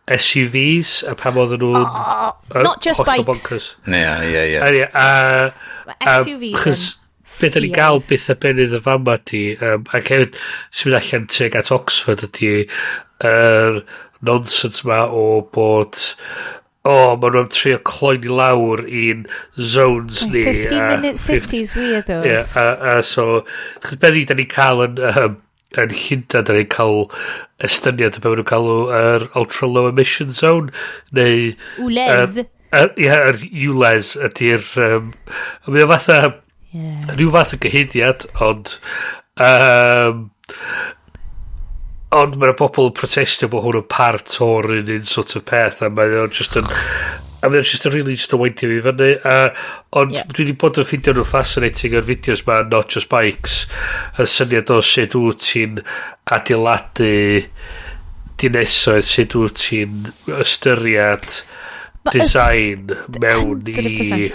SUVs 0.06 1.00
a 1.06 1.14
pam 1.18 1.38
oedden 1.42 1.62
nhw'n... 1.62 1.84
Oh, 1.86 2.62
not 2.62 2.82
just 2.82 3.04
bikes. 3.06 3.26
Bonkers. 3.26 3.68
Yeah, 3.86 4.22
yeah, 4.22 4.66
yeah. 4.70 4.90
A, 4.94 5.50
Mae 5.86 6.22
SUVs 6.22 6.70
yn... 6.70 7.02
Be 7.36 7.50
da 7.52 7.60
ni'n 7.60 7.74
gael 7.74 7.98
byth 8.06 8.30
y 8.32 8.36
benydd 8.40 8.74
y 8.78 8.78
fama 8.84 9.16
di, 9.28 9.40
um, 9.58 9.82
ac 9.96 10.12
hefyd 10.12 10.36
sy'n 10.70 10.92
mynd 10.92 10.98
allan 11.00 11.26
teg 11.34 11.56
at 11.58 11.72
Oxford 11.74 12.22
ydi 12.24 12.52
yr 12.56 13.26
er 13.28 13.80
nonsens 14.24 14.84
ma 14.86 15.02
o 15.10 15.26
bod 15.52 15.98
o, 16.86 16.92
oh, 16.92 17.16
maen 17.18 17.34
nhw'n 17.34 17.48
trio 17.50 17.80
cloen 17.88 18.24
i 18.24 18.30
lawr 18.30 18.84
i'n 18.86 19.24
zones 19.58 20.22
ni. 20.30 20.44
15-minute 20.46 21.18
cities, 21.18 21.74
weirdos. 21.74 22.22
Ie, 22.22 22.36
yeah, 22.36 22.52
a, 22.62 22.92
a 22.92 23.02
so, 23.02 23.42
chys 23.82 23.98
beth 24.02 24.14
ni, 24.14 24.22
da 24.28 24.36
ni'n 24.38 24.50
cael 24.52 24.84
yn, 24.84 25.00
um, 25.10 25.38
yn 25.82 25.94
Llynda, 25.98 26.44
da 26.46 26.54
ni'n 26.54 26.70
cael 26.70 27.08
estyniad 27.66 28.20
o 28.20 28.22
beth 28.22 28.30
maen 28.30 28.38
nhw'n 28.40 28.50
cael 28.52 28.70
yr 29.00 29.26
ultra 29.42 29.70
low 29.70 29.90
emission 29.90 30.30
zone, 30.30 30.70
neu... 31.18 31.56
Wles. 31.82 32.38
Um, 32.44 32.52
ie, 32.96 33.10
yr 33.12 33.40
ULES 33.70 34.14
ydy'r... 34.30 34.66
Um, 34.88 35.14
mae 35.68 35.86
o 35.86 35.90
fatha... 35.94 36.20
Yeah. 36.76 37.14
Rhyw 37.14 37.32
fath 37.32 37.54
o 37.56 37.60
gyhyddiad, 37.62 38.28
ond... 38.44 38.76
Um, 39.40 40.26
ond 42.16 42.36
mae'r 42.40 42.56
bobl 42.56 42.90
yn 42.90 42.96
protestio 42.96 43.48
bod 43.52 43.64
hwn 43.64 43.80
yn 43.82 43.86
part 43.92 44.36
o'r 44.44 44.70
un 44.78 44.90
un 44.94 45.08
sort 45.08 45.34
of 45.36 45.44
peth, 45.48 45.82
a 45.84 45.90
mae 45.92 46.18
o'n 46.22 46.34
just 46.34 46.58
yn... 46.58 46.68
A 47.44 47.50
mae'n 47.52 47.66
just 47.68 47.84
yn 47.86 47.92
really 47.92 48.16
just 48.16 48.32
yn 48.32 48.40
weindio 48.40 48.70
fi 48.70 48.78
fyny. 48.86 49.10
Uh, 49.20 49.66
ond 50.00 50.14
yeah. 50.14 50.24
dwi 50.30 50.46
wedi 50.46 50.54
bod 50.58 50.80
yn 50.80 50.86
ffindio 50.88 51.12
nhw 51.14 51.26
fascinating 51.28 51.96
o'r 51.98 52.06
fideos 52.06 52.42
ma, 52.46 52.62
Not 52.66 52.94
Just 52.94 53.10
Bikes, 53.12 53.58
y 54.18 54.26
syniad 54.30 54.72
o 54.72 54.80
sut 54.84 55.14
wyt 55.20 55.44
ti'n 55.44 55.82
adeiladu 56.32 57.12
dinesoedd, 58.40 59.06
sut 59.06 59.36
wyt 59.38 59.60
ti'n 59.60 60.10
ystyried 60.40 61.28
design 62.14 62.92
mewn 63.20 63.66
i... 63.70 63.74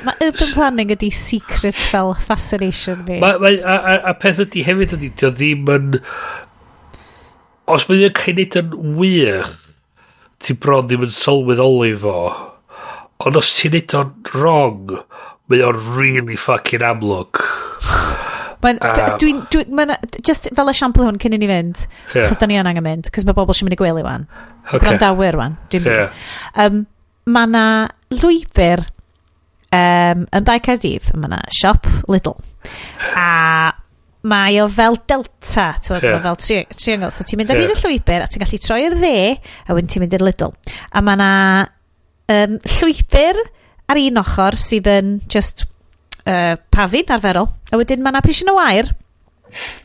Mae 0.06 0.28
urban 0.28 0.54
planning 0.56 0.94
ydi 0.96 1.12
secret 1.16 1.78
fel 1.78 2.14
fascination 2.20 3.04
fi. 3.08 3.20
Ma, 3.24 3.34
ma, 3.42 3.52
a, 3.52 3.78
a, 3.78 3.98
a 4.12 4.16
peth 4.20 4.42
ydy 4.46 4.66
hefyd 4.68 4.96
ydy, 4.98 5.12
dio 5.22 5.32
ddim 5.36 5.72
yn... 5.76 6.00
Os 7.72 7.88
mae 7.88 8.08
yn 8.08 8.16
cael 8.18 8.40
neud 8.40 8.58
yn 8.60 8.96
wych, 9.00 9.58
ti 10.42 10.58
bron 10.58 10.90
ddim 10.90 11.06
yn 11.08 11.14
sylweddoli 11.16 11.94
fo. 12.02 12.18
Ond 13.22 13.38
os 13.40 13.52
ti'n 13.60 13.78
neud 13.78 13.98
o'n 14.00 14.16
wrong, 14.34 14.96
mae 15.52 15.64
o'n 15.68 15.84
really 15.96 16.40
fucking 16.40 16.84
amlwg. 16.86 17.44
Mae'n, 18.62 18.78
uh, 18.86 19.16
dwi'n, 19.18 19.40
dwi, 19.50 19.64
dwi, 19.66 19.96
just 20.22 20.46
fel 20.54 20.70
esiampl 20.70 21.02
hwn 21.08 21.18
cyn 21.22 21.34
i 21.34 21.40
ni 21.42 21.48
fynd, 21.50 21.86
yeah. 22.14 22.28
chos 22.30 22.38
da 22.38 22.46
ni 22.50 22.60
angen 22.62 22.86
mynd, 22.86 23.10
cos 23.14 23.26
mae 23.26 23.34
bobl 23.38 23.58
sy'n 23.58 23.66
mynd 23.66 23.74
i 23.74 23.80
gwely 23.80 24.04
wan. 24.06 24.28
Okay. 24.68 24.84
Gwrandawyr 24.84 25.38
wan. 25.40 25.56
Dwi'n 25.74 25.88
yeah. 25.90 26.20
um, 26.62 26.84
mae 27.30 27.50
yna 27.50 27.66
lwybr 28.22 28.84
um, 28.86 30.26
yn 30.26 30.48
bai 30.48 30.58
Caerdydd, 30.64 31.12
mae 31.16 31.30
yna 31.30 31.42
siop 31.60 31.90
Lidl. 32.12 32.38
A 33.18 33.72
mae 34.22 34.60
o 34.62 34.68
fel 34.70 35.00
delta, 35.10 35.72
tywed, 35.82 36.06
yeah. 36.06 36.22
fel 36.22 36.38
tri 36.38 36.60
triangle. 36.76 37.10
So 37.14 37.26
ti'n 37.26 37.42
mynd 37.42 37.54
ar 37.54 37.62
yeah. 37.62 37.72
un 37.72 37.76
y 37.76 37.80
llwybr 37.80 38.26
a 38.26 38.30
ti'n 38.30 38.44
gallu 38.44 38.62
troi 38.62 38.82
ar 38.86 38.98
dde 38.98 39.16
a 39.34 39.76
wedyn 39.76 39.90
ti'n 39.90 40.06
mynd 40.06 40.18
i'r 40.18 40.26
Lidl. 40.28 40.56
A 40.94 41.02
mae 41.06 41.18
yna 41.18 41.32
um, 42.36 42.58
llwybr 42.78 43.42
ar 43.92 44.02
un 44.02 44.22
ochr 44.22 44.58
sydd 44.62 44.90
yn 44.92 45.16
just 45.32 45.66
uh, 46.26 46.58
pafin 46.74 47.14
arferol. 47.18 47.50
A 47.72 47.82
wedyn 47.82 48.04
mae 48.04 48.14
yna 48.14 48.26
pisyn 48.26 48.54
o 48.54 48.58
wair 48.60 48.94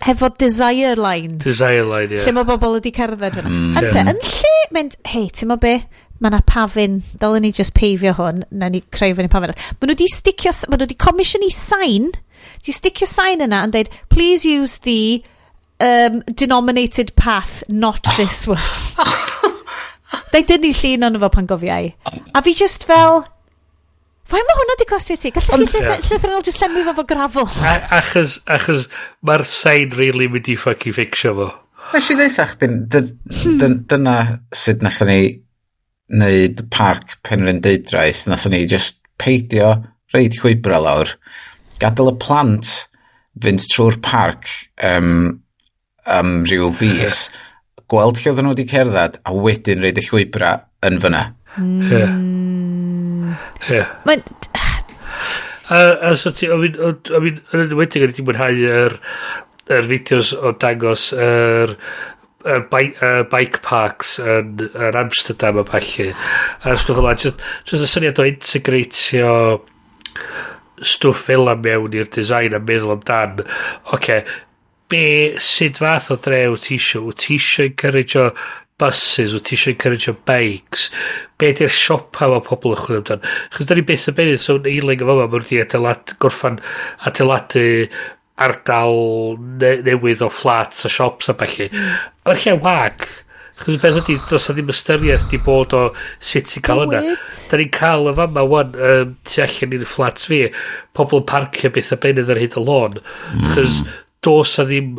hefo 0.07 0.29
desire 0.39 0.95
line. 0.95 1.39
Desire 1.43 1.85
line, 1.85 2.13
ie. 2.13 2.21
Yeah. 2.21 2.29
Lle 2.29 2.35
mae 2.37 2.49
bobl 2.49 2.77
wedi 2.77 2.93
cerdded 2.95 3.35
fyna. 3.35 3.51
Mm. 3.51 3.79
Ante, 3.81 3.97
yeah. 3.99 4.13
yn 4.13 4.21
lle 4.23 4.53
mynd, 4.77 4.99
hei, 5.11 5.27
ti'n 5.35 5.51
mo 5.51 5.57
be? 5.63 5.79
mae 6.21 6.31
yna 6.33 6.41
pafin, 6.49 7.01
dylen 7.21 7.45
ni 7.45 7.53
just 7.55 7.75
peifio 7.77 8.15
hwn, 8.17 8.45
na 8.51 8.71
ni 8.73 8.83
creu 8.95 9.15
fyny 9.17 9.31
pafin. 9.33 9.53
Mae 9.53 9.89
nhw 9.89 9.95
wedi 9.97 10.09
sticio, 10.13 10.53
mae 10.67 10.79
nhw 10.79 10.89
wedi 10.89 10.99
comisiwn 11.01 11.47
i 11.47 11.53
sain, 11.55 12.11
di 12.65 12.75
sticio 12.75 13.09
sain 13.11 13.45
yna 13.45 13.65
yn 13.67 13.75
dweud, 13.75 13.93
please 14.13 14.49
use 14.49 14.81
the 14.87 15.23
um, 15.81 16.23
denominated 16.33 17.15
path, 17.17 17.63
not 17.69 18.03
this 18.17 18.47
one. 18.49 18.63
Dau 20.33 20.43
dynnu 20.43 20.73
llun 20.73 21.09
ond 21.11 21.19
efo 21.19 21.33
pan 21.33 21.49
gofiau. 21.51 21.91
A 22.35 22.45
fi 22.45 22.55
just 22.57 22.87
fel, 22.89 23.25
Fai 24.27 24.41
mae 24.43 24.57
hwnna 24.59 24.75
di 24.81 24.87
costio 24.91 25.15
ti? 25.15 25.31
Gallech 25.31 25.71
chi 25.71 25.81
llythrenol 25.87 26.43
just 26.43 26.59
llenwi 26.59 26.83
fo 26.83 26.97
fo 26.97 27.05
grafel? 27.07 27.47
Achos, 27.95 28.41
achos 28.51 28.89
mae'r 29.23 29.45
sain 29.47 29.95
really 29.95 30.27
mynd 30.27 30.51
i 30.51 30.57
ffucking 30.59 30.97
fixio 30.97 31.31
fo. 31.37 31.47
Nes 31.93 32.09
i 32.11 32.17
ddeitha 32.19 32.49
chdi, 32.51 32.69
dyna 33.87 34.17
sut 34.51 34.83
nathon 34.83 35.13
ni 35.13 35.21
wneud 36.13 36.63
parc 36.71 37.17
penrhyn 37.27 37.61
penrhyndeudraeth, 37.61 38.27
nath 38.31 38.47
ni 38.51 38.65
just 38.71 39.01
peidio 39.19 39.73
reid 40.15 40.37
chwybra 40.39 40.79
lawr, 40.83 41.17
gadael 41.83 42.13
y 42.13 42.17
plant 42.23 42.73
fynd 43.43 43.67
trwy'r 43.73 43.99
parc 44.05 44.49
um, 44.87 45.43
um, 46.07 46.39
rhyw 46.47 46.71
fus, 46.75 47.27
gweld 47.91 48.21
lle 48.21 48.33
oedden 48.33 48.49
nhw 48.49 48.55
wedi 48.55 48.69
cerdded, 48.71 49.21
a 49.27 49.35
wedyn 49.35 49.83
reid 49.85 50.01
y 50.01 50.07
chwybra 50.07 50.55
yn 50.87 51.03
fyna. 51.03 51.27
Mm. 51.59 53.35
Yeah. 53.71 53.93
Mae'n... 54.07 54.25
A, 55.67 55.79
a 56.07 56.13
so 56.15 56.31
ti, 56.31 56.47
o 56.47 56.61
fi'n, 56.63 56.77
o 56.79 56.93
fi'n, 57.03 57.41
yn 57.51 57.65
enwedig, 57.65 58.05
o'n 58.07 58.13
i'n 58.15 58.27
mwynhau 58.29 58.61
yr, 58.71 58.93
yr 59.75 59.89
fideos 59.91 60.31
o 60.39 60.53
dangos 60.63 61.09
yr 61.17 61.73
er, 61.73 61.77
y 62.47 62.59
bike, 62.71 63.03
uh, 63.03 63.23
bike 63.31 63.63
parks 63.67 64.17
yn, 64.23 64.57
yn 64.73 64.99
Amsterdam 65.03 65.61
a 65.61 65.67
falle 65.69 66.13
a 66.13 66.77
stwff 66.79 67.03
fel 67.03 67.11
just, 67.27 67.47
just 67.67 67.87
y 67.87 67.91
syniad 67.91 68.23
o 68.23 68.27
integratio 68.29 69.33
stwff 70.83 71.27
fel 71.29 71.51
mewn 71.63 71.97
i'r 71.97 72.11
design 72.13 72.57
a 72.57 72.61
meddwl 72.63 72.97
amdan 72.97 73.41
oce 73.43 73.97
okay, 73.97 74.21
be 74.89 75.37
sut 75.43 75.81
fath 75.83 76.13
o 76.15 76.19
dre 76.23 76.47
wyt 76.53 76.69
ti 76.69 76.77
isio? 76.79 77.03
Wyt 77.07 77.25
ti 77.25 77.37
isio 77.41 77.67
encourage 77.67 78.31
buses, 78.79 79.35
wyt 79.35 79.47
ti 79.49 79.57
eisiau 79.57 79.75
encourage 79.75 80.15
bikes, 80.29 80.91
be 81.41 81.53
di'r 81.57 81.73
siopa 81.73 82.29
mae 82.31 82.45
pobl 82.45 82.75
yn 82.75 82.83
chwilio 82.83 83.03
amdan. 83.03 83.25
Chos 83.55 83.71
da 83.71 83.79
ni 83.79 83.85
beth 83.89 84.11
yn 84.13 84.19
benydd, 84.19 84.43
so'n 84.45 84.69
eiling 84.71 85.03
o 85.03 85.09
fyma, 85.09 85.25
mae'n 85.25 85.35
wedi 85.35 85.63
adeilad, 85.63 86.15
gorffan 86.23 86.61
adeiladu 87.09 87.65
ardal 88.37 89.39
ne 89.61 89.77
newydd 89.87 90.25
o 90.25 90.31
flats 90.33 90.85
a 90.87 90.91
shops 90.93 91.31
a 91.33 91.37
bellu. 91.39 91.71
Mae'r 92.27 92.43
lle 92.45 92.59
wag. 92.65 93.07
Chos 93.57 93.79
beth 93.81 94.03
ydy, 94.03 94.19
dos 94.29 94.51
a 94.51 94.53
ddim 94.53 94.69
ystyriaeth 94.69 95.31
di 95.31 95.39
bod 95.41 95.73
o 95.73 95.83
sut 96.21 96.51
i 96.59 96.61
cael 96.65 96.83
yna. 96.85 97.01
Da 97.49 97.57
ni'n 97.57 97.71
cael 97.73 98.11
y 98.11 98.17
fama 98.19 98.45
wan, 98.45 98.75
um, 98.77 99.15
tu 99.25 99.41
allan 99.45 99.77
i'r 99.79 99.87
flats 99.89 100.29
fi, 100.29 100.43
pobl 100.97 101.23
yn 101.23 101.29
parcio 101.31 101.73
beth 101.73 101.95
a 101.97 102.01
benydd 102.03 102.35
ar 102.35 102.43
hyd 102.43 102.59
y 102.61 102.65
lôn. 102.67 103.01
Mm. 103.33 103.55
Chos 103.55 103.81
dos 104.27 104.59
a 104.61 104.67
ddim 104.67 104.97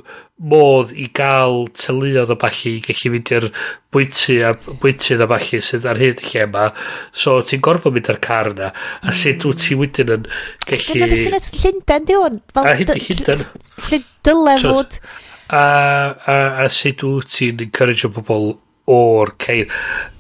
modd 0.52 0.92
i 0.94 1.08
gael 1.18 1.66
teuluodd 1.78 2.34
o 2.34 2.38
falle 2.42 2.74
i 2.76 2.82
gallu 2.86 3.14
mynd 3.14 3.32
i'r 3.34 3.48
bwyty 3.94 4.38
a 4.46 4.52
bwyty 4.68 5.18
a 5.18 5.30
falle 5.32 5.62
sydd 5.68 5.88
ar 5.90 6.02
hyn 6.02 6.20
lle 6.22 6.44
yma. 6.46 6.68
So 7.12 7.40
ti'n 7.46 7.64
gorfod 7.66 7.96
mynd 7.96 8.12
ar 8.14 8.22
car 8.24 8.52
yna 8.54 8.70
a 8.72 9.16
sut 9.22 9.48
wyt 9.50 9.64
ti 9.66 9.80
wedyn 9.80 10.14
yn 10.18 10.28
gallu 10.68 10.94
dyna 10.94 11.10
beth 11.14 11.24
sy'n 11.24 11.40
et 11.40 11.50
Llundain 11.58 12.08
di 12.10 12.20
hwn. 12.20 12.44
A 12.54 12.76
hyn 12.78 12.92
di 12.92 13.02
Llundain 13.08 13.44
Llundain 13.88 14.64
fod 14.68 15.00
a, 15.50 15.58
a, 15.58 16.38
a 16.66 16.70
sut 16.70 17.04
wyt 17.08 17.34
ti'n 17.34 17.66
encourage 17.68 18.06
o 18.08 18.14
bobl 18.14 18.52
o'r 18.88 19.34
ceir 19.44 19.72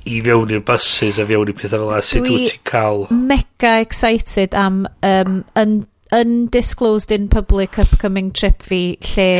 i 0.08 0.18
fewn 0.24 0.56
i'r 0.56 0.64
buses 0.68 1.19
a 1.22 1.27
fewn 1.27 1.52
i 1.52 1.56
pethau 1.56 1.86
fel 1.86 1.94
yna 1.94 2.02
sut 2.10 2.32
wyt 2.32 2.50
ti'n 2.52 2.66
cael 2.68 3.06
mega 3.11 3.77
excited 3.84 4.58
am 4.58 4.82
um, 5.06 5.44
yn 5.60 5.80
undisclosed 6.11 7.11
in 7.11 7.27
public 7.27 7.77
upcoming 7.80 8.32
trip 8.32 8.61
fi 8.64 8.98
lle 9.14 9.32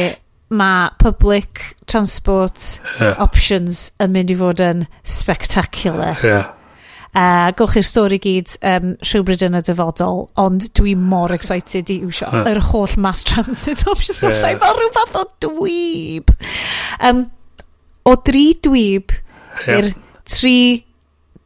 mae 0.49 0.89
public 0.99 1.75
transport 1.87 2.79
yeah. 2.99 3.17
options 3.19 3.89
yn 4.03 4.13
mynd 4.15 4.31
i 4.31 4.37
fod 4.39 4.61
yn 4.63 4.85
spectacular. 5.03 6.15
Yeah. 6.23 6.53
Uh, 7.17 7.49
gowch 7.57 7.77
i'r 7.79 7.85
stori 7.87 8.19
gyd 8.21 8.53
um, 8.67 8.91
rhywbryd 9.01 9.43
yn 9.47 9.57
y 9.57 9.61
dyfodol, 9.65 10.27
ond 10.39 10.67
dwi 10.77 10.93
mor 10.99 11.33
excited 11.33 11.89
i 11.89 11.99
iwsio 12.05 12.29
yeah. 12.29 12.49
yr 12.51 12.61
holl 12.71 12.93
mass 13.01 13.25
transit 13.27 13.85
options 13.91 14.21
yeah. 14.21 14.37
allai. 14.37 14.53
Mae 14.61 14.75
rhywbeth 14.77 15.17
o 15.17 15.23
dwyb. 15.47 16.35
Um, 17.03 17.25
o 18.07 18.15
dri 18.27 18.51
dwyb 18.63 19.15
yeah. 19.65 19.79
i'r 19.79 19.91
tri 20.27 20.57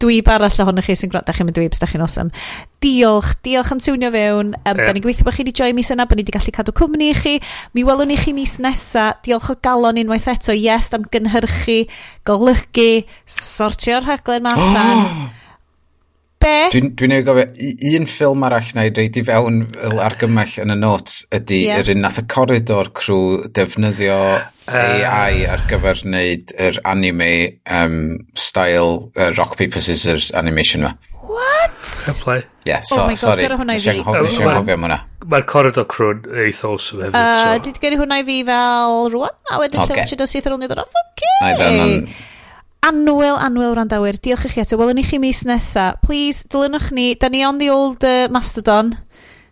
dwyb 0.02 0.30
arall 0.34 0.62
ohonych 0.64 0.90
chi 0.90 0.98
sy'n 1.00 1.12
gwrando, 1.14 1.36
chi'n 1.36 1.48
mynd 1.48 1.58
dwybs, 1.58 1.82
da 1.82 1.90
chi'n 1.90 2.04
awesome. 2.06 2.44
Diolch, 2.84 3.36
diolch 3.46 3.74
am 3.76 3.82
tiwnio 3.84 4.12
fewn. 4.14 4.54
Um, 4.56 4.64
yeah. 4.74 4.86
Da 4.86 4.96
ni'n 4.96 5.06
gweithio 5.06 5.28
bod 5.28 5.38
chi 5.38 5.46
wedi 5.46 5.56
joio 5.62 5.76
mis 5.78 5.92
yna, 5.94 6.08
bod 6.10 6.20
ni 6.20 6.26
wedi 6.26 6.36
gallu 6.38 6.56
cadw 6.56 6.76
cwmni 6.78 7.12
i 7.12 7.18
chi. 7.18 7.36
Mi 7.78 7.86
welwn 7.88 8.12
ni 8.12 8.20
chi 8.22 8.36
mis 8.38 8.58
nesa. 8.64 9.12
Diolch 9.26 9.52
o 9.54 9.58
galon 9.64 10.02
unwaith 10.02 10.30
eto, 10.34 10.56
yes, 10.58 10.94
am 10.98 11.06
gynhyrchu, 11.14 11.84
golygu, 12.28 12.90
sortio'r 13.42 14.10
rhaglen 14.10 14.48
ma 14.48 14.58
allan. 14.58 15.06
Be? 16.42 16.54
Dwi'n 16.74 16.94
dwi 16.98 17.10
ei 17.14 17.26
gofio, 17.26 17.46
un 18.00 18.08
ffilm 18.10 18.46
arall 18.48 18.72
na 18.78 18.88
i 18.88 18.94
reid 18.96 19.20
i 19.20 19.24
fewn 19.28 19.62
argymell 20.02 20.56
yn 20.64 20.74
y 20.74 20.78
notes 20.80 21.22
ydy 21.38 21.60
yeah. 21.68 21.82
yr 21.84 21.92
un 21.94 22.02
nath 22.06 22.18
y 22.22 22.26
corridor 22.32 22.90
crw 22.98 23.52
defnyddio 23.54 24.18
ah. 24.18 24.48
uh. 24.66 24.80
AI 24.80 25.46
ar 25.52 25.62
gyfer 25.70 26.02
wneud 26.08 26.56
yr 26.58 26.82
anime 26.90 27.32
um, 27.70 28.02
style 28.34 29.12
uh, 29.14 29.30
rock, 29.38 29.58
paper, 29.60 29.84
scissors 29.84 30.32
animation 30.38 30.86
yma. 30.86 30.96
What? 31.22 31.78
Cyplai. 31.86 32.42
Yeah, 32.66 32.82
oh 32.82 32.96
so, 32.96 33.02
oh 33.02 33.06
my 33.06 33.14
God, 33.14 33.22
sorry, 33.22 33.48
nes 33.70 33.88
i'n 33.94 34.04
gofio 34.06 34.50
am 34.52 34.68
hwnna. 34.68 35.00
Mae'r 35.32 35.46
corridor 35.50 35.86
crwn 35.90 36.26
eitha 36.48 36.74
awesome 36.74 37.06
hefyd. 37.06 37.22
Uh, 37.22 37.38
so. 37.38 37.70
Dwi 37.70 37.86
gyrru 37.86 38.02
hwnna 38.02 38.20
i 38.22 38.28
fi 38.28 38.42
fel 38.50 39.08
rwan, 39.14 39.38
a 39.50 39.62
wedyn 39.62 39.86
okay. 39.86 39.94
lle 39.94 40.02
watch 40.02 40.18
it 40.18 40.26
o 40.26 40.30
syth 40.30 40.50
ar 40.50 40.58
ôl 40.58 40.62
ni 40.62 40.70
ddod 40.72 40.84
off. 40.84 41.02
Okay 41.06 42.04
anwyl, 42.86 43.38
anwyl 43.38 43.76
randawyr. 43.78 44.18
Diolch 44.22 44.48
i 44.48 44.52
chi 44.54 44.64
eto. 44.64 44.78
Welwn 44.80 45.02
i 45.02 45.06
chi 45.06 45.20
mis 45.22 45.44
nesa. 45.48 45.92
Please, 46.04 46.48
dilynwch 46.52 46.92
ni. 46.98 47.14
Da 47.20 47.30
ni 47.30 47.44
on 47.46 47.60
the 47.62 47.70
old 47.74 48.04
uh, 48.08 48.28
Mastodon. 48.34 48.94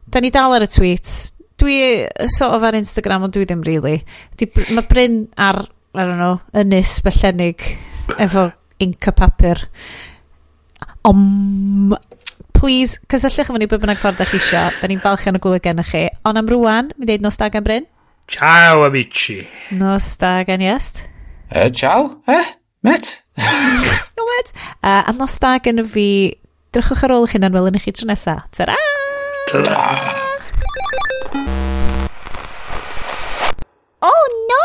Da 0.09 0.21
ni 0.21 0.31
dal 0.33 0.55
ar 0.57 0.65
y 0.65 0.69
tweets. 0.71 1.17
Dwi 1.59 2.07
sort 2.31 2.55
of 2.55 2.63
ar 2.63 2.77
Instagram, 2.79 3.27
ond 3.27 3.35
dwi 3.35 3.45
ddim 3.45 3.63
really. 3.67 3.99
Di, 4.39 4.47
mae 4.73 4.87
Bryn 4.89 5.25
ar, 5.37 5.65
I 5.93 6.05
don't 6.05 6.19
know, 6.21 6.39
ynys 6.55 6.99
bellenig 7.03 7.65
efo 8.15 8.47
inc 8.81 9.09
a 9.11 9.13
papur. 9.15 9.65
Om, 11.09 11.97
please, 12.55 13.01
cysylltwch 13.11 13.43
efo 13.43 13.59
ni 13.59 13.67
beth 13.69 13.83
bynnag 13.83 13.99
ffordd 13.99 14.23
ych 14.23 14.37
isio. 14.39 14.63
Da 14.79 14.89
ni'n 14.89 15.03
falch 15.03 15.27
yn 15.29 15.39
y 15.39 15.43
glwyd 15.43 15.65
gennych 15.67 15.91
chi. 15.91 16.05
Ond 16.27 16.39
am 16.39 16.49
rwan, 16.49 16.93
mi 16.95 17.09
ddeud 17.09 17.27
nos 17.27 17.39
da 17.41 17.51
gan 17.51 17.67
Bryn. 17.67 17.89
Ciao, 18.29 18.85
amici. 18.85 19.41
Nos 19.75 20.13
da 20.21 20.39
gan 20.47 20.63
Iest. 20.63 21.03
E, 21.49 21.65
eh, 21.65 21.69
ciao, 21.73 22.21
eh? 22.29 22.58
Met? 22.81 23.21
Met? 24.29 24.51
Uh, 24.81 25.07
a 25.07 25.11
nos 25.11 25.37
da 25.39 25.59
gen 25.59 25.83
fi, 25.83 26.39
drychwch 26.71 27.03
ar 27.03 27.11
ôl 27.11 27.25
eich 27.27 27.33
hunan 27.35 27.51
welwn 27.57 27.79
chi 27.83 27.91
tro 27.91 28.07
nesa. 28.07 28.37
Ta-ra! 28.55 28.77
Ta-ra! 29.51 29.83
Oh 33.99 34.23
no! 34.51 34.63